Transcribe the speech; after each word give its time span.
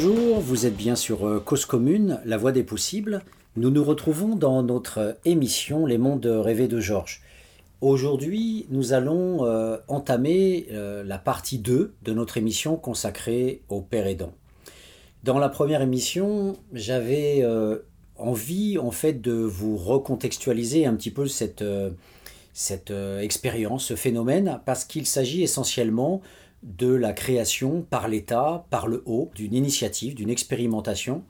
Bonjour, 0.00 0.38
vous 0.38 0.64
êtes 0.64 0.76
bien 0.76 0.94
sur 0.94 1.26
euh, 1.26 1.40
Cause 1.40 1.66
Commune, 1.66 2.20
la 2.24 2.36
voie 2.36 2.52
des 2.52 2.62
possibles. 2.62 3.20
Nous 3.56 3.70
nous 3.70 3.82
retrouvons 3.82 4.36
dans 4.36 4.62
notre 4.62 5.18
émission 5.24 5.86
Les 5.86 5.98
mondes 5.98 6.24
rêvés 6.24 6.68
de 6.68 6.78
Georges. 6.78 7.20
Aujourd'hui, 7.80 8.66
nous 8.70 8.92
allons 8.92 9.44
euh, 9.44 9.76
entamer 9.88 10.68
euh, 10.70 11.02
la 11.02 11.18
partie 11.18 11.58
2 11.58 11.94
de 12.00 12.12
notre 12.12 12.36
émission 12.36 12.76
consacrée 12.76 13.62
au 13.68 13.80
père 13.80 14.06
aidant. 14.06 14.32
Dans 15.24 15.40
la 15.40 15.48
première 15.48 15.82
émission, 15.82 16.56
j'avais 16.72 17.44
envie 18.16 18.78
en 18.78 18.92
fait 18.92 19.20
de 19.20 19.32
vous 19.32 19.76
recontextualiser 19.76 20.86
un 20.86 20.94
petit 20.94 21.10
peu 21.10 21.26
cette, 21.26 21.64
cette 22.52 22.92
expérience, 23.20 23.86
ce 23.86 23.96
phénomène, 23.96 24.60
parce 24.64 24.84
qu'il 24.84 25.06
s'agit 25.06 25.42
essentiellement 25.42 26.22
de 26.62 26.92
la 26.92 27.12
création 27.12 27.82
par 27.82 28.08
l'État, 28.08 28.66
par 28.70 28.88
le 28.88 29.02
haut, 29.06 29.30
d'une 29.34 29.54
initiative, 29.54 30.14
d'une 30.14 30.30
expérimentation 30.30 31.22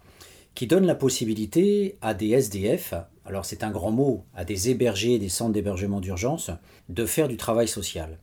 qui 0.54 0.66
donne 0.66 0.86
la 0.86 0.94
possibilité 0.94 1.98
à 2.00 2.14
des 2.14 2.30
SDF, 2.30 2.94
alors 3.24 3.44
c'est 3.44 3.62
un 3.62 3.70
grand 3.70 3.92
mot, 3.92 4.24
à 4.34 4.44
des 4.44 4.70
hébergés 4.70 5.18
des 5.18 5.28
centres 5.28 5.52
d'hébergement 5.52 6.00
d'urgence, 6.00 6.50
de 6.88 7.06
faire 7.06 7.28
du 7.28 7.36
travail 7.36 7.68
social. 7.68 8.18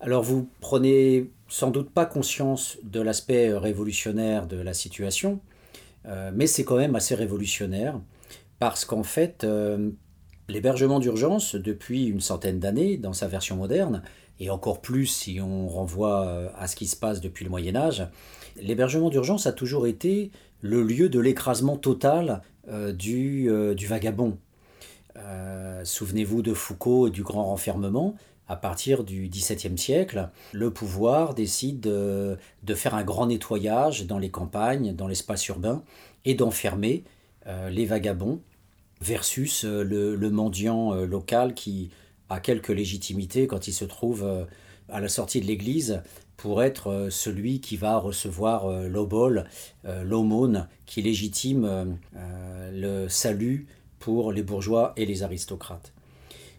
Alors 0.00 0.22
vous 0.22 0.48
prenez 0.60 1.30
sans 1.48 1.70
doute 1.70 1.90
pas 1.90 2.06
conscience 2.06 2.78
de 2.82 3.00
l'aspect 3.00 3.52
révolutionnaire 3.52 4.46
de 4.46 4.56
la 4.56 4.72
situation, 4.72 5.40
euh, 6.06 6.30
mais 6.34 6.46
c'est 6.46 6.64
quand 6.64 6.78
même 6.78 6.94
assez 6.94 7.14
révolutionnaire 7.14 8.00
parce 8.58 8.84
qu'en 8.84 9.02
fait, 9.02 9.44
euh, 9.44 9.90
l'hébergement 10.48 11.00
d'urgence, 11.00 11.54
depuis 11.54 12.06
une 12.06 12.20
centaine 12.20 12.58
d'années, 12.58 12.96
dans 12.96 13.12
sa 13.12 13.28
version 13.28 13.56
moderne, 13.56 14.02
et 14.40 14.48
encore 14.48 14.80
plus 14.80 15.06
si 15.06 15.40
on 15.40 15.68
renvoie 15.68 16.26
euh, 16.26 16.48
à 16.56 16.66
ce 16.66 16.74
qui 16.74 16.86
se 16.86 16.96
passe 16.96 17.20
depuis 17.20 17.44
le 17.44 17.50
Moyen 17.50 17.76
Âge, 17.76 18.08
l'hébergement 18.56 19.10
d'urgence 19.10 19.46
a 19.46 19.52
toujours 19.52 19.86
été 19.86 20.30
le 20.62 20.82
lieu 20.82 21.08
de 21.08 21.20
l'écrasement 21.20 21.76
total 21.76 22.42
euh, 22.68 22.92
du, 22.92 23.48
euh, 23.50 23.74
du, 23.74 23.86
vagabond. 23.86 24.38
Souvenez-vous 25.84 26.40
de 26.40 26.54
Foucault 26.54 27.08
et 27.08 27.10
du 27.10 27.22
grand 27.22 27.44
renfermement. 27.44 28.14
À 28.48 28.56
partir 28.56 29.04
du 29.04 29.28
XVIIe 29.28 29.76
siècle, 29.76 30.30
le 30.52 30.70
pouvoir 30.70 31.34
décide 31.34 31.80
de, 31.80 32.38
faire 32.74 32.94
un 32.94 33.04
grand 33.04 33.26
nettoyage 33.26 34.06
dans 34.06 34.18
les 34.18 34.30
campagnes, 34.30 34.94
dans 34.94 35.06
l'espace 35.06 35.46
urbain, 35.48 35.82
et 36.24 36.34
d'enfermer 36.34 37.04
les 37.70 37.84
vagabonds 37.84 38.40
versus 39.02 39.64
le 39.64 40.30
mendiant 40.30 40.94
local 40.94 41.54
qui, 41.54 41.90
a 42.30 42.40
quelque 42.40 42.72
légitimité 42.72 43.46
quand 43.46 43.68
il 43.68 43.72
se 43.72 43.84
trouve 43.84 44.24
euh, 44.24 44.44
à 44.88 45.00
la 45.00 45.08
sortie 45.08 45.40
de 45.40 45.46
l'église 45.46 46.02
pour 46.36 46.62
être 46.62 46.86
euh, 46.86 47.10
celui 47.10 47.60
qui 47.60 47.76
va 47.76 47.98
recevoir 47.98 48.66
euh, 48.66 48.88
l'obol, 48.88 49.44
l'aumône, 49.84 50.68
qui 50.86 51.02
légitime 51.02 51.98
le 52.72 53.08
salut 53.08 53.66
pour 53.98 54.32
les 54.32 54.42
bourgeois 54.42 54.92
et 54.96 55.04
les 55.04 55.22
aristocrates. 55.22 55.92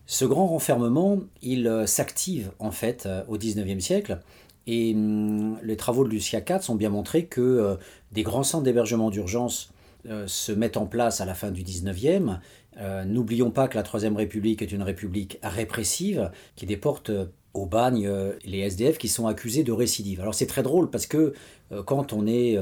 Ce 0.05 0.25
grand 0.25 0.47
renfermement, 0.47 1.19
il 1.41 1.83
s'active 1.85 2.51
en 2.59 2.71
fait 2.71 3.07
au 3.27 3.37
XIXe 3.37 3.83
siècle 3.83 4.19
et 4.67 4.93
hum, 4.93 5.57
les 5.63 5.77
travaux 5.77 6.03
de 6.03 6.09
Lucia 6.09 6.41
Katz 6.41 6.69
ont 6.69 6.75
bien 6.75 6.89
montré 6.89 7.25
que 7.25 7.77
des 8.11 8.23
grands 8.23 8.43
centres 8.43 8.63
d'hébergement 8.63 9.09
d'urgence 9.09 9.71
se 10.25 10.51
mettent 10.51 10.77
en 10.77 10.85
place 10.85 11.21
à 11.21 11.25
la 11.25 11.33
fin 11.33 11.51
du 11.51 11.63
XIXe 11.63 12.31
euh, 12.77 13.03
n'oublions 13.03 13.51
pas 13.51 13.67
que 13.67 13.75
la 13.75 13.83
Troisième 13.83 14.15
République 14.15 14.61
est 14.61 14.71
une 14.71 14.83
république 14.83 15.39
répressive 15.43 16.31
qui 16.55 16.65
déporte 16.65 17.09
euh, 17.09 17.25
au 17.53 17.65
bagne 17.65 18.07
euh, 18.07 18.33
les 18.45 18.59
SDF 18.59 18.97
qui 18.97 19.09
sont 19.09 19.27
accusés 19.27 19.63
de 19.63 19.73
récidive. 19.73 20.21
Alors 20.21 20.33
c'est 20.33 20.45
très 20.45 20.63
drôle 20.63 20.89
parce 20.89 21.05
que 21.05 21.33
quand 21.85 22.11
on 22.11 22.27
est 22.27 22.59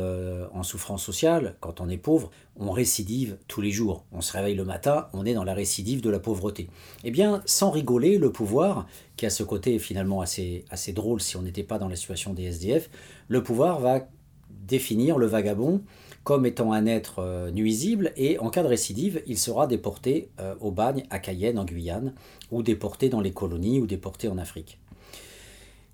en 0.53 0.61
souffrance 0.61 1.03
sociale, 1.03 1.55
quand 1.61 1.81
on 1.81 1.89
est 1.89 1.97
pauvre, 1.97 2.29
on 2.59 2.69
récidive 2.69 3.39
tous 3.47 3.59
les 3.59 3.71
jours. 3.71 4.05
On 4.11 4.21
se 4.21 4.31
réveille 4.33 4.53
le 4.53 4.65
matin, 4.65 5.07
on 5.13 5.25
est 5.25 5.33
dans 5.33 5.43
la 5.43 5.55
récidive 5.55 6.01
de 6.01 6.11
la 6.11 6.19
pauvreté. 6.19 6.69
Eh 7.03 7.09
bien, 7.09 7.41
sans 7.47 7.71
rigoler, 7.71 8.19
le 8.19 8.31
pouvoir, 8.31 8.85
qui 9.17 9.25
a 9.25 9.31
ce 9.31 9.41
côté 9.41 9.79
finalement 9.79 10.21
assez, 10.21 10.63
assez 10.69 10.93
drôle 10.93 11.21
si 11.21 11.37
on 11.37 11.41
n'était 11.41 11.63
pas 11.63 11.79
dans 11.79 11.87
la 11.87 11.95
situation 11.95 12.33
des 12.33 12.43
SDF, 12.43 12.91
le 13.29 13.41
pouvoir 13.41 13.79
va 13.79 14.07
définir 14.51 15.17
le 15.17 15.25
vagabond 15.25 15.81
comme 16.29 16.45
étant 16.45 16.73
un 16.73 16.85
être 16.85 17.23
euh, 17.23 17.49
nuisible 17.49 18.13
et 18.15 18.37
en 18.37 18.51
cas 18.51 18.61
de 18.61 18.67
récidive, 18.67 19.23
il 19.25 19.39
sera 19.39 19.65
déporté 19.65 20.29
euh, 20.39 20.53
au 20.59 20.69
bagne 20.69 21.05
à 21.09 21.17
Cayenne 21.17 21.57
en 21.57 21.65
Guyane 21.65 22.13
ou 22.51 22.61
déporté 22.61 23.09
dans 23.09 23.19
les 23.19 23.31
colonies 23.31 23.79
ou 23.79 23.87
déporté 23.87 24.27
en 24.27 24.37
Afrique. 24.37 24.77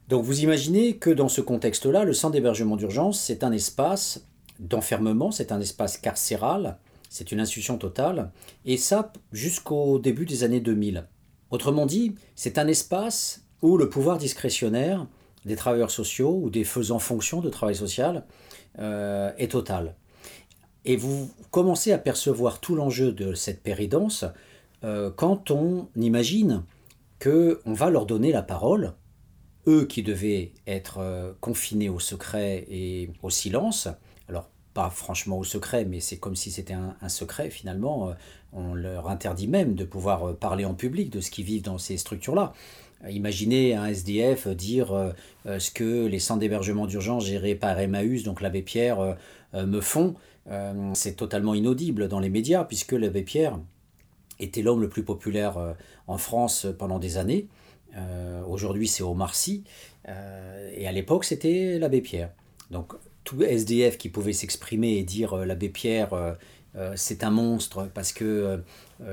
Donc 0.09 0.25
vous 0.25 0.41
imaginez 0.41 0.97
que 0.97 1.09
dans 1.09 1.29
ce 1.29 1.39
contexte-là, 1.39 2.03
le 2.03 2.11
centre 2.11 2.33
d'hébergement 2.33 2.75
d'urgence, 2.75 3.17
c'est 3.17 3.45
un 3.45 3.53
espace 3.53 4.27
d'enfermement, 4.59 5.31
c'est 5.31 5.53
un 5.53 5.61
espace 5.61 5.97
carcéral, 5.97 6.79
c'est 7.09 7.31
une 7.31 7.39
institution 7.39 7.77
totale, 7.77 8.29
et 8.65 8.75
ça 8.75 9.13
jusqu'au 9.31 9.99
début 9.99 10.25
des 10.25 10.43
années 10.43 10.59
2000. 10.59 11.07
Autrement 11.49 11.85
dit, 11.85 12.13
c'est 12.35 12.57
un 12.57 12.67
espace 12.67 13.45
où 13.61 13.77
le 13.77 13.87
pouvoir 13.87 14.17
discrétionnaire 14.17 15.07
des 15.45 15.55
travailleurs 15.55 15.91
sociaux 15.91 16.41
ou 16.43 16.49
des 16.49 16.65
faisant 16.65 16.99
fonction 16.99 17.39
de 17.39 17.47
travail 17.47 17.75
social 17.75 18.25
euh, 18.79 19.31
est 19.37 19.51
total. 19.51 19.95
Et 20.85 20.95
vous 20.95 21.31
commencez 21.49 21.91
à 21.91 21.97
percevoir 21.97 22.61
tout 22.61 22.75
l'enjeu 22.75 23.11
de 23.11 23.33
cette 23.33 23.63
péridance 23.63 24.23
euh, 24.83 25.09
quand 25.15 25.49
on 25.49 25.87
imagine 25.95 26.63
que 27.17 27.59
on 27.65 27.73
va 27.73 27.89
leur 27.89 28.05
donner 28.05 28.31
la 28.31 28.43
parole, 28.43 28.93
eux 29.67 29.85
qui 29.85 30.03
devaient 30.03 30.51
être 30.67 30.99
euh, 30.99 31.33
confinés 31.41 31.89
au 31.89 31.99
secret 31.99 32.65
et 32.69 33.09
au 33.23 33.31
silence. 33.31 33.87
Alors 34.29 34.47
pas 34.75 34.91
franchement 34.91 35.39
au 35.39 35.43
secret, 35.43 35.85
mais 35.85 36.01
c'est 36.01 36.17
comme 36.17 36.35
si 36.35 36.51
c'était 36.51 36.73
un, 36.73 36.95
un, 37.01 37.09
secret 37.09 37.49
finalement. 37.49 38.09
Euh, 38.09 38.13
on 38.53 38.75
leur 38.75 39.09
interdit 39.09 39.47
même 39.47 39.73
de 39.73 39.85
pouvoir 39.85 40.35
parler 40.35 40.65
en 40.65 40.75
public 40.75 41.09
de 41.09 41.19
ce 41.19 41.31
qu'ils 41.31 41.45
vivent 41.45 41.63
dans 41.63 41.79
ces 41.79 41.97
structures-là. 41.97 42.53
Imaginez 43.09 43.75
un 43.75 43.87
SDF 43.87 44.47
dire 44.47 45.13
ce 45.45 45.71
que 45.71 46.05
les 46.05 46.19
centres 46.19 46.39
d'hébergement 46.39 46.87
d'urgence 46.87 47.25
gérés 47.25 47.55
par 47.55 47.77
Emmaüs, 47.77 48.23
donc 48.23 48.39
l'abbé 48.39 48.61
Pierre, 48.61 49.17
me 49.53 49.81
font. 49.81 50.15
Euh, 50.51 50.91
c'est 50.93 51.15
totalement 51.15 51.53
inaudible 51.53 52.07
dans 52.07 52.19
les 52.19 52.29
médias, 52.29 52.63
puisque 52.63 52.91
l'abbé 52.91 53.23
Pierre 53.23 53.59
était 54.39 54.61
l'homme 54.61 54.81
le 54.81 54.89
plus 54.89 55.03
populaire 55.03 55.57
euh, 55.57 55.73
en 56.07 56.17
France 56.17 56.67
pendant 56.77 56.99
des 56.99 57.17
années. 57.17 57.47
Euh, 57.95 58.43
aujourd'hui, 58.45 58.87
c'est 58.87 59.03
Omar 59.03 59.35
Sy. 59.35 59.63
et 60.07 60.87
à 60.87 60.91
l'époque, 60.91 61.25
c'était 61.25 61.79
l'abbé 61.79 62.01
Pierre. 62.01 62.31
Donc, 62.69 62.93
tout 63.23 63.41
SDF 63.41 63.97
qui 63.97 64.09
pouvait 64.09 64.33
s'exprimer 64.33 64.97
et 64.97 65.03
dire 65.03 65.35
l'abbé 65.35 65.69
Pierre, 65.69 66.35
c'est 66.95 67.23
un 67.23 67.31
monstre 67.31 67.89
parce 67.91 68.13
que 68.13 68.61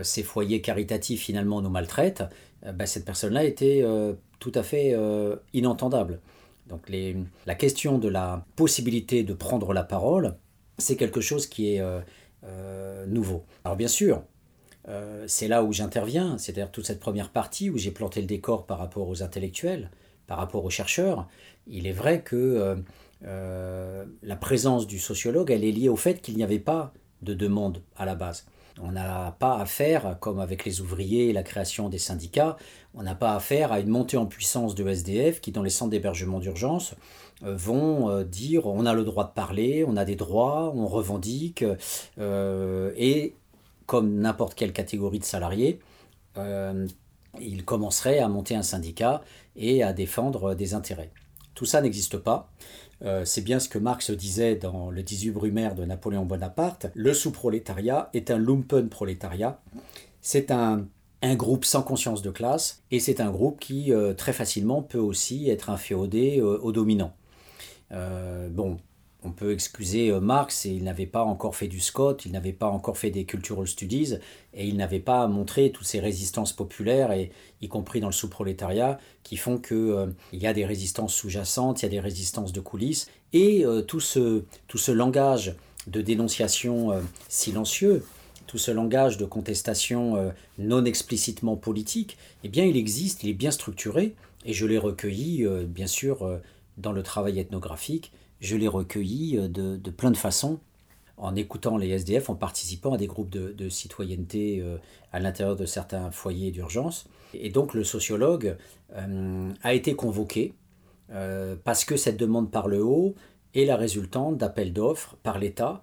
ces 0.02 0.22
foyers 0.22 0.60
caritatifs 0.60 1.22
finalement 1.22 1.62
nous 1.62 1.70
maltraitent, 1.70 2.24
bah, 2.74 2.84
cette 2.84 3.06
personne-là 3.06 3.44
était 3.44 3.82
tout 4.38 4.52
à 4.54 4.62
fait 4.62 4.94
inentendable. 5.54 6.20
Donc 6.68 6.90
les, 6.90 7.16
la 7.46 7.54
question 7.54 7.98
de 7.98 8.08
la 8.08 8.44
possibilité 8.56 9.22
de 9.22 9.32
prendre 9.32 9.72
la 9.72 9.84
parole, 9.84 10.36
c'est 10.82 10.96
quelque 10.96 11.20
chose 11.20 11.46
qui 11.46 11.74
est 11.74 11.80
euh, 11.80 12.00
euh, 12.44 13.06
nouveau. 13.06 13.44
Alors 13.64 13.76
bien 13.76 13.88
sûr, 13.88 14.22
euh, 14.88 15.24
c'est 15.26 15.48
là 15.48 15.62
où 15.62 15.72
j'interviens, 15.72 16.36
c'est-à-dire 16.38 16.70
toute 16.70 16.86
cette 16.86 17.00
première 17.00 17.30
partie 17.30 17.70
où 17.70 17.78
j'ai 17.78 17.90
planté 17.90 18.20
le 18.20 18.26
décor 18.26 18.66
par 18.66 18.78
rapport 18.78 19.08
aux 19.08 19.22
intellectuels, 19.22 19.90
par 20.26 20.38
rapport 20.38 20.64
aux 20.64 20.70
chercheurs. 20.70 21.28
Il 21.66 21.86
est 21.86 21.92
vrai 21.92 22.22
que 22.22 22.76
la 23.22 24.36
présence 24.36 24.86
du 24.88 24.98
sociologue, 24.98 25.50
elle 25.50 25.64
est 25.64 25.70
liée 25.70 25.88
au 25.88 25.96
fait 25.96 26.20
qu'il 26.20 26.36
n'y 26.36 26.42
avait 26.42 26.58
pas 26.58 26.92
de 27.22 27.34
demande 27.34 27.82
à 27.96 28.04
la 28.04 28.16
base. 28.16 28.46
On 28.80 28.90
n'a 28.90 29.36
pas 29.38 29.58
affaire, 29.58 30.16
comme 30.20 30.40
avec 30.40 30.64
les 30.64 30.80
ouvriers 30.80 31.28
et 31.28 31.32
la 31.32 31.42
création 31.42 31.88
des 31.88 31.98
syndicats, 31.98 32.56
on 32.94 33.02
n'a 33.02 33.14
pas 33.14 33.34
affaire 33.34 33.70
à 33.70 33.80
une 33.80 33.88
montée 33.88 34.16
en 34.16 34.26
puissance 34.26 34.74
de 34.74 34.86
SDF 34.88 35.40
qui, 35.40 35.52
dans 35.52 35.62
les 35.62 35.70
centres 35.70 35.90
d'hébergement 35.90 36.40
d'urgence, 36.40 36.94
vont 37.42 38.08
euh, 38.08 38.24
dire 38.24 38.66
on 38.66 38.86
a 38.86 38.94
le 38.94 39.04
droit 39.04 39.24
de 39.24 39.32
parler, 39.32 39.84
on 39.86 39.96
a 39.96 40.04
des 40.04 40.16
droits, 40.16 40.72
on 40.74 40.86
revendique, 40.86 41.64
euh, 42.18 42.92
et 42.96 43.34
comme 43.86 44.20
n'importe 44.20 44.54
quelle 44.54 44.72
catégorie 44.72 45.18
de 45.18 45.24
salariés, 45.24 45.80
ils 47.40 47.64
commenceraient 47.64 48.20
à 48.20 48.28
monter 48.28 48.54
un 48.54 48.62
syndicat 48.62 49.22
et 49.56 49.82
à 49.82 49.92
défendre 49.92 50.54
des 50.54 50.72
intérêts. 50.72 51.10
Tout 51.54 51.66
ça 51.66 51.82
n'existe 51.82 52.16
pas. 52.16 52.50
c'est 53.24 53.42
bien 53.42 53.58
ce 53.58 53.68
que 53.68 53.78
Marx 53.78 54.10
disait 54.12 54.54
dans 54.54 54.90
le 54.90 55.02
18 55.02 55.32
Brumaire 55.32 55.74
de 55.74 55.84
Napoléon 55.84 56.24
Bonaparte. 56.24 56.86
Le 56.94 57.12
sous-prolétariat 57.12 58.08
est 58.14 58.30
un 58.30 58.38
lumpen-prolétariat. 58.38 59.60
C'est 60.22 60.50
un, 60.50 60.86
un, 61.20 61.34
groupe 61.34 61.66
sans 61.66 61.82
conscience 61.82 62.22
de 62.22 62.30
classe 62.30 62.82
et 62.90 63.00
c'est 63.00 63.20
un 63.20 63.30
groupe 63.30 63.60
qui 63.60 63.92
très 64.16 64.32
facilement 64.32 64.80
peut 64.80 64.98
aussi 64.98 65.50
être 65.50 65.68
inféodé 65.68 66.40
aux 66.40 66.72
dominants. 66.72 67.12
Euh, 67.92 68.48
bon, 68.48 68.78
on 69.22 69.30
peut 69.30 69.52
excuser 69.52 70.10
euh, 70.10 70.20
Marx, 70.20 70.66
et 70.66 70.70
il 70.70 70.84
n'avait 70.84 71.06
pas 71.06 71.22
encore 71.22 71.54
fait 71.54 71.68
du 71.68 71.80
Scott, 71.80 72.24
il 72.24 72.32
n'avait 72.32 72.52
pas 72.52 72.68
encore 72.68 72.98
fait 72.98 73.10
des 73.10 73.24
cultural 73.24 73.66
studies, 73.66 74.14
et 74.54 74.66
il 74.66 74.76
n'avait 74.76 75.00
pas 75.00 75.26
montré 75.28 75.70
toutes 75.70 75.86
ces 75.86 76.00
résistances 76.00 76.52
populaires, 76.52 77.12
et, 77.12 77.30
y 77.60 77.68
compris 77.68 78.00
dans 78.00 78.08
le 78.08 78.12
sous-prolétariat, 78.12 78.98
qui 79.22 79.36
font 79.36 79.58
qu'il 79.58 79.76
euh, 79.76 80.06
y 80.32 80.46
a 80.46 80.52
des 80.52 80.64
résistances 80.64 81.14
sous-jacentes, 81.14 81.82
il 81.82 81.84
y 81.84 81.86
a 81.86 81.90
des 81.90 82.00
résistances 82.00 82.52
de 82.52 82.60
coulisses, 82.60 83.08
et 83.32 83.64
tout, 83.88 84.00
ce, 84.00 84.44
tout 84.68 84.76
ce 84.76 84.92
langage 84.92 85.56
de 85.86 86.02
dénonciation 86.02 86.90
silencieux, 87.30 88.04
tout 88.46 88.58
ce 88.58 88.70
langage 88.70 89.16
de 89.16 89.24
contestation 89.24 90.34
non 90.58 90.84
explicitement 90.84 91.56
politique, 91.56 92.18
eh 92.44 92.50
bien 92.50 92.66
il 92.66 92.76
existe, 92.76 93.22
il 93.22 93.30
est 93.30 93.34
bien 93.34 93.50
structuré, 93.50 94.14
et 94.44 94.52
je 94.52 94.66
l'ai 94.66 94.76
recueilli, 94.76 95.46
bien 95.66 95.86
sûr, 95.86 96.40
dans 96.76 96.92
le 96.92 97.02
travail 97.02 97.38
ethnographique, 97.38 98.12
je 98.42 98.56
l'ai 98.56 98.68
recueilli 98.68 99.38
euh, 99.38 99.48
de, 99.48 99.90
plein 99.90 100.10
de 100.10 100.16
façons, 100.16 100.58
en 101.16 101.36
écoutant 101.36 101.76
les 101.76 101.90
SDF, 101.90 102.28
en 102.28 102.34
participant 102.34 102.94
à 102.94 102.96
des 102.96 103.06
groupes 103.06 103.30
de, 103.30 103.68
citoyenneté 103.68 104.60
euh, 104.60 104.78
à 105.12 105.20
l'intérieur 105.20 105.56
de 105.56 105.64
certains 105.64 106.10
foyers 106.10 106.50
d'urgence. 106.50 107.06
Et 107.34 107.50
donc 107.50 107.72
le 107.72 107.84
sociologue 107.84 108.56
euh, 108.94 109.50
a 109.62 109.74
été 109.74 109.94
convoqué 109.94 110.54
parce 111.64 111.84
que 111.84 111.98
cette 111.98 112.16
demande 112.16 112.50
par 112.50 112.68
le 112.68 112.82
haut 112.82 113.14
est 113.54 113.66
la 113.66 113.76
résultante 113.76 114.38
d'appels 114.38 114.72
d'offres 114.72 115.16
par 115.22 115.38
l'État 115.38 115.82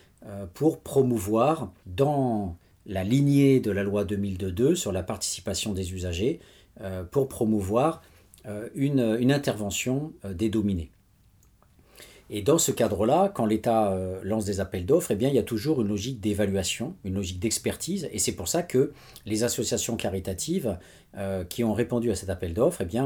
pour 0.55 0.79
promouvoir 0.79 1.71
dans 1.85 2.57
la 2.87 3.03
lignée 3.03 3.59
de 3.59 3.69
la 3.69 3.83
loi 3.83 4.05
2002 4.05 4.73
sur 4.73 4.91
la 4.91 5.03
participation 5.03 5.73
des 5.73 5.93
usagers, 5.93 6.39
pour 7.11 7.29
promouvoir 7.29 8.01
une 8.75 9.31
intervention 9.31 10.13
des 10.23 10.49
dominés. 10.49 10.91
Et 12.31 12.43
dans 12.43 12.59
ce 12.59 12.71
cadre-là, 12.71 13.31
quand 13.33 13.45
l'État 13.45 13.91
euh, 13.91 14.19
lance 14.23 14.45
des 14.45 14.59
appels 14.59 14.85
d'offres, 14.85 15.11
eh 15.11 15.15
bien, 15.15 15.29
il 15.29 15.35
y 15.35 15.39
a 15.39 15.43
toujours 15.43 15.81
une 15.81 15.87
logique 15.87 16.19
d'évaluation, 16.19 16.95
une 17.03 17.15
logique 17.15 17.39
d'expertise. 17.39 18.07
Et 18.11 18.19
c'est 18.19 18.33
pour 18.33 18.47
ça 18.47 18.61
que 18.61 18.93
les 19.25 19.43
associations 19.43 19.95
caritatives 19.95 20.77
euh, 21.17 21.43
qui 21.43 21.63
ont 21.63 21.73
répondu 21.73 22.11
à 22.11 22.15
cet 22.15 22.29
appel 22.29 22.53
d'offres 22.53 22.81
eh 22.81 22.85
bien, 22.85 23.05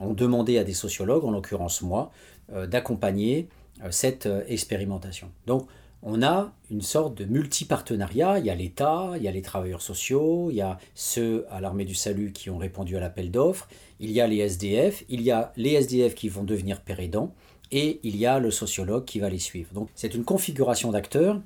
ont, 0.00 0.14
demandé 0.14 0.56
à 0.56 0.64
des 0.64 0.72
sociologues, 0.72 1.24
en 1.24 1.30
l'occurrence 1.30 1.82
moi, 1.82 2.10
euh, 2.52 2.66
d'accompagner 2.66 3.48
cette 3.90 4.28
expérimentation. 4.46 5.32
Donc, 5.46 5.66
on 6.00 6.22
a 6.22 6.52
une 6.70 6.80
sorte 6.80 7.18
de 7.18 7.24
multi-partenariat. 7.24 8.38
Il 8.38 8.46
y 8.46 8.50
a 8.50 8.54
l'État, 8.54 9.12
il 9.16 9.22
y 9.22 9.28
a 9.28 9.32
les 9.32 9.42
travailleurs 9.42 9.82
sociaux, 9.82 10.48
il 10.50 10.56
y 10.56 10.60
a 10.60 10.78
ceux 10.94 11.44
à 11.50 11.60
l'armée 11.60 11.84
du 11.84 11.94
salut 11.94 12.30
qui 12.32 12.50
ont 12.50 12.56
répondu 12.56 12.96
à 12.96 13.00
l'appel 13.00 13.32
d'offres, 13.32 13.68
il 14.00 14.10
y 14.10 14.20
a 14.20 14.26
les 14.26 14.38
SDF, 14.38 15.04
il 15.08 15.22
y 15.22 15.30
a 15.30 15.52
les 15.56 15.72
SDF 15.72 16.14
qui 16.14 16.28
vont 16.28 16.44
devenir 16.44 16.80
pérédants 16.80 17.34
et 17.70 18.00
il 18.02 18.16
y 18.16 18.26
a 18.26 18.38
le 18.38 18.50
sociologue 18.50 19.04
qui 19.04 19.20
va 19.20 19.28
les 19.28 19.38
suivre. 19.38 19.72
Donc 19.72 19.88
c'est 19.94 20.14
une 20.14 20.24
configuration 20.24 20.90
d'acteurs, 20.90 21.40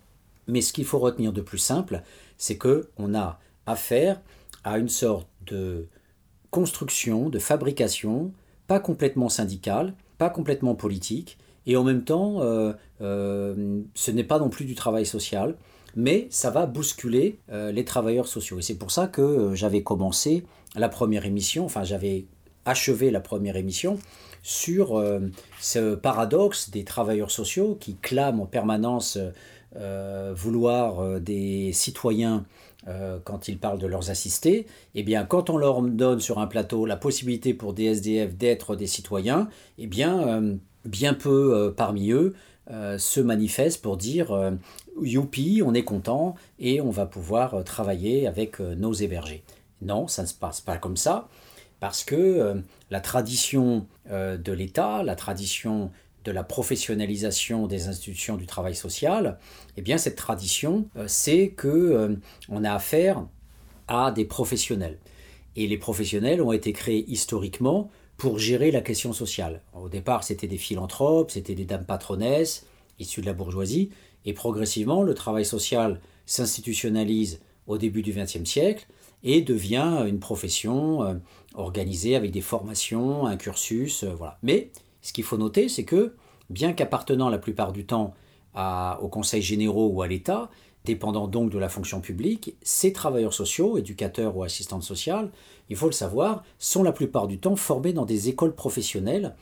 mais 0.46 0.60
ce 0.60 0.72
qu'il 0.72 0.84
faut 0.84 0.98
retenir 0.98 1.32
de 1.32 1.40
plus 1.40 1.58
simple, 1.58 2.02
c'est 2.36 2.56
que 2.56 2.88
on 2.96 3.14
a 3.14 3.38
affaire 3.66 4.20
à 4.64 4.78
une 4.78 4.88
sorte 4.88 5.28
de 5.46 5.86
construction, 6.50 7.28
de 7.28 7.38
fabrication, 7.38 8.32
pas 8.66 8.80
complètement 8.80 9.28
syndicale, 9.28 9.94
pas 10.16 10.30
complètement 10.30 10.74
politique, 10.74 11.38
et 11.66 11.76
en 11.76 11.84
même 11.84 12.02
temps, 12.02 12.40
euh, 12.40 12.72
euh, 13.02 13.82
ce 13.94 14.10
n'est 14.10 14.24
pas 14.24 14.38
non 14.38 14.48
plus 14.48 14.64
du 14.64 14.74
travail 14.74 15.04
social, 15.04 15.54
mais 15.96 16.26
ça 16.30 16.50
va 16.50 16.66
bousculer 16.66 17.38
euh, 17.52 17.72
les 17.72 17.84
travailleurs 17.84 18.26
sociaux. 18.26 18.58
Et 18.58 18.62
c'est 18.62 18.78
pour 18.78 18.90
ça 18.90 19.06
que 19.06 19.54
j'avais 19.54 19.82
commencé 19.82 20.44
la 20.76 20.88
première 20.88 21.26
émission, 21.26 21.64
enfin 21.64 21.84
j'avais 21.84 22.26
achevé 22.68 23.10
la 23.10 23.20
première 23.20 23.56
émission 23.56 23.98
sur 24.42 24.96
euh, 24.96 25.20
ce 25.60 25.94
paradoxe 25.94 26.70
des 26.70 26.84
travailleurs 26.84 27.30
sociaux 27.30 27.76
qui 27.80 27.96
clament 27.96 28.42
en 28.42 28.46
permanence 28.46 29.18
euh, 29.76 30.32
vouloir 30.36 31.00
euh, 31.00 31.18
des 31.18 31.72
citoyens 31.72 32.44
quand 33.24 33.48
ils 33.48 33.58
parlent 33.58 33.80
de 33.80 33.86
leurs 33.86 34.08
assistés, 34.08 34.64
eh 34.94 35.02
bien, 35.02 35.26
quand 35.26 35.50
on 35.50 35.58
leur 35.58 35.82
donne 35.82 36.20
sur 36.20 36.38
un 36.38 36.46
plateau 36.46 36.86
la 36.86 36.96
possibilité 36.96 37.52
pour 37.52 37.74
des 37.74 37.84
SDF 37.84 38.34
d'être 38.34 38.76
des 38.76 38.86
citoyens, 38.86 39.50
eh 39.76 39.86
bien, 39.86 40.42
bien 40.86 41.12
peu 41.12 41.74
parmi 41.76 42.12
eux 42.12 42.34
se 42.70 43.20
manifestent 43.20 43.82
pour 43.82 43.98
dire 43.98 44.52
youpi, 45.02 45.60
on 45.62 45.74
est 45.74 45.82
content 45.82 46.34
et 46.58 46.80
on 46.80 46.88
va 46.88 47.04
pouvoir 47.04 47.62
travailler 47.62 48.26
avec 48.26 48.58
nos 48.60 48.94
hébergés. 48.94 49.42
Non, 49.82 50.08
ça 50.08 50.22
ne 50.22 50.28
se 50.28 50.34
passe 50.34 50.62
pas 50.62 50.78
comme 50.78 50.96
ça 50.96 51.28
parce 51.80 52.04
que 52.04 52.14
euh, 52.16 52.54
la 52.90 53.00
tradition 53.00 53.86
euh, 54.10 54.36
de 54.36 54.52
l'État, 54.52 55.02
la 55.02 55.16
tradition 55.16 55.90
de 56.24 56.32
la 56.32 56.42
professionnalisation 56.42 57.66
des 57.66 57.88
institutions 57.88 58.36
du 58.36 58.46
travail 58.46 58.74
social, 58.74 59.38
eh 59.76 59.82
bien 59.82 59.98
cette 59.98 60.16
tradition, 60.16 60.88
euh, 60.96 61.04
c'est 61.06 61.50
que 61.50 62.18
on 62.48 62.64
a 62.64 62.72
affaire 62.72 63.24
à 63.86 64.10
des 64.10 64.24
professionnels. 64.24 64.98
Et 65.56 65.66
les 65.66 65.78
professionnels 65.78 66.42
ont 66.42 66.52
été 66.52 66.72
créés 66.72 67.04
historiquement 67.08 67.90
pour 68.16 68.38
gérer 68.38 68.70
la 68.70 68.80
question 68.80 69.12
sociale. 69.12 69.62
Au 69.72 69.88
départ, 69.88 70.24
c'était 70.24 70.48
des 70.48 70.58
philanthropes, 70.58 71.30
c'était 71.30 71.54
des 71.54 71.64
dames 71.64 71.86
patronesses 71.86 72.66
issues 72.98 73.20
de 73.20 73.26
la 73.26 73.32
bourgeoisie, 73.32 73.90
et 74.24 74.32
progressivement, 74.32 75.04
le 75.04 75.14
travail 75.14 75.44
social 75.44 76.00
s'institutionnalise 76.26 77.40
au 77.68 77.78
début 77.78 78.02
du 78.02 78.12
XXe 78.12 78.44
siècle 78.44 78.88
et 79.22 79.40
devient 79.40 80.04
une 80.06 80.18
profession 80.18 81.20
organisé 81.58 82.16
avec 82.16 82.30
des 82.30 82.40
formations, 82.40 83.26
un 83.26 83.36
cursus, 83.36 84.04
euh, 84.04 84.14
voilà. 84.14 84.38
Mais 84.42 84.70
ce 85.02 85.12
qu'il 85.12 85.24
faut 85.24 85.36
noter, 85.36 85.68
c'est 85.68 85.84
que, 85.84 86.14
bien 86.50 86.72
qu'appartenant 86.72 87.28
la 87.28 87.38
plupart 87.38 87.72
du 87.72 87.84
temps 87.84 88.14
à, 88.54 88.98
au 89.02 89.08
conseil 89.08 89.42
généraux 89.42 89.88
ou 89.88 90.02
à 90.02 90.08
l'État, 90.08 90.50
dépendant 90.84 91.28
donc 91.28 91.50
de 91.50 91.58
la 91.58 91.68
fonction 91.68 92.00
publique, 92.00 92.56
ces 92.62 92.92
travailleurs 92.92 93.34
sociaux, 93.34 93.76
éducateurs 93.76 94.36
ou 94.36 94.42
assistantes 94.42 94.84
sociales, 94.84 95.30
il 95.68 95.76
faut 95.76 95.86
le 95.86 95.92
savoir, 95.92 96.44
sont 96.58 96.82
la 96.82 96.92
plupart 96.92 97.26
du 97.26 97.38
temps 97.38 97.56
formés 97.56 97.92
dans 97.92 98.06
des 98.06 98.28
écoles 98.28 98.54
professionnelles 98.54 99.36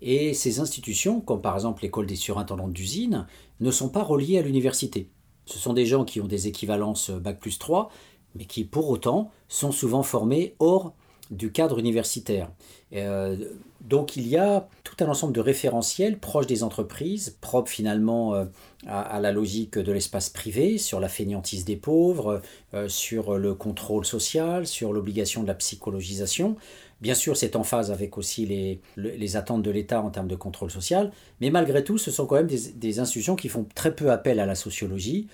et 0.00 0.34
ces 0.34 0.60
institutions, 0.60 1.20
comme 1.20 1.40
par 1.40 1.54
exemple 1.54 1.82
l'école 1.82 2.06
des 2.06 2.16
surintendants 2.16 2.68
d'usine, 2.68 3.26
ne 3.60 3.70
sont 3.70 3.88
pas 3.88 4.02
reliées 4.02 4.38
à 4.38 4.42
l'université. 4.42 5.10
Ce 5.46 5.58
sont 5.58 5.72
des 5.72 5.86
gens 5.86 6.04
qui 6.04 6.20
ont 6.20 6.26
des 6.26 6.46
équivalences 6.46 7.10
Bac 7.10 7.40
plus 7.40 7.58
3, 7.58 7.90
mais 8.34 8.44
qui 8.44 8.64
pour 8.64 8.88
autant 8.90 9.30
sont 9.48 9.72
souvent 9.72 10.02
formés 10.02 10.54
hors 10.58 10.94
du 11.30 11.52
cadre 11.52 11.78
universitaire. 11.78 12.50
Euh, 12.94 13.36
donc 13.80 14.16
il 14.16 14.26
y 14.26 14.36
a 14.36 14.68
tout 14.82 14.96
un 15.04 15.08
ensemble 15.08 15.32
de 15.32 15.40
référentiels 15.40 16.18
proches 16.18 16.46
des 16.46 16.62
entreprises, 16.62 17.36
propres 17.40 17.70
finalement 17.70 18.34
euh, 18.34 18.44
à, 18.86 19.20
la 19.20 19.30
logique 19.30 19.78
de 19.78 19.92
l'espace 19.92 20.30
privé, 20.30 20.78
sur 20.78 21.00
la 21.00 21.08
fainéantise 21.08 21.64
des 21.64 21.76
pauvres, 21.76 22.40
euh, 22.74 22.88
sur 22.88 23.38
le 23.38 23.54
contrôle 23.54 24.04
social, 24.04 24.66
sur 24.66 24.92
l'obligation 24.92 25.42
de 25.42 25.48
la 25.48 25.54
psychologisation. 25.54 26.56
Bien 27.00 27.14
sûr, 27.14 27.36
c'est 27.36 27.54
en 27.54 27.62
phase 27.62 27.92
avec 27.92 28.18
aussi 28.18 28.44
les, 28.44 28.80
les 28.96 29.36
attentes 29.36 29.62
de 29.62 29.70
l'État 29.70 30.02
en 30.02 30.10
termes 30.10 30.26
de 30.26 30.34
contrôle 30.34 30.70
social, 30.70 31.12
mais 31.40 31.50
malgré 31.50 31.84
tout, 31.84 31.96
ce 31.96 32.10
sont 32.10 32.26
quand 32.26 32.34
même 32.34 32.48
des, 32.48 32.72
des 32.72 32.98
institutions 32.98 33.36
qui 33.36 33.48
font 33.48 33.66
très 33.76 33.94
peu 33.94 34.10
appel 34.10 34.40
à 34.40 34.46
la 34.46 34.56
sociologie, 34.56 35.28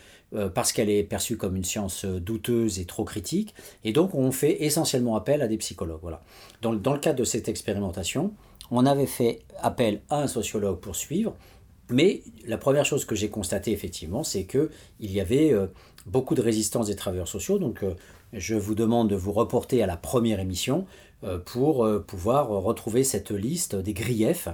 parce 0.49 0.73
qu'elle 0.73 0.91
est 0.91 1.05
perçue 1.05 1.37
comme 1.37 1.57
une 1.57 1.65
science 1.65 2.05
euh, 2.05 2.21
douteuse 2.21 2.79
et 2.81 2.85
trop 2.85 3.05
critique. 3.05 3.55
Et 3.85 3.93
donc 3.93 4.15
on 4.15 4.33
fait 4.33 4.65
essentiellement 4.65 5.17
appel 5.17 5.43
à 5.43 5.49
des 5.49 5.57
psychologues. 5.59 6.01
Voilà. 6.03 6.23
Dans, 6.63 6.73
dans 6.73 6.93
le 6.93 6.99
cadre 6.99 7.19
de 7.19 7.25
cette 7.25 7.49
expérimentation, 7.49 8.33
on 8.71 8.87
avait 8.87 9.07
fait 9.07 9.43
appel 9.61 10.03
à 10.11 10.23
un 10.23 10.27
sociologue 10.27 10.81
pour 10.81 10.97
suivre. 10.97 11.35
Mais 11.91 12.23
la 12.47 12.59
première 12.59 12.85
chose 12.85 13.05
que 13.05 13.15
j'ai 13.15 13.29
constatée 13.29 13.71
effectivement, 13.73 14.25
c'est 14.25 14.45
qu'il 14.45 14.71
y 15.01 15.21
avait 15.21 15.53
euh, 15.53 15.67
beaucoup 16.07 16.35
de 16.35 16.43
résistance 16.43 16.87
des 16.87 16.97
travailleurs 16.97 17.29
sociaux. 17.29 17.59
Donc 17.59 17.85
je 18.33 18.55
vous 18.55 18.75
demande 18.75 19.11
de 19.11 19.17
vous 19.17 19.33
reporter 19.33 19.83
à 19.83 19.87
la 19.87 19.97
première 19.97 20.41
émission 20.41 20.87
pour 21.47 21.89
pouvoir 22.07 22.49
retrouver 22.49 23.05
cette 23.05 23.31
liste 23.31 23.75
des 23.75 23.95
griefs 23.95 24.49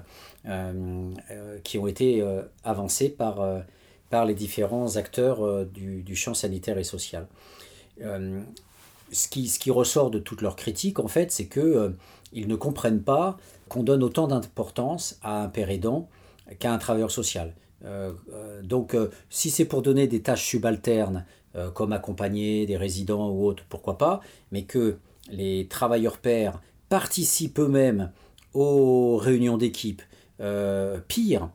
qui 1.64 1.78
ont 1.78 1.86
été 1.88 2.24
avancés 2.62 3.08
par 3.08 3.40
par 4.10 4.26
les 4.26 4.34
différents 4.34 4.96
acteurs 4.96 5.46
euh, 5.46 5.64
du, 5.64 6.16
champ 6.16 6.34
sanitaire 6.34 6.76
et 6.76 6.84
social. 6.84 7.28
Euh, 8.02 8.42
ce, 9.12 9.28
qui, 9.28 9.70
ressort 9.70 10.10
de 10.10 10.18
toutes 10.18 10.42
leurs 10.42 10.56
critiques, 10.56 10.98
en 10.98 11.08
fait, 11.08 11.32
c'est 11.32 11.46
qu'ils 11.46 11.62
euh, 11.62 11.90
ils 12.32 12.48
ne 12.48 12.56
comprennent 12.56 13.02
pas 13.02 13.38
qu'on 13.68 13.82
donne 13.82 14.02
autant 14.02 14.26
d'importance 14.26 15.18
à 15.22 15.42
un 15.42 15.48
père 15.48 15.70
aidant 15.70 16.08
qu'à 16.58 16.72
un 16.72 16.78
travailleur 16.78 17.10
social. 17.10 17.54
donc, 18.64 18.96
si 19.30 19.50
c'est 19.50 19.64
pour 19.64 19.82
donner 19.82 20.08
des 20.08 20.20
tâches 20.20 20.44
subalternes, 20.44 21.24
comme 21.74 21.92
accompagner 21.92 22.66
des 22.66 22.76
résidents 22.76 23.30
ou 23.30 23.46
autres, 23.46 23.64
pourquoi 23.68 23.96
pas, 23.96 24.20
mais 24.50 24.64
que 24.64 24.98
les 25.30 25.68
travailleurs 25.68 26.18
pères 26.18 26.60
participent 26.88 27.60
eux-mêmes 27.60 28.10
aux 28.54 29.16
réunions 29.16 29.56
d'équipe, 29.56 30.02
pire, 31.06 31.50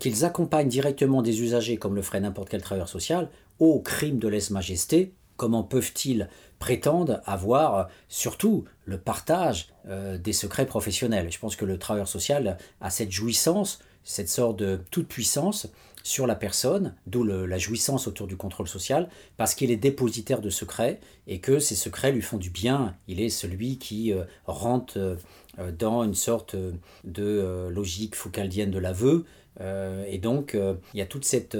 qu'ils 0.00 0.24
accompagnent 0.24 0.68
directement 0.68 1.22
des 1.22 1.40
usagers 1.42 1.76
comme 1.76 1.94
le 1.94 2.02
ferait 2.02 2.20
n'importe 2.20 2.48
quel 2.48 2.62
travailleur 2.62 2.88
social 2.88 3.28
au 3.58 3.80
crime 3.80 4.18
de 4.18 4.28
lèse-majesté, 4.28 5.14
comment 5.36 5.62
peuvent-ils 5.62 6.28
prétendre 6.58 7.20
avoir 7.24 7.76
euh, 7.76 7.84
surtout 8.08 8.64
le 8.84 8.98
partage 8.98 9.68
euh, 9.88 10.18
des 10.18 10.32
secrets 10.32 10.66
professionnels 10.66 11.30
Je 11.30 11.38
pense 11.38 11.56
que 11.56 11.64
le 11.64 11.78
travailleur 11.78 12.08
social 12.08 12.58
a 12.80 12.90
cette 12.90 13.12
jouissance, 13.12 13.78
cette 14.04 14.28
sorte 14.28 14.58
de 14.58 14.80
toute 14.90 15.08
puissance 15.08 15.68
sur 16.02 16.26
la 16.26 16.34
personne, 16.34 16.94
d'où 17.06 17.22
la 17.22 17.58
jouissance 17.58 18.06
autour 18.06 18.26
du 18.26 18.36
contrôle 18.36 18.68
social, 18.68 19.08
parce 19.36 19.54
qu'il 19.54 19.70
est 19.70 19.76
dépositaire 19.76 20.40
de 20.40 20.48
secrets 20.48 21.00
et 21.26 21.38
que 21.38 21.58
ces 21.58 21.74
secrets 21.74 22.12
lui 22.12 22.22
font 22.22 22.38
du 22.38 22.50
bien. 22.50 22.96
Il 23.08 23.20
est 23.20 23.28
celui 23.28 23.78
qui 23.78 24.12
euh, 24.12 24.24
rentre 24.46 24.96
euh, 24.96 25.72
dans 25.78 26.04
une 26.04 26.14
sorte 26.14 26.56
de 27.04 27.68
logique 27.68 28.14
foucaldienne 28.14 28.70
de 28.70 28.78
l'aveu. 28.78 29.26
Et 29.60 30.18
donc, 30.18 30.56
il 30.94 30.98
y 30.98 31.02
a 31.02 31.06
toute 31.06 31.24
cette 31.24 31.56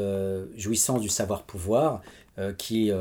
jouissance 0.56 1.00
du 1.00 1.08
savoir-pouvoir 1.08 2.02
qui 2.56 2.92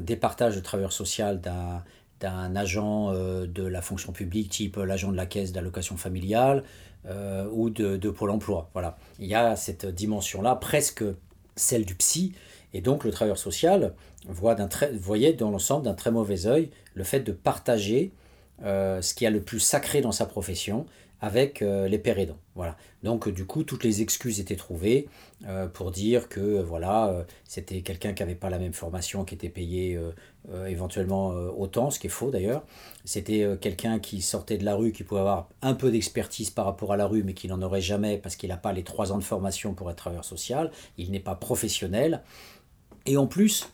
départage 0.00 0.56
le 0.56 0.62
travailleur 0.62 0.92
social 0.92 1.40
d'un 1.40 2.56
agent 2.56 3.12
de 3.12 3.62
la 3.62 3.80
fonction 3.82 4.12
publique, 4.12 4.50
type 4.50 4.76
l'agent 4.76 5.12
de 5.12 5.16
la 5.16 5.26
caisse 5.26 5.52
d'allocation 5.52 5.96
familiale, 5.96 6.64
euh, 7.06 7.48
ou 7.50 7.70
de, 7.70 8.10
Pôle 8.10 8.30
emploi. 8.30 8.68
Voilà. 8.74 8.98
Il 9.18 9.26
y 9.26 9.34
a 9.34 9.56
cette 9.56 9.86
dimension-là, 9.86 10.54
presque 10.54 11.02
celle 11.56 11.86
du 11.86 11.94
psy, 11.94 12.34
et 12.74 12.82
donc 12.82 13.04
le 13.04 13.10
travailleur 13.10 13.38
social 13.38 13.94
voit 14.28 14.54
voyait 14.92 15.32
dans 15.32 15.50
l'ensemble 15.50 15.86
d'un 15.86 15.94
très 15.94 16.10
mauvais 16.10 16.46
œil 16.46 16.70
le 16.94 17.02
fait 17.04 17.20
de 17.20 17.32
partager 17.32 18.12
euh, 18.62 19.00
ce 19.00 19.14
qui 19.14 19.24
a 19.24 19.30
le 19.30 19.40
plus 19.40 19.60
sacré 19.60 20.02
dans 20.02 20.12
sa 20.12 20.26
profession 20.26 20.84
avec 21.22 21.62
euh, 21.62 21.88
les 21.88 21.98
pères 21.98 22.18
aidants. 22.18 22.38
Voilà. 22.54 22.76
Donc 23.02 23.28
du 23.28 23.46
coup, 23.46 23.64
toutes 23.64 23.84
les 23.84 24.02
excuses 24.02 24.40
étaient 24.40 24.56
trouvées 24.56 25.08
euh, 25.46 25.66
pour 25.66 25.90
dire 25.90 26.28
que 26.28 26.60
voilà, 26.60 27.24
c'était 27.44 27.80
quelqu'un 27.80 28.12
qui 28.12 28.22
n'avait 28.22 28.34
pas 28.34 28.50
la 28.50 28.58
même 28.58 28.72
formation, 28.72 29.24
qui 29.24 29.34
était 29.34 29.48
payé 29.48 29.98
éventuellement 30.66 31.28
autant, 31.28 31.90
ce 31.90 31.98
qui 31.98 32.08
est 32.08 32.10
faux 32.10 32.30
d'ailleurs. 32.30 32.64
C'était 33.04 33.46
quelqu'un 33.60 33.98
qui 33.98 34.20
sortait 34.20 34.58
de 34.58 34.64
la 34.64 34.74
rue, 34.74 34.92
qui 34.92 35.02
pouvait 35.02 35.20
avoir 35.20 35.48
un 35.62 35.74
peu 35.74 35.90
d'expertise 35.90 36.50
par 36.50 36.66
rapport 36.66 36.92
à 36.92 36.96
la 36.96 37.06
rue, 37.06 37.22
mais 37.22 37.34
qui 37.34 37.48
n'en 37.48 37.62
aurait 37.62 37.80
jamais 37.80 38.18
parce 38.18 38.36
qu'il 38.36 38.50
n'a 38.50 38.56
pas 38.56 38.72
les 38.72 38.84
trois 38.84 39.12
ans 39.12 39.18
de 39.18 39.24
formation 39.24 39.72
pour 39.74 39.90
être 39.90 39.96
travailleur 39.96 40.24
social. 40.24 40.70
Il 40.98 41.10
n'est 41.10 41.20
pas 41.20 41.34
professionnel. 41.34 42.22
Et 43.06 43.16
en 43.16 43.26
plus, 43.26 43.66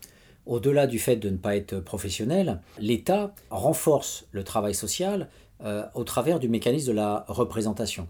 au-delà 0.47 0.87
du 0.87 0.99
fait 0.99 1.17
de 1.17 1.29
ne 1.29 1.37
pas 1.37 1.57
être 1.57 1.81
professionnel, 1.81 2.61
l'État 2.79 3.35
renforce 3.51 4.27
le 4.31 4.45
travail 4.45 4.75
social 4.75 5.29
euh, 5.65 5.85
au 5.95 6.05
travers 6.05 6.39
du 6.39 6.49
mécanisme 6.49 6.89
de 6.89 6.93
la 6.93 7.25
représentation. 7.29 8.09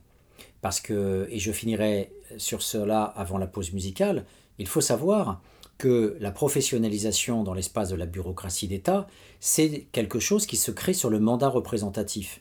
Parce 0.66 0.80
que, 0.80 1.28
et 1.30 1.38
je 1.38 1.52
finirai 1.52 2.10
sur 2.38 2.60
cela 2.60 3.04
avant 3.04 3.38
la 3.38 3.46
pause 3.46 3.72
musicale, 3.72 4.24
il 4.58 4.66
faut 4.66 4.80
savoir 4.80 5.40
que 5.78 6.16
la 6.18 6.32
professionnalisation 6.32 7.44
dans 7.44 7.54
l'espace 7.54 7.88
de 7.88 7.94
la 7.94 8.04
bureaucratie 8.04 8.66
d'État, 8.66 9.06
c'est 9.38 9.86
quelque 9.92 10.18
chose 10.18 10.44
qui 10.44 10.56
se 10.56 10.72
crée 10.72 10.92
sur 10.92 11.08
le 11.08 11.20
mandat 11.20 11.50
représentatif. 11.50 12.40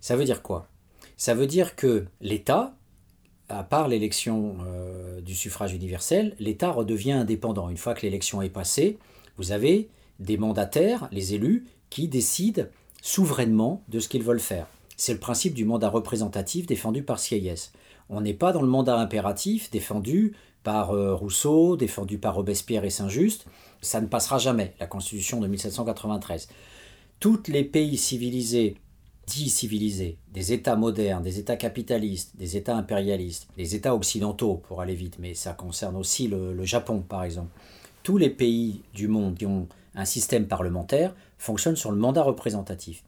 Ça 0.00 0.14
veut 0.14 0.24
dire 0.24 0.40
quoi? 0.40 0.68
Ça 1.16 1.34
veut 1.34 1.48
dire 1.48 1.74
que 1.74 2.06
l'État, 2.20 2.76
à 3.48 3.64
part 3.64 3.88
l'élection 3.88 4.58
euh, 4.64 5.20
du 5.20 5.34
suffrage 5.34 5.74
universel, 5.74 6.36
l'État 6.38 6.70
redevient 6.70 7.10
indépendant. 7.10 7.70
Une 7.70 7.76
fois 7.76 7.94
que 7.94 8.02
l'élection 8.02 8.40
est 8.40 8.50
passée, 8.50 8.98
vous 9.36 9.50
avez 9.50 9.88
des 10.20 10.36
mandataires, 10.36 11.08
les 11.10 11.34
élus, 11.34 11.66
qui 11.90 12.06
décident 12.06 12.66
souverainement 13.02 13.82
de 13.88 13.98
ce 13.98 14.08
qu'ils 14.08 14.22
veulent 14.22 14.38
faire. 14.38 14.68
C'est 14.98 15.12
le 15.12 15.20
principe 15.20 15.54
du 15.54 15.64
mandat 15.64 15.88
représentatif 15.88 16.66
défendu 16.66 17.04
par 17.04 17.20
Sieyès. 17.20 17.72
On 18.10 18.20
n'est 18.20 18.34
pas 18.34 18.52
dans 18.52 18.62
le 18.62 18.68
mandat 18.68 18.98
impératif 18.98 19.70
défendu 19.70 20.34
par 20.64 20.90
euh, 20.90 21.14
Rousseau, 21.14 21.76
défendu 21.76 22.18
par 22.18 22.34
Robespierre 22.34 22.84
et 22.84 22.90
Saint-Just. 22.90 23.46
Ça 23.80 24.00
ne 24.00 24.08
passera 24.08 24.38
jamais, 24.38 24.74
la 24.80 24.88
Constitution 24.88 25.40
de 25.40 25.46
1793. 25.46 26.48
Tous 27.20 27.42
les 27.46 27.62
pays 27.62 27.96
civilisés, 27.96 28.76
dits 29.28 29.50
civilisés, 29.50 30.18
des 30.34 30.52
États 30.52 30.74
modernes, 30.74 31.22
des 31.22 31.38
États 31.38 31.56
capitalistes, 31.56 32.36
des 32.36 32.56
États 32.56 32.76
impérialistes, 32.76 33.46
des 33.56 33.76
États 33.76 33.94
occidentaux, 33.94 34.60
pour 34.66 34.80
aller 34.80 34.94
vite, 34.94 35.18
mais 35.20 35.34
ça 35.34 35.52
concerne 35.52 35.94
aussi 35.94 36.26
le 36.26 36.64
Japon 36.64 37.04
par 37.08 37.22
exemple, 37.22 37.50
tous 38.02 38.18
les 38.18 38.30
pays 38.30 38.80
du 38.94 39.06
monde 39.06 39.36
qui 39.36 39.46
ont 39.46 39.68
un 39.94 40.04
système 40.04 40.48
parlementaire 40.48 41.14
fonctionnent 41.38 41.76
sur 41.76 41.92
le 41.92 41.98
mandat 41.98 42.22
représentatif. 42.22 43.04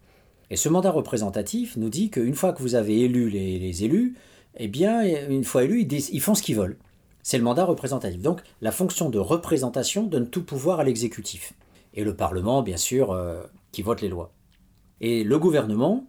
Et 0.51 0.57
ce 0.57 0.69
mandat 0.69 0.91
représentatif 0.91 1.77
nous 1.77 1.89
dit 1.89 2.11
qu'une 2.11 2.35
fois 2.35 2.53
que 2.53 2.63
vous 2.63 2.75
avez 2.75 3.01
élu 3.01 3.31
les, 3.31 3.85
élus, 3.85 4.17
eh 4.57 4.69
bien, 4.69 5.03
une 5.29 5.45
fois 5.45 5.65
élus, 5.65 5.83
ils, 5.83 6.21
font 6.21 6.35
ce 6.35 6.43
qu'ils 6.43 6.57
veulent. 6.57 6.77
C'est 7.23 7.39
le 7.39 7.45
mandat 7.45 7.65
représentatif. 7.65 8.21
Donc, 8.21 8.43
la 8.61 8.73
fonction 8.73 9.11
de 9.11 9.19
représentation 9.19 10.05
donne 10.05 10.29
tout 10.29 10.43
pouvoir 10.43 10.81
à 10.81 10.85
l'exécutif. 10.85 11.53
Et 11.95 12.03
le 12.03 12.17
Parlement, 12.17 12.63
bien 12.63 12.77
sûr, 12.77 13.13
euh, 13.13 13.43
qui 13.73 13.83
vote 13.83 14.01
les 14.01 14.09
lois. 14.09 14.33
Et 15.01 15.23
le 15.23 15.39
gouvernement, 15.39 16.07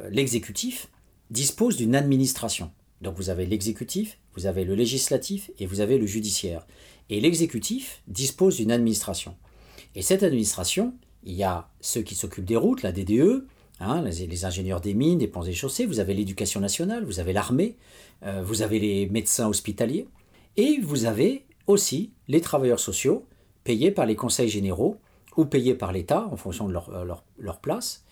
euh, 0.00 0.08
l'exécutif, 0.10 0.88
dispose 1.30 1.76
d'une 1.76 1.96
administration. 1.96 2.70
Donc 3.00 3.16
vous 3.16 3.28
avez 3.28 3.44
l'exécutif, 3.44 4.18
vous 4.34 4.46
avez 4.46 4.64
le 4.64 4.74
législatif 4.74 5.50
et 5.58 5.66
vous 5.66 5.80
avez 5.80 5.98
le 5.98 6.06
judiciaire. 6.06 6.66
Et 7.10 7.20
l'exécutif 7.20 8.02
dispose 8.08 8.56
d'une 8.56 8.72
administration. 8.72 9.36
Et 9.94 10.02
cette 10.02 10.22
administration, 10.22 10.94
il 11.22 11.34
y 11.34 11.44
a 11.44 11.68
ceux 11.80 12.02
qui 12.02 12.14
s'occupent 12.14 12.44
des 12.44 12.56
routes, 12.56 12.82
la 12.82 12.92
DDE, 12.92 13.46
hein, 13.80 14.02
les, 14.02 14.44
ingénieurs 14.44 14.80
des 14.80 14.94
mines, 14.94 15.18
des 15.18 15.26
ponts 15.26 15.42
et 15.42 15.52
chaussées, 15.52 15.86
vous 15.86 16.00
avez 16.00 16.14
l'éducation 16.14 16.60
nationale, 16.60 17.04
vous 17.04 17.20
avez 17.20 17.32
l'armée, 17.32 17.76
euh, 18.24 18.42
vous 18.42 18.62
avez 18.62 18.78
les 18.78 19.06
médecins 19.06 19.48
hospitaliers, 19.48 20.06
et 20.56 20.78
vous 20.82 21.04
avez 21.04 21.44
aussi 21.66 22.12
les 22.28 22.40
travailleurs 22.40 22.80
sociaux 22.80 23.26
payés 23.64 23.90
par 23.90 24.06
les 24.06 24.16
conseils 24.16 24.48
généraux 24.48 24.98
ou 25.36 25.44
payés 25.44 25.74
par 25.74 25.92
l'État 25.92 26.28
en 26.30 26.36
fonction 26.36 26.68
de 26.68 26.72
leur, 26.72 26.90
euh, 26.90 27.04
leur, 27.04 27.24
leur 27.38 27.58
place. 27.58 28.04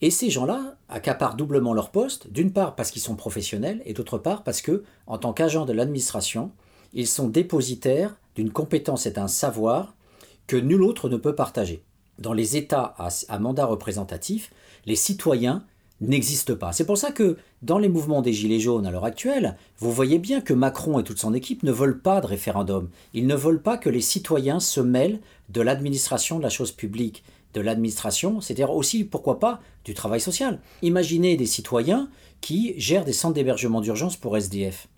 Et 0.00 0.10
ces 0.10 0.30
gens-là 0.30 0.76
accaparent 0.88 1.34
doublement 1.34 1.74
leur 1.74 1.90
poste, 1.90 2.30
d'une 2.30 2.52
part 2.52 2.76
parce 2.76 2.90
qu'ils 2.90 3.02
sont 3.02 3.16
professionnels, 3.16 3.82
et 3.84 3.94
d'autre 3.94 4.18
part 4.18 4.44
parce 4.44 4.62
que, 4.62 4.84
en 5.06 5.18
tant 5.18 5.32
qu'agents 5.32 5.66
de 5.66 5.72
l'administration, 5.72 6.52
ils 6.92 7.08
sont 7.08 7.28
dépositaires 7.28 8.16
d'une 8.36 8.50
compétence 8.50 9.06
et 9.06 9.10
d'un 9.10 9.28
savoir 9.28 9.94
que 10.46 10.56
nul 10.56 10.82
autre 10.82 11.08
ne 11.08 11.16
peut 11.16 11.34
partager. 11.34 11.82
Dans 12.18 12.32
les 12.32 12.56
États 12.56 12.94
à, 13.28 13.38
mandat 13.38 13.66
représentatif, 13.66 14.52
les 14.86 14.96
citoyens 14.96 15.64
n'existent 16.00 16.54
pas. 16.54 16.72
C'est 16.72 16.86
pour 16.86 16.98
ça 16.98 17.10
que 17.10 17.36
dans 17.62 17.78
les 17.78 17.88
mouvements 17.88 18.22
des 18.22 18.32
Gilets 18.32 18.60
jaunes 18.60 18.86
à 18.86 18.90
l'heure 18.90 19.04
actuelle, 19.04 19.56
vous 19.78 19.92
voyez 19.92 20.18
bien 20.18 20.40
que 20.40 20.54
Macron 20.54 20.98
et 20.98 21.04
toute 21.04 21.18
son 21.18 21.34
équipe 21.34 21.62
ne 21.62 21.72
veulent 21.72 22.00
pas 22.00 22.20
de 22.20 22.26
référendum. 22.26 22.88
Ils 23.14 23.26
ne 23.26 23.34
veulent 23.34 23.62
pas 23.62 23.78
que 23.78 23.90
les 23.90 24.00
citoyens 24.00 24.60
se 24.60 24.80
mêlent 24.80 25.20
de 25.48 25.60
l'administration 25.60 26.38
de 26.38 26.44
la 26.44 26.50
chose 26.50 26.72
publique, 26.72 27.24
de 27.54 27.60
l'administration, 27.60 28.40
c'est-à-dire 28.40 28.70
aussi, 28.70 29.04
pourquoi 29.04 29.40
pas, 29.40 29.60
du 29.84 29.94
travail 29.94 30.20
social. 30.20 30.60
Imaginez 30.82 31.36
des 31.36 31.46
citoyens 31.46 32.08
qui 32.40 32.74
gèrent 32.78 33.04
des 33.04 33.12
centres 33.12 33.34
d'hébergement 33.34 33.80
d'urgence 33.80 34.16
pour 34.16 34.36
SDF. 34.36 34.88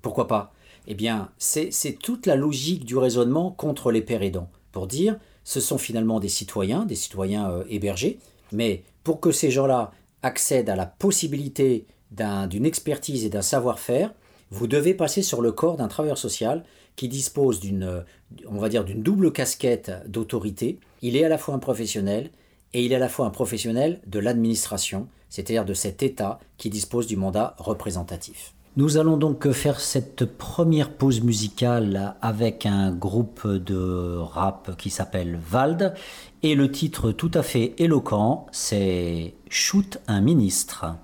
Pourquoi 0.00 0.26
pas? 0.26 0.52
Eh 0.86 0.94
bien, 0.94 1.30
c'est 1.36 1.98
toute 2.00 2.26
la 2.26 2.36
logique 2.36 2.84
du 2.84 2.96
raisonnement 2.96 3.50
contre 3.50 3.90
les 3.90 4.02
pères 4.02 4.22
aidants, 4.22 4.48
pour 4.72 4.86
dire 4.86 5.18
ce 5.44 5.60
sont 5.60 5.78
finalement 5.78 6.20
des 6.20 6.28
citoyens, 6.28 6.86
des 6.86 6.94
citoyens 6.94 7.50
euh, 7.50 7.64
hébergés, 7.68 8.18
mais 8.52 8.82
pour 9.06 9.20
que 9.20 9.30
ces 9.30 9.52
gens-là 9.52 9.92
accèdent 10.24 10.68
à 10.68 10.74
la 10.74 10.84
possibilité 10.84 11.86
d'une 12.10 12.66
expertise 12.66 13.24
et 13.24 13.28
d'un 13.28 13.40
savoir-faire, 13.40 14.12
vous 14.50 14.66
devez 14.66 14.94
passer 14.94 15.22
sur 15.22 15.40
le 15.40 15.52
corps 15.52 15.76
d'un 15.76 15.86
travailleur 15.86 16.18
social 16.18 16.64
qui 16.96 17.06
dispose 17.06 17.60
d'une, 17.60 17.84
euh, 17.84 18.00
on 18.48 18.58
va 18.58 18.68
dire, 18.68 18.84
d'une 18.84 19.04
double 19.04 19.30
casquette 19.30 19.92
d'autorité. 20.08 20.80
Il 21.02 21.16
est 21.16 21.22
à 21.22 21.28
la 21.28 21.38
fois 21.38 21.54
un 21.54 21.60
professionnel 21.60 22.30
et 22.74 22.84
il 22.84 22.90
est 22.90 22.96
à 22.96 22.98
la 22.98 23.08
fois 23.08 23.26
un 23.26 23.30
professionnel 23.30 24.00
de 24.08 24.18
l'administration, 24.18 25.06
c'est-à-dire 25.28 25.64
de 25.64 25.74
cet 25.74 26.02
État 26.02 26.40
qui 26.56 26.68
dispose 26.68 27.06
du 27.06 27.16
mandat 27.16 27.54
représentatif. 27.58 28.55
Nous 28.78 28.98
allons 28.98 29.16
donc 29.16 29.50
faire 29.52 29.80
cette 29.80 30.26
première 30.26 30.92
pause 30.92 31.22
musicale 31.22 32.14
avec 32.20 32.66
un 32.66 32.90
groupe 32.92 33.46
de 33.46 34.18
rap 34.18 34.76
qui 34.76 34.90
s'appelle 34.90 35.38
Vald 35.42 35.94
et 36.42 36.54
le 36.54 36.70
titre 36.70 37.10
tout 37.10 37.30
à 37.32 37.42
fait 37.42 37.74
éloquent, 37.78 38.46
c'est 38.52 39.32
Shoot 39.48 39.96
un 40.08 40.20
ministre. 40.20 40.94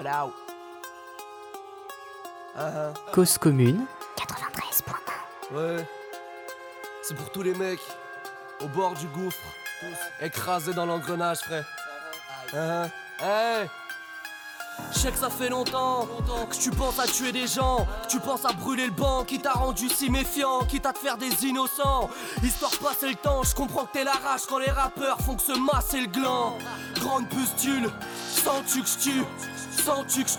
Uh-huh. 0.00 0.30
Cause 3.12 3.36
commune 3.36 3.84
93.1 4.16 5.56
Ouais. 5.56 5.84
C'est 7.02 7.16
pour 7.16 7.32
tous 7.32 7.42
les 7.42 7.54
mecs 7.54 7.80
au 8.64 8.68
bord 8.68 8.94
du 8.94 9.06
gouffre, 9.08 9.42
écrasés 10.22 10.74
dans 10.74 10.86
l'engrenage, 10.86 11.38
frère. 11.38 11.66
Uh-huh. 12.52 12.88
Hey 13.20 13.68
je 14.92 14.98
sais 14.98 15.12
que 15.12 15.18
ça 15.18 15.30
fait 15.30 15.48
longtemps 15.48 16.06
que 16.50 16.56
tu 16.56 16.70
penses 16.70 16.98
à 16.98 17.06
tuer 17.06 17.32
des 17.32 17.46
gens, 17.46 17.86
que 18.04 18.08
tu 18.08 18.20
penses 18.20 18.44
à 18.44 18.52
brûler 18.52 18.86
le 18.86 18.92
banc, 18.92 19.24
qui 19.24 19.38
t'a 19.38 19.52
rendu 19.52 19.88
si 19.88 20.10
méfiant, 20.10 20.64
quitte 20.68 20.86
à 20.86 20.92
te 20.92 20.98
faire 20.98 21.16
des 21.16 21.46
innocents. 21.46 22.10
Histoire 22.42 22.70
de 22.70 22.76
passer 22.76 23.08
le 23.08 23.16
temps, 23.16 23.42
je 23.42 23.54
comprends 23.54 23.84
que 23.84 23.92
t'es 23.92 24.04
la 24.04 24.12
rage 24.12 24.42
quand 24.48 24.58
les 24.58 24.70
rappeurs 24.70 25.20
font 25.20 25.36
que 25.36 25.42
se 25.42 25.58
masser 25.58 26.00
le 26.00 26.06
gland. 26.06 26.56
Grande 27.00 27.28
pustule, 27.28 27.90
sans 28.30 28.62
tu 28.62 28.82
que 28.82 28.88
je 28.88 28.98
tue, 28.98 29.24
sans 29.84 30.04
tu 30.04 30.24
que 30.24 30.30
je 30.30 30.38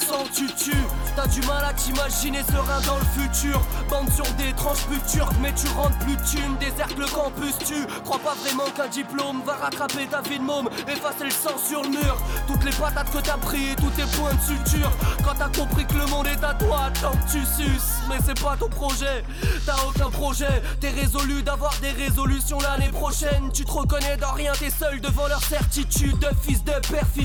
sans 0.00 0.24
tu 0.34 0.46
tues. 0.54 0.84
T'as 1.16 1.26
du 1.26 1.40
mal 1.42 1.64
à 1.64 1.72
t'imaginer 1.72 2.42
serein 2.42 2.80
dans 2.86 2.96
le 2.96 3.04
futur. 3.20 3.60
Bande 3.88 4.10
sur 4.12 4.26
des 4.34 4.52
tranches 4.54 4.86
turques, 5.12 5.36
mais 5.40 5.52
tu 5.54 5.66
rentres 5.76 5.98
plus 5.98 6.16
de 6.16 6.22
thunes. 6.22 6.56
Déserte 6.58 6.96
le 6.98 7.06
campus, 7.06 7.54
tu 7.66 7.86
crois 8.04 8.18
pas 8.18 8.34
vraiment 8.42 8.70
qu'un 8.76 8.88
diplôme 8.88 9.42
va 9.44 9.54
rattraper 9.54 10.06
ta 10.06 10.20
vie 10.22 10.38
de 10.38 10.44
môme, 10.44 10.68
effacer 10.88 11.24
le 11.24 11.30
sang 11.30 11.56
sur 11.58 11.82
le 11.82 11.88
mur. 11.88 12.16
Toutes 12.46 12.64
les 12.64 12.72
patates 12.72 13.10
que 13.10 13.18
t'as 13.18 13.38
pris 13.38 13.70
et 13.70 13.76
tous 13.76 13.90
tes 13.90 14.08
points 14.16 14.34
de 14.34 14.40
suture. 14.40 14.90
Quand 15.24 15.34
t'as 15.38 15.48
compris 15.48 15.86
que 15.86 15.94
le 15.94 16.06
monde 16.06 16.26
est 16.26 16.44
à 16.44 16.54
toi, 16.54 16.90
tant 17.00 17.12
que 17.12 17.32
tu 17.32 17.44
suces. 17.44 18.00
Mais 18.08 18.18
c'est 18.24 18.40
pas 18.40 18.56
ton 18.58 18.68
projet, 18.68 19.24
t'as 19.66 19.76
aucun 19.86 20.10
projet. 20.10 20.62
T'es 20.80 20.90
résolu 20.90 21.42
d'avoir 21.42 21.74
des 21.80 21.90
résolutions 21.90 22.58
l'année 22.60 22.90
prochaine. 22.90 23.50
Tu 23.52 23.64
te 23.64 23.70
reconnais 23.70 24.16
dans 24.16 24.32
rien, 24.32 24.52
t'es 24.58 24.70
seul 24.70 25.00
devant 25.00 25.28
leur 25.28 25.42
certitude. 25.42 26.18
De 26.18 26.28
fils 26.42 26.64
de 26.64 26.72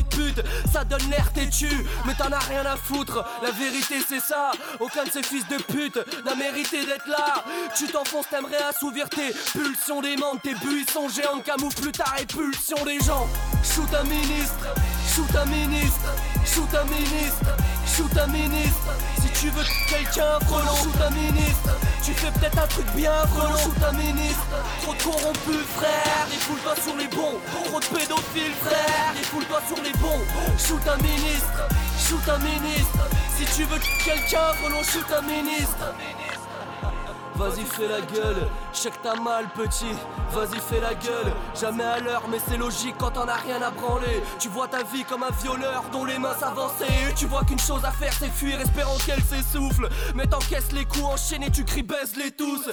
pute, 0.10 0.42
ça 0.72 0.84
donne 0.84 1.10
l'air 1.10 1.32
têtu. 1.34 1.86
Mais 2.06 2.14
t'en 2.14 2.32
as 2.32 2.40
rien 2.40 2.65
la 3.44 3.52
vérité 3.52 3.96
c'est 4.08 4.20
ça. 4.20 4.52
Aucun 4.80 5.04
de 5.04 5.12
ces 5.12 5.24
fils 5.24 5.48
de 5.48 5.58
pute 5.58 6.00
n'a 6.26 6.36
mérité 6.36 6.86
d'être 6.86 7.08
là. 7.08 7.44
Tu 7.76 7.88
t'enfonces, 7.88 8.28
t'aimerais 8.30 8.64
assouvir 8.70 9.10
tes 9.10 9.32
pulsions 9.54 10.02
des 10.02 10.18
mondes, 10.18 10.42
tes 10.42 10.56
buissons 10.56 11.08
géants 11.10 11.40
camouflent 11.40 11.92
ta 11.92 12.06
répulsion 12.06 12.84
des 12.86 13.00
gens. 13.00 13.28
Shoot 13.64 13.94
un 13.94 14.04
ministre, 14.04 14.66
shoot 15.14 15.36
un 15.36 15.46
ministre, 15.46 16.10
shoot 16.46 16.74
un 16.74 16.86
ministre, 16.86 17.56
shoot 17.86 18.18
un 18.18 18.28
ministre. 18.28 18.94
Si 19.22 19.42
tu 19.42 19.50
veux 19.50 19.66
quelqu'un, 19.90 20.40
frelon, 20.48 20.76
shoot 20.76 21.02
un 21.02 21.12
ministre. 21.12 21.70
Tu 22.06 22.14
fais 22.14 22.30
peut-être 22.30 22.60
un 22.60 22.68
truc 22.68 22.86
bien, 22.96 23.12
frelon, 23.34 23.58
shoot 23.58 23.84
un 23.84 23.92
ministre. 23.94 24.46
Trop 24.84 24.94
de 24.94 25.02
corrompus, 25.02 25.66
frère, 25.76 26.28
défoule-toi 26.30 26.76
sur 26.76 26.96
les 26.98 27.08
bons. 27.08 27.40
Trop 27.66 27.80
de 27.80 27.86
pédophiles, 27.86 28.54
frère, 28.62 29.14
défoule-toi 29.18 29.60
sur 29.68 29.84
les 29.84 29.92
bons. 29.94 30.22
Shoot 30.56 30.88
un 30.88 31.02
ministre, 31.02 31.68
shoot 31.98 32.30
un 32.30 32.38
ministre. 32.38 33.00
Si 33.36 33.46
tu 33.56 33.64
veux 33.64 33.80
quelqu'un, 34.06 34.54
frelon, 34.62 34.84
shoot 34.84 35.12
un 35.18 35.24
ministre. 35.24 35.96
Vas-y 37.38 37.66
fais 37.66 37.88
la 37.88 38.00
gueule, 38.00 38.48
je 38.74 38.88
que 38.88 38.96
t'as 39.04 39.20
mal 39.20 39.48
petit, 39.50 39.94
vas-y 40.32 40.58
fais 40.58 40.80
la 40.80 40.94
gueule, 40.94 41.34
jamais 41.60 41.84
à 41.84 42.00
l'heure 42.00 42.24
mais 42.30 42.38
c'est 42.48 42.56
logique 42.56 42.96
quand 42.98 43.12
t'en 43.12 43.28
as 43.28 43.36
rien 43.36 43.62
à 43.62 43.72
branler. 43.72 44.24
Tu 44.40 44.48
vois 44.48 44.70
ta 44.70 44.84
vie 44.84 45.04
comme 45.04 45.24
un 45.24 45.32
violeur 45.44 45.84
dont 45.92 46.06
les 46.06 46.18
mains 46.18 46.34
s'avançaient. 46.34 47.10
Et 47.10 47.14
tu 47.14 47.26
vois 47.26 47.44
qu'une 47.44 47.60
chose 47.60 47.84
à 47.84 47.92
faire 47.92 48.14
c'est 48.14 48.30
fuir 48.30 48.60
espérant 48.62 48.96
qu'elle 49.06 49.22
s'essouffle. 49.22 49.90
Mais 50.16 50.26
t'encaisses 50.26 50.72
les 50.72 50.86
coups 50.86 51.04
enchaînés, 51.04 51.52
tu 51.52 51.66
cries 51.66 51.84
baise-les 51.84 52.32
tous 52.32 52.70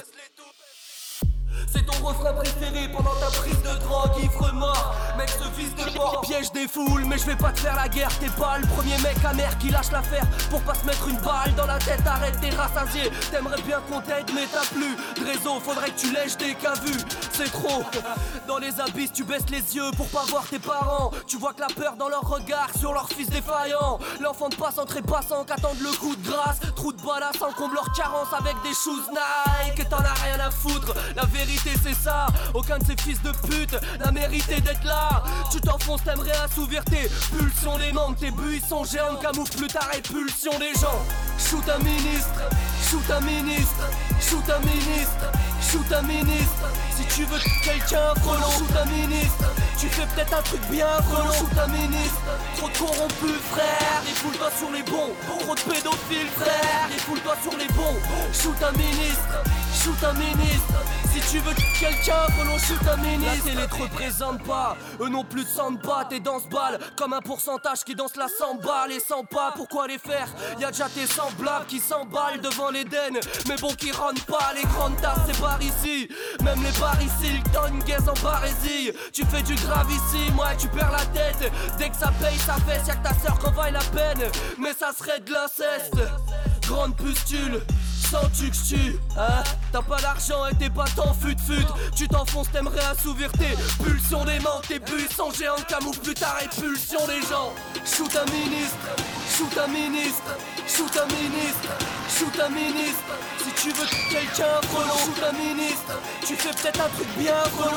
c'est 1.71 1.85
ton 1.85 2.05
refrain 2.05 2.33
préféré 2.33 2.87
pendant 2.89 3.15
ta 3.15 3.27
prise 3.27 3.61
de 3.61 3.79
drogue, 3.83 4.11
ivre 4.21 4.51
mort. 4.53 4.95
Mec, 5.17 5.29
ce 5.29 5.43
fils 5.59 5.73
de 5.75 5.97
mort 5.97 6.21
piège 6.21 6.51
des 6.51 6.67
foules, 6.67 7.05
mais 7.05 7.17
je 7.17 7.25
vais 7.25 7.35
pas 7.35 7.51
te 7.51 7.59
faire 7.59 7.75
la 7.75 7.87
guerre. 7.87 8.09
T'es 8.19 8.29
pas 8.29 8.57
le 8.57 8.67
premier 8.67 8.97
mec 8.99 9.17
amer 9.25 9.57
qui 9.59 9.69
lâche 9.69 9.91
l'affaire 9.91 10.25
pour 10.49 10.61
pas 10.61 10.73
se 10.73 10.85
mettre 10.85 11.07
une 11.07 11.17
balle 11.17 11.53
dans 11.55 11.65
la 11.65 11.77
tête. 11.77 12.01
Arrête, 12.05 12.39
t'es 12.41 12.49
rassasié. 12.49 13.11
T'aimerais 13.31 13.61
bien 13.61 13.79
qu'on 13.89 14.01
t'aide, 14.01 14.29
mais 14.33 14.47
t'as 14.51 14.65
plus 14.73 14.95
de 15.21 15.29
réseau. 15.29 15.59
Faudrait 15.59 15.91
que 15.91 15.99
tu 15.99 16.11
lèches 16.13 16.37
des 16.37 16.55
vus. 16.85 17.01
C'est 17.31 17.51
trop. 17.51 17.83
Dans 18.47 18.57
les 18.57 18.79
abysses, 18.79 19.13
tu 19.13 19.23
baisses 19.23 19.49
les 19.49 19.75
yeux 19.75 19.91
pour 19.95 20.07
pas 20.07 20.23
voir 20.29 20.47
tes 20.47 20.59
parents. 20.59 21.11
Tu 21.27 21.37
vois 21.37 21.53
que 21.53 21.61
la 21.61 21.67
peur 21.67 21.95
dans 21.95 22.09
leur 22.09 22.21
regard 22.21 22.69
sur 22.79 22.93
leur 22.93 23.07
fils 23.09 23.29
défaillant. 23.29 23.99
L'enfant 24.19 24.49
de 24.49 24.55
passant 24.55 24.85
très 24.85 25.01
passant 25.01 25.43
qu'attendent 25.43 25.81
le 25.81 25.91
coup 25.97 26.15
de 26.15 26.27
grâce. 26.27 26.59
Trou 26.75 26.93
de 26.93 27.01
balasse 27.01 27.37
comble 27.57 27.75
leur 27.75 27.91
carence 27.93 28.33
avec 28.37 28.55
des 28.63 28.73
shoes 28.73 29.03
Nike. 29.11 29.87
T'en 29.89 29.97
as 29.97 30.13
rien 30.23 30.39
à 30.39 30.49
foutre. 30.49 30.93
La 31.15 31.25
vérité 31.25 31.42
c'est 31.83 31.95
ça, 31.95 32.27
aucun 32.53 32.77
de 32.77 32.85
ces 32.85 32.95
fils 33.01 33.21
de 33.21 33.31
pute 33.47 33.75
n'a 33.99 34.11
mérité 34.11 34.61
d'être 34.61 34.83
là. 34.83 35.23
Tu 35.51 35.59
t'enfonces, 35.59 36.03
t'aimerais 36.03 36.37
assouvir 36.43 36.83
tes 36.85 37.09
pulsions, 37.35 37.77
les 37.77 37.91
membres, 37.91 38.15
tes 38.17 38.31
buissons 38.31 38.83
géants 38.83 39.15
camouflent 39.21 39.67
ta 39.67 39.85
répulsion 39.91 40.57
des 40.59 40.73
gens. 40.79 41.01
Shoot 41.37 41.67
un 41.69 41.79
ministre, 41.83 42.41
shoot 42.89 43.09
un 43.11 43.19
ministre, 43.21 43.83
shoot 44.21 44.49
un 44.49 44.59
ministre, 44.59 45.31
shoot 45.61 45.91
un 45.93 46.01
ministre. 46.03 46.67
Si 46.95 47.03
tu 47.15 47.25
veux 47.25 47.39
quelqu'un, 47.63 48.13
frelon, 48.21 48.51
shoot 48.57 48.77
un 48.81 48.85
ministre. 48.85 49.45
Tu 49.79 49.87
fais 49.89 50.05
peut-être 50.15 50.37
un 50.37 50.41
truc 50.43 50.61
bien, 50.69 50.87
frelon, 51.09 51.33
shoot 51.33 51.57
un 51.57 51.67
ministre. 51.67 52.21
Trop 52.57 52.69
de 52.69 52.77
corrompus, 52.77 53.41
frère, 53.51 54.01
défoule-toi 54.05 54.49
sur 54.57 54.71
les 54.71 54.83
bons. 54.83 55.11
Trop 55.39 55.55
de 55.55 55.61
pédophiles, 55.61 56.31
frère, 56.39 56.87
défoule-toi 56.89 57.35
sur 57.41 57.57
les 57.57 57.67
bons. 57.73 57.99
Shoot 58.31 58.63
un 58.63 58.71
ministre, 58.77 59.43
shoot 59.73 60.03
un 60.03 60.13
ministre. 60.13 60.73
Veux 61.39 61.53
quelqu'un, 61.79 62.27
frelon, 62.37 62.57
shoot 62.57 62.87
un 62.87 62.97
ministre. 62.97 63.45
La 63.45 63.51
télé 63.51 63.67
te 63.67 63.75
représente 63.75 64.43
pas, 64.43 64.77
eux 64.99 65.09
non 65.09 65.23
plus 65.23 65.43
de 65.43 65.77
pas. 65.81 66.05
T'es 66.05 66.19
dans 66.19 66.39
ce 66.39 66.45
comme 66.95 67.13
un 67.13 67.21
pourcentage 67.21 67.83
qui 67.83 67.95
danse 67.95 68.15
la 68.15 68.27
samba. 68.27 68.87
Les 68.87 68.99
100 68.99 69.25
pas, 69.25 69.53
pourquoi 69.55 69.87
les 69.87 69.97
faire? 69.97 70.27
Y'a 70.59 70.71
déjà 70.71 70.87
tes 70.89 71.07
semblables 71.07 71.65
qui 71.67 71.79
s'emballent 71.79 72.41
devant 72.41 72.69
l'Éden. 72.69 73.19
Mais 73.47 73.55
bon, 73.55 73.73
qui 73.73 73.91
rentrent 73.91 74.25
pas, 74.25 74.51
les 74.55 74.63
grandes 74.63 74.99
tasses, 75.01 75.19
c'est 75.25 75.39
par 75.39 75.61
ici. 75.61 76.07
Même 76.43 76.61
les 76.63 76.79
bars 76.79 77.01
ici, 77.01 77.37
le 77.37 77.51
tonne 77.51 77.79
gaze 77.79 78.07
en 78.07 78.23
barésie. 78.23 78.91
Tu 79.11 79.25
fais 79.25 79.41
du 79.41 79.55
grave 79.55 79.89
ici, 79.89 80.31
moi 80.33 80.49
tu 80.57 80.67
perds 80.67 80.91
la 80.91 81.05
tête. 81.05 81.51
Dès 81.77 81.89
que 81.89 81.95
ça 81.95 82.11
paye, 82.21 82.37
ça 82.39 82.55
fesse, 82.67 82.87
y'a 82.87 82.95
que 82.95 83.03
ta 83.03 83.13
soeur 83.13 83.39
qu'on 83.39 83.51
vaille 83.51 83.73
la 83.73 83.79
peine. 83.79 84.29
Mais 84.59 84.73
ça 84.73 84.91
serait 84.91 85.19
de 85.19 85.31
l'inceste. 85.31 85.97
Grande 86.67 86.95
pustule, 86.95 87.61
sans 88.09 88.29
tu 88.29 88.49
que 88.49 88.55
tu 88.55 88.95
hein. 89.17 89.43
T'as 89.71 89.81
pas 89.81 89.99
d'argent 89.99 90.47
et 90.47 90.55
t'es 90.55 90.69
pas 90.69 90.85
tant 90.95 91.13
fut 91.13 91.35
fut 91.45 91.65
Tu 91.95 92.07
t'enfonces, 92.07 92.49
t'aimerais 92.51 92.85
assouvir 92.85 93.31
tes 93.33 93.55
pulsions 93.83 94.23
des 94.23 94.39
mains 94.39 94.61
Tes 94.67 94.79
buissons 94.79 95.31
géants. 95.31 95.55
Camouflent 95.67 96.13
ta 96.13 96.31
répulsion 96.39 97.05
des 97.07 97.21
gens. 97.27 97.53
Shoot 97.85 98.15
un 98.15 98.31
ministre, 98.31 98.77
shoot 99.29 99.57
un 99.57 99.67
ministre, 99.67 100.37
shoot 100.67 100.97
un 100.97 101.07
ministre, 101.07 101.69
shoot 102.07 102.39
un 102.39 102.49
ministre 102.49 103.03
tu 103.55 103.69
veux 103.69 103.87
quelqu'un, 104.09 104.61
frelon, 104.69 104.97
shoot 104.97 105.23
un 105.27 105.33
ministre 105.33 105.99
Tu 106.25 106.35
fais 106.35 106.51
peut-être 106.51 106.81
un 106.81 106.89
truc 106.89 107.07
bien, 107.17 107.35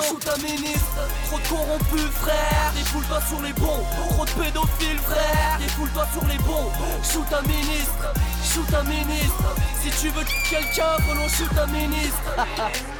shoot 0.08 0.28
un 0.28 0.42
ministre. 0.42 1.00
Trop 1.26 1.38
de 1.38 1.48
corrompus, 1.48 2.10
frère, 2.20 2.72
défoule-toi 2.74 3.20
sur 3.28 3.40
les 3.42 3.52
bons. 3.54 3.84
Trop 4.10 4.24
de 4.24 4.30
pédophiles, 4.30 4.98
frère, 4.98 5.58
défoule-toi 5.58 6.06
sur 6.12 6.26
les 6.26 6.38
bons. 6.38 6.70
Shoot 7.02 7.32
un 7.32 7.42
ministre, 7.42 8.12
shoot 8.44 8.74
un 8.74 8.84
ministre. 8.84 9.54
Si 9.82 9.90
tu 10.00 10.08
veux 10.08 10.24
quelqu'un, 10.48 10.96
frelon, 11.00 11.28
shoot 11.28 11.58
un 11.58 11.66
ministre. 11.66 12.36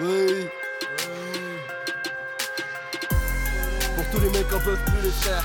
Oui. 0.00 0.48
Pour 3.96 4.04
tous 4.12 4.20
les 4.20 4.30
mecs 4.30 4.52
en 4.52 4.60
peuvent 4.60 4.84
plus 4.84 5.02
les 5.02 5.10
faire 5.10 5.44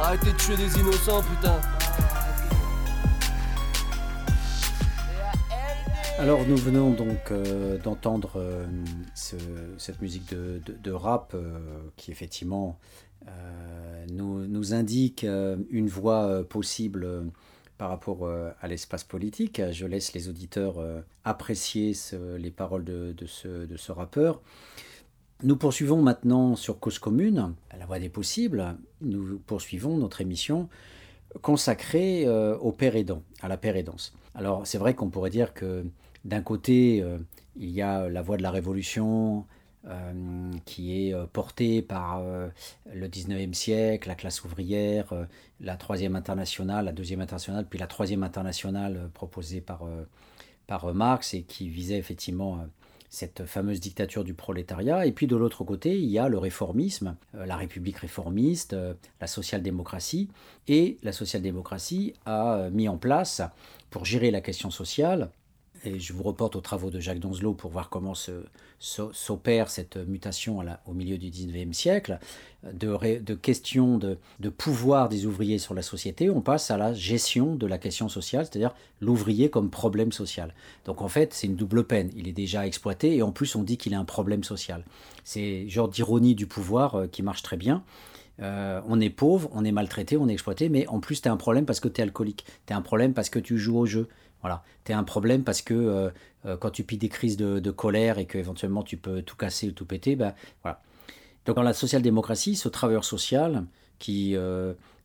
Arrêtez 0.00 0.32
de 0.32 0.36
tuer 0.36 0.56
des 0.56 0.78
innocents 0.78 1.22
putain 1.22 1.60
Alors 6.18 6.46
nous 6.46 6.56
venons 6.56 6.90
donc 6.92 7.32
euh, 7.32 7.76
d'entendre 7.78 8.34
euh, 8.36 8.66
ce- 9.14 9.34
cette 9.78 10.00
musique 10.00 10.32
de, 10.32 10.90
rap 10.92 11.32
euh, 11.34 11.58
qui 11.96 12.10
effectivement 12.12 12.78
nous, 14.10 14.74
indique 14.74 15.24
une 15.24 15.88
voie 15.88 16.44
possible 16.46 17.08
par 17.78 17.88
rapport 17.88 18.28
à 18.28 18.68
l'espace 18.68 19.02
politique. 19.02 19.62
Je 19.70 19.86
laisse 19.86 20.12
les 20.12 20.28
auditeurs 20.28 20.74
apprécier 21.24 21.94
les 22.38 22.50
paroles 22.50 22.84
de, 22.84 23.14
ce, 23.26 23.92
rappeur. 23.92 24.42
Nous 25.42 25.56
poursuivons 25.56 26.02
maintenant 26.02 26.54
sur 26.54 26.78
Cause 26.78 26.98
Commune, 26.98 27.54
la 27.78 27.86
voie 27.86 27.98
des 27.98 28.10
possibles. 28.10 28.76
Nous 29.00 29.38
poursuivons 29.46 29.96
notre 29.96 30.20
émission 30.20 30.68
consacrée 31.40 32.28
au 32.28 32.72
père 32.72 32.94
aidant, 32.94 33.22
à 33.40 33.48
la 33.48 33.56
père 33.56 33.74
aidance. 33.76 34.12
Alors 34.34 34.66
c'est 34.66 34.78
vrai 34.78 34.92
qu'on 34.92 35.08
pourrait 35.08 35.30
dire 35.30 35.54
que 35.54 35.86
d'un 36.24 36.42
côté, 36.42 37.02
euh, 37.02 37.18
il 37.56 37.70
y 37.70 37.82
a 37.82 38.08
la 38.08 38.22
voie 38.22 38.36
de 38.36 38.42
la 38.42 38.50
révolution 38.50 39.46
euh, 39.86 40.52
qui 40.64 41.08
est 41.08 41.14
euh, 41.14 41.26
portée 41.26 41.82
par 41.82 42.18
euh, 42.18 42.48
le 42.92 43.08
19e 43.08 43.52
siècle, 43.52 44.08
la 44.08 44.14
classe 44.14 44.42
ouvrière, 44.44 45.12
euh, 45.12 45.26
la 45.60 45.76
troisième 45.76 46.16
internationale, 46.16 46.86
la 46.86 46.92
deuxième 46.92 47.20
internationale, 47.20 47.66
puis 47.68 47.78
la 47.78 47.86
troisième 47.86 48.22
internationale 48.22 48.96
euh, 48.96 49.08
proposée 49.12 49.60
par, 49.60 49.82
euh, 49.84 50.06
euh, 50.70 50.92
Marx 50.94 51.34
et 51.34 51.42
qui 51.42 51.68
visait 51.68 51.98
effectivement 51.98 52.54
euh, 52.54 52.66
cette 53.10 53.44
fameuse 53.44 53.78
dictature 53.78 54.24
du 54.24 54.34
prolétariat. 54.34 55.06
Et 55.06 55.12
puis 55.12 55.26
de 55.26 55.36
l'autre 55.36 55.64
côté, 55.64 55.98
il 55.98 56.08
y 56.08 56.18
a 56.18 56.28
le 56.28 56.38
réformisme, 56.38 57.16
euh, 57.34 57.46
la 57.46 57.56
République 57.56 57.98
réformiste, 57.98 58.72
euh, 58.72 58.94
la 59.20 59.26
social-démocratie. 59.26 60.28
Et 60.66 60.98
la 61.02 61.12
social-démocratie 61.12 62.14
a 62.24 62.54
euh, 62.54 62.70
mis 62.70 62.88
en 62.88 62.96
place, 62.96 63.42
pour 63.90 64.04
gérer 64.04 64.30
la 64.30 64.40
question 64.40 64.70
sociale, 64.70 65.30
et 65.84 65.98
je 66.00 66.12
vous 66.12 66.22
reporte 66.22 66.56
aux 66.56 66.60
travaux 66.60 66.90
de 66.90 67.00
Jacques 67.00 67.18
Donzelot 67.18 67.54
pour 67.54 67.70
voir 67.70 67.88
comment 67.88 68.14
s'opère 68.78 69.70
cette 69.70 69.96
mutation 69.96 70.60
au 70.86 70.92
milieu 70.92 71.18
du 71.18 71.30
19e 71.30 71.72
siècle, 71.72 72.18
de, 72.72 73.34
questions 73.34 73.98
de, 73.98 74.48
pouvoir 74.48 75.08
des 75.08 75.26
ouvriers 75.26 75.58
sur 75.58 75.74
la 75.74 75.82
société, 75.82 76.30
on 76.30 76.40
passe 76.40 76.70
à 76.70 76.76
la 76.76 76.94
gestion 76.94 77.54
de 77.54 77.66
la 77.66 77.78
question 77.78 78.08
sociale, 78.08 78.46
c'est-à-dire 78.46 78.74
l'ouvrier 79.00 79.50
comme 79.50 79.70
problème 79.70 80.12
social. 80.12 80.54
Donc 80.86 81.02
en 81.02 81.08
fait, 81.08 81.34
c'est 81.34 81.46
une 81.46 81.56
double 81.56 81.84
peine. 81.84 82.10
Il 82.16 82.28
est 82.28 82.32
déjà 82.32 82.66
exploité 82.66 83.16
et 83.16 83.22
en 83.22 83.32
plus 83.32 83.54
on 83.54 83.62
dit 83.62 83.76
qu'il 83.76 83.94
a 83.94 83.98
un 83.98 84.04
problème 84.04 84.44
social. 84.44 84.84
C'est 85.24 85.68
genre 85.68 85.88
d'ironie 85.88 86.34
du 86.34 86.46
pouvoir 86.46 86.94
euh, 86.94 87.06
qui 87.06 87.22
marche 87.22 87.42
très 87.42 87.56
bien. 87.56 87.82
on 88.40 89.00
est 89.00 89.10
pauvre, 89.10 89.48
on 89.52 89.64
est 89.64 89.72
maltraité, 89.72 90.16
on 90.16 90.28
est 90.28 90.32
exploité, 90.32 90.68
mais 90.68 90.86
en 90.88 90.98
plus, 90.98 91.22
tu 91.22 91.28
as 91.28 91.32
un 91.32 91.36
problème 91.36 91.66
parce 91.66 91.80
que 91.80 91.88
tu 91.88 92.00
es 92.00 92.04
alcoolique. 92.04 92.44
Tu 92.66 92.72
as 92.72 92.76
un 92.76 92.82
problème 92.82 93.14
parce 93.14 93.30
que 93.30 93.38
tu 93.38 93.58
joues 93.58 93.78
au 93.78 93.86
jeu. 93.86 94.08
Voilà. 94.44 94.62
Tu 94.84 94.92
as 94.92 94.98
un 94.98 95.04
problème 95.04 95.42
parce 95.42 95.62
que 95.62 96.12
quand 96.60 96.70
tu 96.70 96.84
piques 96.84 97.00
des 97.00 97.08
crises 97.08 97.38
de, 97.38 97.70
colère 97.70 98.18
et 98.18 98.26
qu'éventuellement 98.26 98.82
tu 98.82 98.98
peux 98.98 99.22
tout 99.22 99.36
casser 99.36 99.68
ou 99.68 99.72
tout 99.72 99.86
péter, 99.86 100.16
ben, 100.16 100.34
voilà. 100.62 100.82
Donc 101.46 101.56
dans 101.56 101.62
la 101.62 101.72
social-démocratie, 101.72 102.54
ce 102.54 102.68
travailleur 102.68 103.04
social 103.04 103.64
qui 103.98 104.36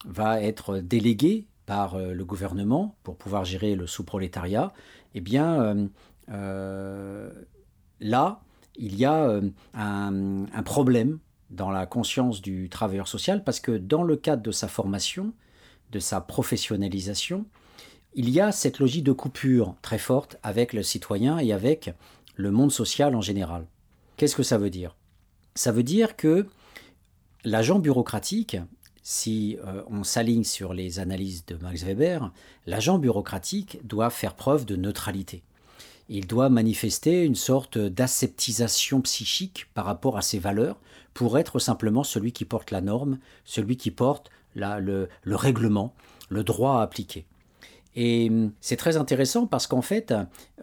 va 0.06 0.42
être 0.42 0.80
délégué 0.80 1.48
par 1.70 1.94
euh, 1.94 2.14
le 2.14 2.26
gouvernement 2.26 2.96
pour 3.04 3.16
pouvoir 3.16 3.46
gérer 3.46 3.76
le 3.76 3.86
sous-prolétariat, 3.86 4.74
eh 5.14 5.22
bien, 5.22 5.62
euh, 5.62 5.88
euh, 6.32 7.32
là, 8.00 8.42
il 8.76 8.96
y 8.96 9.06
a 9.06 9.40
un, 9.76 10.64
problème 10.64 11.20
dans 11.52 11.70
la 11.70 11.86
conscience 11.86 12.42
du 12.42 12.70
travailleur 12.70 13.08
social 13.08 13.44
parce 13.44 13.60
que 13.60 13.72
dans 13.72 14.02
le 14.04 14.16
cadre 14.16 14.42
de 14.42 14.52
sa 14.52 14.68
formation, 14.68 15.34
de 15.92 16.00
sa 16.00 16.22
professionnalisation, 16.22 17.46
il 18.14 18.30
y 18.30 18.40
a 18.40 18.52
cette 18.52 18.80
logique 18.80 19.04
de 19.04 19.12
coupure 19.12 19.76
très 19.82 19.98
forte 19.98 20.38
avec 20.44 20.74
le 20.74 20.84
citoyen 20.84 21.38
et 21.40 21.54
avec 21.54 21.92
le 22.36 22.52
monde 22.52 22.72
social 22.72 23.16
en 23.16 23.22
général. 23.22 23.66
Qu'est-ce 24.18 24.36
que 24.36 24.44
ça 24.44 24.58
veut 24.58 24.70
dire? 24.70 24.96
Ça 25.56 25.72
veut 25.72 25.84
dire 25.84 26.16
que 26.16 26.48
l'agent 27.44 27.80
bureaucratique 27.80 28.58
si 29.12 29.58
euh, 29.66 29.82
on 29.90 30.04
s'aligne 30.04 30.44
sur 30.44 30.72
les 30.72 31.00
analyses 31.00 31.44
de 31.48 31.56
Max 31.56 31.84
Weber, 31.84 32.32
l'agent 32.68 33.00
bureaucratique 33.00 33.80
doit 33.84 34.12
faire 34.12 34.36
preuve 34.36 34.66
de 34.66 34.76
neutralité. 34.76 35.42
Il 36.10 36.28
doit 36.28 36.50
manifester 36.50 37.24
une 37.24 37.34
sorte 37.34 37.80
d'aseptisation 37.80 39.02
psychique 39.02 39.66
par 39.74 39.86
rapport 39.86 40.16
à 40.16 40.22
ses 40.22 40.38
valeurs 40.38 40.80
pour 41.16 41.40
être 41.40 41.58
simplement 41.58 42.04
celui 42.04 42.32
qui 42.32 42.46
porte 42.46 42.70
la 42.70 42.82
norme, 42.82 43.18
celui 43.46 43.78
qui 43.78 43.90
porte 43.90 44.30
le, 44.54 45.08
règlement, 45.26 45.96
le 46.30 46.44
droit 46.44 46.78
à 46.80 46.84
appliquer. 46.84 47.26
Et 48.02 48.30
hum, 48.30 48.54
c'est 48.62 48.78
très 48.78 48.96
intéressant 48.96 49.46
parce 49.46 49.68
qu'en 49.68 49.82
fait, 49.82 50.14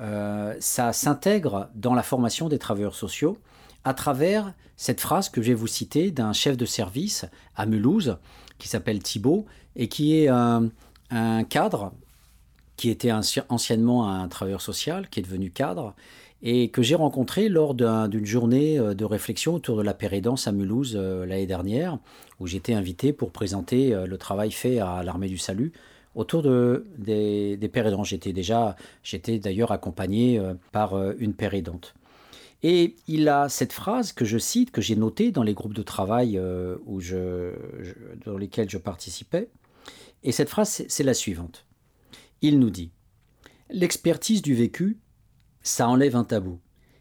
euh, 0.00 0.56
ça 0.58 0.94
s'intègre 0.94 1.68
dans 1.74 1.92
la 1.92 2.02
formation 2.02 2.48
des 2.48 2.58
travailleurs 2.58 2.94
sociaux 2.94 3.36
à 3.84 3.92
travers 3.92 4.54
cette 4.78 5.02
phrase 5.02 5.28
que 5.28 5.42
je 5.42 5.48
vais 5.48 5.54
vous 5.54 5.66
citer 5.66 6.10
d'un 6.10 6.32
chef 6.32 6.56
de 6.56 6.64
service 6.64 7.26
à 7.54 7.66
Mulhouse 7.66 8.16
qui 8.56 8.68
s'appelle 8.68 9.02
Thibault 9.02 9.44
et 9.76 9.88
qui 9.88 10.18
est 10.18 10.28
un, 10.28 10.70
cadre 11.44 11.92
qui 12.78 12.88
était 12.88 13.12
anciennement 13.12 14.10
un 14.10 14.28
travailleur 14.28 14.62
social, 14.62 15.08
qui 15.10 15.20
est 15.20 15.22
devenu 15.22 15.50
cadre, 15.50 15.94
et 16.42 16.70
que 16.70 16.82
j'ai 16.82 16.94
rencontré 16.94 17.50
lors 17.50 17.74
d'une 17.74 18.26
journée 18.26 18.78
euh, 18.78 18.94
de 18.94 19.04
réflexion 19.04 19.54
autour 19.54 19.76
de 19.76 19.82
la 19.82 19.94
pérédance 19.94 20.46
à 20.46 20.52
Mulhouse 20.52 20.94
euh, 20.96 21.26
l'année 21.26 21.46
dernière, 21.46 21.98
où 22.40 22.46
j'étais 22.46 22.72
invité 22.72 23.12
pour 23.12 23.30
présenter 23.30 23.94
le 24.06 24.18
travail 24.18 24.52
fait 24.52 24.78
à 24.78 25.02
l'armée 25.02 25.28
du 25.28 25.38
salut 25.38 25.72
autour 26.16 26.42
de, 26.42 26.84
des, 26.98 27.56
des 27.56 27.70
J'étais 28.02 28.32
déjà, 28.32 28.74
j'étais 29.04 29.38
d'ailleurs 29.38 29.70
accompagné 29.70 30.42
par 30.72 30.98
une 31.18 31.34
pérédante. 31.34 31.94
Et 32.62 32.96
il 33.06 33.28
a 33.28 33.48
cette 33.48 33.72
phrase 33.72 34.12
que 34.12 34.24
je 34.24 34.38
cite, 34.38 34.70
que 34.70 34.80
j'ai 34.80 34.96
notée 34.96 35.30
dans 35.30 35.42
les 35.42 35.54
groupes 35.54 35.74
de 35.74 35.82
travail 35.82 36.38
euh, 36.38 36.76
où 36.86 37.00
je, 37.00 37.52
dans 38.24 38.36
lesquels 38.36 38.70
je 38.70 38.78
participais. 38.78 39.48
Et 40.24 40.32
cette 40.32 40.48
phrase, 40.48 40.84
c'est 40.88 41.04
la 41.04 41.14
suivante. 41.14 41.66
Il 42.42 42.58
nous 42.58 42.70
dit 42.70 42.90
L'expertise 43.70 44.42
du 44.42 44.54
vécu, 44.54 44.98
ça 45.62 45.88
enlève 45.88 46.16
un 46.16 46.24
tabou, 46.24 46.58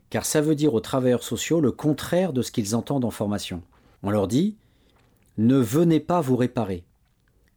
car 0.10 0.26
ça 0.26 0.42
veut 0.42 0.56
dire 0.56 0.74
aux 0.74 0.82
travailleurs 0.82 1.24
sociaux 1.24 1.62
le 1.62 1.72
contraire 1.72 2.34
de 2.34 2.42
ce 2.42 2.52
qu'ils 2.52 2.76
entendent 2.76 3.06
en 3.06 3.12
formation. 3.12 3.64
On 4.04 4.12
leur 4.12 4.28
dit 4.28 4.58
Ne 5.38 5.58
venez 5.58 6.00
pas 6.00 6.22
vous 6.22 6.36
réparer. 6.36 6.84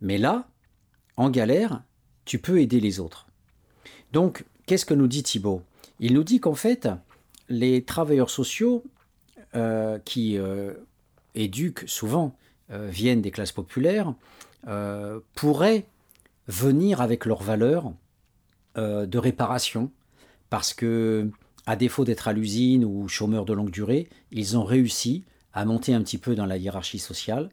Mais 0.00 0.18
là, 0.18 0.48
en 1.18 1.30
galère, 1.30 1.82
tu 2.24 2.38
peux 2.38 2.60
aider 2.60 2.80
les 2.80 3.00
autres. 3.00 3.26
Donc, 4.12 4.44
qu'est-ce 4.66 4.86
que 4.86 4.94
nous 4.94 5.08
dit 5.08 5.24
Thibault? 5.24 5.62
Il 5.98 6.14
nous 6.14 6.22
dit 6.22 6.38
qu'en 6.38 6.54
fait, 6.54 6.88
les 7.48 7.82
travailleurs 7.82 8.30
sociaux 8.30 8.84
euh, 9.56 9.98
qui 10.04 10.38
euh, 10.38 10.74
éduquent 11.34 11.88
souvent, 11.88 12.36
euh, 12.70 12.88
viennent 12.88 13.20
des 13.20 13.32
classes 13.32 13.52
populaires, 13.52 14.14
pourraient 15.34 15.86
venir 16.46 17.00
avec 17.00 17.24
leurs 17.24 17.42
valeurs 17.42 17.92
de 18.76 19.18
réparation, 19.18 19.90
parce 20.50 20.74
que, 20.74 21.30
à 21.64 21.74
défaut 21.74 22.04
d'être 22.04 22.28
à 22.28 22.34
l'usine 22.34 22.84
ou 22.84 23.08
chômeurs 23.08 23.46
de 23.46 23.54
longue 23.54 23.70
durée, 23.70 24.08
ils 24.30 24.58
ont 24.58 24.64
réussi 24.64 25.24
à 25.54 25.64
monter 25.64 25.94
un 25.94 26.02
petit 26.02 26.18
peu 26.18 26.34
dans 26.34 26.44
la 26.44 26.58
hiérarchie 26.58 26.98
sociale. 26.98 27.48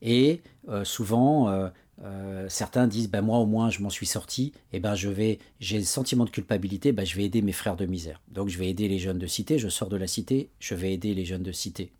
Et 0.00 0.40
souvent, 0.84 1.70
euh, 2.02 2.46
certains 2.48 2.86
disent 2.86 3.08
ben 3.08 3.22
moi 3.22 3.38
au 3.38 3.46
moins 3.46 3.70
je 3.70 3.80
m'en 3.80 3.90
suis 3.90 4.06
sorti. 4.06 4.52
Et 4.72 4.80
ben 4.80 4.94
je 4.94 5.08
vais 5.08 5.38
j'ai 5.60 5.78
le 5.78 5.84
sentiment 5.84 6.24
de 6.24 6.30
culpabilité 6.30 6.92
ben 6.92 7.06
je 7.06 7.16
vais 7.16 7.24
aider 7.24 7.42
mes 7.42 7.52
frères 7.52 7.76
de 7.76 7.86
misère. 7.86 8.20
Donc 8.28 8.48
je 8.48 8.58
vais 8.58 8.68
aider 8.68 8.88
les 8.88 8.98
jeunes 8.98 9.18
de 9.18 9.26
cité 9.26 9.58
je 9.58 9.68
sors 9.68 9.88
de 9.88 9.96
la 9.96 10.06
cité 10.06 10.48
je 10.60 10.74
vais 10.74 10.92
aider 10.92 11.14
les 11.14 11.24
jeunes 11.24 11.42
de 11.42 11.52
cité. 11.52 11.92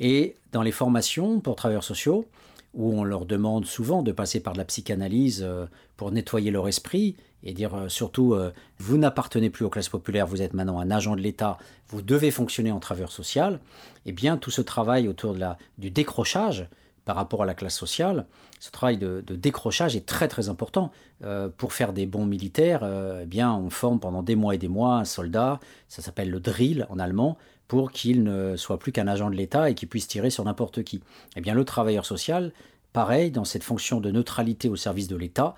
Et 0.00 0.36
dans 0.52 0.62
les 0.62 0.72
formations 0.72 1.40
pour 1.40 1.56
travailleurs 1.56 1.84
sociaux 1.84 2.26
où 2.74 2.92
on 2.92 3.02
leur 3.02 3.24
demande 3.24 3.64
souvent 3.64 4.02
de 4.02 4.12
passer 4.12 4.40
par 4.40 4.52
de 4.52 4.58
la 4.58 4.64
psychanalyse 4.64 5.42
euh, 5.42 5.66
pour 5.96 6.12
nettoyer 6.12 6.50
leur 6.50 6.68
esprit 6.68 7.16
et 7.42 7.52
dire 7.52 7.74
euh, 7.74 7.88
surtout 7.88 8.36
vous 8.78 8.98
n'appartenez 8.98 9.50
plus 9.50 9.64
aux 9.64 9.70
classes 9.70 9.88
populaires, 9.88 10.26
vous 10.26 10.42
êtes 10.42 10.54
maintenant 10.54 10.78
un 10.78 10.90
agent 10.90 11.16
de 11.16 11.20
l'État, 11.20 11.58
vous 11.88 12.02
devez 12.02 12.30
fonctionner 12.30 12.70
en 12.70 12.78
travailleur 12.78 13.10
social, 13.10 13.58
eh 14.06 14.12
bien 14.12 14.36
tout 14.36 14.50
ce 14.50 14.62
travail 14.62 15.08
autour 15.08 15.34
de 15.34 15.40
la, 15.40 15.58
du 15.78 15.90
décrochage 15.90 16.68
par 17.08 17.16
rapport 17.16 17.42
à 17.42 17.46
la 17.46 17.54
classe 17.54 17.74
sociale, 17.74 18.26
ce 18.60 18.70
travail 18.70 18.98
de, 18.98 19.22
décrochage 19.30 19.96
est 19.96 20.04
très 20.04 20.28
très 20.28 20.50
important. 20.50 20.92
Euh, 21.24 21.48
pour 21.48 21.72
faire 21.72 21.94
des 21.94 22.04
bons 22.04 22.26
militaires, 22.26 22.80
euh, 22.82 23.20
eh 23.22 23.26
bien, 23.26 23.50
on 23.50 23.70
forme 23.70 23.98
pendant 23.98 24.22
des 24.22 24.36
mois 24.36 24.54
et 24.54 24.58
des 24.58 24.68
mois 24.68 24.96
un 24.96 25.06
soldat, 25.06 25.58
ça 25.88 26.02
s'appelle 26.02 26.28
le 26.28 26.38
drill 26.38 26.86
en 26.90 26.98
allemand, 26.98 27.38
pour 27.66 27.92
qu'il 27.92 28.24
ne 28.24 28.56
soit 28.56 28.78
plus 28.78 28.92
qu'un 28.92 29.08
agent 29.08 29.30
de 29.30 29.36
l'État 29.36 29.70
et 29.70 29.74
qu'il 29.74 29.88
puisse 29.88 30.06
tirer 30.06 30.28
sur 30.28 30.44
n'importe 30.44 30.82
qui. 30.82 31.00
Eh 31.34 31.40
bien, 31.40 31.54
le 31.54 31.64
travailleur 31.64 32.04
social, 32.04 32.52
pareil, 32.92 33.30
dans 33.30 33.46
cette 33.46 33.64
fonction 33.64 34.02
de 34.02 34.10
neutralité 34.10 34.68
au 34.68 34.76
service 34.76 35.08
de 35.08 35.16
l'État, 35.16 35.54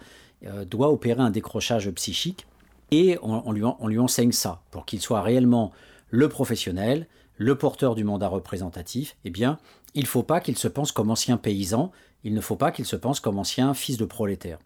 euh, 0.47 0.65
doit 0.65 0.93
opérer 0.93 1.21
un 1.21 1.31
décrochage 1.31 1.91
psychique 1.91 2.47
et 2.93 3.19
on, 3.23 3.51
lui, 3.51 3.65
on 3.65 3.89
lui 3.89 3.99
enseigne 3.99 4.31
ça 4.31 4.63
pour 4.71 4.87
qu'il 4.87 5.01
soit 5.01 5.21
réellement 5.21 5.73
le 6.11 6.29
professionnel, 6.29 7.09
le 7.41 7.57
porteur 7.57 7.95
du 7.95 8.05
mandat 8.05 8.29
représentatif, 8.29 9.17
eh 9.25 9.31
bien, 9.31 9.59
il 9.94 10.03
ne 10.03 10.09
faut 10.09 10.22
pas 10.22 10.40
qu'il 10.40 10.57
se 10.57 10.68
pense 10.68 10.92
comme 10.92 11.11
ancien 11.11 11.37
paysan, 11.37 11.90
il 12.24 12.35
ne 12.35 12.40
faut 12.40 12.57
pas 12.57 12.70
qu'il 12.70 12.85
se 12.85 12.96
pense 12.96 13.20
comme 13.20 13.38
ancien 13.38 13.74
fils 13.74 13.96
de 13.96 14.05
prolétaire. 14.05 14.59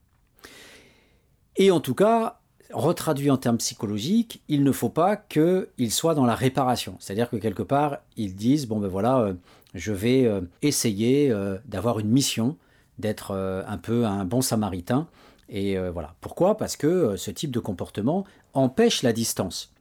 Et 1.57 1.71
en 1.71 1.81
tout 1.81 1.95
cas, 1.95 2.41
retraduit 2.73 3.31
en 3.31 3.37
termes 3.37 3.59
psychologiques, 3.59 4.43
il 4.49 4.65
ne 4.65 4.73
faut 4.73 4.89
pas 4.89 5.17
qu'il 5.17 5.91
soit 5.91 6.15
dans 6.15 6.27
la 6.27 6.35
réparation. 6.35 6.97
C'est-à-dire 6.99 7.31
que 7.31 7.37
quelque 7.37 7.63
part, 7.63 7.99
ils 8.17 8.35
disent, 8.35 8.67
bon 8.67 8.81
ben 8.81 8.89
voilà, 8.89 9.21
euh, 9.21 9.35
je 9.75 9.93
vais 9.93 10.27
euh, 10.27 10.41
essayer 10.63 11.31
euh, 11.31 11.59
d'avoir 11.67 12.01
une 12.01 12.09
mission, 12.09 12.57
d'être 12.99 13.33
un 13.67 13.77
peu 13.77 14.07
un 14.07 14.25
bon 14.25 14.41
samaritain. 14.41 15.09
Et 15.49 15.77
voilà. 15.91 16.15
Pourquoi? 16.21 16.57
Parce 16.57 16.77
que 16.77 17.17
ce 17.17 17.33
type 17.33 17.51
de 17.51 17.59
comportement 17.59 18.25
empêche 18.53 19.03
la 19.03 19.13
distance 19.13 19.73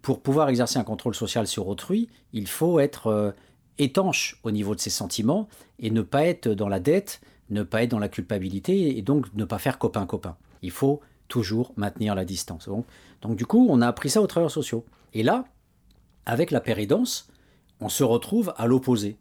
pour 0.00 0.20
pouvoir 0.20 0.48
exercer 0.48 0.78
un 0.78 0.84
contrôle 0.84 1.16
social 1.16 1.48
sur 1.48 1.66
autrui, 1.66 2.08
il 2.32 2.46
faut 2.46 2.78
être 2.78 3.34
étanche 3.78 4.38
au 4.42 4.50
niveau 4.50 4.74
de 4.74 4.80
ses 4.80 4.90
sentiments 4.90 5.48
et 5.78 5.90
ne 5.90 6.02
pas 6.02 6.24
être 6.24 6.48
dans 6.48 6.68
la 6.68 6.80
dette, 6.80 7.20
ne 7.50 7.62
pas 7.62 7.82
être 7.82 7.90
dans 7.90 7.98
la 7.98 8.08
culpabilité 8.08 8.96
et 8.96 9.02
donc 9.02 9.26
ne 9.34 9.44
pas 9.44 9.58
faire 9.58 9.78
copain-copain. 9.78 10.36
Il 10.62 10.70
faut 10.70 11.00
toujours 11.28 11.72
maintenir 11.76 12.14
la 12.14 12.24
distance. 12.24 12.68
Donc, 13.22 13.36
du 13.36 13.46
coup, 13.46 13.66
on 13.70 13.80
a 13.80 13.88
appris 13.88 14.10
ça 14.10 14.20
aux 14.20 14.26
travailleurs 14.26 14.50
sociaux. 14.50 14.84
Et 15.14 15.22
là, 15.22 15.44
avec 16.26 16.50
la 16.50 16.60
péridance, 16.60 17.28
on 17.80 17.88
se 17.88 18.04
retrouve 18.04 18.54
à 18.56 18.66
l'opposé. 18.66 19.16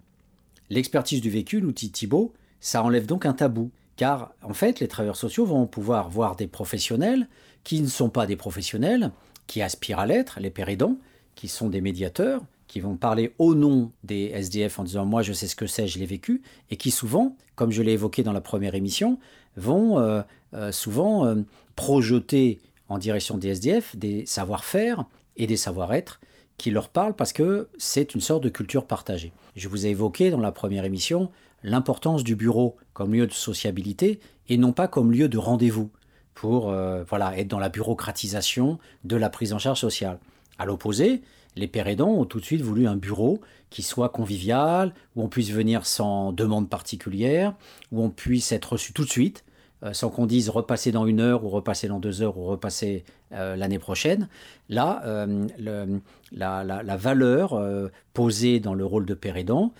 L'expertise 0.69 1.21
du 1.21 1.29
vécu, 1.29 1.61
nous 1.61 1.71
dit 1.71 1.91
Thibault, 1.91 2.33
ça 2.59 2.83
enlève 2.83 3.05
donc 3.05 3.25
un 3.25 3.33
tabou. 3.33 3.71
Car 3.95 4.33
en 4.41 4.53
fait, 4.53 4.79
les 4.79 4.87
travailleurs 4.87 5.15
sociaux 5.15 5.45
vont 5.45 5.67
pouvoir 5.67 6.09
voir 6.09 6.35
des 6.35 6.47
professionnels 6.47 7.27
qui 7.63 7.81
ne 7.81 7.87
sont 7.87 8.09
pas 8.09 8.25
des 8.25 8.35
professionnels, 8.35 9.11
qui 9.47 9.61
aspirent 9.61 9.99
à 9.99 10.05
l'être, 10.05 10.39
les 10.39 10.49
péridons, 10.49 10.97
qui 11.35 11.47
sont 11.47 11.69
des 11.69 11.81
médiateurs, 11.81 12.41
qui 12.71 12.79
vont 12.79 12.95
parler 12.95 13.33
au 13.37 13.53
nom 13.53 13.91
des 14.05 14.31
SDF 14.33 14.79
en 14.79 14.85
disant 14.85 15.05
moi 15.05 15.23
je 15.23 15.33
sais 15.33 15.47
ce 15.47 15.57
que 15.57 15.67
c'est, 15.67 15.87
je 15.87 15.99
l'ai 15.99 16.05
vécu, 16.05 16.41
et 16.69 16.77
qui 16.77 16.89
souvent, 16.89 17.35
comme 17.55 17.69
je 17.69 17.81
l'ai 17.81 17.91
évoqué 17.91 18.23
dans 18.23 18.31
la 18.31 18.39
première 18.39 18.75
émission, 18.75 19.19
vont 19.57 19.99
euh, 19.99 20.21
euh, 20.53 20.71
souvent 20.71 21.25
euh, 21.25 21.35
projeter 21.75 22.59
en 22.87 22.97
direction 22.97 23.37
des 23.37 23.49
SDF 23.49 23.97
des 23.97 24.25
savoir-faire 24.25 25.03
et 25.35 25.47
des 25.47 25.57
savoir-être 25.57 26.21
qui 26.55 26.71
leur 26.71 26.87
parlent 26.87 27.13
parce 27.13 27.33
que 27.33 27.67
c'est 27.77 28.15
une 28.15 28.21
sorte 28.21 28.41
de 28.41 28.47
culture 28.47 28.85
partagée. 28.85 29.33
Je 29.57 29.67
vous 29.67 29.85
ai 29.85 29.89
évoqué 29.89 30.31
dans 30.31 30.39
la 30.39 30.53
première 30.53 30.85
émission 30.85 31.29
l'importance 31.63 32.23
du 32.23 32.37
bureau 32.37 32.77
comme 32.93 33.13
lieu 33.13 33.27
de 33.27 33.33
sociabilité 33.33 34.21
et 34.47 34.55
non 34.55 34.71
pas 34.71 34.87
comme 34.87 35.11
lieu 35.11 35.27
de 35.27 35.37
rendez-vous 35.37 35.89
pour 36.35 36.73
voilà, 37.09 37.37
être 37.37 37.49
dans 37.49 37.59
la 37.59 37.69
bureaucratisation 37.69 38.79
de 39.03 39.15
la 39.17 39.29
prise 39.29 39.51
en 39.51 39.59
charge 39.59 39.79
sociale. 39.79 40.19
À 40.57 40.65
l'opposé, 40.65 41.21
les 41.55 41.69
aidants 41.73 42.11
ont 42.11 42.25
tout 42.25 42.39
de 42.39 42.45
suite 42.45 42.61
voulu 42.61 42.87
un 42.87 42.95
bureau 42.95 43.39
qui 43.69 43.83
soit 43.83 44.09
convivial, 44.09 44.93
où 45.15 45.23
on 45.23 45.27
puisse 45.27 45.51
venir 45.51 45.85
sans 45.85 46.33
demande 46.33 46.69
particulière, 46.69 47.53
où 47.91 48.03
on 48.03 48.09
puisse 48.09 48.51
être 48.51 48.73
reçu 48.73 48.93
tout 48.93 49.05
de 49.05 49.09
suite, 49.09 49.43
euh, 49.83 49.93
sans 49.93 50.09
qu'on 50.09 50.27
dise 50.27 50.49
repasser 50.49 50.91
dans 50.91 51.07
une 51.07 51.19
heure 51.19 51.43
ou 51.43 51.49
repasser 51.49 51.87
dans 51.87 51.99
deux 51.99 52.21
heures 52.21 52.37
ou 52.37 52.45
repasser 52.45 53.03
euh, 53.31 53.55
l'année 53.55 53.79
prochaine. 53.79 54.27
Là, 54.69 55.01
euh, 55.05 55.47
la, 56.31 56.97
valeur 56.97 57.59
posée 58.13 58.59
dans 58.59 58.75
le 58.75 58.85
rôle 58.85 59.05
de 59.05 59.17
aidant, 59.35 59.73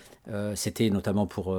c'était 0.54 0.90
notamment 0.90 1.26
pour 1.26 1.56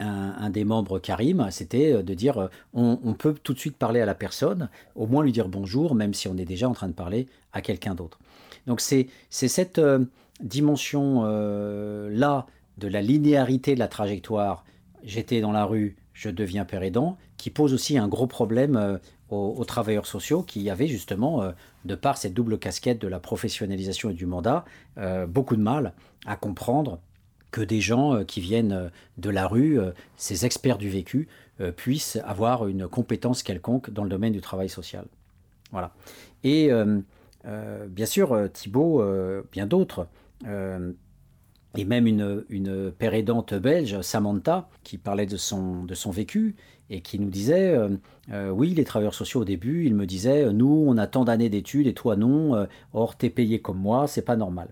un, 0.00 0.50
des 0.50 0.64
membres, 0.64 0.98
Karim, 0.98 1.46
c'était 1.50 2.02
de 2.02 2.14
dire 2.14 2.48
on, 2.72 3.14
peut 3.14 3.34
tout 3.42 3.54
de 3.54 3.58
suite 3.58 3.76
parler 3.76 4.00
à 4.00 4.06
la 4.06 4.14
personne, 4.14 4.68
au 4.96 5.06
moins 5.06 5.22
lui 5.22 5.32
dire 5.32 5.48
bonjour, 5.48 5.94
même 5.94 6.12
si 6.12 6.28
on 6.28 6.36
est 6.36 6.44
déjà 6.44 6.68
en 6.68 6.74
train 6.74 6.88
de 6.88 6.92
parler 6.92 7.28
à 7.52 7.60
quelqu'un 7.60 7.94
d'autre. 7.94 8.18
Donc 8.66 8.80
c'est 8.80 9.08
cette 9.30 9.80
dimension-là 10.40 12.46
de 12.78 12.88
la 12.88 13.02
linéarité 13.02 13.74
de 13.74 13.78
la 13.78 13.88
trajectoire. 13.88 14.64
J'étais 15.02 15.40
dans 15.40 15.52
la 15.52 15.64
rue, 15.64 15.96
je 16.12 16.30
deviens 16.30 16.64
père 16.64 16.82
aidant, 16.82 17.18
qui 17.36 17.50
pose 17.50 17.74
aussi 17.74 17.98
un 17.98 18.08
gros 18.08 18.26
problème 18.26 18.76
euh, 18.76 18.98
aux, 19.28 19.64
travailleurs 19.64 20.06
sociaux 20.06 20.42
qui 20.42 20.70
avaient 20.70 20.86
justement, 20.86 21.42
euh, 21.42 21.52
de 21.84 21.94
par 21.94 22.16
cette 22.16 22.34
double 22.34 22.58
casquette 22.58 23.00
de 23.00 23.08
la 23.08 23.18
professionnalisation 23.18 24.10
et 24.10 24.14
du 24.14 24.26
mandat, 24.26 24.64
euh, 24.98 25.26
beaucoup 25.26 25.56
de 25.56 25.62
mal 25.62 25.92
à 26.26 26.36
comprendre 26.36 27.00
que 27.50 27.60
des 27.60 27.80
gens 27.80 28.24
qui 28.24 28.40
viennent 28.40 28.90
de 29.16 29.30
la 29.30 29.46
rue, 29.46 29.78
ces 30.16 30.44
experts 30.44 30.76
du 30.76 30.88
vécu, 30.88 31.28
puissent 31.76 32.18
avoir 32.24 32.66
une 32.66 32.88
compétence 32.88 33.44
quelconque 33.44 33.90
dans 33.90 34.02
le 34.02 34.10
domaine 34.10 34.32
du 34.32 34.40
travail 34.40 34.68
social. 34.68 35.04
Voilà. 35.70 35.92
Et 36.42 36.68
bien 37.88 38.06
sûr, 38.06 38.48
Thibault, 38.52 39.04
bien 39.52 39.66
d'autres, 39.66 40.08
et 41.76 41.84
même 41.84 42.06
une, 42.06 42.44
une 42.48 42.92
belge, 43.60 44.00
Samantha, 44.00 44.68
qui 44.82 44.98
parlait 44.98 45.26
de 45.26 45.36
son, 45.36 45.84
de 45.84 45.94
son 45.94 46.10
vécu 46.10 46.54
et 46.90 47.00
qui 47.00 47.18
nous 47.18 47.30
disait 47.30 47.74
euh, 47.74 47.88
euh, 48.32 48.50
Oui, 48.50 48.74
les 48.74 48.84
travailleurs 48.84 49.14
sociaux 49.14 49.40
au 49.40 49.44
début, 49.44 49.86
ils 49.86 49.94
me 49.94 50.06
disaient 50.06 50.52
Nous, 50.52 50.84
on 50.86 50.96
a 50.98 51.06
tant 51.06 51.24
d'années 51.24 51.48
d'études 51.48 51.86
et 51.86 51.94
toi 51.94 52.16
non, 52.16 52.54
euh, 52.54 52.66
or 52.92 53.16
t'es 53.16 53.30
payé 53.30 53.60
comme 53.60 53.78
moi, 53.78 54.06
c'est 54.06 54.22
pas 54.22 54.36
normal. 54.36 54.68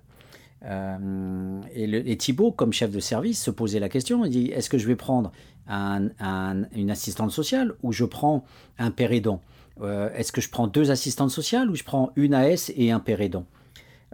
et, 0.64 1.86
le, 1.86 2.16
Thibault, 2.16 2.52
comme 2.52 2.72
chef 2.72 2.92
de 2.92 3.00
service, 3.00 3.42
se 3.42 3.50
posait 3.50 3.80
la 3.80 3.88
question 3.88 4.24
il 4.24 4.30
dit 4.30 4.46
Est-ce 4.50 4.70
que 4.70 4.78
je 4.78 4.86
vais 4.86 4.96
prendre 4.96 5.32
un, 5.66 6.08
une 6.74 6.90
assistante 6.90 7.30
sociale 7.30 7.74
ou 7.82 7.92
je 7.92 8.04
prends 8.04 8.44
un 8.78 8.90
père 8.90 9.12
Est-ce 9.80 10.32
que 10.32 10.40
je 10.40 10.50
prends 10.50 10.66
deux 10.66 10.90
assistantes 10.90 11.30
sociales 11.30 11.70
ou 11.70 11.74
je 11.74 11.82
prends 11.82 12.12
une 12.16 12.34
AS 12.34 12.70
et 12.76 12.90
un 12.90 13.00
père 13.00 13.20
aidant 13.20 13.46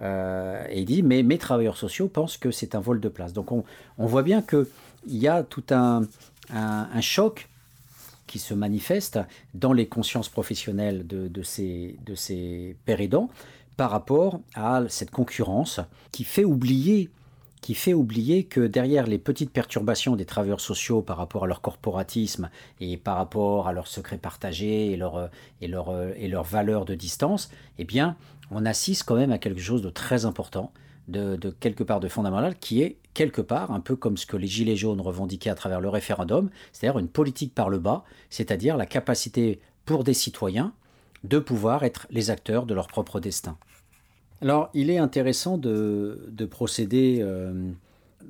euh, 0.00 0.64
et 0.70 0.80
il 0.80 0.84
dit, 0.84 1.02
mais 1.02 1.22
mes 1.22 1.38
travailleurs 1.38 1.76
sociaux 1.76 2.08
pensent 2.08 2.36
que 2.36 2.50
c'est 2.50 2.74
un 2.74 2.80
vol 2.80 3.00
de 3.00 3.08
place. 3.08 3.32
Donc 3.32 3.52
on, 3.52 3.64
voit 3.98 4.22
bien 4.22 4.42
qu'il 4.42 4.66
y 5.06 5.28
a 5.28 5.42
tout 5.42 5.64
un, 5.70 6.02
choc 7.00 7.48
qui 8.26 8.38
se 8.38 8.54
manifeste 8.54 9.18
dans 9.54 9.72
les 9.72 9.86
consciences 9.86 10.28
professionnelles 10.28 11.06
de, 11.06 11.42
ces, 11.42 11.96
de 12.04 12.14
ces 12.14 12.76
pères 12.84 13.00
aidants 13.00 13.30
par 13.76 13.90
rapport 13.90 14.40
à 14.54 14.82
cette 14.88 15.10
concurrence 15.10 15.80
qui 16.12 16.24
fait 16.24 16.44
oublier 16.44 17.10
qui 17.68 17.74
fait 17.74 17.92
oublier 17.92 18.44
que 18.44 18.60
derrière 18.60 19.06
les 19.06 19.18
petites 19.18 19.50
perturbations 19.50 20.16
des 20.16 20.24
travailleurs 20.24 20.62
sociaux 20.62 21.02
par 21.02 21.18
rapport 21.18 21.44
à 21.44 21.46
leur 21.46 21.60
corporatisme 21.60 22.48
et 22.80 22.96
par 22.96 23.16
rapport 23.16 23.68
à 23.68 23.74
leurs 23.74 23.88
secrets 23.88 24.16
partagés 24.16 24.90
et 24.90 24.96
leur, 24.96 25.28
et 25.60 25.68
leur, 25.68 25.92
et 26.16 26.28
leur 26.28 26.44
valeur 26.44 26.86
de 26.86 26.94
distance, 26.94 27.50
eh 27.76 27.84
bien, 27.84 28.16
on 28.50 28.64
assiste 28.64 29.02
quand 29.02 29.16
même 29.16 29.32
à 29.32 29.36
quelque 29.36 29.60
chose 29.60 29.82
de 29.82 29.90
très 29.90 30.24
important, 30.24 30.72
de, 31.08 31.36
quelque 31.60 31.84
part 31.84 32.00
de 32.00 32.08
fondamental, 32.08 32.58
qui 32.58 32.80
est 32.80 32.96
quelque 33.12 33.42
part 33.42 33.70
un 33.70 33.80
peu 33.80 33.96
comme 33.96 34.16
ce 34.16 34.24
que 34.24 34.38
les 34.38 34.46
Gilets 34.46 34.74
jaunes 34.74 35.02
revendiquaient 35.02 35.50
à 35.50 35.54
travers 35.54 35.82
le 35.82 35.90
référendum, 35.90 36.48
c'est-à-dire 36.72 36.98
une 36.98 37.08
politique 37.08 37.54
par 37.54 37.68
le 37.68 37.78
bas, 37.78 38.02
c'est-à-dire 38.30 38.78
la 38.78 38.86
capacité 38.86 39.60
pour 39.84 40.04
des 40.04 40.14
citoyens 40.14 40.72
de 41.22 41.38
pouvoir 41.38 41.84
être 41.84 42.06
les 42.08 42.30
acteurs 42.30 42.64
de 42.64 42.72
leur 42.72 42.86
propre 42.86 43.20
destin. 43.20 43.58
Alors, 44.40 44.70
il 44.72 44.90
est 44.90 44.98
intéressant 44.98 45.58
de, 45.58 46.48
procéder 46.50 47.18
euh, 47.20 47.70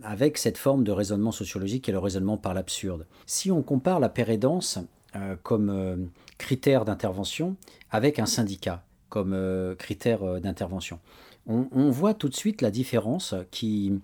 avec 0.03 0.39
cette 0.39 0.57
forme 0.57 0.85
de 0.85 0.93
raisonnement 0.93 1.33
sociologique 1.33 1.89
est 1.89 1.93
le 1.93 1.99
raisonnement 1.99 2.39
par 2.39 2.55
l'absurde. 2.55 3.07
Si 3.27 3.51
on 3.51 3.63
compare 3.63 4.01
la 4.01 4.09
pérédance 4.09 4.79
euh, 5.17 5.37
comme 5.43 5.69
euh, 5.71 5.97
critère 6.39 6.85
d'intervention 6.85 7.57
avec 7.91 8.19
un 8.19 8.27
syndicat 8.27 8.83
comme 9.11 9.35
critère 9.79 10.39
d'intervention, 10.39 11.01
on, 11.47 11.89
voit 11.89 12.13
tout 12.13 12.29
de 12.29 12.35
suite 12.35 12.61
la 12.61 12.71
différence 12.71 13.35
qui, 13.51 13.99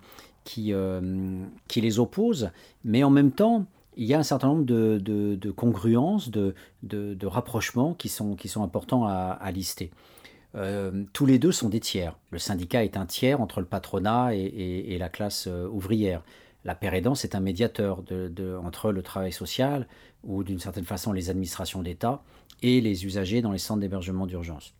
les 1.75 1.99
oppose, 1.99 2.49
mais 2.83 3.03
en 3.03 3.11
même 3.11 3.31
temps, 3.31 3.67
il 3.97 4.05
y 4.05 4.15
a 4.15 4.17
un 4.17 4.23
certain 4.23 4.47
nombre 4.47 4.65
de, 4.65 5.51
congruences, 5.51 6.31
de, 6.31 6.55
rapprochements 7.21 7.93
qui 7.93 8.09
sont 8.09 8.63
importants 8.63 9.05
à 9.05 9.51
lister. 9.51 9.91
Euh, 10.55 11.03
tous 11.13 11.25
les 11.25 11.39
deux 11.39 11.51
sont 11.51 11.69
des 11.69 11.79
tiers. 11.79 12.17
Le 12.31 12.39
syndicat 12.39 12.83
est 12.83 12.97
un 12.97 13.05
tiers 13.05 13.41
entre 13.41 13.59
le 13.59 13.65
patronat 13.65 14.33
et, 14.33 14.97
la 14.97 15.09
classe 15.09 15.47
euh, 15.47 15.67
ouvrière. 15.67 16.23
La 16.63 16.75
pérédance 16.75 17.25
est 17.25 17.35
un 17.35 17.41
médiateur 17.41 18.03
entre 18.63 18.91
le 18.91 19.03
travail 19.03 19.31
social, 19.31 19.87
ou 20.23 20.43
d'une 20.43 20.59
certaine 20.59 20.85
façon 20.85 21.13
les 21.13 21.29
administrations 21.29 21.83
d'État, 21.83 22.23
et 22.63 22.81
les 22.81 23.05
usagers 23.05 23.41
dans 23.41 23.51
les 23.51 23.59
centres 23.59 23.81
d'hébergement 23.81 24.25
d'urgence. 24.25 24.73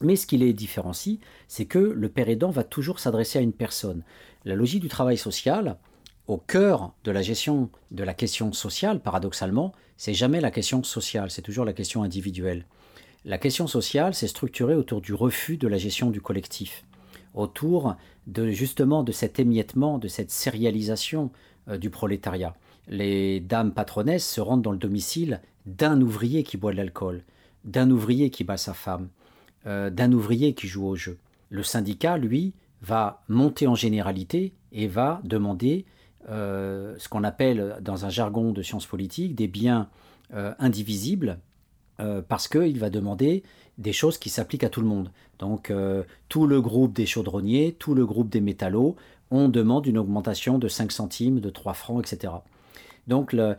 Mais 0.00 0.16
ce 0.16 0.26
qui 0.26 0.38
les 0.38 0.52
différencie, 0.52 1.18
c'est 1.48 1.66
que 1.66 1.78
le 1.78 2.08
père 2.08 2.28
aidant 2.28 2.50
va 2.50 2.64
toujours 2.64 3.00
s'adresser 3.00 3.38
à 3.38 3.42
une 3.42 3.52
personne. 3.52 4.02
La 4.44 4.54
logique 4.54 4.80
du 4.80 4.88
travail 4.88 5.18
social, 5.18 5.76
au 6.26 6.38
cœur 6.38 6.92
de 7.04 7.10
la 7.10 7.22
gestion 7.22 7.70
de 7.90 8.04
la 8.04 8.14
question 8.14 8.52
sociale, 8.52 9.00
paradoxalement, 9.00 9.72
c'est 9.96 10.14
jamais 10.14 10.40
la 10.40 10.50
question 10.50 10.82
sociale, 10.82 11.30
c'est 11.30 11.42
toujours 11.42 11.64
la 11.64 11.72
question 11.72 12.02
individuelle. 12.02 12.64
La 13.28 13.38
question 13.38 13.66
sociale 13.66 14.14
s'est 14.14 14.28
structurée 14.28 14.76
autour 14.76 15.00
du 15.00 15.12
refus 15.12 15.56
de 15.56 15.66
la 15.66 15.78
gestion 15.78 16.10
du 16.10 16.20
collectif, 16.20 16.84
autour 17.34 17.96
de 18.28 18.50
justement 18.50 19.02
de 19.02 19.10
cet 19.10 19.40
émiettement, 19.40 19.98
de 19.98 20.06
cette 20.06 20.30
sérialisation 20.30 21.32
euh, 21.66 21.76
du 21.76 21.90
prolétariat. 21.90 22.54
Les 22.86 23.40
dames 23.40 23.72
patronesses 23.72 24.30
se 24.30 24.40
rendent 24.40 24.62
dans 24.62 24.70
le 24.70 24.78
domicile 24.78 25.40
d'un 25.66 26.00
ouvrier 26.00 26.44
qui 26.44 26.56
boit 26.56 26.70
de 26.70 26.76
l'alcool, 26.76 27.24
d'un 27.64 27.90
ouvrier 27.90 28.30
qui 28.30 28.44
bat 28.44 28.56
sa 28.56 28.74
femme, 28.74 29.08
euh, 29.66 29.90
d'un 29.90 30.12
ouvrier 30.12 30.54
qui 30.54 30.68
joue 30.68 30.86
au 30.86 30.94
jeu. 30.94 31.18
Le 31.50 31.64
syndicat, 31.64 32.18
lui, 32.18 32.52
va 32.80 33.24
monter 33.28 33.66
en 33.66 33.74
généralité 33.74 34.52
et 34.70 34.86
va 34.86 35.20
demander 35.24 35.84
euh, 36.28 36.94
ce 36.98 37.08
qu'on 37.08 37.24
appelle 37.24 37.78
dans 37.80 38.04
un 38.04 38.08
jargon 38.08 38.52
de 38.52 38.62
sciences 38.62 38.86
politiques 38.86 39.34
des 39.34 39.48
biens 39.48 39.88
indivisibles 40.58 41.38
euh, 42.00 42.22
parce 42.26 42.48
qu'il 42.48 42.78
va 42.78 42.90
demander 42.90 43.42
des 43.78 43.92
choses 43.92 44.18
qui 44.18 44.28
s'appliquent 44.28 44.64
à 44.64 44.68
tout 44.68 44.80
le 44.80 44.86
monde. 44.86 45.10
Donc 45.38 45.70
euh, 45.70 46.02
tout 46.28 46.46
le 46.46 46.60
groupe 46.60 46.92
des 46.92 47.06
chaudronniers, 47.06 47.74
tout 47.78 47.94
le 47.94 48.04
groupe 48.04 48.28
des 48.28 48.40
métallos, 48.40 48.96
on 49.30 49.48
demande 49.48 49.86
une 49.86 49.98
augmentation 49.98 50.58
de 50.58 50.68
5 50.68 50.92
centimes, 50.92 51.40
de 51.40 51.50
3 51.50 51.74
francs, 51.74 52.00
etc. 52.00 52.34
Donc 53.06 53.32
la, 53.32 53.56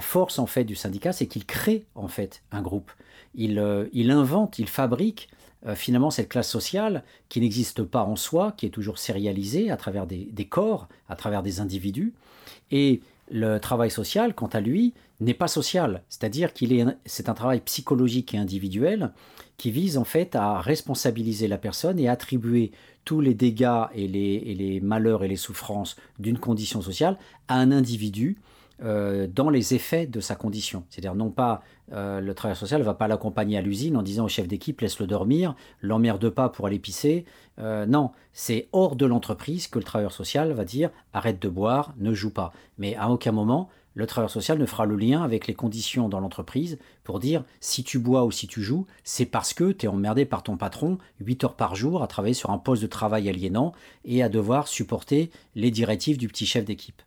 force 0.00 0.38
en 0.38 0.46
fait 0.46 0.64
du 0.64 0.74
syndicat, 0.74 1.12
c'est 1.12 1.26
qu'il 1.26 1.46
crée 1.46 1.84
en 1.94 2.08
fait 2.08 2.42
un 2.50 2.62
groupe. 2.62 2.90
Il, 3.34 3.58
euh, 3.58 3.86
invente, 3.94 4.58
il 4.58 4.68
fabrique 4.68 5.28
finalement 5.76 6.10
cette 6.10 6.28
classe 6.28 6.50
sociale 6.50 7.04
qui 7.28 7.40
n'existe 7.40 7.84
pas 7.84 8.02
en 8.02 8.16
soi, 8.16 8.52
qui 8.56 8.66
est 8.66 8.70
toujours 8.70 8.98
sérialisée 8.98 9.70
à 9.70 9.76
travers 9.76 10.08
des, 10.08 10.28
des 10.32 10.44
corps, 10.44 10.88
à 11.08 11.14
travers 11.14 11.44
des 11.44 11.60
individus. 11.60 12.14
Et 12.72 13.00
le 13.32 13.58
travail 13.58 13.90
social, 13.90 14.34
quant 14.34 14.48
à 14.48 14.60
lui, 14.60 14.92
n'est 15.20 15.34
pas 15.34 15.48
social, 15.48 16.02
c'est-à-dire 16.08 16.52
qu'il 16.52 16.72
est, 16.72 16.84
c'est 17.06 17.28
un 17.28 17.34
travail 17.34 17.60
psychologique 17.60 18.34
et 18.34 18.38
individuel 18.38 19.12
qui 19.56 19.70
vise 19.70 19.96
en 19.96 20.04
fait 20.04 20.36
à 20.36 20.60
responsabiliser 20.60 21.48
la 21.48 21.58
personne 21.58 21.98
et 21.98 22.08
attribuer 22.08 22.72
tous 23.04 23.20
les 23.20 23.34
dégâts 23.34 23.84
et 23.94 24.06
les, 24.06 24.80
malheurs 24.80 25.24
et 25.24 25.28
les 25.28 25.36
souffrances 25.36 25.96
d'une 26.18 26.38
condition 26.38 26.82
sociale 26.82 27.18
à 27.48 27.56
un 27.56 27.72
individu 27.72 28.38
euh, 28.82 29.26
dans 29.26 29.50
les 29.50 29.74
effets 29.74 30.06
de 30.06 30.20
sa 30.20 30.34
condition. 30.34 30.84
C'est-à-dire 30.88 31.14
non 31.14 31.30
pas 31.30 31.62
euh, 31.92 32.20
le 32.20 32.34
travail 32.34 32.56
social 32.56 32.80
ne 32.80 32.84
va 32.84 32.94
pas 32.94 33.06
l'accompagner 33.06 33.56
à 33.56 33.62
l'usine 33.62 33.96
en 33.96 34.02
disant 34.02 34.24
au 34.24 34.28
chef 34.28 34.48
d'équipe 34.48 34.80
laisse-le 34.80 35.06
dormir, 35.06 35.54
l'emmerde 35.80 36.28
pas 36.30 36.48
pour 36.48 36.66
aller 36.66 36.78
pisser. 36.78 37.24
Euh, 37.58 37.86
non, 37.86 38.10
c'est 38.32 38.68
hors 38.72 38.96
de 38.96 39.06
l'entreprise 39.06 39.68
que 39.68 39.78
le 39.78 39.84
travailleur 39.84 40.12
social 40.12 40.52
va 40.52 40.64
dire 40.64 40.90
arrête 41.12 41.40
de 41.40 41.48
boire, 41.48 41.94
ne 41.98 42.12
joue 42.12 42.32
pas. 42.32 42.52
Mais 42.78 42.96
à 42.96 43.08
aucun 43.10 43.32
moment 43.32 43.68
le 43.94 44.06
travailleur 44.06 44.30
social 44.30 44.58
ne 44.58 44.66
fera 44.66 44.86
le 44.86 44.96
lien 44.96 45.22
avec 45.22 45.46
les 45.46 45.54
conditions 45.54 46.08
dans 46.08 46.20
l'entreprise 46.20 46.78
pour 47.04 47.20
dire 47.20 47.44
si 47.60 47.84
tu 47.84 47.98
bois 47.98 48.24
ou 48.24 48.30
si 48.30 48.46
tu 48.46 48.62
joues, 48.62 48.86
c'est 49.04 49.26
parce 49.26 49.52
que 49.52 49.72
tu 49.72 49.86
es 49.86 49.88
emmerdé 49.88 50.24
par 50.24 50.42
ton 50.42 50.56
patron 50.56 50.98
8 51.20 51.44
heures 51.44 51.56
par 51.56 51.74
jour 51.74 52.02
à 52.02 52.06
travailler 52.06 52.34
sur 52.34 52.50
un 52.50 52.58
poste 52.58 52.82
de 52.82 52.86
travail 52.86 53.28
aliénant 53.28 53.72
et 54.04 54.22
à 54.22 54.28
devoir 54.28 54.66
supporter 54.66 55.30
les 55.54 55.70
directives 55.70 56.18
du 56.18 56.28
petit 56.28 56.46
chef 56.46 56.64
d'équipe. 56.64 57.02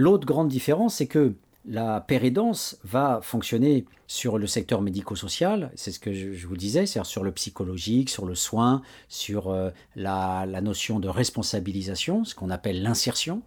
L'autre 0.00 0.24
grande 0.24 0.48
différence, 0.48 0.94
c'est 0.94 1.06
que 1.06 1.34
la 1.66 2.00
pérédance 2.00 2.78
va 2.84 3.20
fonctionner 3.22 3.84
sur 4.06 4.38
le 4.38 4.46
secteur 4.46 4.80
médico-social, 4.80 5.70
c'est 5.74 5.92
ce 5.92 6.00
que 6.00 6.14
je, 6.14 6.46
vous 6.46 6.56
disais, 6.56 6.86
c'est-à-dire 6.86 7.04
sur 7.04 7.22
le 7.22 7.32
psychologique, 7.32 8.08
sur 8.08 8.24
le 8.24 8.34
soin, 8.34 8.80
sur 9.10 9.50
euh, 9.50 9.68
la, 9.96 10.46
notion 10.62 11.00
de 11.00 11.08
responsabilisation, 11.08 12.24
ce 12.24 12.34
qu'on 12.34 12.48
appelle 12.48 12.82
l'insertion. 12.82 13.42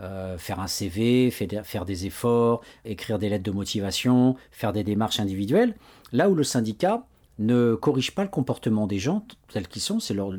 Euh, 0.00 0.38
faire 0.38 0.60
un 0.60 0.66
CV, 0.66 1.30
faire 1.30 1.84
des 1.84 2.06
efforts, 2.06 2.62
écrire 2.86 3.18
des 3.18 3.28
lettres 3.28 3.44
de 3.44 3.50
motivation, 3.50 4.34
faire 4.50 4.72
des 4.72 4.84
démarches 4.84 5.20
individuelles. 5.20 5.74
Là 6.12 6.30
où 6.30 6.34
le 6.34 6.44
syndicat 6.44 7.04
ne 7.38 7.74
corrige 7.74 8.14
pas 8.14 8.22
le 8.22 8.28
comportement 8.28 8.86
des 8.86 8.98
gens 8.98 9.24
tels 9.52 9.68
qu'ils 9.68 9.82
sont, 9.82 10.00
c'est 10.00 10.14
leur, 10.14 10.32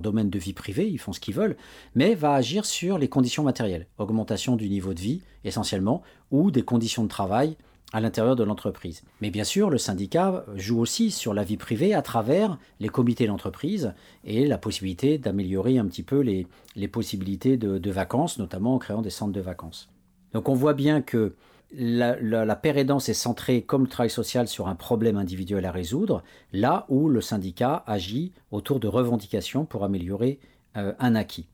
domaine 0.00 0.30
de 0.30 0.38
vie 0.38 0.52
privée, 0.52 0.88
ils 0.88 0.98
font 0.98 1.12
ce 1.12 1.20
qu'ils 1.20 1.34
veulent, 1.34 1.56
mais 1.94 2.14
va 2.14 2.34
agir 2.34 2.64
sur 2.64 2.98
les 2.98 3.08
conditions 3.08 3.44
matérielles, 3.44 3.86
augmentation 3.98 4.56
du 4.56 4.68
niveau 4.68 4.94
de 4.94 5.00
vie 5.00 5.22
essentiellement, 5.44 6.02
ou 6.30 6.50
des 6.50 6.62
conditions 6.62 7.04
de 7.04 7.08
travail 7.08 7.56
à 7.92 8.00
l'intérieur 8.00 8.36
de 8.36 8.44
l'entreprise. 8.44 9.02
Mais 9.20 9.30
bien 9.30 9.44
sûr, 9.44 9.68
le 9.68 9.78
syndicat 9.78 10.44
joue 10.56 10.80
aussi 10.80 11.10
sur 11.10 11.34
la 11.34 11.44
vie 11.44 11.58
privée 11.58 11.94
à 11.94 12.02
travers 12.02 12.58
les 12.80 12.88
comités 12.88 13.26
d'entreprise 13.26 13.92
et 14.24 14.46
la 14.46 14.58
possibilité 14.58 15.18
d'améliorer 15.18 15.78
un 15.78 15.86
petit 15.86 16.02
peu 16.02 16.20
les, 16.20 16.46
possibilités 16.88 17.56
de, 17.56 17.90
vacances, 17.90 18.38
notamment 18.38 18.74
en 18.74 18.78
créant 18.78 19.02
des 19.02 19.10
centres 19.10 19.32
de 19.32 19.40
vacances. 19.40 19.90
Donc 20.32 20.48
on 20.48 20.54
voit 20.54 20.74
bien 20.74 21.02
que 21.02 21.34
la, 21.74 22.16
la, 22.20 22.56
pérédance 22.56 23.08
est 23.08 23.14
centrée, 23.14 23.62
comme 23.62 23.82
le 23.82 23.88
travail 23.88 24.10
social, 24.10 24.48
sur 24.48 24.68
un 24.68 24.74
problème 24.74 25.16
individuel 25.16 25.64
à 25.64 25.72
résoudre, 25.72 26.22
là 26.52 26.86
où 26.88 27.08
le 27.08 27.20
syndicat 27.20 27.82
agit 27.86 28.32
autour 28.50 28.80
de 28.80 28.88
revendications 28.88 29.64
pour 29.64 29.84
améliorer 29.84 30.38
euh, 30.76 30.92
un 30.98 31.14
acquis. 31.14 31.46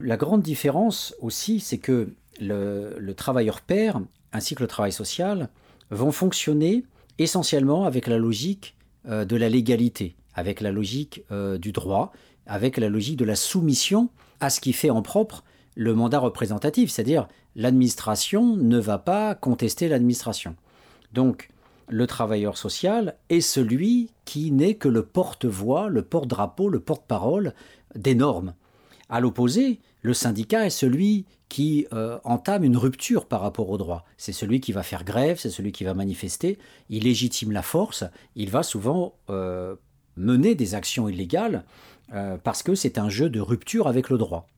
La 0.00 0.16
grande 0.16 0.42
différence 0.42 1.14
aussi, 1.20 1.60
c'est 1.60 1.78
que 1.78 2.14
le, 2.40 3.12
travailleur 3.12 3.60
père 3.60 4.00
ainsi 4.32 4.54
que 4.54 4.62
le 4.62 4.68
travail 4.68 4.92
social 4.92 5.48
vont 5.90 6.12
fonctionner 6.12 6.84
essentiellement 7.18 7.84
avec 7.84 8.06
la 8.06 8.16
logique 8.16 8.76
euh, 9.08 9.24
de 9.24 9.36
la 9.36 9.48
légalité, 9.48 10.14
avec 10.34 10.60
la 10.60 10.72
logique 10.72 11.24
euh, 11.32 11.58
du 11.58 11.72
droit, 11.72 12.12
avec 12.46 12.76
la 12.76 12.88
logique 12.88 13.16
de 13.16 13.24
la 13.24 13.36
soumission 13.36 14.08
à 14.40 14.50
ce 14.50 14.60
qui 14.60 14.72
fait 14.72 14.90
en 14.90 15.02
propre 15.02 15.44
le 15.74 15.94
mandat 15.94 16.18
représentatif, 16.18 16.90
c'est-à-dire 16.90 17.28
l'administration 17.60 18.56
ne 18.56 18.78
va 18.78 18.96
pas 18.96 19.34
contester 19.34 19.88
l'administration. 19.88 20.56
Donc, 21.12 21.50
le 21.88 22.06
travailleur 22.06 22.56
social 22.56 23.16
est 23.28 23.42
celui 23.42 24.10
qui 24.24 24.50
n'est 24.50 24.76
que 24.76 24.88
le 24.88 25.04
porte-voix, 25.04 25.90
le 25.90 26.00
porte-drapeau, 26.00 26.70
le 26.70 26.80
porte-parole 26.80 27.52
des 27.94 28.14
normes. 28.14 28.54
À 29.10 29.20
l'opposé, 29.20 29.80
le 30.00 30.14
syndicat 30.14 30.64
est 30.64 30.70
celui 30.70 31.26
qui 31.50 31.86
euh, 31.92 32.18
entame 32.24 32.64
une 32.64 32.78
rupture 32.78 33.26
par 33.26 33.42
rapport 33.42 33.68
au 33.68 33.76
droit. 33.76 34.06
C'est 34.16 34.32
celui 34.32 34.60
qui 34.60 34.72
va 34.72 34.82
faire 34.82 35.04
grève, 35.04 35.38
c'est 35.38 35.50
celui 35.50 35.72
qui 35.72 35.84
va 35.84 35.92
manifester, 35.92 36.58
il 36.88 37.02
légitime 37.02 37.52
la 37.52 37.62
force, 37.62 38.04
il 38.36 38.48
va 38.48 38.62
souvent 38.62 39.16
euh, 39.28 39.76
mener 40.16 40.54
des 40.54 40.74
actions 40.74 41.10
illégales 41.10 41.64
euh, 42.14 42.38
parce 42.42 42.62
que 42.62 42.74
c'est 42.74 42.96
un 42.96 43.10
jeu 43.10 43.28
de 43.28 43.40
rupture 43.40 43.86
avec 43.86 44.08
le 44.08 44.16
droit 44.16 44.48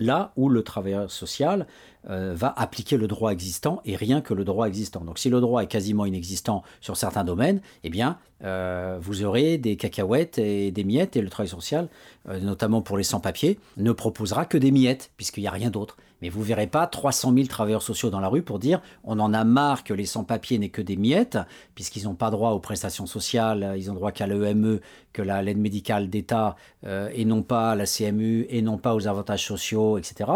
là 0.00 0.32
où 0.36 0.48
le 0.48 0.62
travailleur 0.62 1.10
social 1.10 1.66
euh, 2.10 2.32
va 2.34 2.54
appliquer 2.56 2.96
le 2.96 3.06
droit 3.06 3.32
existant 3.32 3.82
et 3.84 3.96
rien 3.96 4.20
que 4.20 4.32
le 4.32 4.44
droit 4.44 4.66
existant. 4.66 5.00
Donc 5.00 5.18
si 5.18 5.28
le 5.28 5.40
droit 5.40 5.62
est 5.62 5.66
quasiment 5.66 6.06
inexistant 6.06 6.62
sur 6.80 6.96
certains 6.96 7.24
domaines, 7.24 7.60
eh 7.84 7.90
bien 7.90 8.18
euh, 8.44 8.98
vous 9.00 9.24
aurez 9.24 9.58
des 9.58 9.76
cacahuètes 9.76 10.38
et 10.38 10.70
des 10.70 10.84
miettes 10.84 11.16
et 11.16 11.22
le 11.22 11.28
travail 11.28 11.48
social, 11.48 11.88
euh, 12.28 12.40
notamment 12.40 12.82
pour 12.82 12.96
les 12.96 13.04
sans-papiers, 13.04 13.58
ne 13.76 13.92
proposera 13.92 14.44
que 14.44 14.56
des 14.56 14.70
miettes 14.70 15.10
puisqu'il 15.16 15.40
n'y 15.40 15.48
a 15.48 15.52
rien 15.52 15.70
d'autre. 15.70 15.96
Mais 16.22 16.28
vous 16.28 16.42
verrez 16.42 16.66
pas 16.66 16.86
300 16.86 17.32
000 17.34 17.46
travailleurs 17.46 17.82
sociaux 17.82 18.10
dans 18.10 18.20
la 18.20 18.28
rue 18.28 18.42
pour 18.42 18.58
dire 18.58 18.80
on 19.04 19.18
en 19.20 19.32
a 19.32 19.44
marre 19.44 19.84
que 19.84 19.94
les 19.94 20.06
sans-papiers 20.06 20.58
n'aient 20.58 20.68
que 20.68 20.82
des 20.82 20.96
miettes, 20.96 21.38
puisqu'ils 21.74 22.04
n'ont 22.04 22.14
pas 22.14 22.30
droit 22.30 22.50
aux 22.50 22.60
prestations 22.60 23.06
sociales, 23.06 23.74
ils 23.76 23.90
ont 23.90 23.94
droit 23.94 24.12
qu'à 24.12 24.26
l'EME, 24.26 24.80
que 25.12 25.22
la 25.22 25.42
l'aide 25.42 25.58
médicale 25.58 26.10
d'État, 26.10 26.56
euh, 26.86 27.10
et 27.14 27.24
non 27.24 27.42
pas 27.42 27.72
à 27.72 27.74
la 27.74 27.86
CMU, 27.86 28.46
et 28.50 28.62
non 28.62 28.78
pas 28.78 28.94
aux 28.94 29.06
avantages 29.06 29.46
sociaux, 29.46 29.98
etc. 29.98 30.30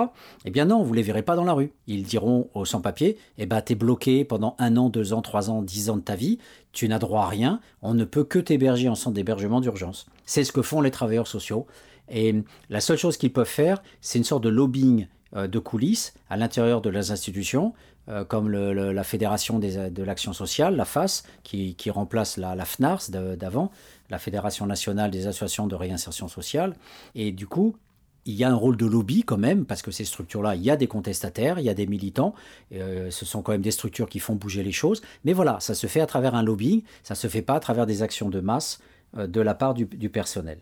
Eh 0.45 0.51
bien 0.51 0.64
non, 0.64 0.83
vous 0.83 0.95
les 0.95 1.03
verrez 1.03 1.23
pas 1.23 1.37
dans 1.37 1.45
la 1.45 1.53
rue. 1.53 1.73
Ils 1.87 2.05
diront 2.05 2.49
aux 2.55 2.64
sans-papiers 2.64 3.16
eh 3.38 3.47
ben 3.47 3.61
t'es 3.61 3.75
bloqué 3.75 4.25
pendant 4.25 4.57
un 4.59 4.77
an, 4.77 4.88
deux 4.88 5.12
ans, 5.12 5.23
trois 5.23 5.51
ans, 5.51 5.62
dix 5.62 5.90
ans 5.90 5.97
de 5.97 6.03
ta 6.03 6.16
vie, 6.16 6.38
tu 6.73 6.88
n'as 6.88 6.99
droit 6.99 7.23
à 7.23 7.29
rien, 7.29 7.61
on 7.83 7.95
ne 7.95 8.05
peut 8.05 8.25
que 8.25 8.38
t'héberger 8.38 8.88
en 8.88 8.95
centre 8.95 9.14
d'hébergement 9.14 9.61
d'urgence. 9.61 10.07
C'est 10.25 10.45
ce 10.45 10.53
que 10.53 10.62
font 10.62 10.81
les 10.81 10.90
travailleurs 10.90 11.27
sociaux. 11.27 11.66
Et 12.09 12.35
la 12.68 12.81
seule 12.81 12.99
chose 12.99 13.16
qu'ils 13.16 13.33
peuvent 13.33 13.47
faire, 13.47 13.83
c'est 14.01 14.18
une 14.18 14.25
sorte 14.25 14.45
de 14.45 14.49
lobbying 14.49 15.07
de 15.35 15.59
coulisses 15.59 16.14
à 16.29 16.37
l'intérieur 16.37 16.81
de 16.81 16.90
les 16.90 17.11
institutions, 17.11 17.73
euh, 18.09 18.25
comme 18.25 18.51
la 18.51 19.05
Fédération 19.05 19.61
de 19.61 20.03
l'Action 20.03 20.33
Sociale, 20.33 20.75
la 20.75 20.85
FAS, 20.85 21.23
qui, 21.45 21.77
remplace 21.88 22.37
la, 22.37 22.57
la 22.57 22.64
FNARS 22.64 23.11
d'avant, 23.11 23.71
la 24.11 24.18
Fédération 24.18 24.66
nationale 24.66 25.12
des 25.12 25.29
associations 25.29 25.68
de 25.68 25.77
réinsertion 25.77 26.27
sociale. 26.27 26.75
Et 27.14 27.31
du 27.31 27.47
coup, 27.47 27.77
il 28.25 28.35
y 28.35 28.42
a 28.42 28.51
un 28.51 28.57
rôle 28.57 28.77
de 28.77 28.87
lobby 28.87 29.23
quand 29.23 29.38
même, 29.38 29.64
parce 29.64 29.83
que 29.83 29.92
ces 29.92 30.05
structures-là, 30.05 30.57
il 30.57 30.62
y 30.62 30.71
a 30.71 30.77
des 30.77 30.88
contestataires, 30.88 31.61
il 31.61 31.64
y 31.64 31.68
a 31.68 31.75
des 31.75 31.87
militants, 31.87 32.35
euh, 32.73 33.09
ce 33.12 33.25
sont 33.25 33.40
quand 33.40 33.53
même 33.53 33.62
des 33.62 33.71
structures 33.71 34.09
qui 34.09 34.18
font 34.18 34.35
bouger 34.35 34.64
les 34.64 34.73
choses, 34.73 35.01
mais 35.25 35.33
voilà, 35.33 35.61
ça 35.61 35.75
se 35.75 35.87
fait 35.87 36.01
à 36.01 36.07
travers 36.07 36.35
un 36.35 36.42
lobbying, 36.42 36.83
ça 37.05 37.14
ne 37.14 37.18
se 37.18 37.29
fait 37.29 37.42
pas 37.42 37.55
à 37.55 37.61
travers 37.61 37.87
des 37.87 38.03
actions 38.03 38.31
de 38.31 38.40
masse 38.40 38.81
de 39.16 39.40
la 39.40 39.55
part 39.55 39.75
du 39.75 40.09
personnel. 40.09 40.59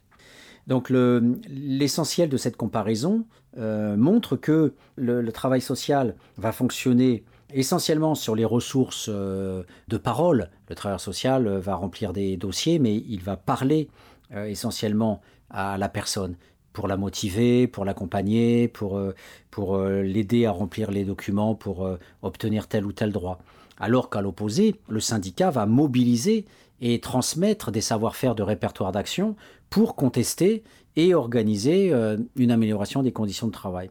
Donc 0.67 0.91
l'essentiel 0.91 2.29
de 2.29 2.37
cette 2.37 2.57
comparaison 2.57 3.25
euh, 3.59 3.97
montre 3.97 4.37
que 4.37 4.75
le, 4.97 5.29
travail 5.33 5.61
social 5.61 6.15
va 6.37 6.53
fonctionner 6.53 7.25
essentiellement 7.53 8.15
sur 8.15 8.37
les 8.37 8.45
ressources 8.45 9.09
euh, 9.13 9.65
de 9.89 9.97
parole. 9.97 10.51
Le 10.69 10.75
travailleur 10.75 11.01
social 11.01 11.49
va 11.59 11.75
remplir 11.75 12.13
des 12.13 12.37
dossiers, 12.37 12.79
mais 12.79 12.97
il 12.97 13.23
va 13.23 13.37
parler 13.37 13.89
euh, 14.33 14.45
essentiellement 14.45 15.21
à 15.51 15.79
la 15.79 15.89
personne 15.89 16.37
pour 16.73 16.87
la 16.87 16.97
motiver, 16.97 17.67
pour 17.67 17.85
l'accompagner, 17.85 18.69
pour, 18.69 19.01
pour 19.51 19.77
l'aider 19.79 20.47
à 20.47 20.53
remplir 20.53 20.93
les 20.93 21.05
documents, 21.05 21.57
pour 21.57 21.91
obtenir 22.23 22.69
tel 22.69 22.87
ou 22.87 22.93
tel 22.93 23.11
droit. 23.11 23.41
Alors 23.81 24.09
qu'à 24.09 24.21
l'opposé, 24.21 24.77
le 24.89 25.01
syndicat 25.01 25.51
va 25.51 25.67
mobiliser 25.67 26.47
et 26.81 27.01
transmettre 27.01 27.73
des 27.73 27.81
savoir-faire 27.81 28.37
de 28.37 28.45
répertoire 28.45 28.93
d'action 28.93 29.35
pour 29.69 29.97
contester 29.97 30.63
et 30.97 31.15
organiser 31.15 31.93
euh, 31.93 32.17
une 32.37 32.51
amélioration 32.51 33.03
des 33.03 33.13
conditions 33.13 33.47
de 33.47 33.53
travail. 33.53 33.91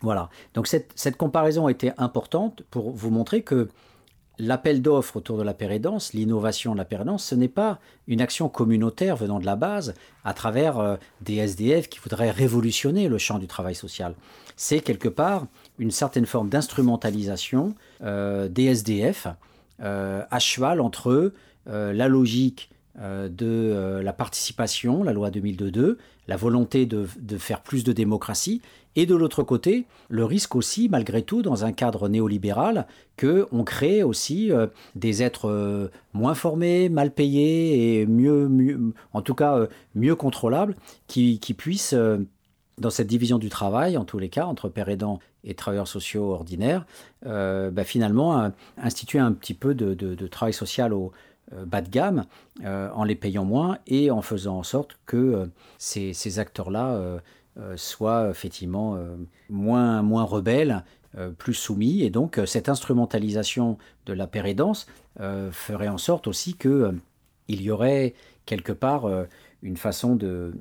Voilà, 0.00 0.30
donc 0.54 0.66
cette, 0.68 0.92
cette 0.94 1.16
comparaison 1.16 1.68
été 1.68 1.90
importante 1.98 2.62
pour 2.70 2.90
vous 2.90 3.10
montrer 3.10 3.42
que 3.42 3.68
l'appel 4.38 4.80
d'offres 4.80 5.16
autour 5.16 5.36
de 5.36 5.42
la 5.42 5.54
pérédance, 5.54 6.12
l'innovation 6.12 6.72
de 6.72 6.78
la 6.78 6.84
pérédance, 6.84 7.24
ce 7.24 7.34
n'est 7.34 7.48
pas 7.48 7.80
une 8.06 8.20
action 8.20 8.48
communautaire 8.48 9.16
venant 9.16 9.40
de 9.40 9.46
la 9.46 9.56
base 9.56 9.94
à 10.24 10.34
travers 10.34 10.78
euh, 10.78 10.96
des 11.20 11.36
SDF 11.36 11.88
qui 11.88 11.98
voudraient 11.98 12.30
révolutionner 12.30 13.08
le 13.08 13.18
champ 13.18 13.40
du 13.40 13.48
travail 13.48 13.74
social. 13.74 14.14
C'est 14.54 14.80
quelque 14.80 15.08
part 15.08 15.46
une 15.80 15.90
certaine 15.90 16.26
forme 16.26 16.48
d'instrumentalisation 16.48 17.74
euh, 18.02 18.48
des 18.48 18.66
SDF 18.66 19.28
à 19.80 20.38
cheval 20.40 20.80
entre 20.80 21.32
la 21.66 22.08
logique 22.08 22.68
de 23.00 23.46
euh, 23.46 24.02
la 24.02 24.12
participation, 24.12 25.04
la 25.04 25.12
loi 25.12 25.30
2002, 25.30 25.98
la 26.26 26.36
volonté 26.36 26.84
de, 26.84 27.06
faire 27.38 27.62
plus 27.62 27.84
de 27.84 27.92
démocratie, 27.92 28.60
et 28.96 29.06
de 29.06 29.14
l'autre 29.14 29.44
côté, 29.44 29.86
le 30.08 30.24
risque 30.24 30.56
aussi, 30.56 30.88
malgré 30.88 31.22
tout, 31.22 31.40
dans 31.42 31.64
un 31.64 31.70
cadre 31.70 32.08
néolibéral, 32.08 32.88
qu'on 33.16 33.62
crée 33.62 34.02
aussi 34.02 34.50
euh, 34.50 34.66
des 34.96 35.22
êtres 35.22 35.90
moins 36.12 36.34
formés, 36.34 36.88
mal 36.88 37.12
payés 37.12 38.00
et 38.00 38.06
mieux, 38.06 38.92
en 39.12 39.22
tout 39.22 39.34
cas 39.34 39.66
mieux 39.94 40.16
contrôlables, 40.16 40.74
qui, 41.06 41.38
puissent, 41.56 41.94
dans 42.78 42.90
cette 42.90 43.06
division 43.06 43.38
du 43.38 43.48
travail, 43.48 43.96
en 43.96 44.04
tous 44.04 44.18
les 44.18 44.28
cas, 44.28 44.46
entre 44.46 44.68
père 44.68 44.88
aidant 44.88 45.20
et 45.44 45.54
travailleurs 45.54 45.86
sociaux 45.86 46.32
ordinaires, 46.32 46.84
bah, 47.24 47.84
finalement 47.84 48.50
instituer 48.76 49.20
un 49.20 49.32
petit 49.32 49.54
peu 49.54 49.74
de, 49.74 49.94
de 49.94 50.26
travail 50.26 50.52
social 50.52 50.92
au, 50.92 51.12
euh, 51.12 51.27
bas 51.52 51.80
de 51.80 51.88
gamme 51.88 52.24
euh, 52.64 52.90
en 52.94 53.04
les 53.04 53.14
payant 53.14 53.44
moins 53.44 53.78
et 53.86 54.10
en 54.10 54.22
faisant 54.22 54.58
en 54.58 54.62
sorte 54.62 54.98
que 55.06 55.16
euh, 55.16 55.46
ces, 55.78 56.38
acteurs-là 56.38 57.20
soient 57.74 58.30
effectivement 58.30 58.96
moins, 59.48 60.00
moins 60.02 60.22
rebelles, 60.22 60.84
plus 61.38 61.54
soumis. 61.54 62.02
Et 62.02 62.10
donc 62.10 62.40
cette 62.46 62.68
instrumentalisation 62.68 63.78
de 64.06 64.12
la 64.12 64.28
pérédance 64.28 64.86
ferait 65.50 65.88
en 65.88 65.98
sorte 65.98 66.28
aussi 66.28 66.54
qu'il 66.54 66.94
il 67.48 67.62
y 67.62 67.72
aurait 67.72 68.14
quelque 68.46 68.70
part 68.70 69.08
une 69.62 69.76
façon 69.76 70.14
de, 70.14 70.54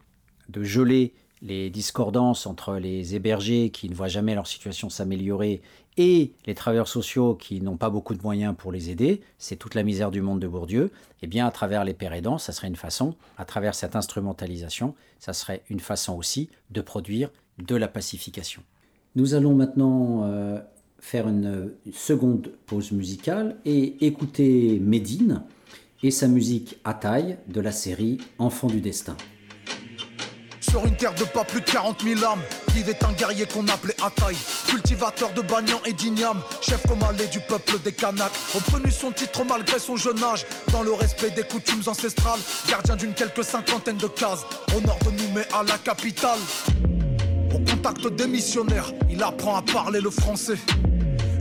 de 0.50 0.63
geler 0.63 1.13
les 1.41 1.69
discordances 1.69 2.47
entre 2.47 2.78
les 2.78 3.15
hébergés 3.15 3.69
qui 3.69 3.89
ne 3.89 3.95
voient 3.95 4.08
jamais 4.08 4.34
leur 4.34 4.47
situation 4.47 4.89
s'améliorer 4.89 5.62
et 5.97 6.33
les 6.45 6.55
travailleurs 6.55 6.88
sociaux 6.88 7.36
qui 7.36 7.60
n'ont 7.62 7.77
pas 7.77 7.89
beaucoup 7.89 8.13
de 8.13 8.21
moyens 8.21 8.56
pour 8.56 8.71
les 8.71 8.89
aider, 8.89 9.21
c'est 9.37 9.56
toute 9.56 9.75
la 9.75 9.83
misère 9.83 10.12
du 10.12 10.21
monde 10.21 10.39
de 10.39 10.48
Bourdieu, 10.48 10.85
et 10.85 10.91
eh 11.23 11.27
bien 11.27 11.48
à 11.48 11.52
travers 11.52 11.83
les 11.83 11.93
pères 11.93 12.13
aidants, 12.13 12.37
ça 12.37 12.52
serait 12.52 12.67
une 12.67 12.75
façon, 12.75 13.15
à 13.37 13.45
travers 13.45 13.73
cette 13.73 13.95
instrumentalisation, 13.95 14.93
ça 15.19 15.33
serait 15.33 15.63
une 15.69 15.79
façon 15.79 16.15
aussi 16.15 16.50
de 16.69 16.81
produire 16.81 17.29
de 17.58 17.75
la 17.75 17.87
pacification. 17.87 18.62
Nous 19.15 19.33
allons 19.33 19.56
maintenant 19.56 20.23
euh, 20.25 20.60
faire 21.00 21.27
une, 21.27 21.71
seconde 21.91 22.52
pause 22.67 22.91
musicale 22.91 23.58
et 23.65 24.06
écouter 24.06 24.79
Médine 24.79 25.41
et 26.04 26.12
sa 26.12 26.27
musique 26.27 26.77
à 26.83 26.93
taille 26.93 27.37
de 27.48 27.60
la 27.60 27.71
série 27.71 28.19
Enfant 28.37 28.67
du 28.67 28.81
destin. 28.81 29.17
Sur 30.70 30.86
une 30.86 30.96
terre 30.96 31.13
de 31.13 31.24
pas 31.24 31.44
plus 31.46 31.62
de 31.62 31.65
40 31.65 32.04
000 32.04 32.24
âmes, 32.26 32.42
vivait 32.74 32.98
un 33.04 33.13
guerrier 33.13 33.46
qu'on 33.46 33.68
appelait 33.68 33.96
Ataï. 34.04 34.36
Cultivateur 34.68 35.32
de 35.34 35.42
Bagnan 35.42 35.80
et 35.86 35.94
d'Ignam, 35.94 36.42
chef 36.62 36.86
comalé 36.86 37.28
du 37.28 37.40
peuple 37.40 37.80
des 37.80 37.94
Kanaks. 37.94 38.34
Obtenu 38.56 38.92
son 38.92 39.12
titre 39.12 39.46
malgré 39.46 39.80
son 39.80 39.96
jeune 39.96 40.22
âge, 40.24 40.46
dans 40.72 40.84
le 40.84 40.94
respect 40.94 41.30
des 41.30 41.44
coutumes 41.44 41.84
ancestrales. 41.88 42.40
Gardien 42.70 42.96
d'une 42.98 43.13
quelques 43.13 43.44
cinquantaine 43.44 43.98
de 43.98 44.08
cases, 44.08 44.46
au 44.76 44.82
nord 44.82 45.00
de 45.06 45.12
Nouméa, 45.12 45.46
à 45.54 45.63
la 45.63 45.78
capitale. 45.78 46.40
Au 47.54 47.60
contact 47.60 48.08
des 48.08 48.28
missionnaires, 48.28 48.92
il 49.10 49.24
apprend 49.24 49.56
à 49.56 49.62
parler 49.62 50.02
le 50.02 50.10
français. 50.10 50.58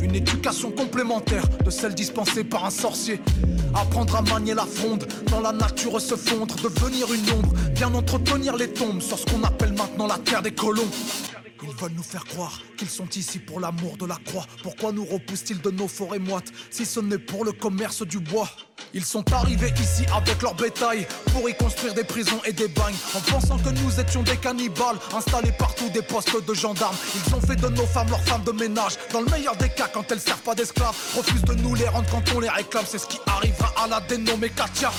Une 0.07 0.15
éducation 0.15 0.71
complémentaire 0.71 1.43
de 1.65 1.69
celle 1.69 1.93
dispensée 1.93 2.45
par 2.45 2.65
un 2.65 2.71
sorcier. 2.71 3.21
Apprendre 3.75 4.15
à 4.15 4.23
manier 4.23 4.55
la 4.55 4.65
fronde, 4.65 5.05
dans 5.33 5.41
la 5.41 5.51
nature 5.51 6.01
se 6.01 6.15
fondre, 6.15 6.55
devenir 6.63 7.13
une 7.13 7.29
ombre, 7.33 7.53
bien 7.75 7.93
entretenir 7.93 8.57
les 8.57 8.73
tombes 8.73 9.03
sur 9.03 9.19
ce 9.19 9.27
qu'on 9.27 9.43
appelle 9.43 9.73
maintenant 9.73 10.07
la 10.07 10.19
terre 10.19 10.43
des 10.43 10.53
colons. 10.53 10.89
Ils 11.61 11.75
veulent 11.83 11.91
nous 11.97 12.05
faire 12.05 12.25
croire 12.25 12.63
qu'ils 12.79 12.89
sont 12.89 13.09
ici 13.17 13.41
pour 13.41 13.59
l'amour 13.59 13.97
de 13.97 14.07
la 14.07 14.15
croix. 14.25 14.47
Pourquoi 14.63 14.93
nous 14.93 15.05
repoussent-ils 15.05 15.61
de 15.61 15.73
nos 15.73 15.89
forêts 15.89 16.21
moites 16.21 16.53
si 16.71 16.87
ce 16.87 17.01
n'est 17.01 17.19
pour 17.19 17.45
le 17.45 17.51
commerce 17.51 18.07
du 18.07 18.21
bois? 18.21 18.49
Ils 18.97 19.05
sont 19.05 19.31
arrivés 19.35 19.75
ici 19.79 20.07
avec 20.17 20.41
leur 20.41 20.55
bétail 20.55 21.07
pour 21.27 21.47
y 21.51 21.55
construire 21.55 21.93
des 21.93 22.03
prisons 22.03 22.41
et 22.47 22.53
des 22.55 22.69
bagnes 22.69 22.95
en 23.15 23.21
pensant 23.31 23.59
que 23.59 23.69
nous 23.69 24.01
étions 24.01 24.23
des 24.23 24.39
cannibales 24.39 24.97
installés 25.15 25.53
partout 25.53 25.91
des 25.91 26.01
postes 26.01 26.35
de 26.49 26.55
gendarmes. 26.55 26.97
Ils 27.15 27.35
ont 27.35 27.41
fait 27.43 27.57
de 27.57 27.69
nos 27.69 27.85
femmes 27.85 28.09
leurs 28.09 28.23
femmes 28.23 28.45
de 28.45 28.53
ménage. 28.53 28.97
Dans 29.13 29.21
le 29.21 29.31
meilleur 29.31 29.55
des 29.57 29.69
cas, 29.69 29.89
quand 29.93 30.11
elles 30.11 30.21
servent 30.21 30.41
pas 30.41 30.55
d'esclaves, 30.55 30.97
refusent 31.15 31.45
de 31.45 31.53
nous 31.57 31.75
les 31.75 31.87
rendre 31.89 32.09
quand 32.11 32.23
on 32.35 32.41
les 32.41 32.49
réclame. 32.49 32.85
C'est 32.89 32.97
ce 32.97 33.07
qui 33.07 33.19
arrivera 33.27 33.71
à 33.85 33.87
la 33.87 34.01
dénommée 34.01 34.49
Katia. 34.49 34.91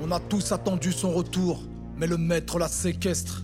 On 0.00 0.12
a 0.12 0.20
tous 0.20 0.52
attendu 0.52 0.92
son 0.92 1.10
retour, 1.10 1.64
mais 1.96 2.06
le 2.06 2.16
maître 2.16 2.60
la 2.60 2.68
séquestre. 2.68 3.42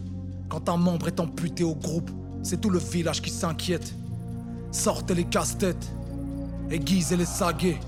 Quand 0.48 0.68
un 0.68 0.76
membre 0.76 1.09
est 1.09 1.18
amputé 1.18 1.64
au 1.64 1.74
groupe, 1.74 2.11
c'est 2.44 2.61
tout 2.61 2.70
le 2.70 2.78
village 2.78 3.20
qui 3.20 3.30
s'inquiète. 3.30 3.94
Sortez 4.70 5.16
les 5.16 5.24
casse-têtes, 5.24 5.90
aiguisez 6.70 7.16
les 7.16 7.26
saguets. 7.26 7.80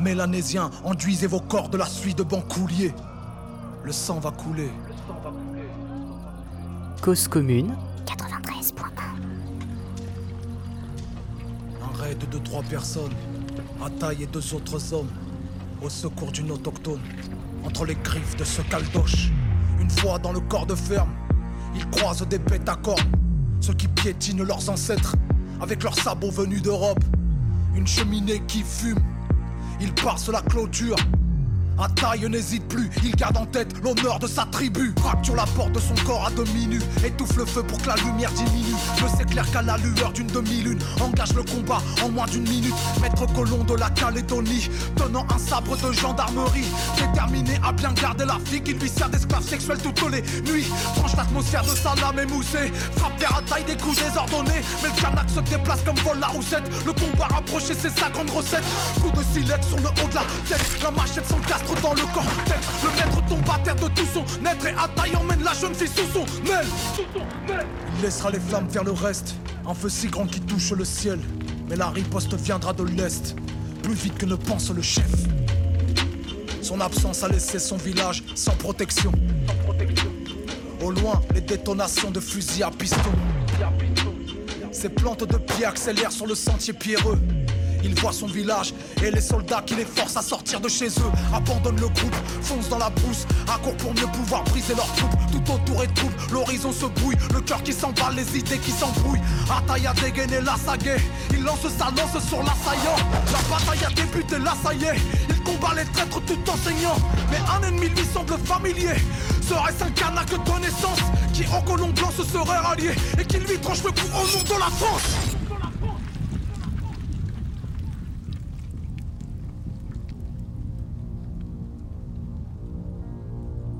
Mélanésiens, 0.00 0.70
enduisez 0.84 1.26
vos 1.26 1.40
corps 1.40 1.68
de 1.68 1.78
la 1.78 1.86
suie 1.86 2.14
de 2.14 2.22
bancoulier. 2.22 2.92
Le 3.82 3.92
sang 3.92 4.18
va 4.18 4.30
couler. 4.30 4.70
Cause 7.00 7.28
commune 7.28 7.74
93.1 8.06 8.82
Un 11.82 11.96
raid 11.96 12.28
de 12.28 12.38
trois 12.38 12.62
personnes, 12.62 13.12
taille 13.90 14.24
et 14.24 14.26
deux 14.26 14.54
autres 14.54 14.92
hommes, 14.92 15.10
au 15.82 15.88
secours 15.88 16.32
d'une 16.32 16.50
autochtone, 16.50 17.00
entre 17.64 17.84
les 17.84 17.94
griffes 17.96 18.36
de 18.36 18.44
ce 18.44 18.62
caldoche. 18.62 19.30
Une 19.80 19.90
fois 19.90 20.18
dans 20.18 20.32
le 20.32 20.40
corps 20.40 20.66
de 20.66 20.74
ferme, 20.74 21.10
ils 21.74 21.88
croisent 21.90 22.26
des 22.26 22.38
bêtes 22.38 22.68
à 22.68 22.76
cornes, 22.76 23.10
ceux 23.60 23.74
qui 23.74 23.88
piétinent 23.88 24.44
leurs 24.44 24.68
ancêtres, 24.68 25.14
avec 25.60 25.82
leurs 25.82 25.94
sabots 25.94 26.30
venus 26.30 26.62
d'Europe. 26.62 27.02
Une 27.74 27.86
cheminée 27.86 28.42
qui 28.46 28.62
fume, 28.62 28.98
ils 29.80 29.92
passent 29.92 30.28
la 30.28 30.42
clôture 30.42 30.96
taille 31.94 32.28
n'hésite 32.28 32.66
plus, 32.68 32.90
il 33.04 33.14
garde 33.14 33.36
en 33.36 33.46
tête 33.46 33.74
l'honneur 33.82 34.18
de 34.18 34.26
sa 34.26 34.44
tribu. 34.46 34.94
Fracture 35.00 35.36
la 35.36 35.44
porte 35.44 35.72
de 35.72 35.80
son 35.80 35.94
corps 36.06 36.26
à 36.26 36.30
demi 36.30 36.66
nu, 36.66 36.80
étouffe 37.04 37.36
le 37.36 37.44
feu 37.44 37.62
pour 37.62 37.80
que 37.80 37.88
la 37.88 37.96
lumière 37.96 38.30
diminue. 38.32 38.74
Je 38.96 39.06
s'éclaire 39.16 39.50
qu'à 39.50 39.62
la 39.62 39.76
lueur 39.78 40.12
d'une 40.12 40.26
demi-lune, 40.28 40.78
engage 41.00 41.34
le 41.34 41.42
combat 41.42 41.82
en 42.02 42.08
moins 42.08 42.26
d'une 42.26 42.48
minute. 42.48 42.74
Maître 43.00 43.26
colon 43.34 43.64
de 43.64 43.74
la 43.74 43.90
Calédonie, 43.90 44.68
tenant 44.96 45.26
un 45.34 45.38
sabre 45.38 45.76
de 45.76 45.92
gendarmerie, 45.92 46.66
déterminé 46.98 47.58
à 47.62 47.72
bien 47.72 47.92
garder 47.92 48.24
la 48.24 48.38
fille 48.44 48.62
qui 48.62 48.72
lui 48.74 48.88
sert 48.88 49.08
d'esclave 49.08 49.46
sexuel 49.46 49.78
toutes 49.82 50.10
les 50.10 50.22
nuits. 50.50 50.66
Tranche 50.96 51.16
l'atmosphère 51.16 51.62
de 51.62 51.76
sa 51.76 51.94
lame 51.96 52.18
émoussée, 52.20 52.72
frappe 52.96 53.16
terre 53.18 53.36
à 53.38 53.42
taille 53.42 53.64
des 53.64 53.76
coups 53.76 54.02
désordonnés. 54.02 54.62
Mais 54.82 54.88
le 54.88 55.00
canac 55.00 55.28
se 55.30 55.40
déplace 55.40 55.82
comme 55.82 55.96
vol 55.96 56.18
la 56.20 56.28
roussette. 56.28 56.64
Le 56.84 56.92
combat 56.92 57.26
rapproché, 57.26 57.74
c'est 57.78 57.96
sa 57.98 58.08
grande 58.10 58.30
recette. 58.30 58.64
Coup 59.02 59.10
de 59.10 59.22
silex 59.32 59.66
sur 59.66 59.78
le 59.78 59.88
haut 59.88 60.08
de 60.08 60.14
la 60.14 60.24
tête, 60.48 60.82
la 60.82 60.90
machette 60.90 61.26
sans 61.28 61.38
casse 61.38 61.62
dans 61.82 61.94
le 61.94 62.02
corps 62.14 62.24
Le 62.82 62.90
maître 62.90 63.26
tombe 63.28 63.50
à 63.50 63.58
terre 63.58 63.76
de 63.76 63.88
tout 63.88 64.06
son 64.12 64.24
être 64.46 64.66
Et 64.66 64.70
à 64.70 64.88
taille 64.88 65.16
emmène 65.16 65.42
la 65.42 65.54
jeune 65.54 65.74
fille 65.74 65.88
sous 65.88 66.06
son 66.12 66.24
aile. 66.52 66.66
Il 67.96 68.02
laissera 68.02 68.30
les 68.30 68.40
flammes 68.40 68.68
faire 68.70 68.84
le 68.84 68.92
reste. 68.92 69.34
Un 69.66 69.74
feu 69.74 69.88
si 69.88 70.08
grand 70.08 70.26
qui 70.26 70.40
touche 70.40 70.72
le 70.72 70.84
ciel. 70.84 71.18
Mais 71.68 71.76
la 71.76 71.88
riposte 71.88 72.34
viendra 72.34 72.72
de 72.72 72.84
l'est. 72.84 73.34
Plus 73.82 73.94
vite 73.94 74.18
que 74.18 74.26
ne 74.26 74.36
pense 74.36 74.70
le 74.70 74.82
chef. 74.82 75.10
Son 76.62 76.80
absence 76.80 77.22
a 77.22 77.28
laissé 77.28 77.58
son 77.58 77.76
village 77.76 78.24
sans 78.34 78.54
protection. 78.56 79.12
Au 80.82 80.90
loin, 80.90 81.20
les 81.34 81.40
détonations 81.40 82.10
de 82.10 82.20
fusils 82.20 82.62
à 82.62 82.70
piston 82.70 83.12
Ces 84.72 84.88
plantes 84.88 85.24
de 85.24 85.36
pied 85.38 85.64
accélèrent 85.64 86.12
sur 86.12 86.26
le 86.26 86.34
sentier 86.34 86.72
pierreux 86.72 87.18
il 87.86 87.94
voit 88.00 88.12
son 88.12 88.26
village 88.26 88.74
et 89.02 89.10
les 89.10 89.20
soldats 89.20 89.62
qui 89.64 89.74
les 89.76 89.84
forcent 89.84 90.16
à 90.16 90.22
sortir 90.22 90.60
de 90.60 90.68
chez 90.68 90.88
eux 90.88 91.12
abandonnent 91.32 91.80
le 91.80 91.88
groupe, 91.88 92.14
foncent 92.42 92.68
dans 92.68 92.78
la 92.78 92.90
brousse, 92.90 93.26
accourent 93.48 93.76
pour 93.76 93.94
mieux 93.94 94.08
pouvoir 94.12 94.42
briser 94.44 94.74
leur 94.74 94.92
troupes. 94.94 95.16
Tout 95.30 95.52
autour 95.52 95.84
est 95.84 95.94
trouble, 95.94 96.14
l'horizon 96.32 96.72
se 96.72 96.86
brouille, 96.86 97.16
le 97.32 97.40
cœur 97.40 97.62
qui 97.62 97.72
s'emballe, 97.72 98.16
les 98.16 98.38
idées 98.38 98.58
qui 98.58 98.72
s'embrouillent. 98.72 99.20
Ataï 99.50 99.86
a 99.86 99.92
dégainé 99.94 100.40
la 100.40 100.56
sague, 100.56 101.00
il 101.30 101.44
lance 101.44 101.60
sa 101.78 101.86
lance 101.86 102.26
sur 102.28 102.42
l'assaillant. 102.42 102.98
La 103.32 103.56
bataille 103.56 103.84
a 103.86 103.90
débuté, 103.90 104.38
là 104.38 104.54
ça 104.62 104.74
y 104.74 104.84
est, 104.84 105.00
il 105.28 105.42
combat 105.42 105.74
les 105.76 105.84
traîtres 105.92 106.20
tout 106.22 106.50
enseignant. 106.50 106.96
Mais 107.30 107.38
un 107.38 107.68
ennemi 107.68 107.88
lui 107.88 108.04
semble 108.12 108.36
familier. 108.44 108.96
Serait-ce 109.48 109.84
un 109.84 109.90
canac 109.90 110.28
de 110.28 110.38
connaissance 110.38 110.98
qui 111.32 111.44
en 111.46 111.62
colon 111.62 111.90
blanc 111.90 112.10
se 112.16 112.24
serait 112.24 112.58
rallié 112.58 112.90
et 113.18 113.24
qui 113.24 113.38
lui 113.38 113.58
tranche 113.58 113.84
le 113.84 113.90
cou 113.90 114.06
au 114.12 114.36
nom 114.36 114.42
de 114.42 114.58
la 114.58 114.70
France? 114.70 115.35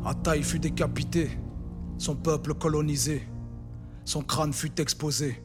Ataï 0.06 0.44
fut 0.44 0.60
décapité, 0.60 1.28
son 1.98 2.14
peuple 2.14 2.54
colonisé, 2.54 3.26
son 4.04 4.22
crâne 4.22 4.52
fut 4.52 4.80
exposé 4.80 5.42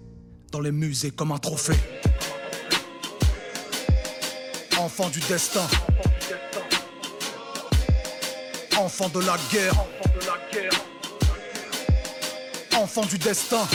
dans 0.52 0.60
les 0.60 0.72
musées 0.72 1.10
comme 1.10 1.32
un 1.32 1.40
trophée. 1.40 1.80
Enfant 4.78 5.10
du 5.10 5.20
destin, 5.22 5.66
enfant 8.78 9.10
de 9.10 9.20
la 9.22 9.36
guerre, 9.52 9.74
enfant 12.78 13.06
du 13.08 13.18
destin, 13.18 13.66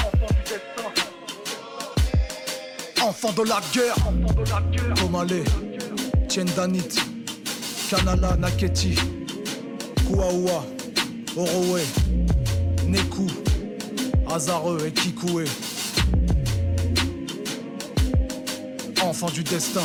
enfant 3.03 3.33
de 3.33 3.43
la 3.43 3.61
guerre, 3.73 3.97
Komale, 5.01 5.43
Tiendanit, 6.29 6.95
Kanala 7.91 8.37
Naketi, 8.37 8.95
Kouaoua. 10.07 10.76
Orowe, 11.37 11.81
Neku, 12.87 13.27
Azareux 14.27 14.79
et 14.87 14.91
Kikoué. 14.91 15.45
Enfant 19.03 19.29
du 19.29 19.45
destin. 19.45 19.83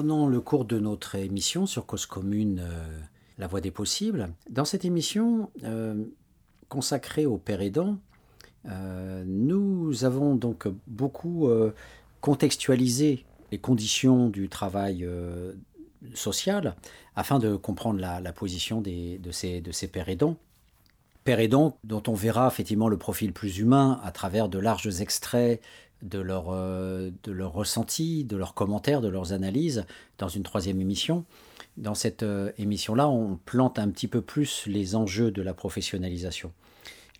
Reprenons 0.00 0.28
le 0.28 0.40
cours 0.40 0.64
de 0.64 0.78
notre 0.78 1.16
émission 1.16 1.66
sur 1.66 1.84
Cause 1.84 2.06
Commune, 2.06 2.62
euh, 2.64 3.00
La 3.36 3.46
Voix 3.46 3.60
des 3.60 3.70
Possibles. 3.70 4.30
Dans 4.48 4.64
cette 4.64 4.86
émission 4.86 5.50
euh, 5.62 6.02
consacrée 6.70 7.26
au 7.26 7.36
père 7.36 7.60
aidant, 7.60 7.98
euh, 8.64 9.24
nous 9.26 10.06
avons 10.06 10.36
donc 10.36 10.66
beaucoup 10.86 11.50
contextualisé 12.22 13.26
les 13.52 13.58
conditions 13.58 14.30
du 14.30 14.48
travail 14.48 15.06
social 16.14 16.76
afin 17.14 17.38
de 17.38 17.54
comprendre 17.56 18.00
la, 18.00 18.32
position 18.32 18.80
de, 18.80 19.30
ces, 19.32 19.60
de 19.60 19.70
ces 19.70 19.86
pères 19.86 20.08
aidants. 20.08 20.38
Pères 21.24 21.40
aidants 21.40 21.76
dont 21.84 22.02
on 22.06 22.14
verra 22.14 22.48
effectivement 22.48 22.88
le 22.88 22.96
profil 22.96 23.34
plus 23.34 23.58
humain 23.58 24.00
à 24.02 24.12
travers 24.12 24.48
de 24.48 24.58
larges 24.58 25.02
extraits 25.02 25.60
de 26.02 26.18
leur, 26.18 26.46
euh, 26.50 27.10
de 27.24 27.32
leurs 27.32 28.54
commentaires, 28.54 29.00
de 29.00 29.08
leurs 29.08 29.32
analyses 29.32 29.84
dans 30.18 30.28
une 30.28 30.42
troisième 30.42 30.80
émission. 30.80 31.24
dans 31.76 31.94
cette 31.94 32.22
euh, 32.22 32.52
émission-là, 32.58 33.08
on 33.08 33.38
plante 33.44 33.78
un 33.78 33.88
petit 33.90 34.08
peu 34.08 34.20
plus 34.20 34.66
les 34.66 34.96
enjeux 34.96 35.30
de 35.30 35.42
la 35.42 35.54
professionnalisation. 35.54 36.52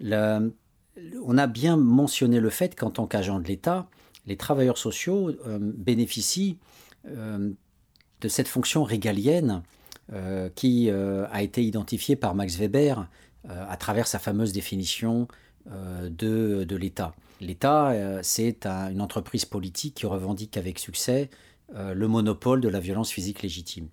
on 0.02 1.38
a 1.38 1.46
bien 1.46 1.76
mentionné 1.76 2.40
le 2.40 2.50
fait 2.50 2.78
qu'en 2.78 2.90
tant 2.90 3.06
qu'agent 3.06 3.40
de 3.40 3.46
l'État, 3.46 3.88
les 4.26 4.36
travailleurs 4.36 4.78
sociaux 4.78 5.30
euh, 5.46 5.58
bénéficient 5.60 6.58
euh, 7.06 7.50
de 8.20 8.28
cette 8.28 8.48
fonction 8.48 8.84
régalienne 8.84 9.62
qui 10.56 10.90
a 10.90 11.40
été 11.40 11.62
identifiée 11.64 12.16
par 12.16 12.34
Max 12.34 12.56
Weber 12.56 13.06
à 13.48 13.76
travers 13.76 14.08
sa 14.08 14.18
fameuse 14.18 14.52
définition 14.52 15.28
de 15.66 16.76
l'État. 16.76 17.14
L'État, 17.40 17.94
c'est 18.22 18.66
une 18.66 19.00
entreprise 19.00 19.44
politique 19.44 19.94
qui 19.94 20.06
revendique 20.06 20.56
avec 20.56 20.78
succès 20.78 21.30
le 21.74 22.06
monopole 22.08 22.60
de 22.60 22.68
la 22.68 22.80
violence 22.80 23.10
physique 23.10 23.42
légitime. 23.42 23.88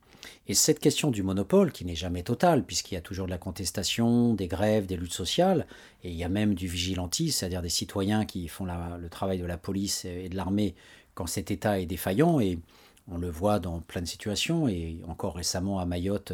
Et 0.47 0.53
cette 0.53 0.79
question 0.79 1.11
du 1.11 1.23
monopole, 1.23 1.71
qui 1.71 1.85
n'est 1.85 1.95
jamais 1.95 2.23
totale, 2.23 2.65
puisqu'il 2.65 2.95
y 2.95 2.97
a 2.97 3.01
toujours 3.01 3.27
de 3.27 3.31
la 3.31 3.37
contestation, 3.37 4.33
des 4.33 4.47
grèves, 4.47 4.85
des 4.85 4.97
luttes 4.97 5.13
sociales, 5.13 5.67
et 6.03 6.09
il 6.09 6.15
y 6.15 6.23
a 6.23 6.29
même 6.29 6.55
du 6.55 6.67
vigilantisme, 6.67 7.37
c'est-à-dire 7.37 7.61
des 7.61 7.69
citoyens 7.69 8.25
qui 8.25 8.47
font 8.47 8.65
le 8.65 9.09
travail 9.09 9.37
de 9.39 9.45
la 9.45 9.57
police 9.57 10.05
et 10.05 10.27
de 10.27 10.35
l'armée 10.35 10.75
quand 11.13 11.27
cet 11.27 11.51
État 11.51 11.79
est 11.79 11.85
défaillant, 11.85 12.39
et 12.39 12.59
on 13.09 13.17
le 13.17 13.29
voit 13.29 13.59
dans 13.59 13.79
plein 13.79 14.01
de 14.01 14.07
situations, 14.07 14.67
et 14.67 14.97
encore 15.07 15.35
récemment 15.35 15.79
à 15.79 15.85
Mayotte, 15.85 16.33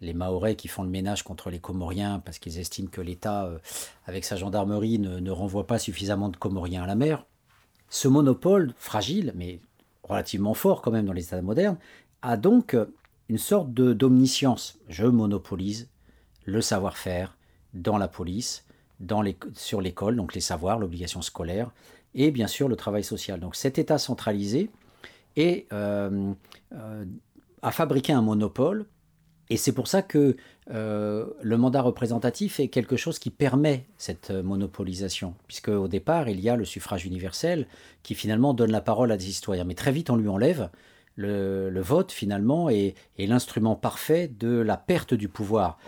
les 0.00 0.14
Mahorais 0.14 0.54
qui 0.54 0.68
font 0.68 0.82
le 0.82 0.88
ménage 0.88 1.22
contre 1.22 1.50
les 1.50 1.58
Comoriens 1.58 2.20
parce 2.24 2.38
qu'ils 2.38 2.58
estiment 2.58 2.88
que 2.88 3.00
l'État, 3.00 3.46
euh, 3.46 3.58
avec 4.06 4.24
sa 4.24 4.36
gendarmerie, 4.36 4.98
ne, 4.98 5.30
renvoie 5.30 5.66
pas 5.66 5.78
suffisamment 5.78 6.28
de 6.28 6.36
Comoriens 6.36 6.82
à 6.82 6.86
la 6.86 6.94
mer. 6.94 7.24
Ce 7.90 8.08
monopole, 8.08 8.74
fragile, 8.76 9.32
mais 9.34 9.60
relativement 10.02 10.54
fort 10.54 10.82
quand 10.82 10.90
même 10.90 11.06
dans 11.06 11.12
les 11.12 11.24
États 11.24 11.42
modernes, 11.42 11.78
a 12.22 12.36
donc 12.36 12.76
une 13.28 13.38
sorte 13.38 13.72
d'omniscience. 13.72 14.78
Je 14.88 15.06
monopolise 15.06 15.88
le 16.44 16.60
savoir-faire 16.60 17.36
dans 17.74 17.98
la 17.98 18.08
police, 18.08 18.64
dans 19.00 19.22
les, 19.22 19.36
sur 19.54 19.80
l'école, 19.80 20.16
donc 20.16 20.34
les 20.34 20.40
savoirs, 20.40 20.78
l'obligation 20.78 21.22
scolaire, 21.22 21.70
et 22.14 22.30
bien 22.30 22.46
sûr 22.46 22.68
le 22.68 22.76
travail 22.76 23.04
social. 23.04 23.40
Donc 23.40 23.54
cet 23.54 23.78
État 23.78 23.98
centralisé 23.98 24.70
euh, 25.72 26.32
euh, 26.72 27.04
a 27.62 27.70
fabriqué 27.70 28.12
un 28.12 28.22
monopole, 28.22 28.86
et 29.50 29.56
c'est 29.56 29.72
pour 29.72 29.88
ça 29.88 30.02
que 30.02 30.36
euh, 30.70 31.26
le 31.40 31.56
mandat 31.56 31.82
représentatif 31.82 32.60
est 32.60 32.68
quelque 32.68 32.96
chose 32.96 33.18
qui 33.18 33.30
permet 33.30 33.86
cette 33.96 34.30
monopolisation, 34.30 35.34
puisque 35.46 35.68
au 35.68 35.88
départ 35.88 36.28
il 36.28 36.40
y 36.40 36.48
a 36.48 36.56
le 36.56 36.64
suffrage 36.64 37.06
universel 37.06 37.66
qui 38.02 38.14
finalement 38.14 38.54
donne 38.54 38.70
la 38.70 38.80
parole 38.80 39.12
à 39.12 39.16
des 39.16 39.24
citoyens, 39.24 39.64
mais 39.64 39.74
très 39.74 39.92
vite 39.92 40.10
on 40.10 40.16
lui 40.16 40.28
enlève 40.28 40.70
le, 41.18 41.80
vote 41.80 42.12
finalement 42.12 42.70
est, 42.70 42.94
l'instrument 43.18 43.74
parfait 43.74 44.28
de 44.28 44.58
la 44.58 44.76
perte 44.76 45.14
du 45.14 45.28
pouvoir. 45.28 45.78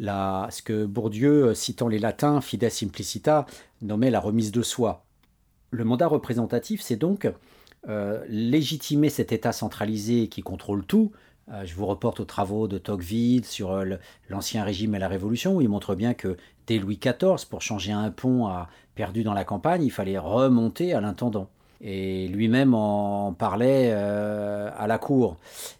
ce 0.00 0.62
que 0.62 0.84
Bourdieu, 0.84 1.54
citant 1.54 1.88
les 1.88 1.98
latins, 1.98 2.40
fides 2.40 2.68
simplicita, 2.68 3.46
nommait 3.82 4.10
la 4.10 4.20
remise 4.20 4.52
de 4.52 4.62
soi. 4.62 5.04
Le 5.70 5.84
mandat 5.84 6.08
représentatif, 6.08 6.82
c'est 6.82 6.96
donc 6.96 7.30
euh, 7.88 8.24
légitimer 8.28 9.08
cet 9.08 9.30
État 9.32 9.52
centralisé 9.52 10.26
qui 10.26 10.42
contrôle 10.42 10.84
tout. 10.84 11.12
Euh, 11.48 11.64
je 11.64 11.74
vous 11.74 11.86
reporte 11.86 12.20
aux 12.20 12.24
travaux 12.24 12.68
de 12.68 12.78
Tocqueville 12.78 13.44
sur 13.44 13.72
euh, 13.72 13.96
l'Ancien 14.28 14.64
Régime 14.64 14.94
et 14.94 14.98
la 14.98 15.08
Révolution, 15.08 15.56
où 15.56 15.60
il 15.60 15.68
montre 15.68 15.94
bien 15.94 16.14
que 16.14 16.36
dès 16.66 16.78
Louis 16.78 16.98
XIV, 16.98 17.46
pour 17.48 17.62
changer 17.62 17.92
un 17.92 18.10
pont 18.10 18.46
à, 18.46 18.68
perdu 18.94 19.24
dans 19.24 19.34
la 19.34 19.44
campagne, 19.44 19.82
il 19.82 19.90
fallait 19.90 20.18
remonter 20.18 20.92
à 20.92 21.00
l'intendant 21.00 21.48
et 21.82 22.28
lui-même 22.28 22.74
en 22.74 23.32
parlait 23.32 23.90
euh, 23.92 24.70
à 24.76 24.86
la 24.86 24.98
cour. 24.98 25.38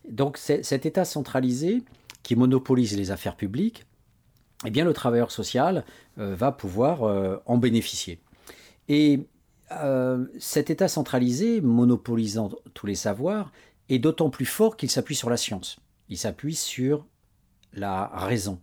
Donc 0.09 0.39
cet 0.39 0.87
État 0.87 1.05
centralisé 1.05 1.83
qui 2.23 2.37
monopolise 2.37 2.97
les 2.97 3.11
affaires 3.11 3.37
publiques, 3.37 3.85
eh 4.65 4.71
bien 4.71 4.85
le 4.85 4.95
travailleur 4.95 5.31
social 5.31 5.85
va 6.17 6.53
pouvoir 6.53 7.41
en 7.47 7.57
bénéficier. 7.57 8.19
Et 8.89 9.27
cet 10.39 10.69
État 10.69 10.89
centralisé, 10.89 11.61
monopolisant 11.63 12.51
tous 12.75 12.87
les 12.87 12.95
savoirs, 12.95 13.53
est 13.91 13.99
d'autant 13.99 14.31
plus 14.31 14.47
fort 14.47 14.77
qu'il 14.77 14.91
s'appuie 14.91 15.15
sur 15.15 15.31
la 15.31 15.37
science. 15.37 15.79
Il 16.09 16.19
s'appuie 16.19 16.55
sur 16.55 17.07
la 17.73 18.07
raison. 18.15 18.61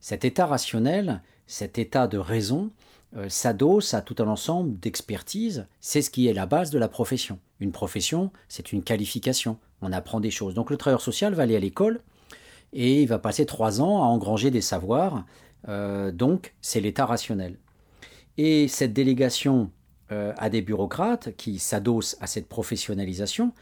Cet 0.00 0.24
État 0.24 0.46
rationnel, 0.46 1.22
cet 1.46 1.78
État 1.78 2.06
de 2.06 2.18
raison, 2.18 2.70
euh, 3.16 3.28
s'adosse 3.28 3.94
à 3.94 4.02
tout 4.02 4.16
un 4.18 4.28
ensemble 4.28 4.78
d'expertise. 4.78 5.66
C'est 5.80 6.02
ce 6.02 6.10
qui 6.10 6.28
est 6.28 6.32
la 6.32 6.46
base 6.46 6.70
de 6.70 6.78
la 6.78 6.88
profession. 6.88 7.38
Une 7.60 7.72
profession, 7.72 8.30
c'est 8.48 8.72
une 8.72 8.82
qualification. 8.82 9.58
On 9.80 9.92
apprend 9.92 10.20
des 10.20 10.30
choses. 10.30 10.54
Donc 10.54 10.70
le 10.70 10.76
travailleur 10.76 11.00
social 11.00 11.34
va 11.34 11.44
aller 11.44 11.56
à 11.56 11.60
l'école 11.60 12.00
et 12.72 13.02
il 13.02 13.08
va 13.08 13.18
passer 13.18 13.46
trois 13.46 13.80
ans 13.80 14.02
à 14.02 14.06
engranger 14.06 14.50
des 14.50 14.60
savoirs. 14.60 15.24
Euh, 15.68 16.12
donc 16.12 16.54
c'est 16.60 16.80
l'état 16.80 17.06
rationnel. 17.06 17.58
Et 18.36 18.68
cette 18.68 18.92
délégation 18.92 19.70
euh, 20.12 20.32
à 20.36 20.50
des 20.50 20.62
bureaucrates 20.62 21.34
qui 21.36 21.58
s'adossent 21.58 22.16
à 22.20 22.26
cette 22.26 22.48
professionnalisation 22.48 23.52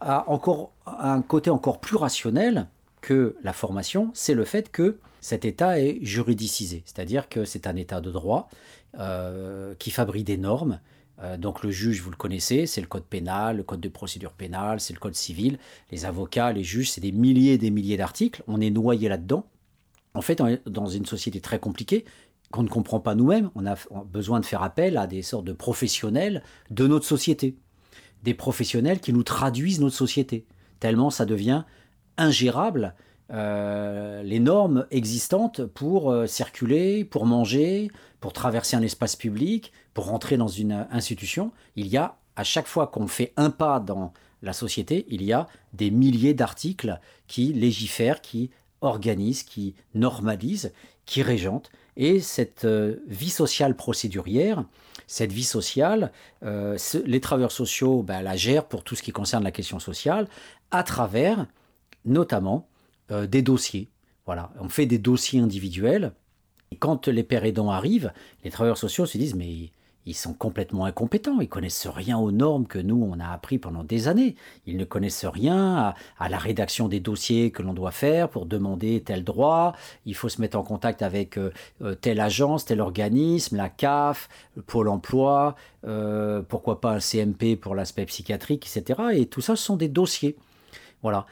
a 0.00 0.28
encore 0.28 0.72
un 0.86 1.22
côté 1.22 1.50
encore 1.50 1.80
plus 1.80 1.96
rationnel 1.96 2.68
que 3.00 3.36
la 3.42 3.52
formation, 3.52 4.10
c'est 4.14 4.34
le 4.34 4.44
fait 4.44 4.70
que 4.70 4.98
cet 5.20 5.44
État 5.44 5.78
est 5.78 5.98
juridicisé, 6.02 6.82
c'est-à-dire 6.86 7.28
que 7.28 7.44
c'est 7.44 7.66
un 7.66 7.76
État 7.76 8.00
de 8.00 8.10
droit 8.10 8.48
euh, 8.98 9.74
qui 9.78 9.90
fabrique 9.90 10.24
des 10.24 10.36
normes. 10.36 10.80
Euh, 11.22 11.36
donc 11.36 11.62
le 11.62 11.70
juge, 11.70 12.00
vous 12.00 12.10
le 12.10 12.16
connaissez, 12.16 12.66
c'est 12.66 12.80
le 12.80 12.86
code 12.86 13.04
pénal, 13.04 13.58
le 13.58 13.62
code 13.62 13.80
de 13.80 13.88
procédure 13.88 14.32
pénale, 14.32 14.80
c'est 14.80 14.92
le 14.92 14.98
code 14.98 15.14
civil. 15.14 15.58
Les 15.90 16.04
avocats, 16.04 16.52
les 16.52 16.64
juges, 16.64 16.90
c'est 16.90 17.00
des 17.00 17.12
milliers 17.12 17.52
et 17.52 17.58
des 17.58 17.70
milliers 17.70 17.96
d'articles. 17.96 18.42
On 18.46 18.60
est 18.60 18.70
noyé 18.70 19.08
là-dedans. 19.08 19.46
En 20.14 20.22
fait, 20.22 20.42
dans 20.66 20.86
une 20.86 21.06
société 21.06 21.40
très 21.40 21.58
compliquée, 21.58 22.04
qu'on 22.50 22.62
ne 22.62 22.68
comprend 22.68 23.00
pas 23.00 23.14
nous-mêmes, 23.14 23.50
on 23.56 23.66
a 23.66 23.74
besoin 24.06 24.38
de 24.38 24.46
faire 24.46 24.62
appel 24.62 24.96
à 24.96 25.06
des 25.06 25.22
sortes 25.22 25.44
de 25.44 25.52
professionnels 25.52 26.42
de 26.70 26.86
notre 26.86 27.06
société. 27.06 27.56
Des 28.24 28.34
professionnels 28.34 29.00
qui 29.00 29.12
nous 29.12 29.22
traduisent 29.22 29.80
notre 29.80 29.94
société. 29.94 30.44
Tellement 30.80 31.10
ça 31.10 31.24
devient 31.24 31.62
ingérable 32.16 32.94
euh, 33.32 34.22
les 34.22 34.38
normes 34.38 34.86
existantes 34.90 35.64
pour 35.64 36.10
euh, 36.10 36.26
circuler, 36.26 37.04
pour 37.04 37.24
manger, 37.24 37.90
pour 38.20 38.32
traverser 38.32 38.76
un 38.76 38.82
espace 38.82 39.16
public, 39.16 39.72
pour 39.94 40.06
rentrer 40.06 40.36
dans 40.36 40.48
une 40.48 40.86
institution. 40.90 41.52
Il 41.76 41.86
y 41.86 41.96
a, 41.96 42.16
à 42.36 42.44
chaque 42.44 42.66
fois 42.66 42.86
qu'on 42.86 43.06
fait 43.06 43.32
un 43.36 43.50
pas 43.50 43.80
dans 43.80 44.12
la 44.42 44.52
société, 44.52 45.06
il 45.08 45.22
y 45.22 45.32
a 45.32 45.48
des 45.72 45.90
milliers 45.90 46.34
d'articles 46.34 47.00
qui 47.26 47.52
légifèrent, 47.52 48.20
qui 48.20 48.50
organisent, 48.82 49.42
qui 49.42 49.74
normalisent, 49.94 50.72
qui 51.06 51.22
régentent. 51.22 51.70
Et 51.96 52.20
cette 52.20 52.64
euh, 52.66 52.96
vie 53.08 53.30
sociale 53.30 53.74
procédurière, 53.74 54.64
cette 55.06 55.32
vie 55.32 55.44
sociale, 55.44 56.12
les 56.42 57.20
travailleurs 57.20 57.52
sociaux 57.52 58.02
ben, 58.02 58.22
la 58.22 58.36
gèrent 58.36 58.66
pour 58.66 58.84
tout 58.84 58.94
ce 58.94 59.02
qui 59.02 59.12
concerne 59.12 59.44
la 59.44 59.50
question 59.50 59.78
sociale, 59.78 60.28
à 60.70 60.82
travers 60.82 61.46
notamment 62.04 62.68
euh, 63.10 63.26
des 63.26 63.42
dossiers. 63.42 63.88
Voilà, 64.26 64.52
on 64.60 64.68
fait 64.68 64.86
des 64.86 64.98
dossiers 64.98 65.40
individuels. 65.40 66.12
Et 66.70 66.76
quand 66.76 67.08
les 67.08 67.22
pères 67.22 67.44
aidants 67.44 67.70
arrivent, 67.70 68.12
les 68.42 68.50
travailleurs 68.50 68.78
sociaux 68.78 69.06
se 69.06 69.18
disent 69.18 69.34
mais 69.34 69.70
ils 70.06 70.14
sont 70.14 70.34
complètement 70.34 70.84
incompétents, 70.84 71.40
ils 71.40 71.48
connaissent 71.48 71.86
rien 71.86 72.18
aux 72.18 72.32
normes 72.32 72.66
que 72.66 72.78
nous 72.78 73.02
on 73.02 73.20
a 73.20 73.28
appris 73.28 73.58
pendant 73.58 73.84
des 73.84 74.08
années. 74.08 74.36
Ils 74.66 74.76
ne 74.76 74.84
connaissent 74.84 75.24
rien 75.24 75.94
à, 76.18 76.28
la 76.28 76.38
rédaction 76.38 76.88
des 76.88 77.00
dossiers 77.00 77.50
que 77.50 77.62
l'on 77.62 77.74
doit 77.74 77.90
faire 77.90 78.28
pour 78.28 78.46
demander 78.46 79.02
tel 79.02 79.24
droit. 79.24 79.74
Il 80.06 80.14
faut 80.14 80.28
se 80.28 80.40
mettre 80.40 80.58
en 80.58 80.62
contact 80.62 81.02
avec 81.02 81.38
euh, 81.38 81.52
euh, 81.82 81.94
telle 81.94 82.20
agence, 82.20 82.64
tel 82.64 82.80
organisme, 82.80 83.56
la 83.56 83.68
CAF, 83.68 84.28
Pôle 84.66 84.88
Emploi, 84.88 85.54
pourquoi 86.48 86.80
pas 86.80 86.92
un 86.92 87.00
CMP 87.00 87.56
pour 87.56 87.74
l'aspect 87.74 88.06
psychiatrique, 88.06 88.66
etc. 88.66 89.00
Et 89.14 89.26
tout 89.26 89.42
ça, 89.42 89.54
ce 89.56 89.64
sont 89.64 89.76
des 89.76 89.88
dossiers. 89.88 90.36
Voilà, 91.02 91.26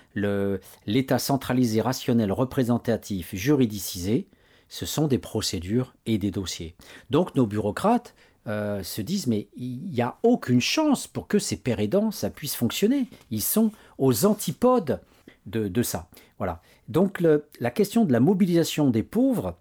l'État 0.87 1.18
centralisé, 1.18 1.81
rationnel, 1.81 2.31
représentatif, 2.31 3.35
juridicisé, 3.35 4.27
ce 4.68 4.85
sont 4.85 5.07
des 5.07 5.18
procédures 5.18 5.95
et 6.05 6.18
des 6.18 6.31
dossiers. 6.31 6.75
Donc 7.09 7.35
nos 7.35 7.47
bureaucrates 7.47 8.14
euh, 8.49 8.82
se 8.82 9.01
disent 9.03 9.26
mais 9.26 9.49
il 9.57 9.90
n'y 9.90 10.03
a 10.03 10.16
aucune 10.22 10.61
chance 10.61 11.07
pour 11.07 11.28
que 11.28 11.38
ces 11.38 11.57
pères 11.57 11.78
ça 12.11 12.30
puisse 12.30 12.55
fonctionner. 12.55 13.09
Ils 13.30 13.43
sont 13.43 13.70
aux 13.99 14.26
antipodes 14.26 15.01
de, 15.47 15.82
ça. 15.82 16.09
Voilà. 16.38 16.61
Donc 16.88 17.20
la 17.20 17.70
question 17.70 18.05
de 18.05 18.12
la 18.12 18.20
mobilisation 18.20 18.90
des 18.90 19.03
pauvres, 19.03 19.57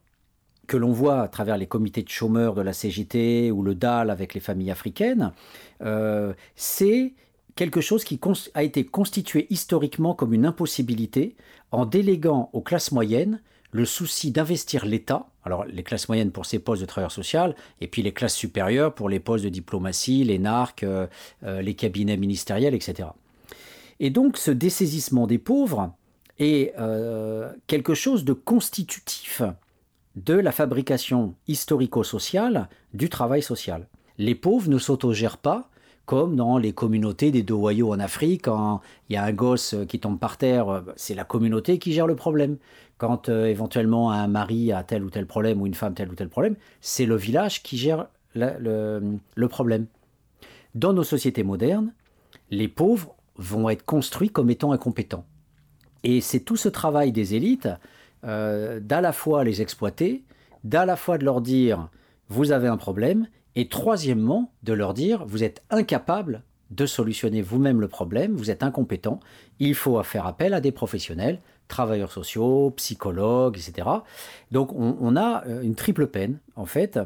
que 0.67 0.77
l'on 0.77 0.93
voit 0.93 1.21
à 1.21 1.27
travers 1.27 1.57
les 1.57 1.67
comités 1.67 2.01
de 2.01 2.09
chômeurs 2.09 2.55
de 2.55 2.61
la 2.61 2.71
CGT 2.71 3.51
ou 3.51 3.61
le 3.61 3.75
DAL 3.75 4.09
avec 4.09 4.33
les 4.33 4.39
familles 4.39 4.71
africaines, 4.71 5.33
euh, 5.81 6.33
c'est 6.55 7.13
quelque 7.55 7.81
chose 7.81 8.05
qui 8.05 8.19
a 8.53 8.63
été 8.63 8.85
constitué 8.85 9.47
historiquement 9.49 10.13
comme 10.13 10.33
une 10.33 10.45
impossibilité 10.45 11.35
en 11.71 11.85
déléguant 11.85 12.49
aux 12.53 12.61
classes 12.61 12.93
moyennes 12.93 13.41
le 13.71 13.85
souci 13.85 14.31
d'investir 14.31 14.85
l'État, 14.85 15.27
alors 15.43 15.65
les 15.65 15.83
classes 15.83 16.07
moyennes 16.07 16.31
pour 16.31 16.45
ces 16.45 16.59
postes 16.59 16.81
de 16.81 16.87
travailleurs 16.87 17.11
social, 17.11 17.55
et 17.79 17.87
puis 17.87 18.01
les 18.01 18.11
classes 18.11 18.35
supérieures 18.35 18.93
pour 18.93 19.09
les 19.09 19.19
postes 19.19 19.43
de 19.43 19.49
diplomatie, 19.49 20.23
les 20.23 20.39
narcs, 20.39 20.83
euh, 20.83 21.07
euh, 21.43 21.61
les 21.61 21.73
cabinets 21.73 22.17
ministériels, 22.17 22.75
etc. 22.75 23.09
Et 23.99 24.09
donc 24.09 24.37
ce 24.37 24.51
dessaisissement 24.51 25.27
des 25.27 25.37
pauvres 25.37 25.93
est 26.39 26.73
quelque 27.67 27.93
chose 27.93 28.25
de 28.25 28.33
constitutif 28.33 29.43
de 30.15 30.33
la 30.33 30.51
fabrication 30.51 31.35
historico-sociale 31.47 32.67
du 32.95 33.09
travail 33.09 33.43
social. 33.43 33.87
Les 34.17 34.33
pauvres 34.33 34.69
ne 34.69 34.79
s'autogèrent 34.79 35.37
pas 35.37 35.69
comme 36.05 36.35
dans 36.35 36.57
les 36.57 36.73
communautés 36.73 37.31
des 37.31 37.43
Dowayo 37.43 37.93
en 37.93 37.99
Afrique, 37.99 38.43
quand 38.43 38.81
il 39.07 39.13
y 39.13 39.17
a 39.17 39.23
un 39.23 39.31
gosse 39.31 39.75
qui 39.87 39.99
tombe 39.99 40.19
par 40.19 40.37
terre, 40.37 40.83
c'est 40.95 41.13
la 41.13 41.23
communauté 41.23 41.79
qui 41.79 41.93
gère 41.93 42.07
le 42.07 42.15
problème. 42.15 42.57
Quand 43.01 43.29
euh, 43.29 43.47
éventuellement 43.47 44.11
un 44.11 44.27
mari 44.27 44.71
a 44.71 44.83
tel 44.83 45.03
ou 45.03 45.09
tel 45.09 45.25
problème 45.25 45.59
ou 45.59 45.65
une 45.65 45.73
femme 45.73 45.95
tel 45.95 46.11
ou 46.11 46.13
tel 46.13 46.29
problème, 46.29 46.55
c'est 46.81 47.07
le 47.07 47.15
village 47.15 47.63
qui 47.63 47.75
gère 47.75 48.05
le, 48.35 49.47
problème. 49.47 49.87
Dans 50.75 50.93
nos 50.93 51.01
sociétés 51.01 51.41
modernes, 51.41 51.95
les 52.51 52.67
pauvres 52.67 53.15
vont 53.37 53.71
être 53.71 53.83
construits 53.85 54.29
comme 54.29 54.51
étant 54.51 54.71
incompétents. 54.71 55.25
Et 56.03 56.21
c'est 56.21 56.41
tout 56.41 56.57
ce 56.57 56.69
travail 56.69 57.11
des 57.11 57.33
élites 57.33 57.69
euh, 58.23 58.79
d'à 58.79 59.01
la 59.01 59.13
fois 59.13 59.43
les 59.43 59.63
exploiter, 59.63 60.23
d'à 60.63 60.85
la 60.85 60.95
fois 60.95 61.17
de 61.17 61.25
leur 61.25 61.41
dire 61.41 61.89
vous 62.29 62.51
avez 62.51 62.67
un 62.67 62.77
problème, 62.77 63.25
et 63.55 63.67
troisièmement 63.67 64.51
de 64.61 64.73
leur 64.73 64.93
dire 64.93 65.25
vous 65.25 65.43
êtes 65.43 65.63
incapable 65.71 66.43
de 66.69 66.85
solutionner 66.85 67.41
vous-même 67.41 67.81
le 67.81 67.87
problème, 67.87 68.35
vous 68.35 68.51
êtes 68.51 68.61
incompétent, 68.61 69.19
il 69.57 69.73
faut 69.73 70.01
faire 70.03 70.27
appel 70.27 70.53
à 70.53 70.61
des 70.61 70.71
professionnels, 70.71 71.39
travailleurs 71.71 72.11
sociaux, 72.11 72.71
psychologues, 72.75 73.57
etc. 73.57 73.87
Donc 74.51 74.71
on, 74.73 75.15
a 75.15 75.43
euh, 75.47 75.61
une 75.61 75.75
triple 75.75 76.07
peine 76.07 76.37
en 76.55 76.65
fait, 76.65 76.99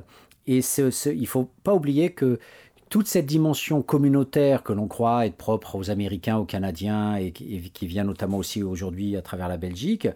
et 0.48 0.60
il 0.60 1.22
ne 1.22 1.26
faut 1.26 1.50
pas 1.64 1.74
oublier 1.74 2.12
que 2.12 2.40
toute 2.90 3.08
cette 3.08 3.26
dimension 3.26 3.82
communautaire 3.82 4.64
que 4.64 4.74
l'on 4.74 4.88
croit 4.88 5.26
être 5.26 5.36
propre 5.36 5.76
aux 5.76 5.90
Américains, 5.90 6.38
aux 6.38 6.46
Canadiens 6.46 7.16
et 7.16 7.32
qui, 7.32 7.88
vient 7.88 8.04
notamment 8.04 8.38
aussi 8.38 8.64
aujourd'hui 8.64 9.16
à 9.18 9.22
travers 9.22 9.48
la 9.48 9.58
Belgique, 9.58 10.08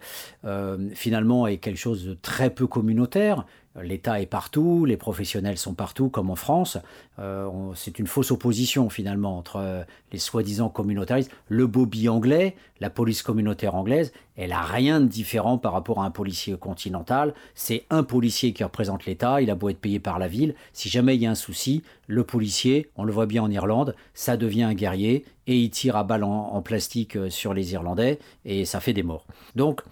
euh, 0.44 0.88
finalement 0.94 1.46
est 1.46 1.58
quelque 1.58 1.78
chose 1.78 2.04
de 2.04 2.14
très 2.14 2.50
peu 2.50 2.66
communautaire. 2.66 3.44
L'État 3.80 4.20
est 4.20 4.26
partout, 4.26 4.84
les 4.84 4.96
professionnels 4.96 5.56
sont 5.56 5.74
partout, 5.74 6.08
comme 6.08 6.28
en 6.28 6.34
France. 6.34 6.76
Euh, 7.20 7.48
c'est 7.76 8.00
une 8.00 8.08
fausse 8.08 8.32
opposition 8.32 8.90
finalement 8.90 9.38
entre 9.38 9.56
euh, 9.56 9.84
les 10.12 10.18
soi-disant 10.18 10.68
communautaristes. 10.68 11.30
Le 11.46 11.68
bobby 11.68 12.08
anglais, 12.08 12.56
la 12.80 12.90
police 12.90 13.22
communautaire 13.22 13.76
anglaise, 13.76 14.12
elle 14.36 14.50
a 14.50 14.62
rien 14.62 15.00
de 15.00 15.06
différent 15.06 15.56
par 15.56 15.72
rapport 15.72 16.02
à 16.02 16.04
un 16.04 16.10
policier 16.10 16.56
continental. 16.56 17.32
C'est 17.54 17.84
un 17.90 18.02
policier 18.02 18.52
qui 18.52 18.64
représente 18.64 19.06
l'État, 19.06 19.40
il 19.40 19.50
a 19.50 19.54
beau 19.54 19.68
être 19.68 19.80
payé 19.80 20.00
par 20.00 20.18
la 20.18 20.26
ville. 20.26 20.56
Si 20.72 20.88
jamais 20.88 21.14
il 21.14 21.22
y 21.22 21.26
a 21.26 21.30
un 21.30 21.36
souci, 21.36 21.84
le 22.08 22.24
policier, 22.24 22.90
on 22.96 23.04
le 23.04 23.12
voit 23.12 23.26
bien 23.26 23.44
en 23.44 23.50
Irlande, 23.52 23.94
ça 24.14 24.36
devient 24.36 24.64
un 24.64 24.74
guerrier 24.74 25.24
et 25.46 25.56
il 25.56 25.70
tire 25.70 25.94
à 25.94 26.02
balles 26.02 26.24
en 26.24 26.60
plastique 26.60 27.16
euh, 27.16 27.30
sur 27.30 27.54
les 27.54 27.72
Irlandais 27.72 28.18
et 28.44 28.64
ça 28.64 28.80
fait 28.80 28.94
des 28.94 29.04
morts. 29.04 29.26
Donc 29.54 29.82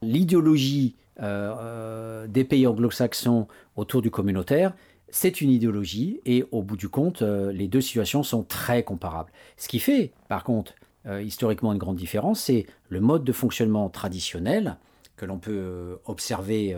l'idéologie 0.00 0.94
euh, 1.22 1.54
euh, 1.60 2.26
des 2.26 2.44
pays 2.44 2.66
anglo-saxons 2.66 3.46
autour 3.76 4.02
du 4.02 4.10
communautaire, 4.10 4.74
c'est 5.10 5.40
une 5.40 5.50
idéologie 5.50 6.20
et 6.26 6.44
au 6.50 6.62
bout 6.62 6.76
du 6.76 6.88
compte, 6.88 7.22
euh, 7.22 7.52
les 7.52 7.68
deux 7.68 7.80
situations 7.80 8.24
sont 8.24 8.42
très 8.42 8.82
comparables. 8.82 9.30
Ce 9.56 9.68
qui 9.68 9.78
fait, 9.78 10.12
par 10.28 10.44
contre, 10.44 10.74
historiquement 11.22 11.70
une 11.74 11.78
grande 11.78 11.96
différence, 11.96 12.40
c'est 12.40 12.64
le 12.88 12.98
mode 12.98 13.24
de 13.24 13.32
fonctionnement 13.32 13.90
traditionnel 13.90 14.78
que 15.16 15.26
l'on 15.26 15.36
peut 15.36 15.98
observer 16.06 16.74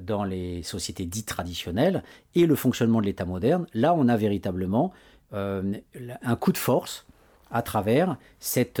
dans 0.00 0.22
les 0.22 0.62
sociétés 0.62 1.06
dites 1.06 1.26
traditionnelles 1.26 2.04
et 2.36 2.46
le 2.46 2.54
fonctionnement 2.54 3.00
de 3.00 3.06
l'État 3.06 3.24
moderne. 3.24 3.66
Là, 3.74 3.94
on 3.94 4.06
a 4.06 4.16
véritablement 4.16 4.92
un 5.32 6.36
coup 6.38 6.52
de 6.52 6.56
force 6.56 7.04
à 7.50 7.62
travers 7.62 8.16
cette 8.38 8.80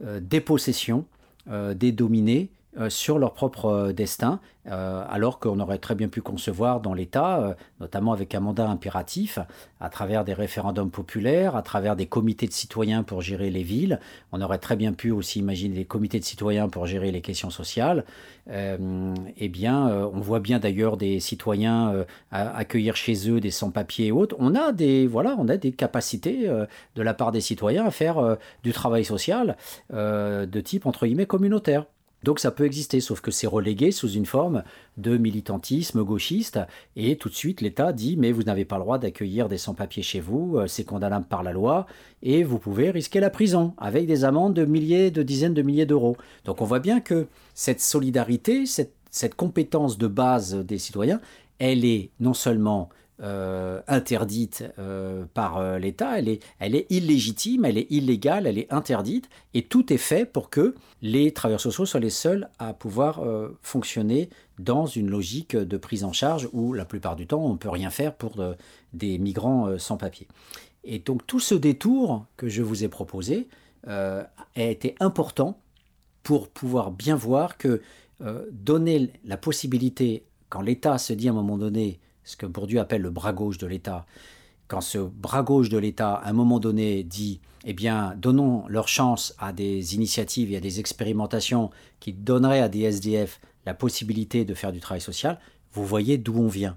dépossession 0.00 1.04
des 1.46 1.92
dominés 1.92 2.50
sur 2.88 3.18
leur 3.18 3.32
propre 3.32 3.66
euh, 3.66 3.92
destin, 3.92 4.40
euh, 4.66 5.02
alors 5.08 5.40
qu'on 5.40 5.58
aurait 5.58 5.78
très 5.78 5.94
bien 5.94 6.08
pu 6.08 6.20
concevoir 6.20 6.80
dans 6.80 6.92
l'État, 6.92 7.56
notamment 7.80 8.12
avec 8.12 8.34
un 8.34 8.40
mandat 8.40 8.68
impératif, 8.68 9.38
à 9.80 9.88
travers 9.88 10.24
des 10.24 10.34
référendums 10.34 10.90
populaires, 10.90 11.56
à 11.56 11.62
travers 11.62 11.96
des 11.96 12.06
comités 12.06 12.46
de 12.46 12.52
citoyens 12.52 13.02
pour 13.02 13.22
gérer 13.22 13.50
les 13.50 13.62
villes. 13.62 13.98
On 14.32 14.42
aurait 14.42 14.58
très 14.58 14.76
bien 14.76 14.92
pu 14.92 15.10
aussi 15.10 15.38
imaginer 15.38 15.74
des 15.74 15.84
comités 15.86 16.18
de 16.18 16.24
citoyens 16.24 16.68
pour 16.68 16.86
gérer 16.86 17.10
les 17.10 17.22
questions 17.22 17.50
sociales. 17.50 18.04
eh 18.50 19.48
bien, 19.48 19.88
on 20.12 20.20
voit 20.20 20.40
bien 20.40 20.58
d'ailleurs 20.58 20.96
des 20.96 21.20
citoyens 21.20 22.04
accueillir 22.30 22.96
chez 22.96 23.30
eux 23.30 23.40
des 23.40 23.50
sans-papiers 23.50 24.08
et 24.08 24.12
autres. 24.12 24.36
On 24.38 24.54
a 24.54 24.72
des, 24.72 25.06
voilà, 25.06 25.34
on 25.38 25.48
a 25.48 25.56
des 25.56 25.72
capacités 25.72 26.46
de 26.46 27.02
la 27.02 27.14
part 27.14 27.32
des 27.32 27.40
citoyens 27.40 27.86
à 27.86 27.90
faire 27.90 28.36
du 28.62 28.72
travail 28.72 29.04
social 29.04 29.56
de 29.90 30.60
type 30.60 30.84
entre 30.86 31.06
guillemets 31.06 31.26
communautaire. 31.26 31.86
Donc 32.24 32.40
ça 32.40 32.50
peut 32.50 32.64
exister, 32.64 33.00
sauf 33.00 33.20
que 33.20 33.30
c'est 33.30 33.46
relégué 33.46 33.92
sous 33.92 34.10
une 34.10 34.26
forme 34.26 34.64
de 34.96 35.16
militantisme 35.16 36.02
gauchiste, 36.02 36.58
et 36.96 37.16
tout 37.16 37.28
de 37.28 37.34
suite 37.34 37.60
l'État 37.60 37.92
dit 37.92 38.16
mais 38.16 38.32
vous 38.32 38.42
n'avez 38.42 38.64
pas 38.64 38.76
le 38.76 38.82
droit 38.82 38.98
d'accueillir 38.98 39.48
des 39.48 39.58
sans-papiers 39.58 40.02
chez 40.02 40.20
vous, 40.20 40.56
euh, 40.56 40.66
c'est 40.66 40.84
condamnable 40.84 41.26
par 41.26 41.42
la 41.42 41.52
loi, 41.52 41.86
et 42.22 42.42
vous 42.42 42.58
pouvez 42.58 42.90
risquer 42.90 43.20
la 43.20 43.30
prison, 43.30 43.74
avec 43.78 44.06
des 44.06 44.24
amendes 44.24 44.54
de 44.54 44.64
milliers, 44.64 45.10
de 45.10 45.22
dizaines 45.22 45.54
de 45.54 45.62
milliers 45.62 45.86
d'euros. 45.86 46.16
Donc 46.44 46.60
on 46.60 46.64
voit 46.64 46.80
bien 46.80 47.00
que 47.00 47.28
cette 47.54 47.80
solidarité, 47.80 48.66
cette, 48.66 48.94
cette 49.10 49.36
compétence 49.36 49.96
de 49.96 50.08
base 50.08 50.56
des 50.56 50.78
citoyens, 50.78 51.20
elle 51.60 51.84
est 51.84 52.10
non 52.18 52.34
seulement 52.34 52.88
euh, 53.20 53.80
interdite 53.88 54.62
euh, 54.78 55.24
par 55.34 55.56
euh, 55.56 55.80
l'État, 55.80 56.20
elle 56.20 56.28
est, 56.28 56.40
elle 56.60 56.76
est 56.76 56.86
illégitime, 56.88 57.64
elle 57.64 57.76
est 57.76 57.90
illégale, 57.90 58.46
elle 58.46 58.58
est 58.58 58.72
interdite, 58.72 59.28
et 59.54 59.62
tout 59.62 59.92
est 59.92 59.98
fait 59.98 60.24
pour 60.24 60.50
que 60.50 60.76
les 61.02 61.32
travailleurs 61.32 61.60
sociaux 61.60 61.84
soient 61.84 61.98
les 61.98 62.10
seuls 62.10 62.48
à 62.60 62.72
pouvoir 62.74 63.20
fonctionner 63.60 64.30
dans 64.60 64.86
une 64.86 65.10
logique 65.10 65.56
de 65.56 65.76
prise 65.76 66.04
en 66.04 66.12
charge 66.12 66.48
où 66.52 66.72
la 66.72 66.84
plupart 66.84 67.16
du 67.16 67.26
temps 67.26 67.44
on 67.44 67.54
ne 67.54 67.58
peut 67.58 67.68
rien 67.68 67.90
faire 67.90 68.14
pour 68.14 68.36
des 68.92 69.18
migrants 69.18 69.78
sans 69.78 69.96
papier. 69.96 70.28
Et 70.84 71.00
donc 71.00 71.26
tout 71.26 71.40
ce 71.40 71.54
détour 71.56 72.24
que 72.36 72.48
je 72.48 72.62
vous 72.62 72.84
ai 72.84 72.88
proposé 72.88 73.48
a 73.86 74.28
été 74.56 74.94
important 75.00 75.60
pour 76.22 76.48
pouvoir 76.48 76.90
bien 76.90 77.16
voir 77.16 77.58
que 77.58 77.80
donner 78.50 79.10
la 79.24 79.36
possibilité, 79.36 80.24
quand 80.48 80.60
l'État 80.60 80.98
se 80.98 81.12
dit 81.12 81.28
à 81.28 81.30
un 81.30 81.34
moment 81.34 81.58
donné, 81.58 82.00
ce 82.28 82.36
que 82.36 82.44
Bourdieu 82.44 82.78
appelle 82.78 83.00
le 83.00 83.10
bras 83.10 83.32
gauche 83.32 83.56
de 83.56 83.66
l'État, 83.66 84.04
quand 84.66 84.82
ce 84.82 84.98
bras 84.98 85.42
gauche 85.42 85.70
de 85.70 85.78
l'État, 85.78 86.12
à 86.12 86.28
un 86.28 86.34
moment 86.34 86.60
donné, 86.60 87.02
dit 87.02 87.40
eh 87.64 87.72
bien, 87.72 88.14
donnons 88.18 88.64
leur 88.68 88.86
chance 88.86 89.34
à 89.38 89.50
des 89.50 89.94
initiatives 89.94 90.52
et 90.52 90.58
à 90.58 90.60
des 90.60 90.78
expérimentations 90.78 91.70
qui 92.00 92.12
donneraient 92.12 92.60
à 92.60 92.68
des 92.68 92.82
SDF 92.82 93.40
la 93.64 93.72
possibilité 93.72 94.44
de 94.44 94.52
faire 94.52 94.72
du 94.72 94.80
travail 94.80 95.00
social, 95.00 95.40
vous 95.72 95.86
voyez 95.86 96.18
d'où 96.18 96.36
on 96.38 96.48
vient. 96.48 96.76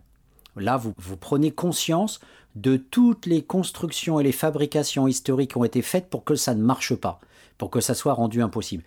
Là, 0.55 0.77
vous, 0.77 0.93
vous 0.97 1.17
prenez 1.17 1.51
conscience 1.51 2.21
de 2.55 2.77
toutes 2.77 3.25
les 3.25 3.41
constructions 3.41 4.21
et 4.21 4.23
les 4.23 4.31
fabrications 4.31 5.05
historiques 5.05 5.51
qui 5.51 5.57
ont 5.57 5.65
été 5.65 5.81
faites 5.81 6.09
pour 6.09 6.23
que 6.23 6.35
ça 6.35 6.55
ne 6.55 6.63
marche 6.63 6.95
pas, 6.95 7.19
pour 7.57 7.69
que 7.69 7.81
ça 7.81 7.93
soit 7.93 8.13
rendu 8.13 8.41
impossible. 8.41 8.83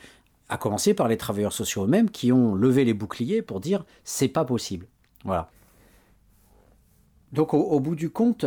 À 0.48 0.56
commencer 0.56 0.94
par 0.94 1.08
les 1.08 1.18
travailleurs 1.18 1.52
sociaux 1.52 1.84
eux-mêmes 1.84 2.10
qui 2.10 2.32
ont 2.32 2.54
levé 2.54 2.86
les 2.86 2.94
boucliers 2.94 3.42
pour 3.42 3.60
dire 3.60 3.84
c'est 4.02 4.28
pas 4.28 4.46
possible. 4.46 4.86
Voilà. 5.24 5.50
Donc 7.34 7.52
au, 7.52 7.80
bout 7.80 7.96
du 7.96 8.10
compte, 8.10 8.46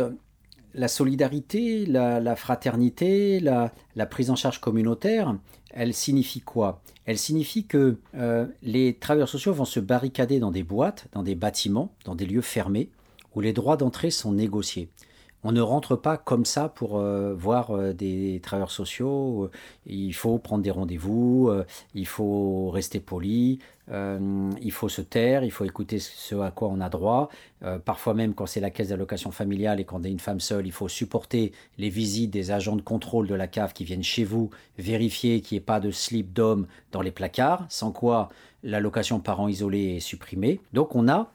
la 0.72 0.88
solidarité, 0.88 1.84
la, 1.84 2.36
fraternité, 2.36 3.38
la, 3.38 4.06
prise 4.06 4.30
en 4.30 4.36
charge 4.36 4.62
communautaire, 4.62 5.36
elle 5.74 5.92
signifie 5.92 6.40
quoi? 6.40 6.80
Elle 7.04 7.18
signifie 7.18 7.66
que 7.66 7.98
euh, 8.14 8.46
les 8.62 8.94
travailleurs 8.94 9.28
sociaux 9.28 9.52
vont 9.52 9.66
se 9.66 9.78
barricader 9.78 10.40
dans 10.40 10.50
des 10.50 10.62
boîtes, 10.62 11.06
dans 11.12 11.22
des 11.22 11.34
bâtiments, 11.34 11.92
dans 12.06 12.14
des 12.14 12.24
lieux 12.24 12.40
fermés, 12.40 12.88
où 13.34 13.42
les 13.42 13.52
droits 13.52 13.76
d'entrée 13.76 14.10
sont 14.10 14.32
négociés. 14.32 14.88
On 15.44 15.52
ne 15.52 15.60
rentre 15.60 15.96
pas 15.96 16.16
comme 16.16 16.44
ça 16.44 16.68
pour 16.68 16.98
euh, 16.98 17.34
voir 17.34 17.70
euh, 17.70 17.92
des 17.92 18.40
travailleurs 18.42 18.70
sociaux. 18.70 19.50
Il 19.86 20.12
faut 20.12 20.38
prendre 20.38 20.62
des 20.62 20.70
rendez-vous, 20.70 21.50
il 21.94 22.06
faut 22.06 22.70
rester 22.70 23.00
poli, 23.00 23.60
euh, 23.90 24.50
il 24.60 24.72
faut 24.72 24.88
se 24.88 25.00
taire, 25.00 25.44
il 25.44 25.50
faut 25.50 25.64
écouter 25.64 25.98
ce 25.98 26.34
à 26.36 26.50
quoi 26.50 26.68
on 26.68 26.80
a 26.80 26.88
droit. 26.88 27.30
Euh, 27.62 27.78
parfois 27.78 28.14
même 28.14 28.34
quand 28.34 28.46
c'est 28.46 28.60
la 28.60 28.70
caisse 28.70 28.88
d'allocation 28.88 29.30
familiale 29.30 29.80
et 29.80 29.84
quand 29.84 30.00
on 30.00 30.04
est 30.04 30.10
une 30.10 30.18
femme 30.18 30.40
seule, 30.40 30.66
il 30.66 30.72
faut 30.72 30.88
supporter 30.88 31.52
les 31.78 31.88
visites 31.88 32.30
des 32.30 32.50
agents 32.50 32.76
de 32.76 32.82
contrôle 32.82 33.26
de 33.26 33.34
la 33.34 33.46
cave 33.46 33.72
qui 33.72 33.84
viennent 33.84 34.02
chez 34.02 34.24
vous 34.24 34.50
vérifier 34.78 35.40
qu'il 35.40 35.56
n'y 35.56 35.58
ait 35.58 35.64
pas 35.64 35.80
de 35.80 35.90
slip 35.90 36.32
d'homme 36.32 36.66
dans 36.92 37.02
les 37.02 37.10
placards, 37.10 37.64
sans 37.68 37.92
quoi 37.92 38.28
l'allocation 38.62 39.20
parent 39.20 39.48
isolé 39.48 39.96
est 39.96 40.00
supprimée. 40.00 40.60
Donc 40.72 40.94
on 40.94 41.08
a 41.08 41.30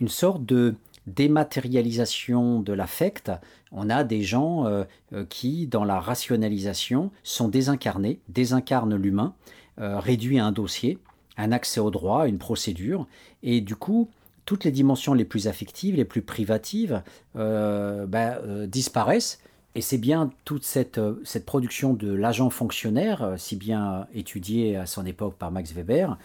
une 0.00 0.08
sorte 0.08 0.44
de 0.44 0.74
dématérialisation 1.06 2.60
de 2.60 2.72
l'affect, 2.72 3.32
on 3.72 3.90
a 3.90 4.04
des 4.04 4.22
gens 4.22 4.66
euh, 4.66 4.84
qui, 5.28 5.66
dans 5.66 5.84
la 5.84 5.98
rationalisation, 6.00 7.10
sont 7.22 7.48
désincarnés, 7.48 8.20
désincarnent 8.28 8.96
l'humain, 8.96 9.34
réduit 9.78 10.38
à 10.38 10.44
un 10.44 10.52
dossier, 10.52 10.98
un 11.36 11.50
accès 11.50 11.80
au 11.80 11.90
droit, 11.90 12.28
une 12.28 12.38
procédure, 12.38 13.06
et 13.42 13.60
du 13.60 13.74
coup, 13.74 14.08
toutes 14.44 14.64
les 14.64 14.70
dimensions 14.70 15.14
les 15.14 15.24
plus 15.24 15.46
affectives, 15.46 15.94
les 15.96 16.04
plus 16.04 16.22
privatives, 16.22 17.02
euh, 17.36 18.06
ben, 18.06 18.38
euh, 18.44 18.66
disparaissent. 18.66 19.40
Et 19.74 19.80
c'est 19.80 19.98
bien 19.98 20.30
toute 20.44 20.64
cette, 20.64 21.00
cette 21.24 21.46
production 21.46 21.94
de 21.94 22.12
l'agent 22.12 22.50
fonctionnaire, 22.50 23.34
si 23.38 23.56
bien 23.56 24.06
étudiée 24.14 24.76
à 24.76 24.84
son 24.84 25.06
époque 25.06 25.36
par 25.38 25.50
Max 25.50 25.72
Weber, 25.72 26.18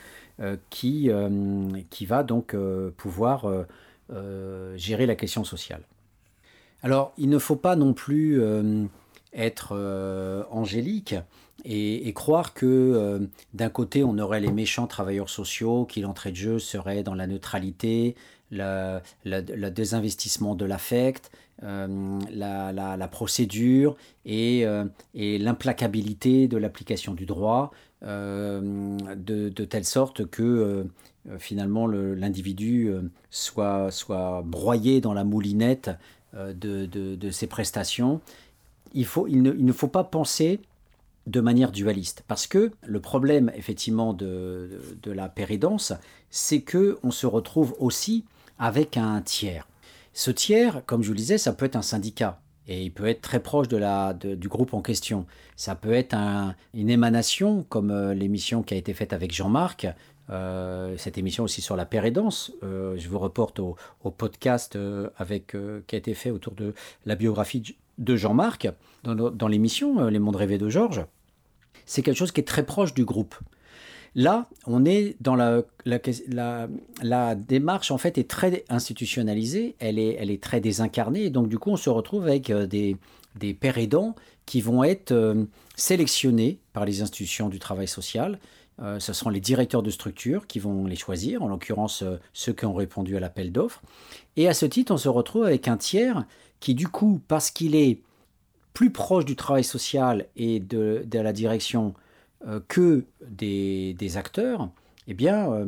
qui, 0.70 1.10
qui 1.90 2.06
va 2.06 2.24
donc 2.24 2.54
pouvoir 2.98 3.46
gérer 4.76 5.06
la 5.06 5.16
question 5.16 5.44
sociale. 5.44 5.82
Alors, 6.84 7.14
il 7.18 7.30
ne 7.30 7.40
faut 7.40 7.56
pas 7.56 7.76
non 7.76 7.94
plus 7.94 8.42
être 9.34 9.76
angélique 10.52 11.16
et, 11.66 12.14
croire 12.14 12.54
que 12.54 12.66
euh, 12.66 13.20
d'un 13.54 13.70
côté 13.70 14.04
on 14.04 14.18
aurait 14.18 14.40
les 14.40 14.52
méchants 14.52 14.88
travailleurs 14.88 15.30
sociaux, 15.30 15.86
qui 15.86 16.02
l'entrée 16.02 16.32
de 16.32 16.36
jeu 16.36 16.60
serait 16.60 17.04
dans 17.04 17.16
la 17.16 17.28
neutralité, 17.28 18.16
le 18.52 19.70
désinvestissement 19.70 20.56
de 20.56 20.66
l'affect, 20.66 21.32
euh, 21.64 22.20
la, 22.32 23.08
procédure 23.12 23.98
euh, 24.28 24.86
et 25.14 25.38
l'implacabilité 25.38 26.48
de 26.48 26.58
l'application 26.58 27.14
du 27.14 27.26
droit, 27.26 27.72
de, 28.02 29.50
telle 29.66 29.86
sorte 29.86 30.26
que 30.28 30.86
finalement 31.40 31.88
l'individu 31.88 32.92
soit, 33.30 33.92
soit 33.92 34.44
broyé 34.46 35.02
dans 35.02 35.14
la 35.14 35.24
moulinette 35.24 35.92
de, 36.34 36.86
de, 36.86 37.32
ses 37.32 37.48
prestations. 37.48 38.22
Il, 38.94 39.06
faut, 39.06 39.28
il, 39.28 39.42
ne, 39.42 39.52
il 39.54 39.66
ne 39.66 39.74
faut 39.74 39.88
pas 39.88 40.04
penser 40.04 40.62
de 41.28 41.42
manière 41.42 41.72
dualiste. 41.72 42.24
Parce 42.28 42.48
que 42.48 42.72
le 42.86 43.00
problème, 43.00 43.52
effectivement, 43.56 44.14
de, 44.14 44.82
de, 45.04 45.12
la 45.12 45.30
péridance, 45.30 45.94
c'est 46.30 46.62
que 46.62 46.98
on 47.04 47.12
se 47.12 47.28
retrouve 47.28 47.76
aussi 47.80 48.26
avec 48.58 48.98
un 48.98 49.22
tiers. 49.22 49.68
Ce 50.14 50.32
tiers, 50.32 50.82
comme 50.86 51.04
je 51.04 51.08
vous 51.08 51.14
le 51.14 51.20
disais, 51.20 51.38
ça 51.38 51.54
peut 51.54 51.66
être 51.66 51.76
un 51.76 51.82
syndicat. 51.82 52.40
Et 52.68 52.84
il 52.84 52.92
peut 52.92 53.08
être 53.08 53.22
très 53.22 53.40
proche 53.40 53.68
de 53.68 53.78
la, 53.78 54.14
du 54.14 54.48
groupe 54.48 54.74
en 54.74 54.82
question. 54.82 55.26
Ça 55.56 55.76
peut 55.76 55.94
être 55.94 56.16
une 56.74 56.90
émanation, 56.90 57.66
comme 57.70 57.92
euh, 57.92 58.14
l'émission 58.14 58.62
qui 58.62 58.74
a 58.74 58.78
été 58.78 58.94
faite 58.94 59.14
avec 59.14 59.34
Jean-Marc, 59.34 59.88
euh, 60.30 60.96
cette 60.98 61.18
émission 61.18 61.44
aussi 61.44 61.62
sur 61.62 61.76
la 61.76 61.86
péridance. 61.86 62.52
Euh, 62.64 62.96
je 62.98 63.08
vous 63.10 63.20
reporte 63.20 63.60
au, 63.60 63.76
podcast 64.18 64.78
avec, 65.18 65.56
qui 65.88 65.96
a 65.96 65.98
été 65.98 66.14
fait 66.14 66.32
autour 66.32 66.54
de 66.54 66.74
la 67.06 67.16
biographie 67.16 67.76
de 67.98 68.16
Jean-Marc 68.16 68.70
dans, 69.04 69.48
l'émission 69.48 70.08
Les 70.08 70.20
mondes 70.20 70.36
rêvés 70.36 70.58
de 70.58 70.70
Georges 70.70 71.06
c'est 71.88 72.04
quelque 72.04 72.18
chose 72.18 72.32
qui 72.32 72.42
est 72.42 72.44
très 72.44 72.66
proche 72.66 72.94
du 72.94 73.06
groupe. 73.06 73.34
Là, 74.14 74.48
on 74.66 74.86
est 74.86 75.16
dans 75.22 75.36
la, 75.36 75.64
démarche, 77.36 77.92
en 77.92 77.98
fait, 77.98 78.18
est 78.18 78.30
très 78.30 78.64
institutionnalisée, 78.70 79.76
elle 79.80 80.00
est, 80.00 80.44
très 80.44 80.60
désincarnée, 80.60 81.26
et 81.26 81.30
donc 81.30 81.50
du 81.50 81.58
coup, 81.58 81.72
on 81.72 81.78
se 81.78 81.90
retrouve 81.90 82.28
avec 82.28 82.50
euh, 82.50 82.68
des, 82.68 82.98
des 83.36 83.54
pères 83.54 83.78
aidants 83.78 84.16
qui 84.46 84.62
vont 84.62 84.84
être 84.84 85.12
euh, 85.12 85.46
sélectionnés 85.76 86.60
par 86.74 86.86
les 86.86 87.02
institutions 87.02 87.50
du 87.50 87.60
travail 87.60 87.88
social. 87.88 88.40
Euh, 88.80 89.00
ce 89.00 89.12
seront 89.14 89.30
les 89.32 89.40
directeurs 89.40 89.82
de 89.82 89.90
structure 89.90 90.46
qui 90.48 90.60
vont 90.60 90.86
les 90.86 90.96
choisir, 90.96 91.42
en 91.42 91.48
l'occurrence 91.48 92.04
ceux 92.34 92.54
qui 92.54 92.66
ont 92.66 92.76
répondu 92.76 93.18
à 93.18 93.20
l'appel 93.20 93.52
d'offres. 93.52 93.82
Et 94.36 94.48
à 94.48 94.54
ce 94.54 94.66
titre, 94.66 94.94
on 94.94 94.98
se 94.98 95.10
retrouve 95.10 95.46
avec 95.46 95.68
un 95.68 95.78
tiers 95.78 96.26
qui, 96.60 96.76
du 96.76 96.88
coup, 96.88 97.22
parce 97.28 97.52
qu'il 97.52 97.76
est 97.76 98.02
plus 98.78 98.92
proche 98.92 99.26
du 99.26 99.36
travail 99.36 99.64
social 99.64 100.28
et 100.36 100.60
de, 100.60 101.04
la 101.12 101.34
direction 101.34 101.96
euh, 102.46 102.60
que 102.68 103.06
des, 103.28 104.18
acteurs, 104.18 104.70
eh 105.08 105.16
bien, 105.16 105.52
euh, 105.52 105.66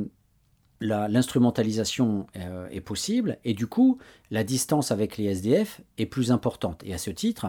l'instrumentalisation 0.79 2.27
euh, 2.35 2.69
est 2.69 2.81
possible 2.81 3.39
et 3.43 3.55
du 3.55 3.65
coup, 3.65 3.97
la 4.29 4.43
distance 4.43 4.91
avec 4.91 5.17
les 5.17 5.25
SDF 5.25 5.81
est 5.97 6.05
plus 6.05 6.31
importante. 6.31 6.83
Et 6.85 6.93
à 6.93 6.99
ce 6.99 7.09
titre, 7.09 7.47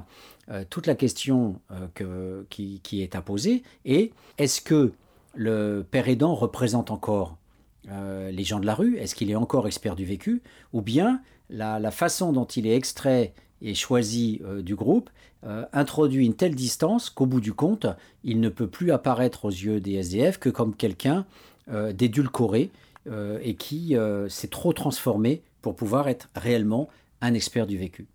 toute 0.70 0.86
la 0.86 0.94
question 0.94 1.60
que, 1.94 2.46
qui, 2.48 3.02
est 3.02 3.14
à 3.14 3.20
poser 3.20 3.62
est 3.84 4.14
est-ce 4.38 4.62
que 4.62 4.92
le 5.34 5.86
père 5.88 6.08
aidant 6.08 6.34
représente 6.34 6.90
encore 6.90 7.36
les 7.88 8.44
gens 8.44 8.60
de 8.60 8.66
la 8.66 8.74
rue 8.74 8.98
Est-ce 8.98 9.14
qu'il 9.14 9.30
est 9.30 9.36
encore 9.36 9.66
expert 9.66 9.96
du 9.96 10.04
vécu 10.04 10.42
Ou 10.72 10.82
bien 10.82 11.22
la, 11.50 11.90
façon 11.90 12.32
dont 12.32 12.44
il 12.44 12.66
est 12.66 12.74
extrait 12.76 13.32
et 13.62 13.74
choisi 13.74 14.40
euh, 14.44 14.62
du 14.62 14.74
groupe 14.74 15.10
euh, 15.44 15.64
introduit 15.72 16.24
une 16.24 16.34
telle 16.34 16.54
distance 16.54 17.10
qu'au 17.10 17.26
bout 17.26 17.40
du 17.40 17.52
compte, 17.52 17.86
il 18.24 18.40
ne 18.40 18.48
peut 18.48 18.66
plus 18.66 18.92
apparaître 18.92 19.46
aux 19.46 19.50
yeux 19.50 19.80
des 19.80 19.94
SDF 19.94 20.38
que 20.38 20.50
comme 20.50 20.74
quelqu'un 20.74 21.26
euh, 21.70 21.92
d'édulcoré 21.92 22.70
et 23.42 23.54
qui 23.54 23.96
s'est 24.28 24.48
trop 24.48 24.74
transformé 24.74 25.42
pour 25.62 25.74
pouvoir 25.74 26.06
être 26.08 26.28
réellement 26.36 26.90
un 27.22 27.32
expert 27.32 27.66
du 27.66 27.78
vécu. 27.78 28.06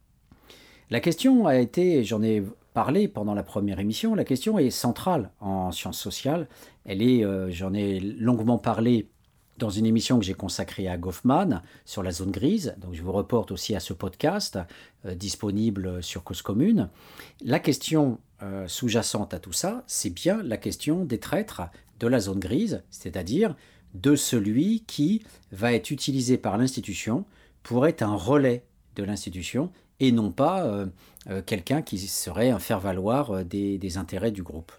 La 0.92 1.00
question 1.00 1.48
a 1.48 1.58
été, 1.58 2.04
j'en 2.04 2.22
ai 2.22 2.44
parlé 2.76 3.08
pendant 3.08 3.34
la 3.34 3.42
première 3.42 3.80
émission, 3.80 4.14
la 4.14 4.26
question 4.26 4.60
est 4.60 4.70
centrale 4.70 5.32
en 5.40 5.72
sciences 5.72 6.00
sociales. 6.00 6.48
Elle 6.84 7.02
est, 7.02 7.26
j'en 7.52 7.74
ai 7.74 8.00
longuement 8.00 8.60
parlé 8.60 9.10
dans 9.58 9.70
une 9.70 9.86
émission 9.86 10.20
que 10.20 10.26
j'ai 10.26 10.34
consacrée 10.34 10.88
à 10.88 10.98
Goffman 10.98 11.62
sur 11.86 12.04
la 12.04 12.12
zone 12.12 12.32
grise. 12.32 12.76
Donc 12.78 12.94
je 12.94 13.02
vous 13.02 13.12
reporte 13.12 13.52
aussi 13.52 13.76
à 13.76 13.80
ce 13.80 13.94
podcast 13.94 14.60
euh, 15.06 15.16
disponible 15.16 16.04
sur 16.04 16.24
Cause 16.24 16.42
Commune. 16.42 16.90
La 17.42 17.60
question 17.60 18.20
euh, 18.44 18.68
sous-jacente 18.68 19.34
à 19.34 19.40
tout 19.40 19.54
ça, 19.54 19.84
c'est 19.88 20.10
bien 20.10 20.44
la 20.44 20.58
question 20.58 21.06
des 21.06 21.20
traîtres 21.20 21.64
de 22.00 22.08
la 22.08 22.20
zone 22.20 22.40
grise, 22.40 22.84
c'est-à-dire 22.90 23.56
de 23.94 24.16
celui 24.16 24.84
qui 24.86 25.24
va 25.52 25.72
être 25.72 25.90
utilisé 25.90 26.38
par 26.38 26.58
l'institution 26.58 27.26
pour 27.64 27.88
être 27.88 28.02
un 28.02 28.16
relais 28.16 28.66
de 28.98 29.04
l'institution 29.04 29.72
et 30.00 30.12
non 30.12 30.32
pas 30.32 30.66
euh, 30.66 31.42
quelqu'un 31.46 31.82
qui 31.82 31.98
serait 32.00 32.50
un 32.50 32.60
faire-valoir 32.60 33.46
des 33.46 33.98
intérêts 33.98 34.32
du 34.32 34.44
groupe. 34.44 34.72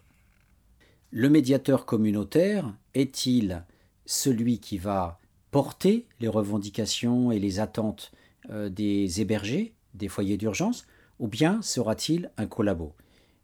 Le 1.11 1.31
médiateur 1.31 1.87
communautaire 1.87 2.75
est-il 2.95 3.65
celui 4.07 4.59
qui 4.59 4.77
va 4.77 5.21
porter 5.51 6.07
les 6.21 6.29
revendications 6.29 7.33
et 7.33 7.39
les 7.39 7.61
attentes 7.61 8.13
euh, 8.51 8.69
des 8.69 9.21
hébergés, 9.21 9.73
des 9.95 10.09
foyers 10.09 10.37
d'urgence, 10.37 10.87
ou 11.19 11.29
bien 11.29 11.63
sera-t-il 11.63 12.31
un 12.37 12.47
collabo? 12.47 12.93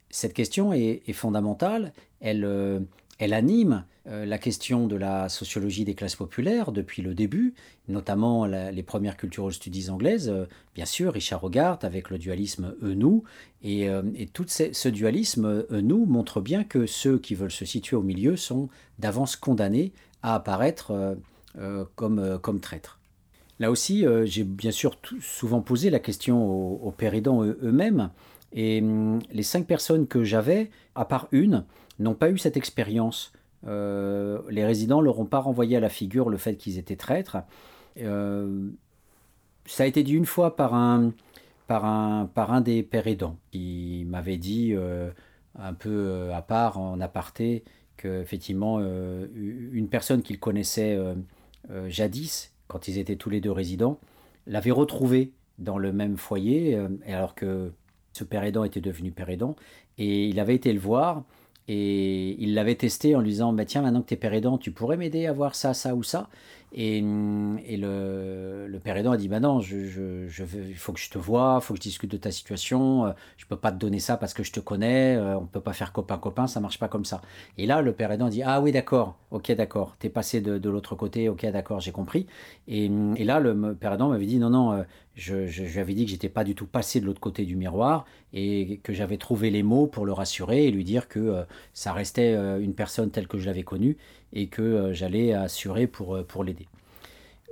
Cette 0.09 0.33
question 0.33 0.73
est, 0.73 1.11
fondamentale, 1.13 1.93
elle, 2.19 2.45
euh, 2.45 2.79
elle 3.19 3.33
anime 3.33 3.85
euh, 4.07 4.25
la 4.25 4.37
question 4.37 4.87
de 4.87 4.95
la 4.95 5.29
sociologie 5.29 5.85
des 5.85 5.93
classes 5.93 6.15
populaires 6.15 6.71
depuis 6.71 7.01
le 7.01 7.13
début, 7.13 7.53
notamment 7.87 8.45
les 8.45 8.83
premières 8.83 9.17
cultural 9.17 9.53
studies 9.53 9.89
anglaises, 9.89 10.33
bien 10.75 10.85
sûr, 10.85 11.13
Richard 11.13 11.43
Hogarth 11.43 11.83
avec 11.83 12.09
le 12.09 12.17
dualisme 12.17 12.75
eux-nous, 12.81 13.23
et, 13.61 13.87
et, 14.15 14.27
tout 14.27 14.45
ce 14.47 14.89
dualisme 14.89 15.65
eux-nous 15.71 16.05
montre 16.05 16.41
bien 16.41 16.63
que 16.63 16.85
ceux 16.85 17.17
qui 17.17 17.35
veulent 17.35 17.51
se 17.51 17.65
situer 17.65 17.95
au 17.95 18.01
milieu 18.01 18.35
sont 18.35 18.69
d'avance 18.99 19.35
condamnés 19.35 19.93
à 20.23 20.35
apparaître 20.35 20.91
euh, 20.91 21.15
euh, 21.59 21.85
comme, 21.95 22.17
euh, 22.17 22.39
comme 22.39 22.59
traître. 22.59 22.99
Là 23.59 23.69
aussi, 23.69 24.03
j'ai 24.25 24.43
bien 24.43 24.71
sûr 24.71 24.97
souvent 25.21 25.61
posé 25.61 25.91
la 25.91 25.99
question 25.99 26.43
aux, 26.43 26.91
péridants 26.91 27.43
eux-mêmes, 27.43 28.09
et 28.51 28.81
hum, 28.81 29.19
les 29.31 29.43
cinq 29.43 29.67
personnes 29.67 30.07
que 30.07 30.23
j'avais, 30.23 30.71
à 30.95 31.05
part 31.05 31.27
une, 31.31 31.63
n'ont 31.99 32.15
pas 32.15 32.29
eu 32.29 32.37
cette 32.37 32.57
expérience. 32.57 33.33
les 33.65 34.65
résidents 34.65 35.01
leur 35.01 35.19
ont 35.19 35.25
pas 35.25 35.39
renvoyé 35.39 35.77
à 35.77 35.79
la 35.79 35.89
figure 35.89 36.29
le 36.29 36.37
fait 36.37 36.55
qu'ils 36.55 36.77
étaient 36.77 36.95
traîtres. 36.95 37.37
ça 37.97 39.83
a 39.83 39.85
été 39.85 40.03
dit 40.03 40.13
une 40.13 40.25
fois 40.25 40.55
par 40.55 40.73
un, 40.73 41.13
par 41.67 41.85
un, 41.85 42.29
par 42.33 42.51
un 42.51 42.61
des 42.61 42.83
péridants 42.83 43.37
qui 43.51 44.05
m'avait 44.07 44.37
dit 44.37 44.75
un 45.57 45.73
peu 45.73 46.29
à 46.33 46.41
part, 46.41 46.79
en 46.79 46.99
aparté, 46.99 47.63
qu'effectivement, 47.97 48.79
euh, 48.81 49.27
une 49.35 49.87
personne 49.87 50.21
qu'il 50.21 50.39
connaissait 50.39 50.95
euh, 50.95 51.15
euh, 51.71 51.89
jadis, 51.89 52.53
quand 52.67 52.87
ils 52.87 52.97
étaient 52.97 53.15
tous 53.15 53.29
les 53.29 53.41
deux 53.41 53.51
résidents, 53.51 53.99
l'avait 54.47 54.71
retrouvé 54.71 55.31
dans 55.59 55.77
le 55.77 55.93
même 55.93 56.17
foyer, 56.17 56.77
alors 57.07 57.35
que 57.35 57.71
ce 58.11 58.23
père 58.23 58.43
aidant 58.43 58.63
était 58.63 58.81
devenu 58.81 59.11
père 59.11 59.29
aidant, 59.29 59.55
et 59.97 60.27
il 60.27 60.39
avait 60.39 60.55
été 60.55 60.73
le 60.73 60.79
voir, 60.79 61.23
et 61.67 62.35
il 62.43 62.55
l'avait 62.55 62.75
testé 62.75 63.15
en 63.15 63.21
lui 63.21 63.29
disant 63.31 63.53
bah, 63.53 63.65
Tiens, 63.65 63.81
maintenant 63.81 64.01
que 64.01 64.07
tu 64.07 64.13
es 64.15 64.17
père 64.17 64.33
aidant, 64.33 64.57
tu 64.57 64.71
pourrais 64.71 64.97
m'aider 64.97 65.27
à 65.27 65.33
voir 65.33 65.55
ça, 65.55 65.73
ça 65.73 65.95
ou 65.95 66.03
ça. 66.03 66.29
Et, 66.75 66.97
et 66.97 67.77
le, 67.77 68.65
le, 68.67 68.79
père 68.79 68.97
aidant 68.97 69.11
a 69.11 69.17
dit 69.17 69.27
Bah 69.27 69.39
non, 69.39 69.59
je, 69.59 69.85
je, 69.85 70.27
je 70.27 70.43
il 70.43 70.75
faut 70.75 70.91
que 70.91 70.99
je 70.99 71.09
te 71.09 71.19
vois, 71.19 71.59
il 71.61 71.63
faut 71.63 71.75
que 71.75 71.77
je 71.77 71.83
discute 71.83 72.09
de 72.09 72.17
ta 72.17 72.31
situation, 72.31 73.05
euh, 73.05 73.11
je 73.37 73.45
ne 73.45 73.49
peux 73.49 73.57
pas 73.57 73.71
te 73.71 73.77
donner 73.77 73.99
ça 73.99 74.17
parce 74.17 74.33
que 74.33 74.41
je 74.41 74.51
te 74.51 74.59
connais, 74.59 75.15
euh, 75.15 75.37
on 75.37 75.41
ne 75.41 75.47
peut 75.47 75.61
pas 75.61 75.73
faire 75.73 75.93
copain-copain, 75.93 76.47
ça 76.47 76.59
marche 76.59 76.79
pas 76.79 76.87
comme 76.87 77.05
ça. 77.05 77.21
Et 77.59 77.67
là, 77.67 77.83
le 77.83 77.93
père 77.93 78.11
aidant 78.11 78.27
dit 78.27 78.41
Ah 78.41 78.59
oui, 78.59 78.71
d'accord, 78.71 79.17
ok, 79.29 79.51
d'accord, 79.51 79.95
tu 79.99 80.07
es 80.07 80.09
passé 80.09 80.41
de, 80.41 80.57
de 80.57 80.69
l'autre 80.69 80.95
côté, 80.95 81.29
ok, 81.29 81.45
d'accord, 81.51 81.79
j'ai 81.79 81.91
compris. 81.91 82.25
Et, 82.67 82.85
et, 83.17 83.23
là, 83.23 83.39
le 83.39 83.75
père 83.75 83.93
aidant 83.93 84.09
m'avait 84.09 84.25
dit 84.25 84.39
Non, 84.39 84.49
non, 84.49 84.83
euh, 85.29 85.47
je, 85.47 85.63
lui 85.63 85.79
avais 85.79 85.93
dit 85.93 86.05
que 86.05 86.11
j'étais 86.11 86.29
pas 86.29 86.43
du 86.43 86.55
tout 86.55 86.65
passé 86.65 86.99
de 86.99 87.05
l'autre 87.05 87.21
côté 87.21 87.45
du 87.45 87.55
miroir 87.55 88.05
et 88.33 88.79
que 88.83 88.93
j'avais 88.93 89.17
trouvé 89.17 89.49
les 89.49 89.63
mots 89.63 89.87
pour 89.87 90.05
le 90.05 90.13
rassurer 90.13 90.65
et 90.65 90.71
lui 90.71 90.83
dire 90.83 91.07
que 91.07 91.45
ça 91.73 91.93
restait 91.93 92.33
une 92.33 92.73
personne 92.73 93.11
telle 93.11 93.27
que 93.27 93.37
je 93.37 93.45
l'avais 93.45 93.63
connue 93.63 93.97
et 94.33 94.47
que 94.47 94.91
j'allais 94.93 95.33
assurer 95.33 95.87
pour, 95.87 96.25
pour 96.25 96.43
l'aider. 96.43 96.67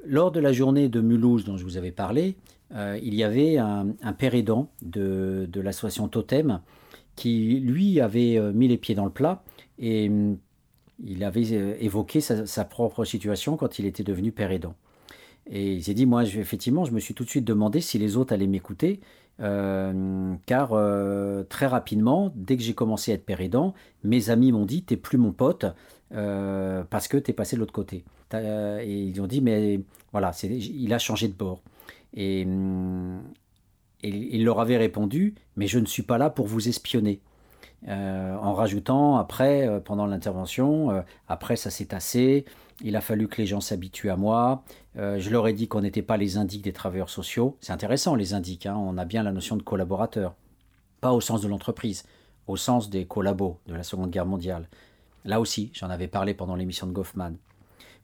lors 0.05 0.32
de 0.32 0.39
la 0.39 0.53
journée 0.53 0.89
de 0.89 1.01
Mulhouse 1.01 1.45
dont 1.45 1.57
je 1.57 1.64
vous 1.64 1.78
avais 1.78 1.91
parlé, 1.91 2.36
euh, 2.74 2.97
il 3.01 3.16
y 3.16 3.24
avait 3.24 3.57
un, 3.57 4.14
père 4.18 4.34
aidant 4.34 4.70
de, 4.82 5.47
l'association 5.55 6.07
Totem 6.07 6.62
qui, 7.16 7.59
lui, 7.59 7.99
avait 7.99 8.38
euh, 8.38 8.53
mis 8.53 8.68
les 8.68 8.78
pieds 8.78 8.95
dans 8.95 9.05
le 9.05 9.12
plat 9.12 9.43
et 9.78 10.07
hum, 10.09 10.38
il 11.03 11.24
avait 11.24 11.51
euh, 11.53 11.76
évoqué 11.80 12.22
sa, 12.22 12.66
propre 12.66 13.03
situation 13.03 13.57
quand 13.57 13.80
il 13.80 13.86
était 13.86 14.03
devenu 14.03 14.32
père 14.32 14.51
aidant. 14.51 14.76
Et 15.50 15.82
s'est 15.82 15.94
dit, 15.94 16.06
moi, 16.06 16.24
effectivement, 16.24 16.86
je 16.86 16.92
me 16.92 17.00
suis 17.00 17.14
tout 17.14 17.24
de 17.24 17.30
suite 17.30 17.46
demandé 17.46 17.82
si 17.82 17.98
les 17.98 18.18
autres 18.18 18.34
allaient 18.34 18.48
m'écouter, 18.48 19.00
car 19.39 20.70
très 21.50 21.66
rapidement, 21.66 22.32
dès 22.36 22.58
que 22.58 22.64
j'ai 22.64 22.76
commencé 22.76 23.12
à 23.12 23.16
être 23.16 23.26
père 23.26 23.42
aidant, 23.42 23.74
mes 24.04 24.30
amis 24.30 24.52
m'ont 24.52 24.66
dit, 24.66 24.84
t'es 24.84 24.98
plus 24.98 25.18
mon 25.18 25.32
pote, 25.32 25.66
parce 26.12 27.08
que 27.08 27.18
t'es 27.18 27.34
passé 27.34 27.56
de 27.56 27.62
l'autre 27.62 27.74
côté. 27.74 28.06
Et 28.34 29.04
ils 29.04 29.20
ont 29.20 29.28
dit, 29.28 29.42
mais 29.42 29.82
voilà, 30.12 30.32
il 30.44 30.94
a 30.94 31.00
changé 31.00 31.28
de 31.28 31.34
bord. 31.34 31.62
Et, 32.14 32.46
hum, 32.46 33.22
il 34.04 34.44
leur 34.44 34.60
avait 34.60 34.78
répondu, 34.78 35.36
mais 35.56 35.68
je 35.68 35.80
ne 35.80 35.86
suis 35.86 36.04
pas 36.04 36.18
là 36.18 36.30
pour 36.30 36.48
vous 36.48 36.68
espionner. 36.68 37.22
Euh, 37.88 38.36
en 38.36 38.54
rajoutant 38.54 39.18
après, 39.18 39.68
euh, 39.68 39.80
pendant 39.80 40.06
l'intervention, 40.06 40.92
euh, 40.92 41.02
après 41.28 41.56
ça 41.56 41.72
s'est 41.72 41.86
tassé, 41.86 42.46
il 42.84 42.95
a 42.95 43.01
fallu 43.01 43.27
que 43.27 43.41
les 43.41 43.45
gens 43.45 43.61
s'habituent 43.61 44.09
à 44.09 44.15
moi, 44.15 44.63
je 44.95 45.29
leur 45.29 45.47
ai 45.47 45.53
dit 45.53 45.67
qu'on 45.67 45.82
n'était 45.82 46.01
pas 46.01 46.17
les 46.17 46.38
indiques 46.38 46.63
des 46.63 46.73
travailleurs 46.73 47.09
sociaux, 47.09 47.57
c'est 47.61 47.71
intéressant 47.71 48.15
les 48.15 48.34
indiques, 48.34 48.65
hein. 48.65 48.75
on 48.75 48.97
a 48.97 49.05
bien 49.05 49.23
la 49.23 49.32
notion 49.32 49.55
de 49.55 49.63
collaborateur, 49.63 50.36
pas 50.99 51.13
au 51.13 51.21
sens 51.21 51.41
de 51.41 51.47
l'entreprise, 51.47 52.03
au 52.47 52.57
sens 52.57 52.89
des 52.89 53.05
collabos 53.05 53.59
de 53.67 53.73
la 53.73 53.84
Seconde 53.84 54.11
Guerre 54.11 54.25
mondiale. 54.25 54.67
Là 55.25 55.39
aussi, 55.39 55.71
j'en 55.73 55.89
avais 55.89 56.07
parlé 56.07 56.34
pendant 56.34 56.55
l'émission 56.55 56.88
de 56.88 56.91
Goffman. 56.91 57.34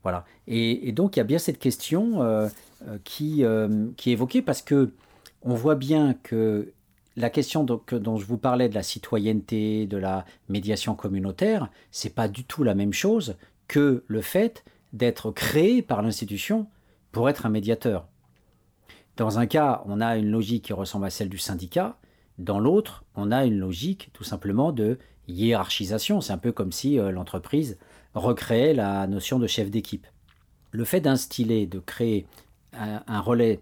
Voilà. 0.04 0.26
Et, 0.48 0.92
donc 0.92 1.16
il 1.16 1.20
y 1.20 1.22
a 1.22 1.26
bien 1.26 1.40
cette 1.40 1.60
question 1.60 2.22
euh, 2.22 2.48
euh, 2.88 2.98
qui, 3.04 3.44
euh, 3.44 3.88
qui 3.98 4.10
est 4.10 4.14
évoquée 4.14 4.42
parce 4.42 4.62
que 4.62 4.94
on 5.42 5.54
voit 5.54 5.76
bien 5.76 6.16
que 6.24 6.72
la 7.16 7.30
question 7.30 7.64
dont 7.64 8.18
je 8.18 8.26
vous 8.26 8.38
parlais 8.38 8.70
de 8.70 8.76
la 8.76 8.84
citoyenneté, 8.84 9.88
de 9.88 9.98
la 9.98 10.26
médiation 10.50 10.96
communautaire, 10.96 11.70
c'est 11.92 12.14
pas 12.14 12.28
du 12.28 12.44
tout 12.44 12.64
la 12.64 12.76
même 12.76 12.94
chose 12.94 13.36
que 13.68 14.04
le 14.08 14.22
fait 14.22 14.64
d'être 14.94 15.32
créé 15.32 15.82
par 15.82 16.02
l'institution 16.02 16.68
pour 17.12 17.30
être 17.30 17.46
un 17.46 17.50
médiateur. 17.50 18.08
Dans 19.18 19.40
un 19.40 19.48
cas, 19.48 19.82
on 19.86 20.00
a 20.00 20.18
une 20.18 20.30
logique 20.30 20.66
qui 20.66 20.74
ressemble 20.74 21.06
à 21.06 21.10
celle 21.10 21.30
du 21.30 21.40
syndicat. 21.40 21.98
Dans 22.38 22.60
l'autre, 22.60 23.04
on 23.16 23.32
a 23.32 23.46
une 23.46 23.58
logique 23.58 24.12
tout 24.14 24.24
simplement 24.24 24.72
de 24.72 25.00
hiérarchisation. 25.28 26.22
C'est 26.22 26.34
un 26.34 26.38
peu 26.38 26.52
comme 26.52 26.72
si 26.72 26.98
l'entreprise 26.98 27.78
recréer 28.14 28.74
la 28.74 29.08
notion 29.08 29.40
de 29.40 29.48
chef 29.48 29.70
d'équipe. 29.72 30.08
Le 30.72 30.86
fait 30.86 31.02
d'instiller, 31.02 31.66
de 31.66 31.80
créer 31.80 32.28
un, 32.74 33.20
relais 33.22 33.62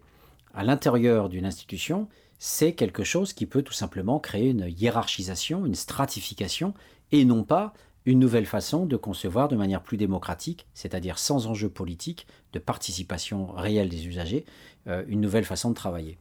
à 0.54 0.64
l'intérieur 0.64 1.30
d'une 1.30 1.46
institution, 1.46 2.08
c'est 2.38 2.74
quelque 2.74 3.04
chose 3.04 3.34
qui 3.34 3.46
peut 3.46 3.62
tout 3.62 3.74
simplement 3.74 4.20
créer 4.20 4.50
une 4.50 4.68
hiérarchisation, 4.68 5.66
une 5.66 5.76
stratification, 5.76 6.74
et 7.12 7.24
non 7.24 7.44
pas 7.44 7.74
une 8.06 8.20
nouvelle 8.20 8.46
façon 8.46 8.86
de 8.86 8.98
concevoir 8.98 9.48
de 9.48 9.56
manière 9.56 9.82
plus 9.82 9.98
démocratique, 9.98 10.68
c'est-à-dire 10.74 11.18
sans 11.18 11.48
enjeu 11.48 11.70
politique, 11.70 12.28
de 12.54 12.60
participation 12.60 13.48
réelle 13.48 13.90
des 13.90 14.08
usagers, 14.08 14.46
euh, 14.88 15.04
une 15.08 15.22
nouvelle 15.22 15.46
façon 15.46 15.70
de 15.70 15.76
travailler. 15.76 16.18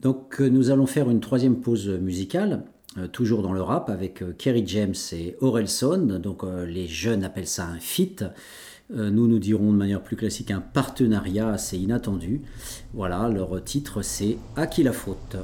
Donc 0.00 0.40
euh, 0.40 0.48
nous 0.48 0.70
allons 0.70 0.86
faire 0.86 1.08
une 1.08 1.20
troisième 1.20 1.60
pause 1.60 1.88
musicale 1.88 2.64
euh, 2.98 3.06
toujours 3.06 3.42
dans 3.42 3.52
le 3.52 3.62
rap, 3.62 3.90
avec 3.90 4.24
Kerry 4.38 4.64
James 4.66 4.94
et 5.12 5.36
Orelson. 5.40 6.18
Donc 6.20 6.42
les 6.66 6.88
jeunes 6.88 7.22
appellent 7.22 7.46
ça 7.46 7.66
un 7.66 7.78
feat. 7.78 8.24
nous 8.90 9.28
nous 9.28 9.38
dirons 9.38 9.72
de 9.72 9.78
manière 9.78 10.02
plus 10.02 10.16
classique 10.16 10.50
un 10.50 10.60
partenariat 10.60 11.50
assez 11.50 11.78
inattendu. 11.78 12.40
Voilà, 12.92 13.28
leur 13.28 13.62
titre 13.62 14.02
c'est 14.02 14.36
À 14.56 14.66
qui 14.66 14.82
la 14.82 14.92
faute? 14.92 15.36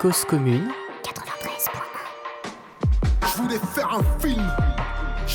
Cause 0.00 0.24
commune. 0.24 0.72
93.1 1.02 1.76
Je 3.20 3.42
voulais 3.42 3.58
faire 3.58 3.92
un 3.92 4.18
film 4.18 4.50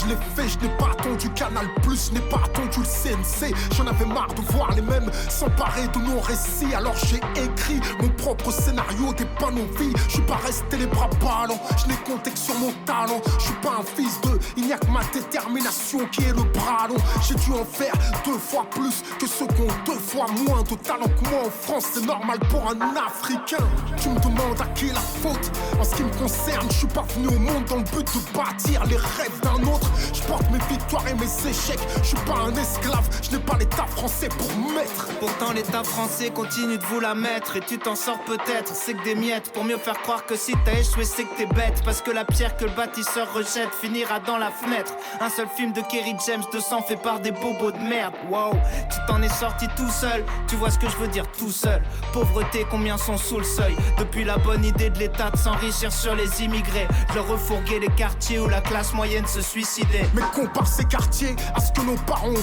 je 0.06 0.44
l'ai 0.44 0.48
je 0.48 0.60
n'ai 0.60 0.78
pas 0.78 0.92
attendu 0.92 1.30
Canal 1.32 1.68
Plus, 1.82 2.10
je 2.10 2.14
n'ai 2.14 2.30
pas 2.30 2.42
attendu 2.46 2.80
le 2.80 2.86
CNC. 2.86 3.54
J'en 3.76 3.88
avais 3.88 4.06
marre 4.06 4.34
de 4.34 4.42
voir 4.54 4.72
les 4.76 4.82
mêmes 4.82 5.10
s'emparer 5.30 5.88
de 5.88 6.00
nos 6.00 6.20
récits. 6.20 6.74
Alors 6.76 6.96
j'ai 6.96 7.18
écrit 7.42 7.80
mon 8.02 8.10
propre 8.10 8.52
scénario 8.52 9.14
des 9.18 9.26
panneaux 9.40 9.68
vie. 9.78 9.94
Je 10.08 10.14
suis 10.14 10.22
pas 10.22 10.40
resté 10.46 10.78
les 10.78 10.86
bras 10.86 11.10
ballants, 11.20 11.60
je 11.78 11.88
n'ai 11.88 11.98
compté 12.06 12.32
que 12.32 12.38
sur 12.38 12.56
mon 12.56 12.72
talent. 12.86 13.22
Je 13.40 13.46
suis 13.46 13.56
pas 13.62 13.78
un 13.80 13.84
fils 13.84 14.20
de, 14.22 14.40
il 14.58 14.68
n'y 14.68 14.74
a 14.74 14.78
que 14.78 14.88
ma 14.88 15.04
détermination 15.14 16.00
qui 16.12 16.24
est 16.24 16.36
le 16.36 16.44
bras 16.44 16.88
long. 16.88 16.98
J'ai 17.28 17.36
dû 17.36 17.52
en 17.54 17.66
faire 17.66 17.94
deux 18.26 18.38
fois 18.38 18.66
plus 18.70 19.04
que 19.20 19.28
ceux 19.28 19.48
qui 19.48 19.62
ont 19.62 19.84
deux 19.86 20.00
fois 20.00 20.28
moins 20.48 20.64
de 20.64 20.76
talent 20.76 21.08
que 21.08 21.30
moi 21.30 21.46
en 21.48 21.50
France. 21.50 21.86
C'est 21.94 22.06
normal 22.06 22.40
pour 22.50 22.70
un 22.70 22.76
Africain. 22.96 23.64
Tu 24.02 24.10
me 24.10 24.20
demandes 24.20 24.62
à 24.62 24.68
qui 24.76 24.88
la 24.88 25.00
faute. 25.00 25.52
En 25.80 25.84
ce 25.84 25.96
qui 25.96 26.04
me 26.04 26.14
concerne, 26.18 26.68
je 26.70 26.78
suis 26.78 26.88
pas 26.88 27.06
venu 27.16 27.28
au 27.28 27.40
monde 27.40 27.66
dans 27.66 27.78
le 27.78 27.84
but 27.84 28.06
de 28.06 28.38
bâtir 28.38 28.86
les 28.86 28.98
rêves 28.98 29.40
d'un 29.42 29.62
autre. 29.72 29.90
Je 30.14 30.22
porte 30.24 30.50
mes 30.52 30.60
victoires 30.70 31.08
et 31.08 31.14
mes 31.14 31.50
échecs. 31.50 31.80
Je 32.02 32.08
suis 32.08 32.18
pas 32.26 32.38
un 32.48 32.56
esclave, 32.56 33.08
je 33.22 33.32
n'ai 33.32 33.40
pas 33.40 33.58
l'état 33.58 33.86
français 33.88 34.30
pour 34.30 34.48
mettre. 34.74 35.08
Pourtant, 35.20 35.54
l'état 35.54 35.84
français 35.84 36.30
continue 36.30 36.78
de 36.78 36.84
vous 36.86 37.00
la 37.00 37.16
mettre. 37.16 37.56
Et 37.56 37.62
tu 37.62 37.78
t'en 37.78 37.96
sors 37.96 38.20
peut-être, 38.26 38.74
c'est 38.74 38.94
que 38.94 39.04
des 39.04 39.16
miettes. 39.16 39.52
Pour 39.54 39.64
mieux 39.64 39.78
faire 39.78 40.02
croire 40.02 40.26
que 40.26 40.36
si 40.36 40.54
t'as 40.66 40.80
échoué, 40.80 41.04
c'est 41.06 41.24
que 41.24 41.38
t'es 41.38 41.46
bête. 41.46 41.82
Parce 41.84 42.02
que 42.02 42.12
la 42.12 42.26
pierre 42.26 42.56
que 42.58 42.66
le 42.66 42.72
bâtisseur 42.72 43.34
rejette 43.34 43.74
finira 43.80 44.20
dans 44.20 44.38
la 44.38 44.52
fenêtre. 44.52 44.94
Un 45.20 45.30
seul 45.30 45.48
film 45.56 45.74
de 45.74 45.82
Kerry 45.82 46.16
James, 46.26 46.44
200 46.52 46.82
fait 46.84 46.98
par 46.98 47.20
des 47.20 47.32
bobos 47.32 47.72
de 47.72 47.80
merde. 47.80 48.14
Wow, 48.30 48.54
tu 48.90 48.98
t'en 49.08 49.22
es 49.22 49.30
sorti 49.30 49.68
tout 49.76 49.90
seul. 49.90 50.24
Tu 50.48 50.56
vois 50.56 50.72
ce 50.72 50.80
que 50.80 50.90
je 50.90 50.98
veux 50.98 51.08
dire 51.08 51.26
tout 51.38 51.52
seul. 51.52 51.82
Pauvreté, 52.14 52.66
combien 52.70 52.98
sont 52.98 53.18
sous 53.18 53.38
le 53.38 53.44
seuil? 53.44 53.76
Depuis 53.98 54.24
la 54.24 54.38
bonne 54.38 54.64
idée 54.64 54.90
de 54.90 55.00
l'État 55.00 55.30
de 55.30 55.38
s'enrichir 55.38 55.92
sur 55.92 56.16
les 56.16 56.44
immigrés. 56.44 56.88
Leur 57.14 57.28
refourguer 57.28 57.80
les 57.80 57.94
quartiers 57.96 58.40
où 58.40 58.48
la 58.48 58.62
classe 58.62 58.94
moyenne 58.94 59.28
se 59.28 59.42
suicide 59.42 59.85
mais 60.14 60.22
compare 60.34 60.68
ces 60.68 60.86
quartiers 60.86 61.36
à 61.54 61.60
ce 61.60 61.72
que 61.72 61.82
nos 61.82 61.96
parents 62.08 62.30
ont. 62.30 62.36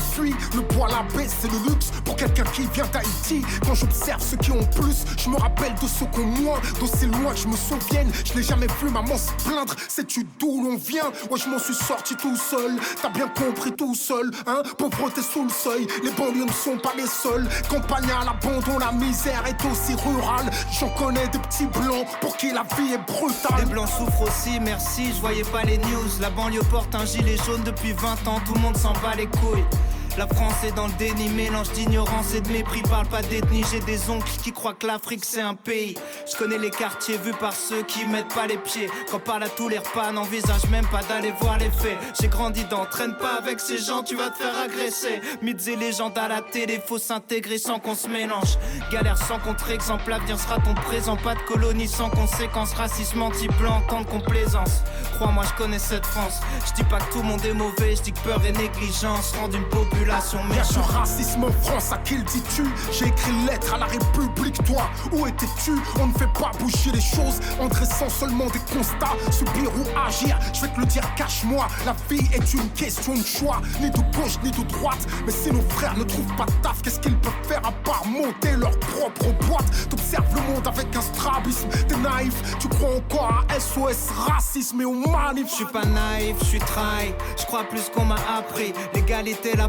Le 0.54 0.62
poil 0.62 0.90
à 0.92 1.02
baie, 1.16 1.26
c'est 1.26 1.50
le 1.50 1.58
luxe 1.68 1.90
pour 2.04 2.16
quelqu'un 2.16 2.44
qui 2.44 2.66
vient 2.74 2.86
d'Haïti. 2.92 3.42
Quand 3.66 3.74
j'observe 3.74 4.22
ceux 4.22 4.36
qui 4.36 4.50
ont 4.50 4.64
plus, 4.64 5.04
je 5.16 5.28
me 5.30 5.36
rappelle 5.36 5.74
de 5.74 5.86
ceux 5.86 6.06
qui 6.06 6.20
ont 6.20 6.26
moins. 6.26 6.60
D'aussi 6.78 7.06
loin 7.06 7.32
que 7.32 7.38
je 7.38 7.48
me 7.48 7.56
souvienne, 7.56 8.12
je 8.24 8.34
n'ai 8.34 8.42
jamais 8.42 8.66
vu 8.80 8.90
maman 8.90 9.16
se 9.16 9.32
plaindre. 9.44 9.74
Sais-tu 9.88 10.26
d'où 10.38 10.62
l'on 10.62 10.76
vient? 10.76 11.06
Ouais, 11.30 11.38
je 11.38 11.48
m'en 11.48 11.58
suis 11.58 11.74
sorti 11.74 12.14
tout 12.16 12.36
seul. 12.36 12.78
T'as 13.00 13.08
bien 13.08 13.28
compris 13.28 13.72
tout 13.72 13.94
seul, 13.94 14.30
hein? 14.46 14.62
Pauvreté 14.76 15.22
sous 15.22 15.44
le 15.44 15.50
seuil, 15.50 15.86
les 16.04 16.10
banlieues 16.10 16.44
ne 16.44 16.52
sont 16.52 16.78
pas 16.78 16.92
les 16.96 17.06
seuls. 17.06 17.48
Campagne 17.68 18.10
à 18.10 18.24
l'abandon, 18.24 18.78
la 18.78 18.92
misère 18.92 19.44
est 19.46 19.64
aussi 19.64 19.94
rurale. 19.94 20.50
J'en 20.78 20.90
connais 20.90 21.26
des 21.28 21.38
petits 21.38 21.66
blancs 21.66 22.06
pour 22.20 22.36
qui 22.36 22.52
la 22.52 22.62
vie 22.76 22.92
est 22.92 23.06
brutale. 23.06 23.60
Les 23.60 23.66
blancs 23.66 23.88
souffrent 23.88 24.22
aussi, 24.22 24.60
merci, 24.60 25.12
je 25.14 25.20
voyais 25.20 25.44
pas 25.44 25.62
les 25.62 25.78
news. 25.78 26.20
La 26.20 26.30
banlieue 26.30 26.62
porte 26.70 26.94
un 26.94 27.04
gilet 27.04 27.31
jaune 27.36 27.62
depuis 27.64 27.92
20 27.92 28.28
ans, 28.28 28.40
tout 28.44 28.54
le 28.54 28.60
monde 28.60 28.76
s'en 28.76 28.92
bat 28.94 29.14
les 29.16 29.26
couilles. 29.26 29.64
La 30.18 30.26
France 30.26 30.62
est 30.62 30.72
dans 30.72 30.88
le 30.88 30.92
déni, 30.98 31.30
mélange 31.30 31.70
d'ignorance 31.70 32.34
et 32.34 32.42
de 32.42 32.48
mépris. 32.48 32.82
Parle 32.82 33.06
pas 33.06 33.22
d'ethnie, 33.22 33.64
j'ai 33.70 33.80
des 33.80 34.10
oncles 34.10 34.30
qui 34.42 34.52
croient 34.52 34.74
que 34.74 34.86
l'Afrique 34.86 35.24
c'est 35.24 35.40
un 35.40 35.54
pays. 35.54 35.96
Je 36.30 36.36
connais 36.36 36.58
les 36.58 36.68
quartiers 36.68 37.16
vus 37.16 37.32
par 37.32 37.54
ceux 37.54 37.82
qui 37.84 38.04
mettent 38.04 38.34
pas 38.34 38.46
les 38.46 38.58
pieds. 38.58 38.90
Quand 39.10 39.20
parle 39.20 39.44
à 39.44 39.48
tous 39.48 39.68
les 39.68 39.78
repas, 39.78 40.12
n'envisage 40.12 40.66
même 40.70 40.86
pas 40.88 41.02
d'aller 41.02 41.32
voir 41.40 41.56
les 41.56 41.70
faits. 41.70 41.96
J'ai 42.20 42.28
grandi 42.28 42.64
dans 42.66 42.84
traîne 42.84 43.16
pas 43.16 43.36
avec 43.38 43.58
ces 43.58 43.78
gens, 43.78 44.02
tu 44.02 44.14
vas 44.14 44.28
te 44.28 44.36
faire 44.36 44.58
agresser. 44.58 45.22
Mythes 45.40 45.66
et 45.68 45.76
légendes 45.76 46.18
à 46.18 46.28
la 46.28 46.42
télé, 46.42 46.78
faut 46.86 46.98
s'intégrer 46.98 47.56
sans 47.56 47.78
qu'on 47.78 47.94
se 47.94 48.08
mélange. 48.08 48.58
Galère 48.92 49.16
sans 49.16 49.38
contre-exemple, 49.38 50.10
l'avenir 50.10 50.38
sera 50.38 50.58
ton 50.58 50.74
présent. 50.74 51.16
Pas 51.16 51.36
de 51.36 51.40
colonie 51.40 51.88
sans 51.88 52.10
conséquences, 52.10 52.74
racisme 52.74 53.22
anti-blanc, 53.22 53.82
tant 53.88 54.02
de 54.02 54.06
complaisance. 54.06 54.82
Crois-moi, 55.14 55.44
je 55.48 55.62
connais 55.62 55.78
cette 55.78 56.04
France. 56.04 56.40
Je 56.66 56.72
dis 56.74 56.84
pas 56.84 56.98
que 56.98 57.12
tout 57.12 57.18
le 57.18 57.28
monde 57.28 57.44
est 57.46 57.54
mauvais, 57.54 57.96
je 57.96 58.02
dis 58.02 58.12
que 58.12 58.20
peur 58.20 58.44
et 58.44 58.52
négligence 58.52 59.32
rendent 59.40 59.54
une 59.54 59.68
population 59.68 60.01
Y'a 60.02 60.20
du 60.64 60.78
racisme 60.80 61.44
en 61.44 61.52
France, 61.62 61.92
à 61.92 61.98
qui 61.98 62.16
le 62.16 62.24
dis-tu? 62.24 62.64
J'ai 62.90 63.06
écrit 63.06 63.32
lettre 63.46 63.74
à 63.74 63.78
la 63.78 63.86
République, 63.86 64.62
toi, 64.64 64.90
où 65.12 65.26
étais-tu? 65.26 65.72
On 66.00 66.06
ne 66.06 66.12
fait 66.12 66.32
pas 66.38 66.50
bouger 66.58 66.90
les 66.92 67.00
choses 67.00 67.40
en 67.60 67.68
dressant 67.68 68.08
seulement 68.08 68.46
des 68.46 68.58
constats. 68.74 69.16
Subir 69.30 69.70
ou 69.76 69.98
agir, 70.06 70.38
je 70.52 70.62
vais 70.62 70.68
te 70.68 70.80
le 70.80 70.86
dire, 70.86 71.02
cache-moi. 71.14 71.66
La 71.86 71.94
vie 72.10 72.26
est 72.32 72.52
une 72.52 72.68
question 72.70 73.14
de 73.14 73.24
choix, 73.24 73.60
ni 73.80 73.90
de 73.90 74.00
gauche 74.16 74.38
ni 74.42 74.50
de 74.50 74.62
droite. 74.72 75.06
Mais 75.24 75.32
si 75.32 75.52
nos 75.52 75.62
frères 75.70 75.96
ne 75.96 76.04
trouvent 76.04 76.36
pas 76.36 76.46
de 76.46 76.52
taf, 76.62 76.82
qu'est-ce 76.82 77.00
qu'ils 77.00 77.16
peuvent 77.18 77.32
faire 77.44 77.62
à 77.64 77.72
part 77.72 78.04
monter 78.06 78.56
leur 78.56 78.78
propre 78.80 79.32
boîte? 79.46 79.88
Observes 79.92 80.34
le 80.34 80.52
monde 80.52 80.66
avec 80.66 80.94
un 80.96 81.00
strabisme. 81.00 81.68
T'es 81.88 81.96
naïf, 81.96 82.34
tu 82.58 82.68
crois 82.68 82.96
encore 82.96 83.44
à 83.48 83.60
SOS 83.60 84.10
racisme 84.28 84.80
et 84.80 84.84
au 84.84 84.94
manif. 84.94 85.48
Je 85.48 85.54
suis 85.54 85.64
pas 85.66 85.84
naïf, 85.84 86.36
je 86.40 86.44
suis 86.44 86.58
trahi. 86.58 87.14
Je 87.38 87.44
crois 87.46 87.64
plus 87.64 87.88
qu'on 87.94 88.04
m'a 88.04 88.18
appris. 88.36 88.72
L'égalité, 88.94 89.54
la 89.56 89.68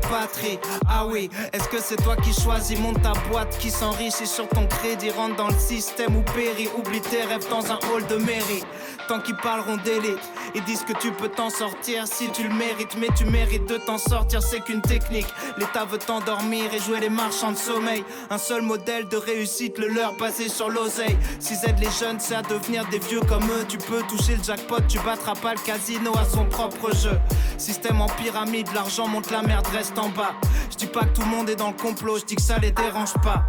Ah 0.90 1.06
oui, 1.06 1.30
est-ce 1.52 1.68
que 1.68 1.80
c'est 1.82 1.98
toi 1.98 2.16
qui 2.16 2.34
choisis? 2.34 2.80
Monte 2.80 3.02
ta 3.02 3.14
boîte 3.30 3.58
qui 3.58 3.70
s'enrichit 3.70 4.28
sur 4.28 4.48
ton 4.48 4.68
crédit. 4.68 5.12
Rentre 5.12 5.36
dans 5.36 5.48
le 5.48 5.58
système 5.58 6.16
ou 6.16 6.22
périt. 6.22 6.70
Oublie 6.78 7.02
tes 7.02 7.24
rêves 7.24 7.48
dans 7.50 7.72
un 7.72 7.80
hall 7.90 8.06
de 8.08 8.16
mairie. 8.16 8.64
Tant 9.08 9.20
qu'ils 9.20 9.36
parleront 9.36 9.78
d'élite, 9.78 10.20
ils 10.56 10.64
disent 10.64 10.84
que 10.84 10.94
tu 10.94 11.12
peux 11.12 11.28
t'en 11.28 11.50
sortir 11.50 12.08
si 12.08 12.30
tu 12.32 12.44
le 12.44 12.54
mérites. 12.54 12.96
Mais 12.98 13.10
tu 13.16 13.26
mérites 13.26 13.68
de 13.68 13.78
t'en 13.78 13.98
sortir, 13.98 14.42
c'est 14.42 14.62
qu'une 14.62 14.82
technique. 14.82 15.28
L'État 15.58 15.86
veut 15.86 15.98
t'endormir 15.98 16.74
et 16.74 16.80
jouer 16.80 17.00
les 17.00 17.10
marchands 17.10 17.52
de 17.52 17.58
sommeil. 17.58 18.04
Un 18.30 18.38
seul 18.38 18.62
modèle 18.62 19.08
de 19.10 19.18
réussite, 19.18 19.78
le 19.78 19.88
leur 19.88 20.16
basé 20.16 20.48
sur 20.48 20.70
l'oseille. 20.70 21.18
Si 21.40 21.54
aide 21.66 21.80
les 21.80 21.92
jeunes, 21.92 22.20
c'est 22.20 22.36
à 22.36 22.42
devenir 22.42 22.86
des 22.88 23.00
vieux 23.00 23.22
comme 23.22 23.44
eux. 23.44 23.66
Tu 23.68 23.78
peux 23.78 24.02
toucher 24.04 24.36
le 24.38 24.44
jackpot, 24.44 24.82
tu 24.88 25.00
battras 25.00 25.36
pas 25.36 25.54
le 25.54 25.60
casino 25.60 26.12
à 26.18 26.26
son 26.26 26.46
propre 26.46 26.96
jeu. 26.96 27.20
Système 27.58 28.02
en 28.02 28.08
pyramide, 28.08 28.68
l'argent 28.74 29.08
monte, 29.08 29.32
la 29.32 29.42
merde 29.42 29.68
reste 29.68 29.98
en 29.98 30.10
bas. 30.10 30.34
Je 30.72 30.78
dis 30.78 30.88
pas 30.88 31.02
que 31.02 31.16
tout 31.16 31.22
le 31.22 31.28
monde 31.28 31.50
est 31.50 31.56
dans 31.56 31.70
le 31.70 31.78
complot, 31.78 32.20
je 32.20 32.26
dis 32.26 32.36
que 32.36 32.42
ça 32.42 32.58
les 32.58 32.72
dérange 32.72 33.14
pas. 33.24 33.44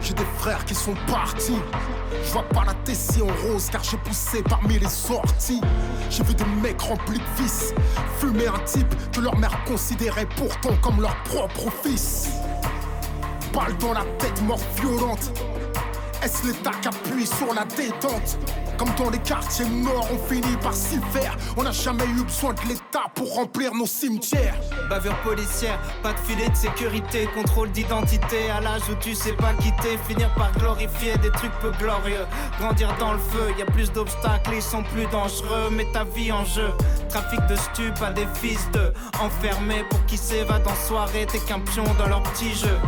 J'ai 0.00 0.14
des 0.14 0.24
frères 0.38 0.64
qui 0.64 0.74
sont 0.74 0.94
partis. 1.06 1.58
Je 2.24 2.32
vois 2.32 2.48
pas 2.48 2.64
la 2.64 2.74
tessie 2.74 3.20
en 3.22 3.48
rose 3.48 3.68
car 3.70 3.82
j'ai 3.82 3.96
poussé 3.98 4.42
parmi 4.42 4.78
les 4.78 4.88
sorties. 4.88 5.60
J'ai 6.10 6.22
vu 6.22 6.34
des 6.34 6.44
mecs 6.62 6.80
remplis 6.80 7.18
de 7.18 7.42
vices 7.42 7.74
fumer 8.18 8.46
un 8.46 8.58
type 8.60 8.94
que 9.12 9.20
leur 9.20 9.36
mère 9.36 9.62
considérait 9.64 10.26
pourtant 10.36 10.76
comme 10.80 11.00
leur 11.00 11.16
propre 11.24 11.70
fils. 11.82 12.28
Balle 13.52 13.76
dans 13.78 13.92
la 13.92 14.04
tête, 14.18 14.40
mort 14.42 14.60
violente. 14.80 15.32
Est-ce 16.22 16.46
l'État 16.46 16.72
qui 16.80 16.88
appuie 16.88 17.26
sur 17.26 17.54
la 17.54 17.64
détente? 17.64 18.38
Comme 18.78 18.94
dans 18.96 19.10
les 19.10 19.18
quartiers 19.18 19.66
nord, 19.66 20.06
on 20.12 20.18
finit 20.28 20.56
par 20.62 20.72
s'y 20.72 21.00
faire. 21.12 21.36
On 21.56 21.64
n'a 21.64 21.72
jamais 21.72 22.04
eu 22.04 22.22
besoin 22.22 22.54
de 22.54 22.60
l'État 22.68 23.06
pour 23.14 23.34
remplir 23.34 23.74
nos 23.74 23.86
cimetières. 23.86 24.54
Bavure 24.88 25.16
policière, 25.22 25.78
pas 26.02 26.12
de 26.12 26.18
filet 26.20 26.48
de 26.48 26.54
sécurité, 26.54 27.28
contrôle 27.34 27.72
d'identité 27.72 28.48
à 28.50 28.60
l'âge 28.60 28.82
où 28.88 28.94
tu 29.00 29.14
sais 29.14 29.32
pas 29.32 29.52
quitter, 29.54 29.98
finir 30.08 30.32
par 30.34 30.52
glorifier 30.52 31.16
des 31.18 31.30
trucs 31.30 31.52
peu 31.60 31.72
glorieux, 31.72 32.24
grandir 32.60 32.94
dans 32.98 33.14
le 33.14 33.18
feu, 33.18 33.52
y 33.58 33.62
a 33.62 33.66
plus 33.66 33.90
d'obstacles, 33.92 34.52
ils 34.54 34.62
sont 34.62 34.84
plus 34.84 35.06
dangereux, 35.06 35.70
mais 35.72 35.86
ta 35.92 36.04
vie 36.04 36.30
en 36.30 36.44
jeu. 36.44 36.70
Trafic 37.08 37.40
de 37.46 37.56
stup 37.56 38.00
à 38.00 38.12
des 38.12 38.26
fils 38.34 38.70
de 38.72 38.92
enfermés 39.20 39.84
pour 39.90 40.04
qui 40.06 40.16
s'évadent 40.16 40.68
en 40.68 40.86
soirée, 40.86 41.26
t'es 41.26 41.40
qu'un 41.40 41.60
pion 41.60 41.84
dans 41.98 42.06
leur 42.06 42.22
petit 42.22 42.54
jeu. 42.54 42.78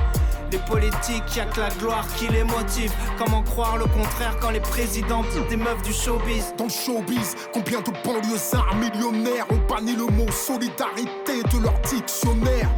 Les 0.52 0.58
politiques, 0.58 1.36
y'a 1.36 1.44
que 1.44 1.60
la 1.60 1.68
gloire 1.68 2.06
qui 2.16 2.26
les 2.26 2.42
motive. 2.42 2.92
Comment 3.16 3.42
croire 3.42 3.78
le 3.78 3.84
contraire 3.84 4.36
quand 4.40 4.50
les 4.50 4.60
présidents 4.60 5.22
des 5.48 5.56
meufs 5.56 5.82
du 5.82 5.92
showbiz? 5.92 6.54
Dans 6.58 6.64
le 6.64 6.70
showbiz, 6.70 7.36
combien 7.52 7.80
de 7.80 7.90
banlieusards 8.04 8.74
millionnaires 8.74 9.46
ont 9.50 9.60
banni 9.68 9.94
le 9.94 10.06
mot 10.06 10.30
solidarité 10.30 11.42
de 11.52 11.62
leur 11.62 11.78
dictionnaire 11.80 12.68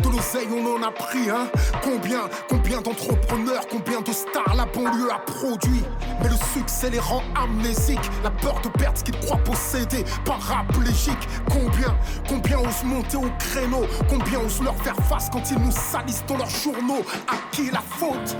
de 0.00 0.08
l'oseille, 0.08 0.48
on 0.52 0.76
en 0.76 0.82
a 0.82 0.90
pris, 0.90 1.30
hein. 1.30 1.48
Combien, 1.82 2.28
combien 2.48 2.80
d'entrepreneurs, 2.80 3.66
combien 3.70 4.00
de 4.00 4.12
stars 4.12 4.54
la 4.56 4.66
banlieue 4.66 5.10
a 5.12 5.18
produit. 5.18 5.82
Mais 6.22 6.28
le 6.28 6.36
succès 6.54 6.90
les 6.90 6.98
rend 6.98 7.22
amnésiques. 7.40 8.10
La 8.22 8.30
peur 8.30 8.60
de 8.62 8.68
perdre 8.68 8.98
ce 8.98 9.04
qu'ils 9.04 9.18
croient 9.20 9.38
posséder. 9.38 10.04
Paraplégiques 10.24 11.28
Combien, 11.50 11.96
combien 12.28 12.58
osent 12.58 12.84
monter 12.84 13.16
au 13.16 13.30
créneau? 13.38 13.86
Combien 14.08 14.40
osent 14.40 14.62
leur 14.62 14.76
faire 14.76 14.96
face 15.08 15.28
quand 15.30 15.50
ils 15.50 15.58
nous 15.58 15.72
salissent 15.72 16.24
dans 16.26 16.36
leurs 16.36 16.50
journaux? 16.50 17.04
À 17.26 17.36
qui 17.52 17.70
la 17.70 17.80
faute? 17.80 18.36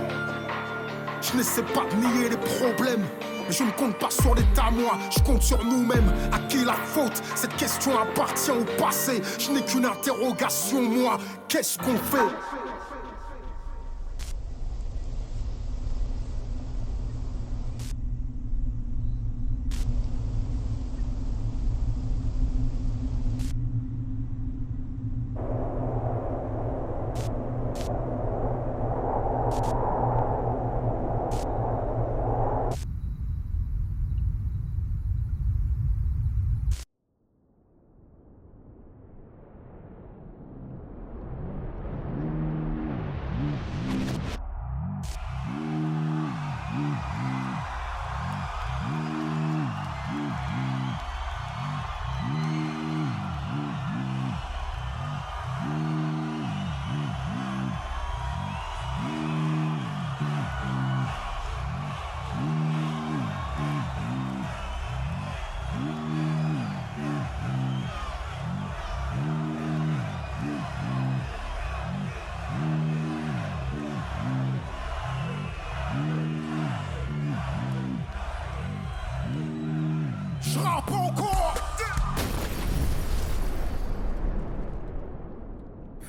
Je 1.21 1.37
n'essaie 1.37 1.63
pas 1.63 1.85
de 1.91 1.95
nier 1.95 2.29
les 2.29 2.37
problèmes 2.37 3.05
je 3.49 3.63
ne 3.63 3.71
compte 3.71 3.97
pas 3.97 4.09
sur 4.09 4.35
l'État, 4.35 4.69
moi, 4.71 4.97
je 5.09 5.19
compte 5.23 5.41
sur 5.41 5.63
nous-mêmes. 5.63 6.11
À 6.31 6.39
qui 6.47 6.63
la 6.63 6.73
faute? 6.73 7.21
Cette 7.35 7.55
question 7.55 7.91
appartient 7.97 8.51
au 8.51 8.65
passé. 8.81 9.21
Je 9.37 9.51
n'ai 9.51 9.61
qu'une 9.61 9.85
interrogation, 9.85 10.81
moi. 10.81 11.17
Qu'est-ce 11.47 11.77
qu'on 11.77 11.97
fait? 11.97 12.68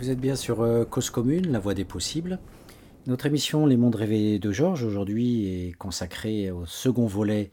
Vous 0.01 0.09
êtes 0.09 0.19
bien 0.19 0.35
sur 0.35 0.63
euh, 0.63 0.87
Cause 0.87 1.11
Commune, 1.11 1.53
la 1.53 1.59
voix 1.59 1.75
des 1.75 1.85
possibles. 1.85 2.39
Notre 3.07 3.27
émission 3.27 3.67
Les 3.67 3.77
mondes 3.77 3.97
rêvés 3.97 4.39
de 4.39 4.51
Georges 4.51 4.83
aujourd'hui 4.83 5.47
est 5.47 5.73
consacrée 5.73 6.51
au 6.51 6.65
second 6.65 7.05
volet 7.05 7.51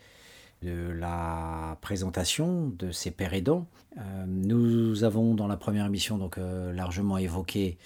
de 0.61 0.89
la 0.91 1.77
présentation 1.81 2.69
de 2.69 2.91
ses 2.91 3.11
pères 3.11 3.33
aidants. 3.33 3.67
Euh, 3.97 4.01
nous 4.25 5.03
avons 5.03 5.33
dans 5.33 5.47
la 5.47 5.57
première 5.57 5.87
émission 5.87 6.17
donc 6.17 6.37
euh, 6.37 6.71
largement 6.71 7.17
évoqué 7.17 7.77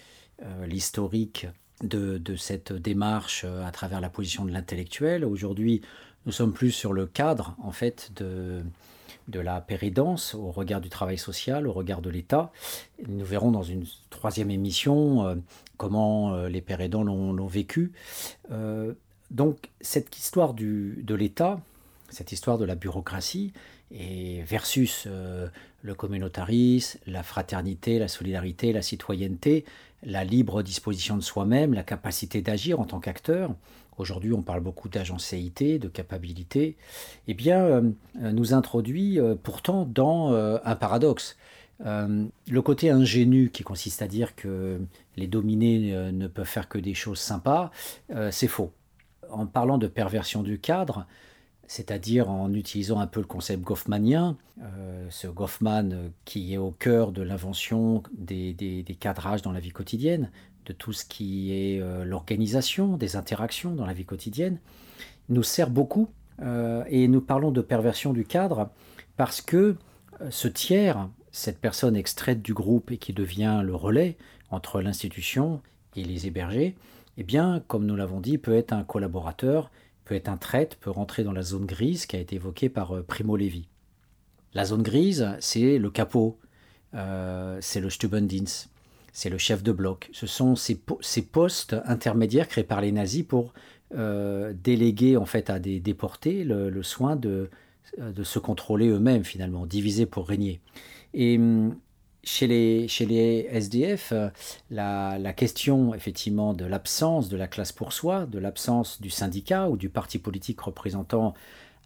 l'historique 0.67 1.47
de, 1.83 2.19
de 2.19 2.35
cette 2.35 2.71
démarche 2.71 3.45
à 3.65 3.71
travers 3.71 3.99
la 3.99 4.09
position 4.09 4.45
de 4.45 4.51
l'intellectuel. 4.51 5.25
Aujourd'hui, 5.25 5.81
nous 6.27 6.31
sommes 6.31 6.53
plus 6.53 6.71
sur 6.71 6.93
le 6.93 7.07
cadre 7.07 7.55
en 7.63 7.71
fait 7.71 8.11
de, 8.15 8.61
de 9.31 9.39
la 9.39 9.61
péridance 9.61 10.35
au 10.35 10.51
regard 10.51 10.81
du 10.81 10.89
travail 10.89 11.17
social, 11.17 11.67
au 11.67 11.71
regard 11.71 12.01
de 12.01 12.09
l'État. 12.09 12.51
Nous 13.07 13.25
verrons 13.25 13.51
dans 13.51 13.63
une 13.63 13.85
troisième 14.09 14.51
émission 14.51 15.25
euh, 15.25 15.35
comment 15.77 16.33
euh, 16.33 16.49
les 16.49 16.61
pères 16.61 16.81
aidants 16.81 17.03
l'ont 17.03 17.47
vécu. 17.47 17.93
Euh, 18.51 18.93
donc 19.31 19.69
cette 19.79 20.17
histoire 20.17 20.53
du, 20.53 21.01
de 21.03 21.15
l'État, 21.15 21.59
cette 22.09 22.31
histoire 22.31 22.57
de 22.57 22.65
la 22.65 22.75
bureaucratie, 22.75 23.53
et 23.93 24.41
versus 24.43 25.05
le 25.81 25.93
communautarisme, 25.93 26.97
la 27.07 27.23
fraternité, 27.23 27.99
la 27.99 28.07
solidarité, 28.07 28.71
la 28.71 28.81
citoyenneté, 28.81 29.65
la 30.03 30.23
libre 30.23 30.63
disposition 30.63 31.17
de 31.17 31.21
soi-même, 31.21 31.73
la 31.73 31.83
capacité 31.83 32.41
d'agir 32.41 32.79
en 32.79 32.85
tant 32.85 33.01
qu'acteur. 33.01 33.53
Aujourd'hui, 33.97 34.33
on 34.33 34.41
parle 34.41 34.61
beaucoup 34.61 34.89
d'agencéité, 34.89 35.77
de 35.77 35.87
capacité. 35.87 36.77
Eh 37.27 37.33
bien, 37.33 37.59
euh, 37.63 37.91
nous 38.15 38.53
introduit 38.53 39.19
euh, 39.19 39.35
pourtant 39.41 39.85
dans 39.85 40.31
euh, 40.33 40.57
un 40.63 40.75
paradoxe. 40.75 41.37
Euh, 41.85 42.25
le 42.47 42.61
côté 42.61 42.89
ingénu 42.89 43.49
qui 43.49 43.63
consiste 43.63 44.01
à 44.01 44.07
dire 44.07 44.35
que 44.35 44.79
les 45.17 45.27
dominés 45.27 45.93
euh, 45.93 46.11
ne 46.11 46.27
peuvent 46.27 46.45
faire 46.47 46.69
que 46.69 46.77
des 46.77 46.93
choses 46.93 47.19
sympas, 47.19 47.71
euh, 48.11 48.29
c'est 48.31 48.47
faux. 48.47 48.71
En 49.29 49.45
parlant 49.45 49.77
de 49.77 49.87
perversion 49.87 50.43
du 50.43 50.59
cadre, 50.59 51.07
c'est-à-dire 51.67 52.29
en 52.29 52.53
utilisant 52.53 52.99
un 52.99 53.07
peu 53.07 53.21
le 53.21 53.25
concept 53.25 53.63
goffmanien, 53.63 54.35
euh, 54.61 55.07
ce 55.09 55.27
Goffman 55.27 55.89
euh, 55.93 56.09
qui 56.25 56.53
est 56.53 56.57
au 56.57 56.71
cœur 56.71 57.13
de 57.13 57.21
l'invention 57.21 58.03
des 58.13 58.83
cadrages 58.99 59.41
dans 59.41 59.53
la 59.53 59.61
vie 59.61 59.71
quotidienne, 59.71 60.29
de 60.65 60.73
tout 60.73 60.93
ce 60.93 61.05
qui 61.05 61.53
est 61.53 61.79
euh, 61.79 62.03
l'organisation 62.05 62.97
des 62.97 63.15
interactions 63.15 63.73
dans 63.73 63.85
la 63.85 63.93
vie 63.93 64.05
quotidienne, 64.05 64.59
nous 65.29 65.43
sert 65.43 65.69
beaucoup. 65.69 66.09
Euh, 66.41 66.83
et 66.87 67.07
nous 67.07 67.21
parlons 67.21 67.51
de 67.51 67.61
perversion 67.61 68.13
du 68.13 68.25
cadre 68.25 68.71
parce 69.15 69.41
que 69.41 69.75
euh, 70.21 70.27
ce 70.31 70.47
tiers, 70.47 71.09
cette 71.31 71.59
personne 71.59 71.95
extraite 71.95 72.41
du 72.41 72.53
groupe 72.53 72.91
et 72.91 72.97
qui 72.97 73.13
devient 73.13 73.61
le 73.63 73.75
relais 73.75 74.17
entre 74.49 74.81
l'institution 74.81 75.61
et 75.95 76.03
les 76.03 76.27
hébergés, 76.27 76.75
eh 77.17 77.23
bien, 77.23 77.63
comme 77.67 77.85
nous 77.85 77.95
l'avons 77.95 78.21
dit, 78.21 78.37
peut 78.37 78.55
être 78.55 78.73
un 78.73 78.83
collaborateur 78.83 79.71
peut 80.03 80.15
être 80.15 80.29
un 80.29 80.37
traître, 80.37 80.77
peut 80.77 80.89
rentrer 80.89 81.23
dans 81.23 81.31
la 81.31 81.43
zone 81.43 81.67
grise 81.67 82.07
qui 82.07 82.15
a 82.15 82.19
été 82.19 82.35
évoquée 82.35 82.69
par 82.69 83.03
Primo 83.03 83.37
Levi. 83.37 83.67
La 84.55 84.65
zone 84.65 84.81
grise, 84.81 85.29
c'est 85.39 85.77
le 85.77 85.91
capot, 85.91 86.39
c'est 86.91 87.79
le 87.79 87.89
Stubendienst, 87.89 88.70
c'est 89.13 89.29
le 89.29 89.37
chef 89.37 89.63
de 89.63 89.71
bloc. 89.71 90.09
Ce 90.13 90.27
sont 90.27 90.55
ces, 90.55 90.75
postes 91.23 91.75
intermédiaires 91.85 92.47
créés 92.47 92.63
par 92.63 92.81
les 92.81 92.91
nazis 92.91 93.23
pour 93.23 93.53
déléguer 93.93 95.17
en 95.17 95.25
fait 95.25 95.49
à 95.49 95.59
des 95.59 95.81
déportés 95.81 96.45
le, 96.45 96.81
soin 96.81 97.17
de, 97.17 97.49
de 97.97 98.23
se 98.23 98.39
contrôler 98.39 98.87
eux-mêmes 98.87 99.25
finalement, 99.25 99.65
diviser 99.65 100.05
pour 100.05 100.27
régner. 100.27 100.61
Et 101.13 101.37
hum, 101.37 101.75
chez 102.23 102.47
les, 102.47 102.87
chez 102.87 103.05
les 103.05 103.47
SDF, 103.51 104.11
euh, 104.11 104.29
la, 104.69 105.17
la 105.17 105.33
question 105.33 105.93
effectivement 105.93 106.53
de 106.53 106.65
l'absence 106.65 107.29
de 107.29 107.37
la 107.37 107.47
classe 107.47 107.71
pour 107.71 107.93
soi, 107.93 108.25
de 108.25 108.39
l'absence 108.39 109.01
du 109.01 109.09
syndicat 109.09 109.69
ou 109.69 109.77
du 109.77 109.89
parti 109.89 110.19
politique 110.19 110.61
représentant 110.61 111.33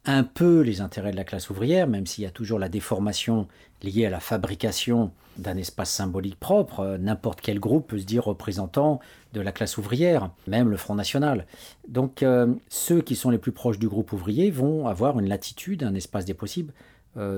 un 0.06 0.24
peu 0.24 0.62
les 0.62 0.82
intérêts 0.82 1.12
de 1.12 1.16
la 1.16 1.24
classe 1.24 1.50
ouvrière, 1.50 1.88
même 1.88 2.06
s'il 2.06 2.24
y 2.24 2.28
a 2.28 2.32
toujours 2.32 2.60
la 2.60 2.70
déformation 2.70 3.48
liée 3.84 4.06
à 4.06 4.10
la 4.10 4.20
fabrication 4.20 5.12
d'un 5.38 5.58
espace 5.58 5.92
symbolique 5.92 6.40
propre, 6.40 6.80
euh, 6.80 6.98
n'importe 6.98 7.42
quel 7.42 7.60
groupe 7.60 7.88
peut 7.88 8.00
se 8.00 8.06
dire 8.06 8.24
représentant 8.24 9.00
de 9.34 9.42
la 9.42 9.52
classe 9.52 9.78
ouvrière, 9.78 10.30
même 10.48 10.70
le 10.70 10.78
Front 10.78 10.96
National. 10.96 11.46
Donc 11.90 12.24
euh, 12.24 12.54
ceux 12.70 13.02
qui 13.02 13.16
sont 13.16 13.30
les 13.30 13.38
plus 13.38 13.52
proches 13.52 13.80
du 13.80 13.90
groupe 13.90 14.14
ouvrier 14.14 14.50
vont 14.50 14.88
avoir 14.88 15.20
une 15.20 15.28
latitude, 15.28 15.84
un 15.84 15.96
espace 15.96 16.26
des 16.26 16.34
possibles 16.34 16.74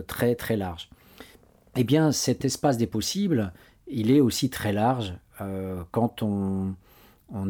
très 0.07 0.33
très 0.33 0.57
large 0.57 0.89
eh 1.77 1.83
bien 1.83 2.11
cet 2.11 2.43
espace 2.43 2.77
des 2.77 2.87
possibles, 2.87 3.53
il 3.87 4.11
est 4.11 4.19
aussi 4.19 4.49
très 4.49 4.73
large 4.73 5.13
euh, 5.41 5.83
quand 5.91 6.23
on, 6.23 6.73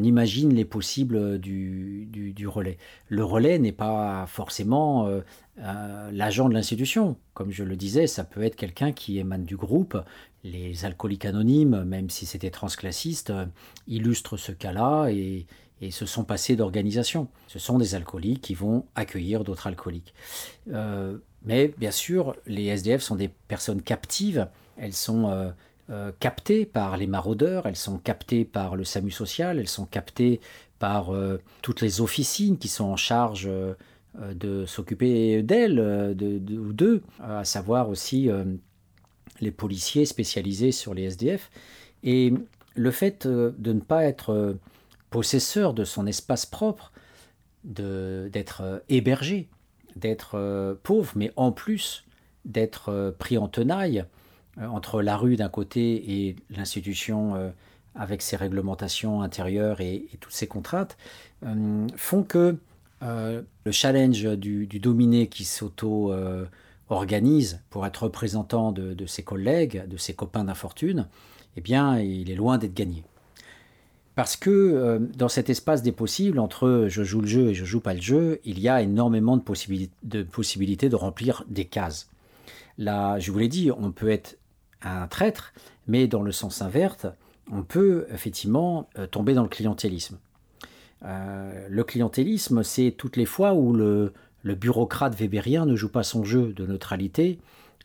imagine 0.03 0.53
les 0.53 0.65
possibles 0.65 1.39
du, 1.39 2.47
relais. 2.47 2.77
Le 3.07 3.23
relais 3.23 3.59
n'est 3.59 3.71
pas 3.71 4.25
forcément 4.27 5.07
euh, 5.07 5.21
euh, 5.59 6.11
l'agent 6.11 6.49
de 6.49 6.53
l'institution. 6.53 7.17
Comme 7.33 7.51
je 7.51 7.63
le 7.63 7.75
disais, 7.75 8.07
ça 8.07 8.23
peut 8.23 8.43
être 8.43 8.55
quelqu'un 8.55 8.91
qui 8.91 9.19
émane 9.19 9.43
du 9.43 9.55
groupe. 9.55 9.97
Les 10.43 10.85
alcooliques 10.85 11.25
anonymes, 11.25 11.83
même 11.83 12.09
si 12.09 12.25
c'était 12.25 12.49
transclassiste, 12.49 13.33
illustrent 13.87 14.37
ce 14.37 14.51
cas-là 14.51 15.09
et, 15.09 15.45
et 15.81 15.91
se 15.91 16.05
sont 16.05 16.23
passés 16.23 16.55
d'organisation. 16.55 17.27
Ce 17.47 17.59
sont 17.59 17.77
des 17.77 17.95
alcooliques 17.95 18.41
qui 18.41 18.53
vont 18.53 18.85
accueillir 18.95 19.43
d'autres 19.43 19.67
alcooliques. 19.67 20.13
Mais 21.45 21.73
bien 21.77 21.91
sûr, 21.91 22.35
les 22.45 22.65
SDF 22.65 23.01
sont 23.01 23.15
des 23.15 23.29
personnes 23.29 23.81
captives. 23.81 24.47
Elles 24.77 24.93
sont 24.93 25.53
euh, 25.89 25.93
euh, 25.93 26.11
captées 26.19 26.65
par 26.65 26.97
les 26.97 27.07
maraudeurs, 27.07 27.65
elles 27.65 27.75
sont 27.75 27.97
captées 27.97 28.45
par 28.45 28.75
le 28.75 28.83
SAMU 28.83 29.11
social, 29.11 29.59
elles 29.59 29.67
sont 29.67 29.85
captées 29.85 30.39
par 30.79 31.13
euh, 31.13 31.41
toutes 31.61 31.81
les 31.81 32.01
officines 32.01 32.57
qui 32.57 32.67
sont 32.67 32.85
en 32.85 32.97
charge 32.97 33.49
de 34.15 34.65
s'occuper 34.65 35.43
d'elles 35.43 35.79
ou 35.79 36.73
d'eux, 36.73 37.01
à 37.19 37.43
savoir 37.43 37.89
aussi 37.89 38.29
les 39.41 39.51
policiers 39.51 40.05
spécialisés 40.05 40.71
sur 40.71 40.93
les 40.93 41.03
SDF. 41.03 41.51
Et 42.03 42.33
le 42.75 42.91
fait 42.91 43.27
de 43.27 43.73
ne 43.73 43.79
pas 43.79 44.05
être 44.05 44.57
possesseur 45.09 45.73
de 45.73 45.83
son 45.83 46.07
espace 46.07 46.45
propre, 46.45 46.91
d'être 47.63 48.81
hébergé, 48.89 49.49
d'être 49.97 50.35
euh, 50.35 50.75
pauvre, 50.81 51.13
mais 51.15 51.31
en 51.35 51.51
plus 51.51 52.05
d'être 52.45 52.89
euh, 52.89 53.11
pris 53.11 53.37
en 53.37 53.47
tenaille 53.47 53.99
euh, 53.99 54.03
entre 54.61 55.01
la 55.01 55.17
rue 55.17 55.35
d'un 55.35 55.49
côté 55.49 56.27
et 56.27 56.35
l'institution 56.49 57.51
avec 57.95 58.21
ses 58.21 58.35
réglementations 58.35 59.21
intérieures 59.21 59.81
et, 59.81 60.07
toutes 60.19 60.33
ses 60.33 60.47
contraintes, 60.47 60.97
font 61.95 62.23
que 62.23 62.57
le 63.01 63.71
challenge 63.71 64.23
du, 64.23 64.67
dominé 64.79 65.27
qui 65.27 65.45
s'auto-organise 65.45 67.61
pour 67.69 67.85
être 67.85 68.03
représentant 68.03 68.71
de, 68.71 69.05
ses 69.05 69.23
collègues, 69.23 69.87
de 69.87 69.97
ses 69.97 70.13
copains 70.13 70.45
d'infortune, 70.45 71.07
eh 71.57 71.61
bien, 71.61 71.99
il 71.99 72.31
est 72.31 72.35
loin 72.35 72.57
d'être 72.57 72.73
gagné. 72.73 73.03
Parce 74.17 74.35
que 74.35 74.49
euh, 74.49 74.97
dans 75.15 75.29
cet 75.29 75.51
espace 75.51 75.83
des 75.83 75.91
possibles, 75.91 76.39
entre 76.39 76.87
je 76.89 77.03
joue 77.03 77.21
le 77.21 77.27
jeu 77.27 77.49
et 77.49 77.53
je 77.53 77.65
joue 77.65 77.81
pas 77.81 77.93
le 77.93 78.01
jeu, 78.01 78.39
il 78.45 78.59
y 78.59 78.67
a 78.67 78.81
énormément 78.81 79.37
de, 79.37 80.23
possibilités 80.23 80.89
de 80.89 80.95
remplir 80.95 81.43
des 81.47 81.65
cases. 81.65 82.09
Là, 82.79 83.19
je 83.19 83.31
vous 83.31 83.37
l'ai 83.37 83.47
dit, 83.47 83.69
on 83.69 83.91
peut 83.91 84.09
être 84.09 84.39
un 84.81 85.07
traître, 85.07 85.53
mais 85.87 86.07
dans 86.07 86.21
le 86.21 86.31
sens 86.31 86.61
inverse, 86.61 87.07
on 87.51 87.63
peut 87.63 88.07
effectivement 88.13 88.89
euh, 88.97 89.07
tomber 89.07 89.33
dans 89.33 89.43
le 89.43 89.49
clientélisme. 89.49 90.17
Euh, 91.05 91.67
le 91.69 91.83
clientélisme, 91.83 92.63
c'est 92.63 92.91
toutes 92.91 93.17
les 93.17 93.25
fois 93.25 93.53
où 93.53 93.73
le, 93.73 94.13
le 94.43 94.55
bureaucrate 94.55 95.15
weberien 95.15 95.65
ne 95.65 95.75
joue 95.75 95.89
pas 95.89 96.03
son 96.03 96.23
jeu 96.23 96.53
de 96.53 96.65
neutralité 96.65 97.39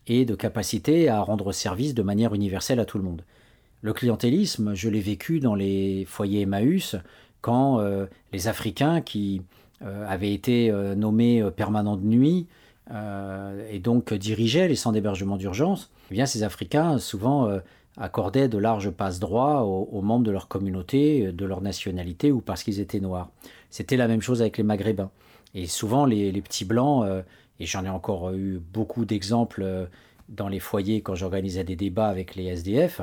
et 0.07 0.25
de 0.25 0.35
capacité 0.35 1.09
à 1.09 1.21
rendre 1.21 1.53
service 1.53 1.95
de 1.95 2.03
manière 2.03 2.35
universelle 2.35 2.81
à 2.81 2.85
tout 2.85 2.99
le 2.99 3.05
monde. 3.05 3.23
Le 3.83 3.93
clientélisme, 3.93 4.75
je 4.75 4.89
l'ai 4.89 5.01
vécu 5.01 5.41
dans 5.41 5.55
les 5.55 6.05
foyers 6.07 6.43
Emmaüs, 6.43 6.97
quand 7.41 7.81
euh, 7.81 8.07
les 8.33 8.49
Africains 8.49 9.01
qui 9.01 9.43
avaient 10.07 10.33
été 10.33 10.71
nommés 10.95 11.43
permanents 11.57 11.97
de 11.97 12.07
nuit 12.07 12.47
et 12.91 13.79
donc 13.79 14.13
dirigeaient 14.13 14.69
les 14.69 14.77
centres 14.77 14.95
d'hébergement 14.95 15.37
d'urgence, 15.37 15.91
eh 16.11 16.15
bien 16.15 16.27
ces 16.27 16.43
Africains 16.43 16.99
souvent 16.99 17.49
accordaient 17.97 18.49
de 18.49 18.59
larges 18.59 18.91
passe-droits 18.91 19.63
aux, 19.63 20.03
membres 20.03 20.25
de 20.25 20.31
leur 20.31 20.49
communauté, 20.49 21.33
de 21.33 21.45
leur 21.45 21.61
nationalité 21.61 22.33
ou 22.33 22.41
parce 22.41 22.63
qu'ils 22.63 22.81
étaient 22.81 23.01
noirs. 23.01 23.31
C'était 23.71 23.97
la 23.97 24.09
même 24.09 24.21
chose 24.21 24.43
avec 24.43 24.59
les 24.59 24.65
Maghrébins. 24.65 25.11
Et 25.55 25.67
souvent 25.67 26.05
les, 26.05 26.33
petits 26.43 26.65
blancs, 26.65 27.07
et 27.61 27.67
j'en 27.67 27.85
ai 27.85 27.89
encore 27.89 28.33
eu 28.33 28.59
beaucoup 28.59 29.05
d'exemples 29.05 29.89
dans 30.29 30.49
les 30.49 30.61
foyers 30.61 31.03
quand 31.03 31.15
j'organisais 31.15 31.65
des 31.65 31.77
débats 31.77 32.09
avec 32.09 32.35
les 32.35 32.47
SDF, 32.47 33.03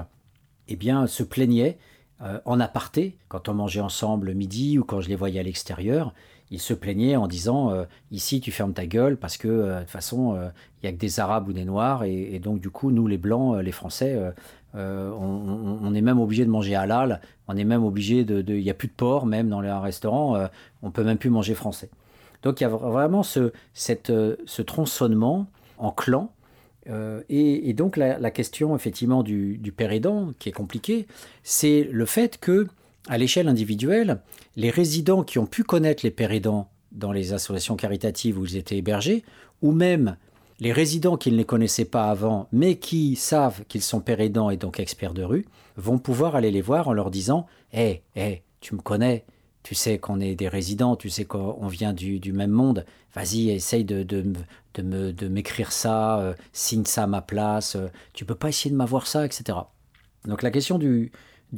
eh 0.68 0.76
bien, 0.76 1.08
se 1.08 1.24
plaignaient 1.24 1.78
euh, 2.22 2.40
en 2.46 2.60
aparté, 2.60 3.18
quand 3.28 3.50
on 3.50 3.54
mangeait 3.54 3.80
ensemble 3.80 4.28
le 4.28 4.34
midi 4.34 4.78
ou 4.78 4.84
quand 4.84 5.02
je 5.02 5.10
les 5.10 5.16
voyais 5.16 5.40
à 5.40 5.44
l'extérieur, 5.44 6.14
ils 6.52 6.60
se 6.60 6.74
plaignaient 6.74 7.16
en 7.16 7.28
disant 7.28 7.72
euh, 7.72 7.84
ici 8.12 8.42
tu 8.42 8.52
fermes 8.52 8.74
ta 8.74 8.86
gueule 8.86 9.18
parce 9.18 9.38
que 9.38 9.48
euh, 9.48 9.76
de 9.76 9.80
toute 9.82 9.90
façon 9.90 10.36
il 10.36 10.86
n'y 10.86 10.90
a 10.90 10.92
que 10.92 10.98
des 10.98 11.20
arabes 11.20 11.48
ou 11.48 11.54
des 11.54 11.66
noirs 11.66 12.04
et, 12.04 12.40
donc 12.40 12.60
du 12.60 12.70
coup 12.70 12.92
nous 12.92 13.08
les 13.08 13.18
blancs, 13.18 13.62
les 13.62 13.72
français, 13.72 14.18
on, 14.74 15.94
est 15.94 16.02
même 16.02 16.20
obligé 16.20 16.46
de 16.46 16.50
manger 16.50 16.76
halal, 16.76 17.22
on 17.48 17.58
est 17.58 17.64
même 17.64 17.84
obligé 17.84 18.24
de, 18.24 18.44
il 18.54 18.64
n'y 18.64 18.70
a 18.70 18.74
plus 18.74 18.88
de 18.88 18.94
porc 18.94 19.26
même 19.26 19.50
dans 19.50 19.62
les 19.62 19.72
restaurants, 19.72 20.38
on 20.82 20.92
peut 20.92 21.04
même 21.04 21.18
plus 21.18 21.30
manger 21.30 21.54
français. 21.54 21.90
Donc 22.44 22.62
il 22.62 22.64
y 22.64 22.68
a 22.68 22.70
vraiment 22.70 23.24
ce, 23.24 23.52
tronçonnement 24.62 25.48
en 25.78 25.92
clan 25.92 26.32
euh, 26.90 27.22
et, 27.30 27.74
donc 27.74 27.98
la, 27.98 28.32
question 28.32 28.76
effectivement 28.76 29.24
du, 29.24 29.58
du 29.58 29.74
qui 29.74 30.50
est 30.50 30.54
compliquée, 30.54 31.08
c'est 31.44 31.88
le 31.92 32.06
fait 32.06 32.40
que 32.40 32.68
à 33.10 33.18
l'échelle 33.18 33.48
individuelle, 33.48 34.22
les 34.56 34.70
résidents 34.70 35.24
qui 35.24 35.40
ont 35.40 35.48
pu 35.48 35.64
connaître 35.64 36.06
les 36.06 36.12
pères 36.12 36.32
aidants 36.32 36.70
dans 36.92 37.12
les 37.12 37.34
associations 37.34 37.76
caritatives 37.76 38.38
où 38.38 38.46
ils 38.46 38.56
étaient 38.56 38.78
hébergés, 38.78 39.24
ou 39.64 39.72
même 39.72 40.16
les 40.60 40.72
résidents 40.72 41.18
qui 41.18 41.32
ne 41.32 41.38
les 41.38 41.44
connaissaient 41.44 41.86
pas 41.86 42.12
avant, 42.12 42.48
mais 42.52 42.76
qui 42.76 43.16
savent 43.16 43.64
qu'ils 43.68 43.82
sont 43.82 44.00
pères 44.00 44.22
aidants 44.22 44.52
et 44.52 44.58
donc 44.58 44.80
experts 44.80 45.16
de 45.16 45.24
rue, 45.24 45.48
vont 45.76 45.98
pouvoir 45.98 46.36
aller 46.36 46.52
les 46.52 46.62
voir 46.62 46.88
en 46.88 46.94
leur 46.94 47.10
disant 47.10 47.48
Hé, 47.74 48.04
hé, 48.16 48.44
tu 48.62 48.76
me 48.76 48.82
connais, 48.82 49.26
tu 49.64 49.74
sais 49.74 49.98
qu'on 49.98 50.20
est 50.20 50.36
des 50.36 50.48
résidents, 50.48 50.96
tu 50.96 51.10
sais 51.10 51.26
qu'on 51.26 51.68
vient 51.68 51.94
du, 51.94 52.32
même 52.32 52.52
monde, 52.52 52.86
vas-y, 53.16 53.50
essaye 53.50 53.86
de, 53.86 55.28
m'écrire 55.28 55.72
ça, 55.72 56.20
euh, 56.20 56.34
signe 56.54 56.86
ça 56.86 57.04
à 57.04 57.08
ma 57.08 57.22
place, 57.22 57.76
euh, 57.76 57.88
tu 58.14 58.24
peux 58.24 58.36
pas 58.36 58.50
essayer 58.50 58.70
de 58.70 58.76
m'avoir 58.76 59.08
ça, 59.08 59.26
etc. 59.26 59.58
Donc 60.26 60.44
la 60.44 60.52
question 60.52 60.78
du 60.78 61.12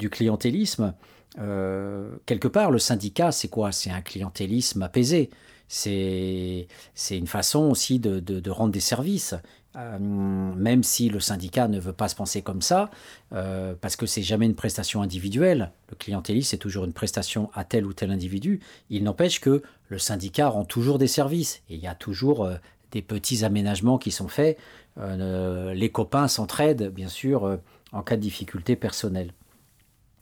clientélisme, 0.10 0.94
euh, 1.40 2.12
quelque 2.26 2.48
part, 2.48 2.72
le 2.72 2.80
syndicat, 2.80 3.32
c'est 3.32 3.48
quoi? 3.48 3.72
C'est 3.72 3.92
un 3.92 4.02
clientélisme 4.02 4.82
apaisé. 4.82 5.30
C'est 5.68 6.68
une 7.10 7.28
façon 7.28 7.70
aussi 7.70 8.00
de, 8.00 8.50
rendre 8.50 8.74
des 8.74 8.80
services. 8.80 9.36
Euh, 9.78 9.98
même 10.00 10.84
si 10.84 11.08
le 11.08 11.22
syndicat 11.22 11.70
ne 11.70 11.80
veut 11.80 11.94
pas 11.94 12.10
se 12.10 12.16
penser 12.16 12.42
comme 12.42 12.62
ça, 12.62 12.90
euh, 13.32 13.74
parce 13.80 13.96
que 13.96 14.06
c'est 14.06 14.22
jamais 14.22 14.46
une 14.46 14.56
prestation 14.56 15.02
individuelle. 15.02 15.72
Le 15.90 15.96
clientélisme, 15.96 16.50
c'est 16.50 16.58
toujours 16.58 16.84
une 16.84 16.92
prestation 16.92 17.50
à 17.54 17.64
tel 17.64 17.86
ou 17.86 17.94
tel 17.94 18.12
individu. 18.12 18.60
Il 18.90 19.04
n'empêche 19.04 19.40
que 19.40 19.62
le 19.88 19.98
syndicat 19.98 20.50
rend 20.50 20.66
toujours 20.66 20.98
des 20.98 21.08
services. 21.08 21.62
Et 21.70 21.76
il 21.76 21.80
y 21.80 21.88
a 21.88 21.96
toujours 21.96 22.50
des 22.92 23.02
petits 23.02 23.46
aménagements 23.46 23.98
qui 23.98 24.12
sont 24.12 24.28
faits. 24.28 24.58
les 24.98 25.90
copains 25.90 26.28
s'entraident, 26.28 26.90
bien 26.90 27.08
sûr, 27.08 27.60
en 27.94 28.02
cas 28.02 28.18
de 28.18 28.22
difficulté 28.22 28.76
personnelle. 28.76 29.32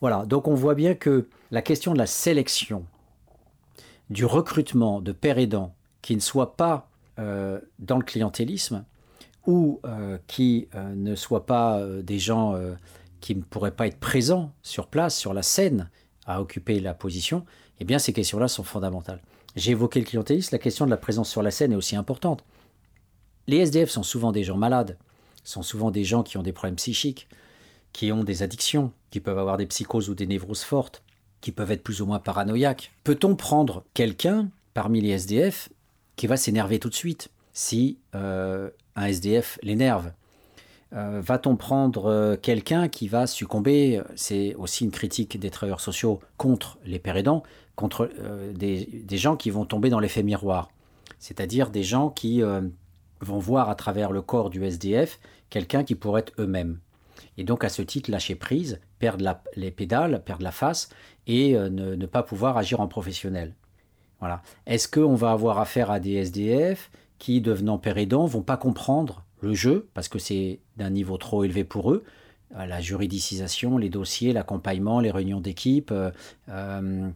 Voilà, 0.02 0.26
donc 0.26 0.48
on 0.48 0.56
voit 0.56 0.76
bien 0.76 0.96
que 0.96 1.28
la 1.52 1.62
question 1.62 1.94
de 1.94 1.98
la 1.98 2.06
sélection, 2.06 2.86
du 4.10 4.26
recrutement 4.26 5.02
de 5.02 5.12
pères 5.12 5.38
aidants 5.38 5.76
qui 6.02 6.16
ne 6.16 6.22
soient 6.22 6.56
pas 6.56 6.86
dans 7.18 7.98
le 7.98 8.04
clientélisme, 8.04 8.86
ou 9.50 9.80
euh, 9.84 10.20
qui 10.28 10.68
euh, 10.76 10.94
ne 10.94 11.16
soient 11.16 11.48
pas 11.48 11.80
euh, 11.80 12.04
des 12.04 12.20
gens 12.20 12.56
qui 13.20 13.36
ne 13.36 13.42
pourraient 13.42 13.76
pas 13.76 13.88
être 13.88 14.00
présents 14.00 14.54
sur 14.62 14.88
place, 14.88 15.18
sur 15.18 15.34
la 15.34 15.42
scène, 15.42 15.90
à 16.26 16.42
occuper 16.42 16.80
la 16.80 16.94
position, 16.94 17.46
eh 17.80 17.86
bien 17.86 17.98
ces 17.98 18.14
questions-là 18.14 18.48
sont 18.48 18.64
fondamentales. 18.64 19.22
j'ai 19.56 19.72
évoqué 19.72 20.00
le 20.00 20.06
clientélisme, 20.06 20.50
la 20.54 20.60
question 20.60 20.86
de 20.86 20.92
la 20.92 20.98
présence 20.98 21.30
sur 21.30 21.42
la 21.42 21.50
scène 21.50 21.72
est 21.72 21.76
aussi 21.76 21.96
importante. 21.96 22.46
Les 23.48 23.58
SDF 23.58 23.90
sont 23.90 24.04
souvent 24.04 24.32
des 24.32 24.44
gens 24.44 24.58
malades, 24.58 24.98
sont 25.44 25.64
souvent 25.64 25.90
des 25.90 26.04
gens 26.04 26.22
qui 26.22 26.38
ont 26.38 26.44
des 26.44 26.54
problèmes 26.54 26.76
psychiques, 26.76 27.28
qui 27.92 28.12
ont 28.12 28.24
des 28.24 28.44
addictions, 28.44 28.94
qui 29.12 29.20
peuvent 29.20 29.40
avoir 29.40 29.58
des 29.58 29.66
psychoses 29.66 30.10
ou 30.10 30.16
des 30.16 30.28
névroses 30.28 30.64
fortes, 30.64 31.04
qui 31.42 31.52
peuvent 31.52 31.72
être 31.72 31.84
plus 31.84 32.02
ou 32.02 32.06
moins 32.06 32.20
paranoïaques. 32.20 32.92
Peut-on 33.04 33.36
prendre 33.36 33.84
quelqu'un 33.94 34.50
parmi 34.74 35.02
les 35.02 35.10
SDF 35.10 35.70
qui 36.16 36.28
va 36.28 36.38
s'énerver 36.38 36.80
tout 36.80 36.90
de 36.90 36.96
suite 36.96 37.30
si 37.54 37.98
euh, 38.16 38.70
un 38.96 39.06
SDF 39.06 39.60
l'énerve? 39.64 40.12
Euh, 40.94 41.22
Va-t-on 41.24 41.56
prendre 41.56 42.08
euh, 42.08 42.36
quelqu'un 42.36 42.88
qui 42.88 43.08
va 43.08 43.28
succomber 43.28 44.02
C'est 44.16 44.56
aussi 44.56 44.84
une 44.84 44.92
critique 44.92 45.40
des 45.40 45.50
travailleurs 45.50 45.82
sociaux 45.82 46.20
contre 46.38 46.78
les 46.86 47.00
pères 47.00 47.18
aidants, 47.18 47.44
contre 47.76 48.10
des, 48.54 48.86
des, 49.06 49.18
gens 49.18 49.38
qui 49.38 49.52
vont 49.52 49.64
tomber 49.64 49.90
dans 49.90 50.02
l'effet 50.02 50.22
miroir, 50.22 50.70
c'est-à-dire 51.18 51.70
des 51.70 51.84
gens 51.84 52.10
qui 52.10 52.42
vont 52.42 53.40
voir 53.40 53.70
à 53.70 53.76
travers 53.76 54.12
le 54.12 54.22
corps 54.22 54.50
du 54.50 54.66
SDF 54.66 55.18
quelqu'un 55.50 55.86
qui 55.86 55.96
pourrait 55.96 56.22
être 56.22 56.34
eux-mêmes. 56.40 56.80
Et 57.38 57.46
donc 57.46 57.64
à 57.64 57.70
ce 57.70 57.82
titre 57.82 58.12
lâcher 58.12 58.36
prise, 58.36 58.82
perdre 59.00 59.40
les 59.56 59.72
pédales, 59.72 60.24
perdre 60.24 60.44
la 60.44 60.52
face 60.52 60.90
et 61.26 61.54
ne, 61.54 61.96
ne, 61.96 62.06
pas 62.06 62.24
pouvoir 62.24 62.58
agir 62.58 62.80
en 62.82 62.88
professionnel. 62.88 63.56
Voilà. 64.20 64.42
Est-ce 64.66 64.88
qu'on 64.88 65.16
va 65.16 65.32
avoir 65.32 65.60
affaire 65.60 65.92
à 65.92 66.00
des 66.00 66.14
SDF 66.14 66.92
qui, 67.18 67.42
devenant 67.42 67.78
père 67.78 67.98
aidant, 67.98 68.26
vont 68.26 68.42
pas 68.42 68.58
comprendre 68.58 69.24
le 69.42 69.54
jeu 69.54 69.90
parce 69.94 70.08
que 70.10 70.20
c'est 70.20 70.60
d'un 70.78 70.90
niveau 70.90 71.18
trop 71.18 71.44
élevé 71.44 71.64
pour 71.64 71.92
eux? 71.92 72.04
La 72.56 72.82
juridicisation, 72.82 73.78
les 73.78 73.90
dossiers, 73.90 74.34
l'accompagnement, 74.34 75.00
les 75.00 75.12
réunions 75.12 75.40
d'équipe, 75.40 75.92
euh, 75.92 76.10
euh, 76.50 77.08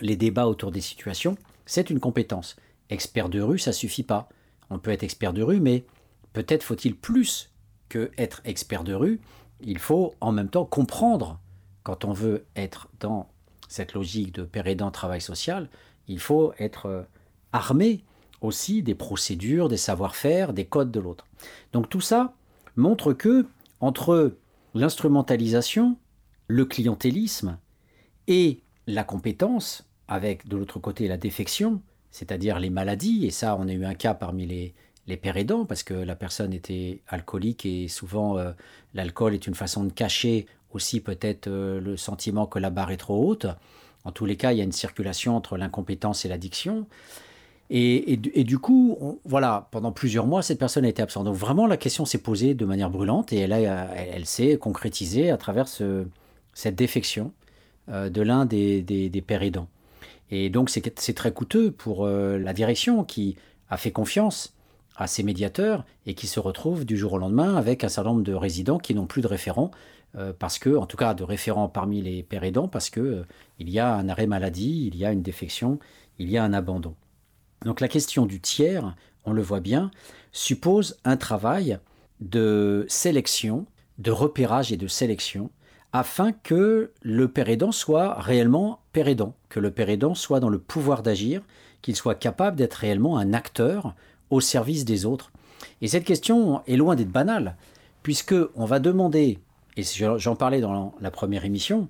les 0.00 0.16
débats 0.16 0.48
autour 0.48 0.72
des 0.72 0.80
situations, 0.80 1.36
c'est 1.64 1.90
une 1.90 2.00
compétence. 2.00 2.56
Expert 2.90 3.28
de 3.28 3.40
rue, 3.40 3.60
ça 3.60 3.72
suffit 3.72 4.02
pas. 4.02 4.28
On 4.70 4.80
peut 4.80 4.90
être 4.90 5.04
expert 5.04 5.32
de 5.32 5.42
rue, 5.42 5.60
mais 5.60 5.84
peut-être 6.32 6.64
faut-il 6.64 6.96
plus 6.96 7.52
que 7.88 8.10
être 8.18 8.42
expert 8.44 8.82
de 8.82 8.94
rue. 8.94 9.20
Il 9.60 9.78
faut 9.78 10.14
en 10.20 10.32
même 10.32 10.48
temps 10.48 10.64
comprendre, 10.64 11.38
quand 11.82 12.04
on 12.04 12.12
veut 12.12 12.44
être 12.56 12.88
dans 13.00 13.28
cette 13.68 13.94
logique 13.94 14.34
de 14.34 14.42
père 14.42 14.64
travail 14.92 15.20
social, 15.20 15.68
il 16.06 16.18
faut 16.18 16.52
être 16.58 16.86
euh, 16.86 17.02
armé 17.52 18.02
aussi 18.40 18.82
des 18.82 18.94
procédures, 18.94 19.68
des 19.68 19.76
savoir-faire, 19.76 20.52
des 20.52 20.64
codes 20.64 20.90
de 20.90 21.00
l'autre. 21.00 21.26
Donc 21.72 21.88
tout 21.88 22.00
ça 22.00 22.34
montre 22.76 23.12
que 23.12 23.46
entre 23.80 24.36
l'instrumentalisation, 24.74 25.96
le 26.46 26.64
clientélisme 26.64 27.58
et 28.26 28.60
la 28.86 29.04
compétence, 29.04 29.84
avec 30.06 30.48
de 30.48 30.56
l'autre 30.56 30.78
côté 30.78 31.08
la 31.08 31.16
défection, 31.16 31.82
c'est-à-dire 32.10 32.58
les 32.58 32.70
maladies, 32.70 33.26
et 33.26 33.30
ça 33.30 33.56
on 33.58 33.68
a 33.68 33.72
eu 33.72 33.84
un 33.84 33.94
cas 33.94 34.14
parmi 34.14 34.46
les, 34.46 34.74
les 35.08 35.16
pères 35.16 35.38
aidants, 35.38 35.64
parce 35.64 35.82
que 35.82 35.94
la 35.94 36.14
personne 36.14 36.52
était 36.52 37.00
alcoolique 37.08 37.64
et 37.66 37.88
souvent 37.88 38.38
euh, 38.38 38.52
l'alcool 38.94 39.34
est 39.34 39.46
une 39.46 39.54
façon 39.54 39.84
de 39.84 39.90
cacher 39.90 40.46
aussi 40.72 41.00
peut-être 41.00 41.48
euh, 41.48 41.80
le 41.80 41.96
sentiment 41.96 42.46
que 42.46 42.58
la 42.58 42.68
barre 42.70 42.90
est 42.90 42.98
trop 42.98 43.26
haute. 43.26 43.46
En 44.04 44.12
tous 44.12 44.26
les 44.26 44.36
cas, 44.36 44.52
il 44.52 44.58
y 44.58 44.60
a 44.60 44.64
une 44.64 44.72
circulation 44.72 45.34
entre 45.34 45.56
l'incompétence 45.56 46.24
et 46.24 46.28
l'addiction. 46.28 46.86
Et, 47.70 48.16
du 48.16 48.58
coup, 48.58 49.20
voilà, 49.26 49.68
pendant 49.72 49.92
plusieurs 49.92 50.26
mois, 50.26 50.40
cette 50.40 50.58
personne 50.58 50.86
a 50.86 50.88
été 50.88 51.02
absente. 51.02 51.26
Donc 51.26 51.36
vraiment, 51.36 51.66
la 51.66 51.76
question 51.76 52.06
s'est 52.06 52.22
posée 52.22 52.54
de 52.54 52.64
manière 52.64 52.88
brûlante 52.88 53.30
et 53.34 53.40
elle, 53.40 53.52
elle, 53.52 54.24
s'est 54.24 54.56
concrétisée 54.56 55.30
à 55.30 55.36
travers 55.36 55.68
cette 55.68 56.74
défection 56.74 57.32
euh, 57.90 58.08
de 58.08 58.22
l'un 58.22 58.46
des, 58.46 58.80
des, 58.80 59.20
pères 59.20 59.42
aidants. 59.42 59.68
Et 60.30 60.48
donc 60.48 60.70
c'est 60.70 61.12
très 61.14 61.32
coûteux 61.32 61.70
pour 61.70 62.06
la 62.06 62.52
direction 62.54 63.04
qui 63.04 63.36
a 63.68 63.76
fait 63.76 63.92
confiance 63.92 64.54
à 64.98 65.06
ces 65.06 65.22
médiateurs 65.22 65.84
et 66.04 66.14
qui 66.14 66.26
se 66.26 66.40
retrouve 66.40 66.84
du 66.84 66.96
jour 66.96 67.14
au 67.14 67.18
lendemain 67.18 67.54
avec 67.56 67.84
un 67.84 67.88
certain 67.88 68.10
nombre 68.10 68.24
de 68.24 68.34
résidents 68.34 68.78
qui 68.78 68.94
n'ont 68.94 69.06
plus 69.06 69.22
de 69.22 69.28
référents 69.28 69.70
euh, 70.16 70.32
parce 70.36 70.58
que, 70.58 70.76
en 70.76 70.86
tout 70.86 70.96
cas 70.96 71.14
de 71.14 71.22
référents 71.22 71.68
parmi 71.68 72.02
les 72.02 72.22
pères 72.22 72.44
aidants, 72.44 72.68
parce 72.68 72.90
que 72.90 73.24
il 73.58 73.70
y 73.70 73.78
a 73.78 73.94
un 73.94 74.08
arrêt 74.08 74.26
maladie, 74.26 74.88
il 74.88 74.96
y 74.96 75.04
a 75.04 75.12
une 75.12 75.22
défection, 75.22 75.78
il 76.18 76.28
y 76.28 76.36
a 76.36 76.44
un 76.44 76.52
abandon. 76.52 76.94
Donc 77.64 77.80
la 77.80 77.88
question 77.88 78.26
du 78.26 78.40
tiers, 78.40 78.94
on 79.24 79.32
le 79.32 79.42
voit 79.42 79.60
bien, 79.60 79.90
suppose 80.32 80.98
un 81.04 81.16
travail 81.16 81.78
de 82.20 82.84
sélection, 82.88 83.66
de 83.98 84.10
repérage 84.10 84.72
et 84.72 84.76
de 84.76 84.88
sélection, 84.88 85.50
afin 85.92 86.32
que 86.32 86.92
le 87.02 87.28
père 87.28 87.48
aidant 87.48 87.72
soit 87.72 88.14
réellement 88.14 88.80
père 88.92 89.08
aidant, 89.08 89.34
que 89.48 89.60
le 89.60 89.70
père 89.70 89.88
aidant 89.88 90.14
soit 90.14 90.40
dans 90.40 90.50
le 90.50 90.58
pouvoir 90.58 91.02
d'agir, 91.02 91.42
qu'il 91.82 91.96
soit 91.96 92.14
capable 92.14 92.56
d'être 92.56 92.74
réellement 92.74 93.18
un 93.18 93.32
acteur 93.32 93.94
au 94.30 94.40
service 94.40 94.84
des 94.84 95.04
autres. 95.04 95.32
Et 95.80 95.88
cette 95.88 96.04
question 96.04 96.62
est 96.66 96.76
loin 96.76 96.96
d'être 96.96 97.10
banale, 97.10 97.56
puisque 98.02 98.34
on 98.54 98.64
va 98.64 98.78
demander, 98.78 99.38
et 99.76 99.82
j'en 100.16 100.36
parlais 100.36 100.60
dans 100.60 100.94
la 101.00 101.10
première 101.10 101.44
émission, 101.44 101.88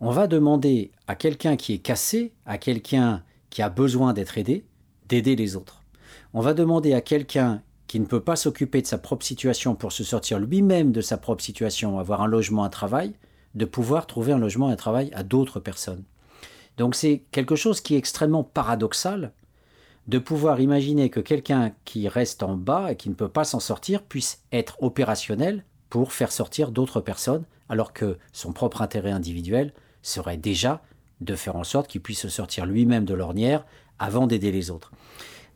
on 0.00 0.10
va 0.10 0.26
demander 0.26 0.90
à 1.06 1.14
quelqu'un 1.14 1.56
qui 1.56 1.74
est 1.74 1.78
cassé, 1.78 2.32
à 2.46 2.58
quelqu'un 2.58 3.22
qui 3.50 3.62
a 3.62 3.68
besoin 3.68 4.12
d'être 4.12 4.36
aidé, 4.38 4.64
d'aider 5.08 5.36
les 5.36 5.56
autres. 5.56 5.82
On 6.32 6.40
va 6.40 6.54
demander 6.54 6.92
à 6.92 7.00
quelqu'un 7.00 7.62
qui 7.86 8.00
ne 8.00 8.06
peut 8.06 8.20
pas 8.20 8.36
s'occuper 8.36 8.82
de 8.82 8.86
sa 8.86 8.98
propre 8.98 9.24
situation 9.24 9.74
pour 9.76 9.92
se 9.92 10.02
sortir 10.02 10.38
lui-même 10.38 10.90
de 10.90 11.00
sa 11.00 11.16
propre 11.16 11.44
situation, 11.44 11.98
avoir 11.98 12.22
un 12.22 12.26
logement, 12.26 12.64
un 12.64 12.70
travail, 12.70 13.14
de 13.54 13.64
pouvoir 13.64 14.06
trouver 14.06 14.32
un 14.32 14.38
logement, 14.38 14.68
un 14.68 14.76
travail 14.76 15.10
à 15.14 15.22
d'autres 15.22 15.60
personnes. 15.60 16.02
Donc 16.76 16.96
c'est 16.96 17.22
quelque 17.30 17.54
chose 17.54 17.80
qui 17.80 17.94
est 17.94 17.98
extrêmement 17.98 18.42
paradoxal 18.42 19.32
de 20.06 20.18
pouvoir 20.18 20.60
imaginer 20.60 21.08
que 21.10 21.20
quelqu'un 21.20 21.72
qui 21.84 22.08
reste 22.08 22.42
en 22.42 22.56
bas 22.56 22.92
et 22.92 22.96
qui 22.96 23.08
ne 23.08 23.14
peut 23.14 23.28
pas 23.28 23.44
s'en 23.44 23.60
sortir 23.60 24.02
puisse 24.02 24.42
être 24.52 24.82
opérationnel 24.82 25.64
pour 25.88 26.12
faire 26.12 26.32
sortir 26.32 26.72
d'autres 26.72 27.00
personnes, 27.00 27.44
alors 27.68 27.92
que 27.92 28.18
son 28.32 28.52
propre 28.52 28.82
intérêt 28.82 29.12
individuel 29.12 29.72
serait 30.02 30.36
déjà 30.36 30.82
de 31.20 31.34
faire 31.34 31.56
en 31.56 31.64
sorte 31.64 31.88
qu'il 31.88 32.02
puisse 32.02 32.20
se 32.20 32.28
sortir 32.28 32.66
lui-même 32.66 33.04
de 33.04 33.14
l'ornière 33.14 33.64
avant 33.98 34.26
d'aider 34.26 34.52
les 34.52 34.70
autres. 34.70 34.92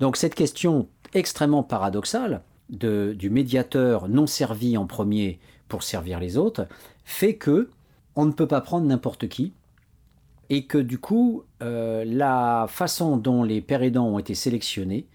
Donc 0.01 0.17
cette 0.17 0.35
question 0.35 0.89
extrêmement 1.13 1.63
paradoxale 1.63 2.43
du 2.71 3.31
médiateur 3.31 4.09
non 4.09 4.27
servi 4.27 4.77
en 4.77 4.87
premier 4.87 5.39
pour 5.69 5.83
servir 5.83 6.21
les 6.21 6.37
autres 6.37 6.67
fait 7.05 7.37
que 7.37 7.71
on 8.15 8.27
ne 8.27 8.33
peut 8.33 8.47
pas 8.47 8.61
prendre 8.61 8.87
n'importe 8.87 9.29
qui 9.29 9.53
et 10.51 10.67
que 10.67 10.79
du 10.79 10.99
coup 10.99 11.45
euh, 11.63 12.05
la 12.07 12.67
façon 12.69 13.17
dont 13.17 13.43
les 13.43 13.61
pères 13.61 13.83
aidants 13.83 14.07
ont 14.07 14.19
été 14.19 14.35
sélectionnés 14.35 15.07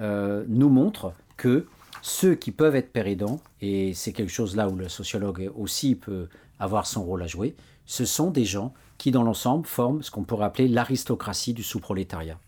euh, 0.00 0.44
nous 0.48 0.70
montre 0.70 1.12
que 1.36 1.66
ceux 2.02 2.34
qui 2.34 2.52
peuvent 2.52 2.76
être 2.76 2.92
pères 2.92 3.06
aidants, 3.06 3.40
et 3.60 3.92
c'est 3.92 4.12
quelque 4.12 4.32
chose 4.32 4.56
là 4.56 4.68
où 4.68 4.76
le 4.76 4.88
sociologue 4.88 5.50
aussi 5.58 5.94
peut 5.94 6.28
avoir 6.58 6.86
son 6.86 7.04
rôle 7.04 7.22
à 7.22 7.26
jouer, 7.26 7.54
ce 7.84 8.06
sont 8.06 8.30
des 8.30 8.44
gens 8.44 8.72
qui 8.96 9.10
dans 9.10 9.22
l'ensemble 9.22 9.66
forment 9.66 10.02
ce 10.02 10.10
qu'on 10.10 10.22
pourrait 10.22 10.46
appeler 10.46 10.68
l'aristocratie 10.68 11.52
du 11.52 11.62
sous-prolétariat. 11.62 12.38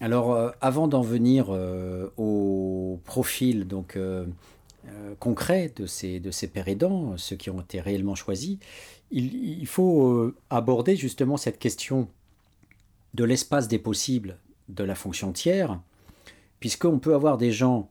Alors, 0.00 0.32
euh, 0.32 0.50
avant 0.60 0.88
d'en 0.88 1.02
venir 1.02 1.48
au 2.16 3.00
profil 3.04 3.66
donc, 3.66 3.98
concret 5.18 5.72
de 5.76 5.86
ces, 5.86 6.20
de 6.20 6.30
ces 6.30 6.48
pères 6.48 6.68
aidants, 6.68 7.16
ceux 7.16 7.36
qui 7.36 7.48
ont 7.48 7.60
été 7.60 7.80
réellement 7.80 8.14
choisis, 8.14 8.58
il, 9.10 9.66
faut 9.66 10.34
aborder 10.50 10.96
justement 10.96 11.36
cette 11.36 11.58
question 11.58 12.08
de 13.14 13.24
l'espace 13.24 13.68
des 13.68 13.78
possibles 13.78 14.38
de 14.68 14.84
la 14.84 14.94
fonction 14.94 15.32
tiers, 15.32 15.80
puisqu'on 16.60 16.98
peut 16.98 17.14
avoir 17.14 17.38
des 17.38 17.52
gens 17.52 17.88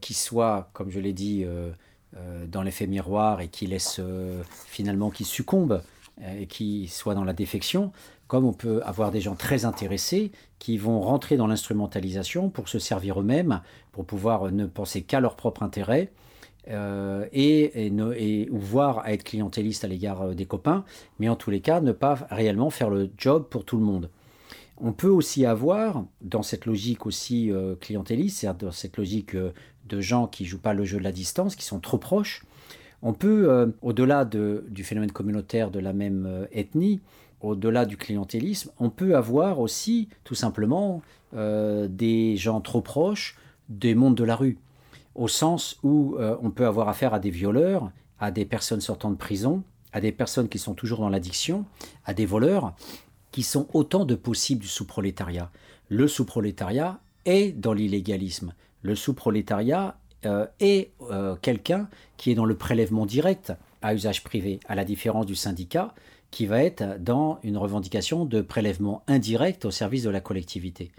qui 0.00 0.14
soient, 0.14 0.70
comme 0.72 0.90
je 0.90 1.00
l'ai 1.00 1.12
dit, 1.12 1.44
dans 2.48 2.62
l'effet 2.62 2.86
miroir 2.86 3.40
et 3.40 3.48
qui 3.48 3.66
laissent 3.66 4.00
finalement, 4.66 5.10
qui 5.10 5.24
succombent 5.24 5.82
et 6.38 6.46
qui 6.46 6.88
soient 6.88 7.14
dans 7.14 7.24
la 7.24 7.32
défection, 7.32 7.92
comme 8.26 8.44
on 8.44 8.52
peut 8.52 8.82
avoir 8.84 9.10
des 9.10 9.20
gens 9.20 9.34
très 9.34 9.64
intéressés 9.64 10.32
qui 10.58 10.78
vont 10.78 11.00
rentrer 11.00 11.36
dans 11.36 11.46
l'instrumentalisation 11.46 12.48
pour 12.48 12.68
se 12.68 12.78
servir 12.78 13.20
eux-mêmes, 13.20 13.60
pour 13.92 14.04
pouvoir 14.06 14.50
ne 14.50 14.66
penser 14.66 15.02
qu'à 15.02 15.20
leur 15.20 15.36
propre 15.36 15.62
intérêt. 15.62 16.10
Euh, 16.68 17.26
et, 17.32 17.86
et, 17.86 18.48
ou 18.50 18.58
voir 18.58 19.06
être 19.06 19.22
clientéliste 19.22 19.84
à 19.84 19.86
l'égard 19.86 20.22
euh, 20.22 20.34
des 20.34 20.46
copains, 20.46 20.82
mais 21.18 21.28
en 21.28 21.36
tous 21.36 21.50
les 21.50 21.60
cas 21.60 21.82
ne 21.82 21.92
pas 21.92 22.26
réellement 22.30 22.70
faire 22.70 22.88
le 22.88 23.10
job 23.18 23.46
pour 23.50 23.66
tout 23.66 23.76
le 23.76 23.84
monde. 23.84 24.08
On 24.78 24.92
peut 24.92 25.08
aussi 25.08 25.46
avoir, 25.46 26.04
dans 26.20 26.42
cette 26.42 26.66
logique 26.66 27.06
aussi 27.06 27.50
euh, 27.50 27.76
clientéliste, 27.76 28.38
c'est-à-dire 28.38 28.68
dans 28.68 28.72
cette 28.72 28.96
logique 28.96 29.36
de 29.36 30.00
gens 30.00 30.26
qui 30.26 30.44
jouent 30.44 30.60
pas 30.60 30.74
le 30.74 30.84
jeu 30.84 30.98
de 30.98 31.04
la 31.04 31.12
distance, 31.12 31.56
qui 31.56 31.64
sont 31.64 31.80
trop 31.80 31.98
proches, 31.98 32.44
on 33.02 33.12
peut, 33.12 33.74
au-delà 33.82 34.24
de, 34.24 34.64
du 34.70 34.82
phénomène 34.82 35.12
communautaire 35.12 35.70
de 35.70 35.78
la 35.78 35.92
même 35.92 36.48
ethnie, 36.52 37.02
au-delà 37.44 37.84
du 37.84 37.96
clientélisme, 37.96 38.70
on 38.78 38.90
peut 38.90 39.16
avoir 39.16 39.60
aussi 39.60 40.08
tout 40.24 40.34
simplement 40.34 41.02
euh, 41.34 41.88
des 41.88 42.36
gens 42.36 42.60
trop 42.60 42.80
proches 42.80 43.36
des 43.68 43.94
mondes 43.94 44.14
de 44.14 44.24
la 44.24 44.36
rue, 44.36 44.58
au 45.14 45.28
sens 45.28 45.78
où 45.82 46.16
euh, 46.18 46.36
on 46.42 46.50
peut 46.50 46.66
avoir 46.66 46.88
affaire 46.88 47.14
à 47.14 47.18
des 47.18 47.30
violeurs, 47.30 47.90
à 48.18 48.30
des 48.30 48.44
personnes 48.44 48.80
sortant 48.80 49.10
de 49.10 49.16
prison, 49.16 49.62
à 49.92 50.00
des 50.00 50.12
personnes 50.12 50.48
qui 50.48 50.58
sont 50.58 50.74
toujours 50.74 50.98
dans 50.98 51.08
l'addiction, 51.08 51.64
à 52.04 52.14
des 52.14 52.26
voleurs 52.26 52.74
qui 53.34 53.42
sont 53.42 53.66
autant 53.72 54.04
de 54.04 54.14
possibles 54.14 54.60
du 54.60 54.68
sous-prolétariat. 54.68 55.50
Le 55.88 56.06
sous-prolétariat 56.06 57.00
est 57.24 57.50
dans 57.50 57.72
l'illégalisme. 57.72 58.54
Le 58.82 58.94
sous-prolétariat 58.94 59.98
euh, 60.24 60.46
est 60.60 60.92
euh, 61.10 61.34
quelqu'un 61.42 61.88
qui 62.16 62.30
est 62.30 62.36
dans 62.36 62.44
le 62.44 62.56
prélèvement 62.56 63.06
direct 63.06 63.52
à 63.82 63.92
usage 63.92 64.22
privé, 64.22 64.60
à 64.68 64.76
la 64.76 64.84
différence 64.84 65.26
du 65.26 65.34
syndicat 65.34 65.96
qui 66.30 66.46
va 66.46 66.62
être 66.62 67.02
dans 67.02 67.40
une 67.42 67.56
revendication 67.56 68.24
de 68.24 68.40
prélèvement 68.40 69.02
indirect 69.08 69.64
au 69.64 69.72
service 69.72 70.04
de 70.04 70.10
la 70.10 70.20
collectivité. 70.20 70.92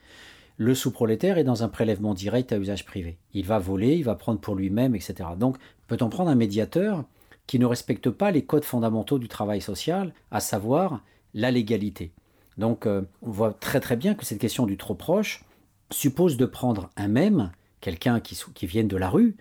Le 0.58 0.76
sous-prolétaire 0.76 1.38
est 1.38 1.46
dans 1.46 1.64
un 1.64 1.70
prélèvement 1.70 2.14
direct 2.14 2.52
à 2.52 2.58
usage 2.58 2.84
privé. 2.84 3.18
Il 3.34 3.46
va 3.46 3.60
voler, 3.60 3.96
il 3.96 4.04
va 4.04 4.16
prendre 4.16 4.42
pour 4.42 4.56
lui-même, 4.56 4.94
etc. 4.94 5.30
Donc, 5.38 5.56
peut-on 5.88 6.10
prendre 6.10 6.32
un 6.32 6.36
médiateur 6.36 7.06
qui 7.48 7.60
ne 7.60 7.66
respecte 7.66 8.10
pas 8.10 8.32
les 8.32 8.44
codes 8.44 8.66
fondamentaux 8.66 9.20
du 9.20 9.30
travail 9.30 9.62
social, 9.62 10.14
à 10.32 10.42
savoir 10.42 11.02
la 11.34 11.50
légalité? 11.50 12.12
Donc 12.58 12.86
euh, 12.86 13.02
on 13.22 13.32
voit 13.32 13.54
très 13.54 13.80
très 13.80 13.96
bien 13.96 14.16
que 14.16 14.26
cette 14.26 14.40
question 14.40 14.66
du 14.66 14.78
trop 14.78 14.96
proche 14.96 15.44
suppose 15.92 16.38
de 16.38 16.46
prendre 16.46 16.90
un 16.96 17.08
même, 17.08 17.52
quelqu'un 17.82 18.20
qui, 18.20 18.40
qui 18.54 18.66
vienne 18.66 18.88
de 18.88 18.98
la 18.98 19.10
rue, 19.10 19.36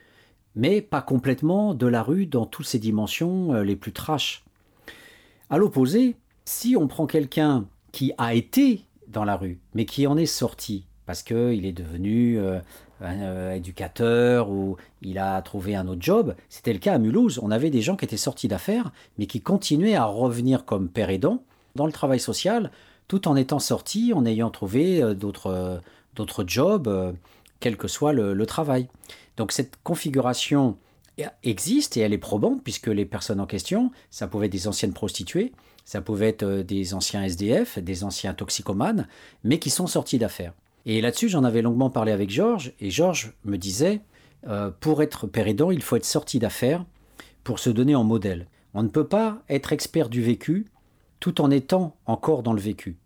mais 0.56 0.80
pas 0.80 1.02
complètement 1.02 1.74
de 1.74 1.86
la 1.86 2.02
rue 2.02 2.26
dans 2.26 2.46
toutes 2.46 2.66
ses 2.66 2.78
dimensions 2.78 3.54
euh, 3.54 3.62
les 3.62 3.76
plus 3.76 3.92
trash. 3.92 4.44
À 5.50 5.58
l'opposé, 5.58 6.16
si 6.44 6.76
on 6.76 6.86
prend 6.86 7.06
quelqu'un 7.06 7.66
qui 7.92 8.12
a 8.18 8.34
été 8.34 8.84
dans 9.08 9.24
la 9.24 9.36
rue, 9.36 9.58
mais 9.74 9.84
qui 9.84 10.06
en 10.06 10.16
est 10.16 10.26
sorti, 10.26 10.84
parce 11.06 11.22
qu'il 11.22 11.64
est 11.64 11.72
devenu 11.72 12.38
euh, 12.38 13.52
éducateur 13.52 14.50
ou 14.50 14.76
il 15.02 15.18
a 15.18 15.40
trouvé 15.42 15.76
un 15.76 15.86
autre 15.86 16.02
job, 16.02 16.34
c'était 16.48 16.72
le 16.72 16.78
cas 16.78 16.94
à 16.94 16.98
Mulhouse. 16.98 17.38
On 17.42 17.50
avait 17.50 17.70
des 17.70 17.82
gens 17.82 17.96
qui 17.96 18.04
étaient 18.04 18.16
sortis 18.16 18.48
d'affaires, 18.48 18.92
mais 19.18 19.26
qui 19.26 19.40
continuaient 19.40 19.94
à 19.94 20.06
revenir 20.06 20.64
comme 20.64 20.88
père 20.88 21.10
aidant 21.10 21.42
dans 21.74 21.86
le 21.86 21.92
travail 21.92 22.20
social 22.20 22.70
tout 23.08 23.28
en 23.28 23.36
étant 23.36 23.58
sorti, 23.58 24.12
en 24.12 24.24
ayant 24.24 24.50
trouvé 24.50 25.02
euh, 25.02 25.14
euh, 25.46 25.78
d'autres 26.14 26.44
jobs, 26.46 26.88
euh, 26.88 27.12
quel 27.60 27.76
que 27.76 27.88
soit 27.88 28.12
le, 28.12 28.46
travail. 28.46 28.88
Donc 29.36 29.52
cette 29.52 29.74
configuration 29.82 30.76
existe 31.42 31.96
et 31.96 32.00
elle 32.00 32.12
est 32.12 32.18
probante 32.18 32.62
puisque 32.62 32.88
les 32.88 33.04
personnes 33.04 33.40
en 33.40 33.46
question, 33.46 33.90
ça 34.10 34.26
pouvait 34.26 34.46
être 34.46 34.52
des 34.52 34.68
anciennes 34.68 34.92
prostituées, 34.92 35.52
ça 35.84 36.00
pouvait 36.00 36.28
être 36.28 36.44
des 36.44 36.94
anciens 36.94 37.22
SDF, 37.22 37.78
des 37.78 38.04
anciens 38.04 38.34
toxicomanes, 38.34 39.06
mais 39.44 39.58
qui 39.58 39.70
sont 39.70 39.86
sortis 39.86 40.18
d'affaires. 40.18 40.52
Et 40.86 41.00
là-dessus, 41.00 41.28
j'en 41.28 41.44
avais 41.44 41.62
longuement 41.62 41.90
parlé 41.90 42.12
avec 42.12 42.30
Georges, 42.30 42.72
et 42.80 42.90
Georges 42.90 43.32
me 43.44 43.56
disait, 43.56 44.00
pour 44.80 45.02
être 45.02 45.26
pérédant, 45.26 45.70
il 45.70 45.82
faut 45.82 45.96
être 45.96 46.04
sorti 46.04 46.38
d'affaires 46.38 46.84
pour 47.44 47.58
se 47.58 47.70
donner 47.70 47.94
en 47.94 48.04
modèle. 48.04 48.46
On 48.74 48.82
ne 48.82 48.88
peut 48.88 49.06
pas 49.06 49.42
être 49.48 49.72
expert 49.72 50.08
du 50.08 50.20
vécu 50.20 50.66
tout 51.24 51.40
en 51.40 51.50
étant 51.50 51.96
encore 52.04 52.42
dans 52.42 52.52
le 52.52 52.60
vécu. 52.60 52.98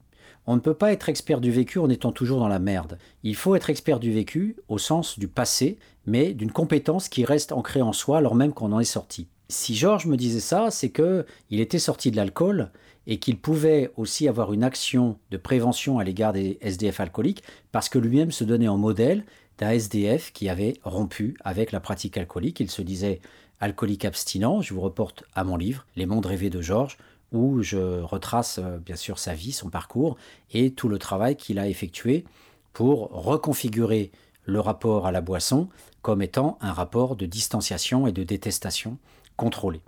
On 0.49 0.57
ne 0.57 0.61
peut 0.61 0.74
pas 0.74 0.90
être 0.90 1.09
expert 1.09 1.40
du 1.40 1.53
vécu 1.53 1.78
en 1.78 1.89
étant 1.89 2.11
toujours 2.11 2.40
dans 2.40 2.49
la 2.49 2.59
merde. 2.59 2.99
Il 3.23 3.36
faut 3.36 3.55
être 3.55 3.70
expert 3.70 4.01
du 4.01 4.11
vécu 4.11 4.57
au 4.66 4.77
sens 4.77 5.20
du 5.20 5.28
passé, 5.28 5.78
mais 6.05 6.35
d'une 6.35 6.51
compétence 6.51 7.09
qui 7.09 7.24
reste 7.24 7.53
ancrée 7.53 7.81
en 7.81 7.93
soi 7.93 8.19
alors 8.19 8.35
même 8.35 8.53
qu'on 8.53 8.73
en 8.73 8.81
est 8.81 8.85
sorti. 8.85 9.28
Si 9.49 9.77
Georges 9.77 10.07
me 10.07 10.16
disait 10.16 10.40
ça, 10.40 10.73
c'est 10.73 10.89
que 10.89 11.27
il 11.51 11.61
était 11.61 11.78
sorti 11.78 12.11
de 12.11 12.16
l'alcool 12.16 12.73
et 13.07 13.20
qu'il 13.20 13.39
pouvait 13.39 13.93
aussi 13.97 14.27
avoir 14.27 14.53
une 14.53 14.65
action 14.65 15.16
de 15.31 15.36
prévention 15.36 16.01
à 16.01 16.05
l'égard 16.05 16.32
des 16.32 16.59
SDF 16.61 16.99
alcooliques 16.99 17.45
parce 17.70 17.89
que 17.89 18.01
lui-même 18.01 18.32
se 18.32 18.43
donnait 18.43 18.66
en 18.66 18.78
modèle 18.78 19.24
d'un 19.59 19.70
SDF 19.70 20.32
qui 20.32 20.49
avait 20.49 20.74
rompu 20.82 21.36
avec 21.45 21.70
la 21.70 21.78
pratique 21.78 22.19
alcoolique. 22.19 22.59
Il 22.59 22.69
se 22.69 22.82
disait 22.82 23.20
alcoolique 23.61 24.05
abstinent. 24.05 24.61
Je 24.61 24.74
vous 24.74 24.81
reporte 24.81 25.23
à 25.36 25.45
mon 25.45 25.57
livre, 25.57 25.86
Les 25.95 26.07
mondes 26.07 26.27
rêvés 26.27 26.51
de 26.51 26.61
Georges, 26.61 26.99
où 27.33 27.63
je 27.63 28.01
retrace 28.01 28.59
euh, 28.59 28.79
bien 28.79 28.97
sûr 28.97 29.19
sa 29.19 29.35
vie, 29.35 29.53
son 29.53 29.71
parcours 29.71 30.17
et 30.53 30.73
tout 30.73 30.89
le 30.89 30.99
travail 30.99 31.37
qu'il 31.37 31.59
a 31.59 31.69
effectué 31.69 32.25
pour 32.73 33.11
reconfigurer 33.11 34.11
le 34.45 34.61
rapport 34.61 35.07
à 35.07 35.13
la 35.13 35.21
boisson 35.21 35.69
comme 36.03 36.23
étant 36.23 36.59
un 36.61 36.73
rapport 36.73 37.17
de 37.17 37.27
distanciation 37.27 38.07
et 38.07 38.13
de 38.13 38.23
détestation 38.23 38.99
contrôlé. 39.37 39.81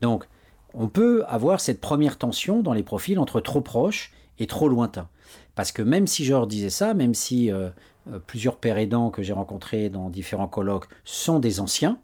Donc, 0.00 0.26
on 0.72 0.88
peut 0.88 1.24
avoir 1.26 1.60
cette 1.60 1.80
première 1.80 2.16
tension 2.16 2.62
dans 2.62 2.72
les 2.72 2.82
profils 2.82 3.18
entre 3.18 3.40
trop 3.40 3.60
proches 3.60 4.12
et 4.38 4.46
trop 4.46 4.68
lointains. 4.68 5.08
Parce 5.54 5.72
que 5.72 5.82
même 5.82 6.06
si 6.06 6.24
je 6.24 6.32
leur 6.32 6.46
disais 6.46 6.70
ça, 6.70 6.94
même 6.94 7.14
si 7.14 7.50
euh, 7.50 7.70
euh, 8.10 8.18
plusieurs 8.18 8.56
pères 8.56 8.78
aidants 8.78 9.10
que 9.10 9.22
j'ai 9.22 9.32
rencontrés 9.32 9.90
dans 9.90 10.08
différents 10.08 10.48
colloques 10.48 10.88
sont 11.04 11.38
des 11.38 11.60
anciens, 11.60 11.98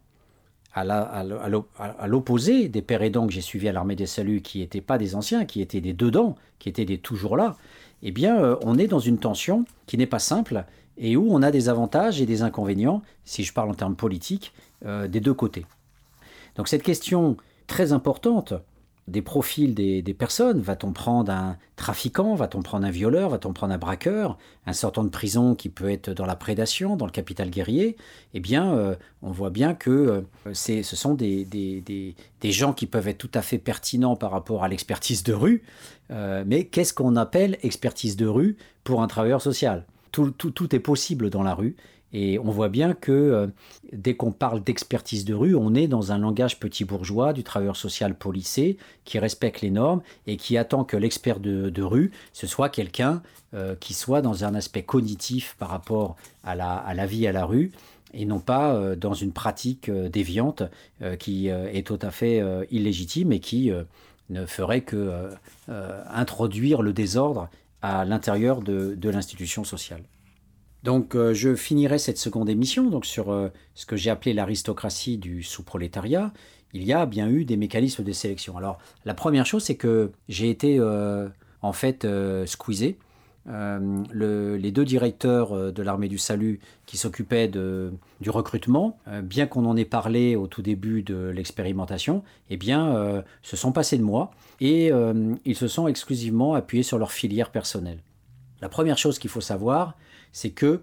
à 0.81 2.07
l'opposé 2.07 2.67
des 2.69 2.83
aidants 2.89 3.27
que 3.27 3.33
j'ai 3.33 3.41
suivis 3.41 3.69
à 3.69 3.71
l'armée 3.71 3.95
des 3.95 4.05
saluts, 4.05 4.41
qui 4.41 4.59
n'étaient 4.59 4.81
pas 4.81 4.97
des 4.97 5.15
anciens, 5.15 5.45
qui 5.45 5.61
étaient 5.61 5.81
des 5.81 5.93
dedans, 5.93 6.35
qui 6.59 6.69
étaient 6.69 6.85
des 6.85 6.97
toujours 6.97 7.37
là, 7.37 7.55
eh 8.03 8.11
bien, 8.11 8.39
euh, 8.41 8.55
on 8.61 8.77
est 8.77 8.87
dans 8.87 8.99
une 8.99 9.17
tension 9.17 9.65
qui 9.87 9.97
n'est 9.97 10.05
pas 10.05 10.19
simple 10.19 10.65
et 10.97 11.15
où 11.15 11.27
on 11.29 11.41
a 11.41 11.51
des 11.51 11.69
avantages 11.69 12.21
et 12.21 12.25
des 12.25 12.41
inconvénients, 12.41 13.01
si 13.25 13.43
je 13.43 13.53
parle 13.53 13.69
en 13.69 13.73
termes 13.73 13.95
politiques, 13.95 14.53
euh, 14.85 15.07
des 15.07 15.19
deux 15.19 15.33
côtés. 15.33 15.65
Donc 16.55 16.67
cette 16.67 16.83
question 16.83 17.37
très 17.67 17.91
importante 17.91 18.53
des 19.07 19.21
profils 19.21 19.73
des, 19.73 20.13
personnes. 20.13 20.59
Va-t-on 20.59 20.91
prendre 20.91 21.31
un 21.31 21.57
trafiquant? 21.77 22.35
Va-t-on 22.35 22.61
prendre 22.61 22.85
un 22.85 22.91
violeur? 22.91 23.29
Va-t-on 23.29 23.53
prendre 23.53 23.73
un 23.73 23.77
braqueur? 23.77 24.37
Un 24.65 24.73
sortant 24.73 25.03
de 25.03 25.09
prison 25.09 25.55
qui 25.55 25.69
peut 25.69 25.89
être 25.89 26.11
dans 26.11 26.25
la 26.25 26.35
prédation, 26.35 26.97
dans 26.97 27.05
le 27.05 27.11
capital 27.11 27.49
guerrier? 27.49 27.95
Eh 28.33 28.39
bien, 28.39 28.73
euh, 28.73 28.95
on 29.21 29.31
voit 29.31 29.49
bien 29.49 29.73
que 29.73 30.25
euh, 30.45 30.53
ce 30.53 30.83
sont 30.83 31.13
des, 31.13 31.45
des, 31.45 32.51
gens 32.51 32.73
qui 32.73 32.85
peuvent 32.85 33.07
être 33.07 33.17
tout 33.17 33.31
à 33.33 33.41
fait 33.41 33.57
pertinents 33.57 34.15
par 34.15 34.31
rapport 34.31 34.63
à 34.63 34.67
l'expertise 34.67 35.23
de 35.23 35.33
rue. 35.33 35.63
Euh, 36.11 36.43
mais 36.45 36.65
qu'est-ce 36.65 36.93
qu'on 36.93 37.15
appelle 37.15 37.57
expertise 37.63 38.17
de 38.17 38.27
rue 38.27 38.57
pour 38.83 39.01
un 39.01 39.07
travailleur 39.07 39.41
social? 39.41 39.85
Tout, 40.11 40.31
tout, 40.31 40.51
tout 40.51 40.75
est 40.75 40.79
possible 40.79 41.29
dans 41.29 41.43
la 41.43 41.53
rue 41.53 41.75
et 42.13 42.39
on 42.39 42.49
voit 42.51 42.69
bien 42.69 42.93
que 42.93 43.11
euh, 43.11 43.47
dès 43.91 44.15
qu'on 44.15 44.31
parle 44.31 44.63
d'expertise 44.63 45.25
de 45.25 45.33
rue, 45.33 45.55
on 45.55 45.75
est 45.75 45.87
dans 45.87 46.11
un 46.11 46.17
langage 46.17 46.59
petit 46.59 46.85
bourgeois 46.85 47.33
du 47.33 47.43
travailleur 47.43 47.75
social 47.75 48.15
policé 48.15 48.77
qui 49.03 49.19
respecte 49.19 49.61
les 49.61 49.71
normes 49.71 50.01
et 50.25 50.37
qui 50.37 50.57
attend 50.57 50.83
que 50.83 50.95
l'expert 50.95 51.39
de, 51.39 51.81
rue, 51.81 52.11
ce 52.33 52.47
soit 52.47 52.69
quelqu'un 52.69 53.21
euh, 53.53 53.75
qui 53.75 53.93
soit 53.93 54.21
dans 54.21 54.45
un 54.45 54.55
aspect 54.55 54.83
cognitif 54.83 55.55
par 55.59 55.69
rapport 55.69 56.15
à 56.43 56.55
la, 56.55 57.05
vie 57.05 57.27
à 57.27 57.31
la 57.31 57.45
rue 57.45 57.71
et 58.13 58.25
non 58.25 58.39
pas 58.39 58.73
euh, 58.73 58.95
dans 58.95 59.13
une 59.13 59.33
pratique 59.33 59.91
déviante 59.91 60.63
qui 61.19 61.47
est 61.47 61.85
tout 61.85 61.99
à 62.01 62.11
fait 62.11 62.41
illégitime 62.71 63.31
et 63.31 63.39
qui 63.39 63.71
ne 64.29 64.45
ferait 64.45 64.81
que 64.81 65.29
introduire 65.67 66.81
le 66.81 66.93
désordre 66.93 67.49
à 67.81 68.05
l'intérieur 68.05 68.61
de 68.61 69.09
l'institution 69.09 69.63
sociale. 69.63 70.01
Donc 70.83 71.15
euh, 71.15 71.33
je 71.33 71.55
finirai 71.55 71.97
cette 71.97 72.17
seconde 72.17 72.49
émission 72.49 72.89
donc 72.89 73.05
sur 73.05 73.31
euh, 73.31 73.49
ce 73.73 73.85
que 73.85 73.95
j'ai 73.95 74.09
appelé 74.09 74.33
l'aristocratie 74.33 75.17
du 75.17 75.43
sous-prolétariat. 75.43 76.31
Il 76.73 76.83
y 76.83 76.93
a 76.93 77.05
bien 77.05 77.29
eu 77.29 77.45
des 77.45 77.57
mécanismes 77.57 78.03
de 78.03 78.11
sélection. 78.11 78.57
Alors 78.57 78.77
la 79.05 79.13
première 79.13 79.45
chose 79.45 79.63
c'est 79.63 79.75
que 79.75 80.11
j'ai 80.29 80.49
été 80.49 80.77
euh, 80.79 81.27
en 81.61 81.73
fait 81.73 82.07
squeezé. 82.45 82.97
les 83.47 84.71
deux 84.71 84.85
directeurs 84.85 85.71
de 85.71 85.81
l'armée 85.81 86.09
du 86.09 86.17
salut 86.17 86.59
qui 86.85 86.97
s'occupaient 86.97 87.47
du 87.47 88.29
recrutement, 88.29 88.99
bien 89.23 89.47
qu'on 89.47 89.65
en 89.65 89.75
ait 89.77 89.85
parlé 89.85 90.35
au 90.35 90.47
tout 90.47 90.61
début 90.61 91.01
de 91.01 91.29
l'expérimentation, 91.29 92.23
eh 92.49 92.57
bien, 92.57 93.23
se 93.41 93.55
sont 93.55 93.71
passés 93.71 93.97
de 93.97 94.03
moi 94.03 94.31
et 94.59 94.91
ils 95.45 95.55
se 95.55 95.67
sont 95.67 95.87
exclusivement 95.87 96.53
appuyés 96.53 96.83
sur 96.83 96.99
leur 96.99 97.11
filière 97.11 97.49
personnelle. 97.49 97.99
La 98.61 98.69
première 98.69 98.97
chose 98.97 99.17
qu'il 99.17 99.29
faut 99.29 99.41
savoir, 99.41 99.95
c'est 100.37 100.51
que 100.51 100.81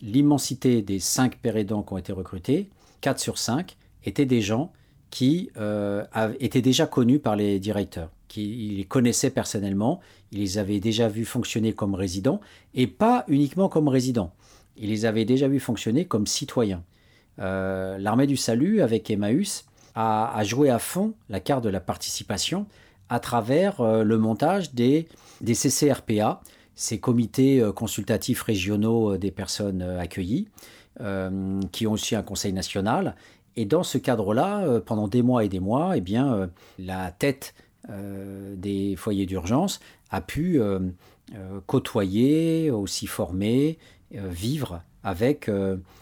l'immensité 0.00 0.80
des 0.80 1.00
5 1.00 1.36
pères 1.36 1.54
qui 1.66 1.92
ont 1.92 1.98
été 1.98 2.14
recrutés, 2.14 2.70
4 3.02 3.20
sur 3.20 3.36
5, 3.36 3.76
étaient 4.06 4.24
des 4.24 4.40
gens 4.40 4.72
qui 5.10 5.50
euh, 5.58 6.02
étaient 6.40 6.62
déjà 6.62 6.86
connus 6.86 7.18
par 7.18 7.36
les 7.36 7.60
directeurs, 7.60 8.08
qui 8.26 8.74
les 8.74 8.84
connaissaient 8.84 9.28
personnellement, 9.28 10.00
ils 10.32 10.38
les 10.38 10.56
avaient 10.56 10.80
déjà 10.80 11.08
vus 11.08 11.26
fonctionner 11.26 11.74
comme 11.74 11.94
résidents, 11.94 12.40
et 12.72 12.86
pas 12.86 13.26
uniquement 13.28 13.68
comme 13.68 13.88
résidents, 13.88 14.32
ils 14.78 14.88
les 14.88 15.04
avaient 15.04 15.26
déjà 15.26 15.46
vus 15.46 15.60
fonctionner 15.60 16.06
comme 16.06 16.26
citoyens. 16.26 16.82
Euh, 17.38 17.98
l'armée 17.98 18.26
du 18.26 18.38
salut, 18.38 18.80
avec 18.80 19.10
Emmaüs, 19.10 19.66
a, 19.94 20.42
joué 20.42 20.70
à 20.70 20.78
fond 20.78 21.12
la 21.28 21.40
carte 21.40 21.64
de 21.64 21.68
la 21.68 21.80
participation 21.80 22.66
à 23.10 23.20
travers 23.20 23.82
euh, 23.82 24.04
le 24.04 24.16
montage 24.16 24.72
des 24.72 25.06
CCRPA, 25.42 26.40
ces 26.76 27.00
comités 27.00 27.60
euh, 27.60 27.72
consultatifs 27.72 28.42
régionaux 28.42 29.14
euh, 29.14 29.18
des 29.18 29.32
personnes 29.32 29.82
euh, 29.82 29.98
accueillies, 29.98 30.48
qui 31.72 31.86
ont 31.86 31.92
aussi 31.92 32.16
un 32.16 32.22
conseil 32.22 32.54
national. 32.54 33.16
Et 33.54 33.66
dans 33.66 33.82
ce 33.82 33.98
cadre-là, 33.98 34.80
pendant 34.80 35.08
des 35.08 35.20
mois 35.20 35.44
et 35.44 35.50
des 35.50 35.60
mois, 35.60 35.94
eh 35.94 36.00
bien, 36.00 36.48
la 36.78 37.10
tête 37.10 37.54
des 37.86 38.96
foyers 38.96 39.26
d'urgence 39.26 39.80
a 40.08 40.22
pu 40.22 40.58
côtoyer, 41.66 42.70
aussi 42.70 43.06
former, 43.06 43.76
vivre 44.10 44.80
avec 45.04 45.50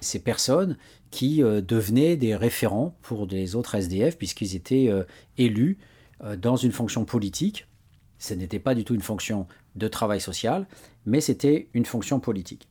ces 0.00 0.20
personnes 0.20 0.76
qui 1.10 1.38
devenaient 1.38 2.14
des 2.16 2.36
référents 2.36 2.94
pour 3.02 3.26
des 3.26 3.56
autres 3.56 3.74
SDF 3.74 4.16
puisqu'ils 4.16 4.54
étaient 4.54 4.92
élus 5.38 5.78
dans 6.38 6.54
une 6.54 6.70
fonction 6.70 7.04
politique 7.04 7.66
Ce 8.18 8.34
n'était 8.34 8.58
pas 8.58 8.74
du 8.74 8.84
tout 8.84 8.94
une 8.94 9.00
fonction 9.00 9.46
de 9.76 9.88
travail 9.88 10.20
social, 10.20 10.66
mais 11.06 11.20
c'était 11.20 11.68
une 11.74 11.84
fonction 11.84 12.20
politique. 12.20 12.68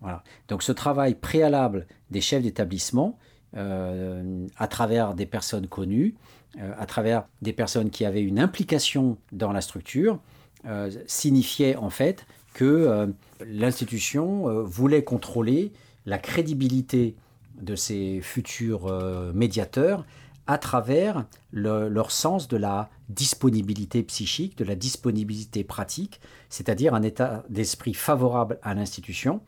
Voilà. 0.00 0.22
Donc 0.48 0.62
ce 0.62 0.72
travail 0.72 1.14
préalable 1.14 1.86
des 2.10 2.20
chefs 2.20 2.42
d'établissement, 2.42 3.18
euh, 3.56 4.46
à 4.56 4.66
travers 4.66 5.14
des 5.14 5.26
personnes 5.26 5.68
connues, 5.68 6.14
euh, 6.60 6.72
à 6.76 6.86
travers 6.86 7.26
des 7.40 7.52
personnes 7.52 7.90
qui 7.90 8.04
avaient 8.04 8.22
une 8.22 8.40
implication 8.40 9.16
dans 9.32 9.52
la 9.52 9.60
structure, 9.60 10.18
euh, 10.66 10.90
signifiait 11.06 11.76
en 11.76 11.90
fait 11.90 12.26
que 12.52 13.12
l'institution 13.44 14.62
voulait 14.62 15.02
contrôler 15.02 15.72
la 16.06 16.18
crédibilité 16.18 17.16
de 17.60 17.74
ces 17.74 18.20
futurs 18.20 18.86
médiateurs 19.34 20.06
à 20.46 20.58
travers 20.58 21.24
leur 21.52 22.10
sens 22.10 22.48
de 22.48 22.56
la 22.56 22.90
disponibilité 23.08 24.02
psychique, 24.02 24.58
de 24.58 24.64
la 24.64 24.74
disponibilité 24.74 25.64
pratique, 25.64 26.20
c'est-à-dire 26.48 26.94
un 26.94 27.02
état 27.02 27.44
d'esprit 27.48 27.94
favorable 27.94 28.58
à 28.62 28.74
l'institution, 28.74 29.40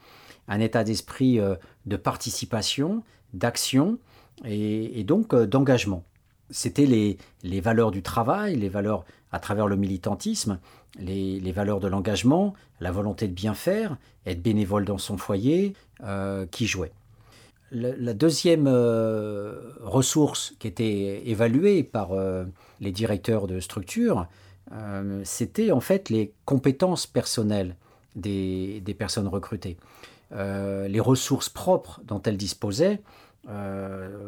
un 0.49 0.61
état 0.61 0.85
d'esprit 0.85 1.41
euh, 1.41 1.57
de 1.87 1.97
participation, 1.97 3.03
d'action 3.35 3.99
et, 4.45 5.03
donc 5.05 5.35
euh, 5.35 5.47
d'engagement. 5.47 6.05
C'était 6.51 6.87
les, 6.87 7.61
valeurs 7.61 7.91
du 7.91 8.03
travail, 8.03 8.55
les 8.57 8.69
valeurs 8.69 9.05
à 9.33 9.41
travers 9.41 9.67
le 9.67 9.77
militantisme, 9.77 10.61
les, 10.99 11.41
les 11.41 11.53
valeurs 11.53 11.81
de 11.81 11.89
l'engagement, 11.89 12.55
la 12.81 12.93
volonté 12.93 13.27
de 13.27 13.33
bien 13.33 13.55
faire, 13.55 13.97
être 14.25 14.43
bénévole 14.43 14.85
dans 14.85 14.99
son 14.99 15.19
foyer, 15.19 15.75
euh, 16.05 16.47
qui 16.47 16.67
jouaient 16.67 16.93
la 17.73 18.15
deuxième 18.15 18.67
euh, 18.69 19.55
ressource 19.81 20.55
qui 20.59 20.69
était 20.69 21.23
évaluée 21.27 21.83
par 21.83 22.13
euh, 22.13 22.45
les 22.81 22.93
directeurs 22.93 23.47
de 23.47 23.59
structure, 23.59 24.29
euh, 24.73 25.21
c'était 25.25 25.73
en 25.73 25.81
fait 25.81 26.09
les 26.09 26.33
compétences 26.45 27.07
personnelles 27.07 27.77
des, 28.15 28.83
personnes 28.99 29.29
recrutées. 29.29 29.77
les 30.31 31.01
ressources 31.01 31.49
propres 31.51 32.01
dont 32.05 32.23
elles 32.23 32.39
disposaient 32.39 33.03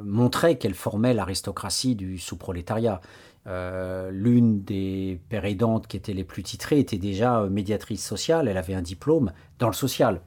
montraient 0.05 0.59
qu'elles 0.59 0.75
formaient 0.75 1.15
l'aristocratie 1.15 1.95
du 1.95 2.19
sous-prolétariat. 2.19 3.01
L'une 3.47 4.63
des 4.63 5.19
pères 5.31 5.47
aidantes 5.47 5.87
qui 5.87 5.97
étaient 5.97 6.13
les 6.13 6.25
plus 6.25 6.43
titrées 6.43 6.81
était 6.81 6.99
déjà 6.99 7.47
médiatrice 7.49 8.05
sociale, 8.07 8.47
elle 8.47 8.59
avait 8.59 8.75
un 8.75 8.83
diplôme 8.83 9.33
dans 9.59 9.69
le 9.69 9.73
social. 9.73 10.21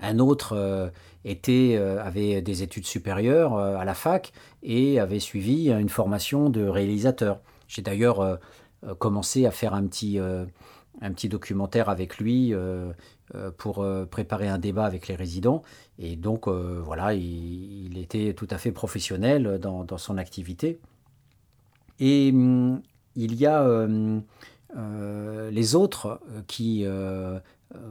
Un 0.00 0.18
autre 0.18 0.90
avait 1.34 2.42
des 2.42 2.62
études 2.62 2.86
supérieures 2.86 3.54
euh, 3.54 3.76
à 3.76 3.84
la 3.84 3.94
fac 3.94 4.32
et 4.62 5.00
avait 5.00 5.20
suivi 5.20 5.70
une 5.70 5.88
formation 5.88 6.50
de 6.50 6.66
réalisateur. 6.66 7.40
J'ai 7.68 7.82
d'ailleurs 7.82 8.20
euh, 8.20 8.36
commencé 8.98 9.46
à 9.46 9.50
faire 9.50 9.74
un 9.74 9.86
petit, 9.86 10.18
un 10.18 11.12
petit 11.12 11.28
documentaire 11.28 11.88
avec 11.88 12.18
lui 12.18 12.54
pour 13.56 13.84
préparer 14.10 14.48
un 14.48 14.58
débat 14.58 14.84
avec 14.84 15.08
les 15.08 15.16
résidents. 15.16 15.62
Et 15.98 16.14
donc, 16.14 16.46
voilà, 16.46 17.14
il, 17.14 17.98
était 17.98 18.34
tout 18.34 18.46
à 18.50 18.58
fait 18.58 18.70
professionnel 18.70 19.58
dans, 19.60 19.82
dans 19.82 19.98
son 19.98 20.18
activité. 20.18 20.78
Et 21.98 22.30
hum, 22.32 22.80
il 23.16 23.34
y 23.34 23.46
a 23.46 23.66
les 25.50 25.74
autres 25.74 26.20
qui 26.46 26.82
euh, 26.84 27.38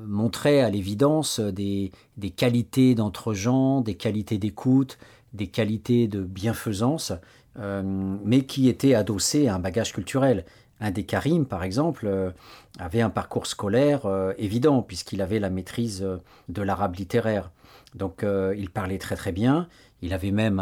montrait 0.05 0.61
à 0.61 0.69
l'évidence 0.69 1.39
des, 1.39 1.91
qualités 2.35 2.95
d'entre-gens, 2.95 3.81
des 3.81 3.95
qualités 3.95 4.37
d'écoute, 4.37 4.97
des 5.33 5.47
qualités 5.47 6.07
de 6.07 6.21
bienfaisance, 6.21 7.13
euh, 7.59 7.81
mais 7.83 8.45
qui 8.45 8.69
étaient 8.69 8.95
adossées 8.95 9.47
à 9.47 9.55
un 9.55 9.59
bagage 9.59 9.93
culturel. 9.93 10.45
Un 10.79 10.91
des 10.91 11.03
Karim, 11.03 11.45
par 11.45 11.63
exemple, 11.63 12.05
euh, 12.07 12.31
avait 12.79 13.01
un 13.01 13.09
parcours 13.09 13.47
scolaire 13.47 14.07
évident, 14.37 14.81
puisqu'il 14.81 15.21
avait 15.21 15.39
la 15.39 15.49
maîtrise 15.49 16.05
de 16.49 16.61
l'arabe 16.61 16.95
littéraire. 16.95 17.51
Donc 17.93 18.25
il 18.57 18.69
parlait 18.69 18.97
très 18.97 19.15
très 19.15 19.31
bien, 19.31 19.69
il 20.01 20.13
avait 20.13 20.31
même 20.31 20.61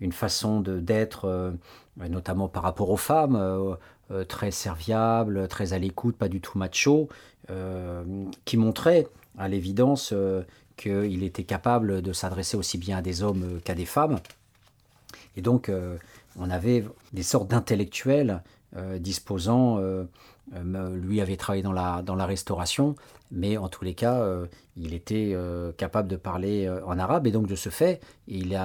une 0.00 0.12
façon 0.12 0.60
d'être, 0.60 1.52
notamment 1.96 2.46
par 2.46 2.62
rapport 2.62 2.90
aux 2.90 2.96
femmes, 2.96 3.76
très 4.28 4.50
serviable, 4.50 5.48
très 5.48 5.72
à 5.72 5.78
l'écoute, 5.78 6.16
pas 6.16 6.28
du 6.28 6.40
tout 6.40 6.56
macho. 6.58 7.08
Euh, 7.50 8.04
qui 8.44 8.58
montrait 8.58 9.06
à 9.38 9.48
l'évidence 9.48 10.10
euh, 10.12 10.42
qu'il 10.76 11.22
était 11.22 11.44
capable 11.44 12.02
de 12.02 12.12
s'adresser 12.12 12.58
aussi 12.58 12.76
bien 12.76 12.98
à 12.98 13.02
des 13.02 13.22
hommes 13.22 13.60
qu'à 13.64 13.74
des 13.74 13.86
femmes. 13.86 14.18
Et 15.34 15.40
donc, 15.40 15.70
euh, 15.70 15.96
on 16.38 16.50
avait 16.50 16.84
des 17.14 17.22
sortes 17.22 17.48
d'intellectuels 17.48 18.42
disposant, 18.98 19.80
lui 20.52 21.20
avait 21.20 21.36
travaillé 21.36 21.62
dans 21.62 21.72
la, 21.72 22.26
restauration, 22.26 22.94
mais 23.30 23.56
en 23.56 23.68
tous 23.68 23.84
les 23.84 23.94
cas, 23.94 24.22
il 24.76 24.92
était 24.94 25.34
capable 25.76 26.08
de 26.08 26.16
parler 26.16 26.68
en 26.86 26.98
arabe, 26.98 27.26
et 27.26 27.30
donc 27.30 27.46
de 27.46 27.54
ce 27.54 27.70
fait, 27.70 28.00
il, 28.26 28.60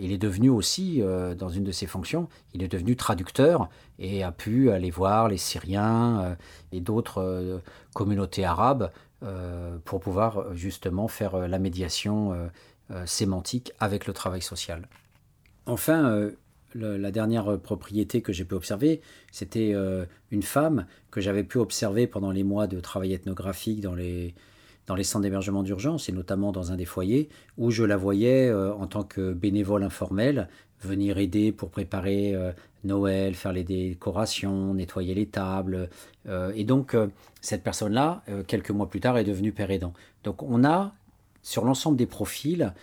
il 0.00 0.12
est 0.12 0.18
devenu 0.18 0.50
aussi, 0.50 1.02
dans 1.38 1.48
une 1.48 1.64
de 1.64 1.72
ses 1.72 1.86
fonctions, 1.86 2.28
il 2.52 2.62
est 2.62 2.68
devenu 2.68 2.96
traducteur 2.96 3.68
et 3.98 4.22
a 4.22 4.32
pu 4.32 4.70
aller 4.70 4.90
voir 4.90 5.28
les 5.28 5.38
Syriens 5.38 6.36
et 6.72 6.80
d'autres 6.80 7.62
communauté 7.96 8.44
arabe 8.44 8.90
euh, 9.22 9.78
pour 9.86 10.00
pouvoir 10.00 10.38
euh, 10.38 10.54
justement 10.54 11.08
faire 11.08 11.34
euh, 11.34 11.46
la 11.48 11.58
médiation 11.58 12.50
sémantique 13.04 13.72
avec 13.80 14.06
le 14.06 14.12
travail 14.12 14.42
social. 14.42 14.86
Enfin, 15.64 16.30
la 16.74 17.10
dernière 17.10 17.58
propriété 17.58 18.20
que 18.20 18.32
j'ai 18.32 18.44
pu 18.44 18.54
observer, 18.54 19.00
c'était 19.30 19.74
une 20.30 20.42
femme 20.42 20.86
que 21.10 21.20
j'avais 21.20 21.44
pu 21.44 21.58
observer 21.58 22.06
pendant 22.06 22.30
les 22.30 22.42
mois 22.44 22.66
de 22.66 22.80
travail 22.80 23.14
ethnographique 23.14 23.80
dans 23.80 23.94
les, 23.94 24.34
dans 24.86 24.94
les 24.94 25.04
centres 25.04 25.22
d'hébergement 25.22 25.62
d'urgence 25.62 26.10
et 26.10 26.12
notamment 26.12 26.52
dans 26.52 26.72
un 26.72 26.76
des 26.76 26.84
foyers 26.84 27.30
où 27.56 27.70
je 27.70 27.82
la 27.82 27.96
voyais 27.96 28.52
en 28.52 28.86
tant 28.86 29.04
que 29.04 29.32
bénévole 29.32 29.84
informel 29.84 30.48
venir 30.82 31.16
aider 31.16 31.50
pour 31.52 31.70
préparer 31.70 32.36
Noël, 32.86 33.34
faire 33.34 33.52
les 33.52 33.64
décorations, 33.64 34.72
nettoyer 34.72 35.14
les 35.14 35.26
tables. 35.26 35.90
Euh, 36.28 36.52
et 36.54 36.64
donc, 36.64 36.94
euh, 36.94 37.08
cette 37.40 37.62
personne-là, 37.62 38.22
euh, 38.28 38.42
quelques 38.46 38.70
mois 38.70 38.88
plus 38.88 39.00
tard, 39.00 39.18
est 39.18 39.24
devenue 39.24 39.52
père 39.52 39.70
aidant. 39.70 39.92
Donc, 40.24 40.42
on 40.42 40.64
a, 40.64 40.94
sur 41.46 41.64
l'ensemble 41.64 41.96
des 41.96 42.06
profils, 42.06 42.74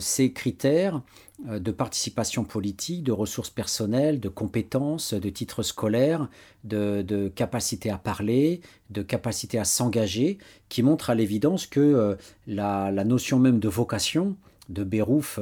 ces 0.00 0.32
critères 0.32 1.02
de 1.46 1.70
participation 1.70 2.42
politique, 2.42 3.04
de 3.04 3.12
ressources 3.12 3.48
personnelles, 3.48 4.18
de 4.18 4.28
compétences, 4.28 5.14
de 5.14 5.30
titres 5.30 5.62
scolaires, 5.62 6.28
de, 6.64 7.30
capacité 7.36 7.90
à 7.90 7.98
parler, 7.98 8.60
de 8.90 9.02
capacité 9.02 9.60
à 9.60 9.64
s'engager, 9.64 10.38
qui 10.68 10.82
montrent 10.82 11.10
à 11.10 11.14
l'évidence 11.14 11.66
que 11.66 12.18
la, 12.48 12.90
la, 12.90 13.04
notion 13.04 13.38
même 13.38 13.60
de 13.60 13.68
vocation 13.68 14.36
de 14.68 14.82
Bérouf 14.82 15.38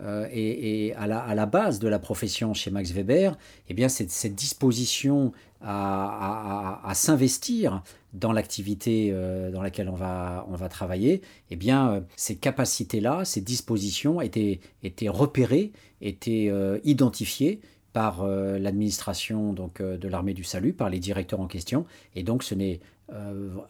euh, 0.00 0.28
et, 0.32 0.94
à, 0.94 1.06
la, 1.06 1.46
base 1.46 1.78
de 1.78 1.88
la 1.88 1.98
profession 1.98 2.54
chez 2.54 2.70
Max 2.70 2.92
Weber, 2.92 3.36
eh 3.68 3.74
bien, 3.74 3.88
cette 3.88 4.34
disposition 4.34 5.32
à, 5.60 6.92
s'investir 6.94 7.82
dans 8.14 8.32
l'activité 8.32 9.10
euh, 9.12 9.50
dans 9.50 9.60
laquelle 9.60 9.88
on 9.88 9.94
va, 9.96 10.68
travailler, 10.70 11.20
eh 11.50 11.56
bien, 11.56 11.90
euh, 11.90 12.00
ces 12.16 12.36
capacités-là, 12.36 13.24
ces 13.24 13.40
dispositions 13.40 14.20
étaient, 14.20 14.60
étaient 14.82 15.08
repérées, 15.08 15.72
étaient 16.00 16.52
identifiées 16.84 17.60
par 17.92 18.24
l'administration 18.24 19.52
donc 19.52 19.82
de 19.82 20.08
l'armée 20.08 20.34
du 20.34 20.44
salut, 20.44 20.72
par 20.72 20.90
les 20.90 21.00
directeurs 21.00 21.40
en 21.40 21.48
question, 21.48 21.86
et 22.14 22.22
donc 22.22 22.44
ce 22.44 22.54
n'est 22.54 22.80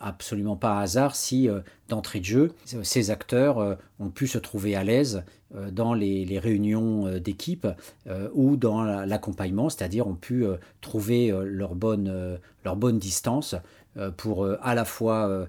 absolument 0.01 0.57
pas 0.57 0.81
hasard 0.81 1.15
si, 1.15 1.49
euh, 1.49 1.61
d'entrée 1.89 2.21
de 2.21 2.25
jeu, 2.25 2.53
ces 2.65 3.11
acteurs 3.11 3.59
euh, 3.59 3.75
ont 4.01 4.11
pu 4.11 4.27
se 4.27 4.39
trouver 4.39 4.75
à 4.75 4.85
l'aise 4.85 5.25
dans 5.73 5.95
les, 5.95 6.39
réunions 6.39 7.19
d'équipe 7.19 7.67
ou 8.35 8.59
dans 8.59 8.83
l'accompagnement, 8.85 9.71
c'est-à-dire 9.71 10.07
ont 10.07 10.15
pu 10.15 10.45
trouver 10.83 11.35
leur, 11.43 11.75
bonne, 11.75 12.39
leur 12.67 12.77
bonne 12.77 12.99
distance 12.99 13.55
pour 14.19 14.47
à 14.47 14.75
la 14.75 14.85
fois 14.85 15.49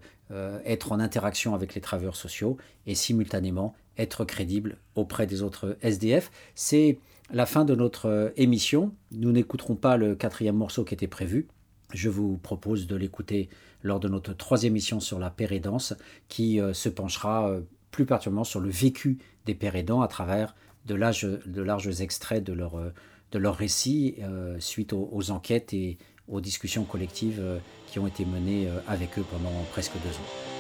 être 0.63 0.93
en 0.93 1.01
interaction 1.01 1.53
avec 1.53 1.75
les 1.75 1.81
travailleurs 1.81 2.15
sociaux 2.15 2.55
et 2.87 2.95
simultanément 2.95 3.75
être 3.97 4.23
crédible 4.23 4.77
auprès 4.95 5.27
des 5.27 5.41
autres 5.41 5.77
SDF. 5.81 6.31
C'est 6.55 6.99
la 7.31 7.45
fin 7.45 7.65
de 7.65 7.75
notre 7.75 8.31
émission. 8.37 8.93
Nous 9.11 9.33
n'écouterons 9.33 9.75
pas 9.75 9.97
le 9.97 10.15
quatrième 10.15 10.55
morceau 10.55 10.85
qui 10.85 10.93
était 10.93 11.07
prévu. 11.07 11.49
Je 11.93 12.09
vous 12.09 12.37
propose 12.37 12.87
de 12.87 12.95
l'écouter 12.95 13.49
lors 13.83 13.99
de 13.99 14.07
notre 14.07 14.33
troisième 14.33 14.73
émission 14.73 14.99
sur 14.99 15.19
la 15.19 15.29
pérédance, 15.29 15.93
qui 16.27 16.59
euh, 16.59 16.73
se 16.73 16.89
penchera 16.89 17.49
euh, 17.49 17.61
plus 17.91 18.05
particulièrement 18.05 18.43
sur 18.43 18.59
le 18.59 18.69
vécu 18.69 19.17
des 19.45 19.55
pérédants 19.55 20.01
à 20.01 20.07
travers 20.07 20.55
de, 20.85 20.95
larges, 20.95 22.01
extraits 22.01 22.43
de 22.43 22.53
leur, 22.53 22.77
euh, 22.77 22.93
de 23.31 23.39
leur 23.39 23.55
récit 23.55 24.17
suite 24.59 24.93
aux, 24.93 25.31
enquêtes 25.31 25.73
et 25.73 25.97
aux 26.27 26.41
discussions 26.41 26.83
collectives 26.83 27.41
qui 27.87 27.99
ont 27.99 28.07
été 28.07 28.25
menées 28.25 28.67
avec 28.87 29.19
eux 29.19 29.25
pendant 29.29 29.53
presque 29.71 29.93
deux 29.93 30.15
ans. 30.15 30.58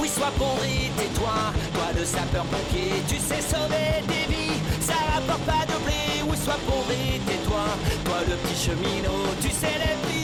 oui, 0.00 0.08
sois 0.08 0.32
pourri, 0.38 0.90
tais-toi. 0.96 1.52
Toi, 1.74 1.84
le 1.98 2.04
sapeur-pompier, 2.04 3.02
tu 3.08 3.16
sais 3.16 3.42
sauver 3.42 4.02
des 4.08 4.32
vies. 4.32 4.60
Ça 4.80 4.94
rapporte 5.14 5.42
pas 5.42 5.64
de 5.66 5.76
blé, 5.84 6.22
oui, 6.28 6.36
sois 6.42 6.58
pourri, 6.66 7.20
tais-toi. 7.26 7.64
Toi, 8.04 8.16
le 8.28 8.36
petit 8.36 8.64
cheminot, 8.64 9.34
tu 9.40 9.50
sais 9.50 9.78
les 9.78 9.96
prix. 10.02 10.23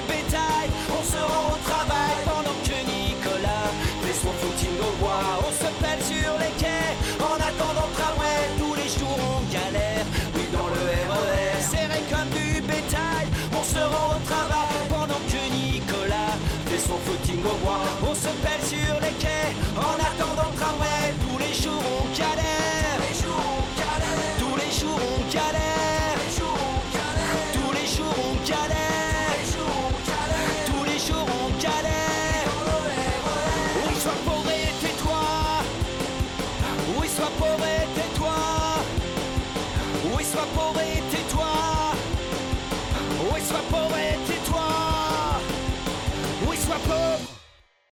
walk. 17.63 18.10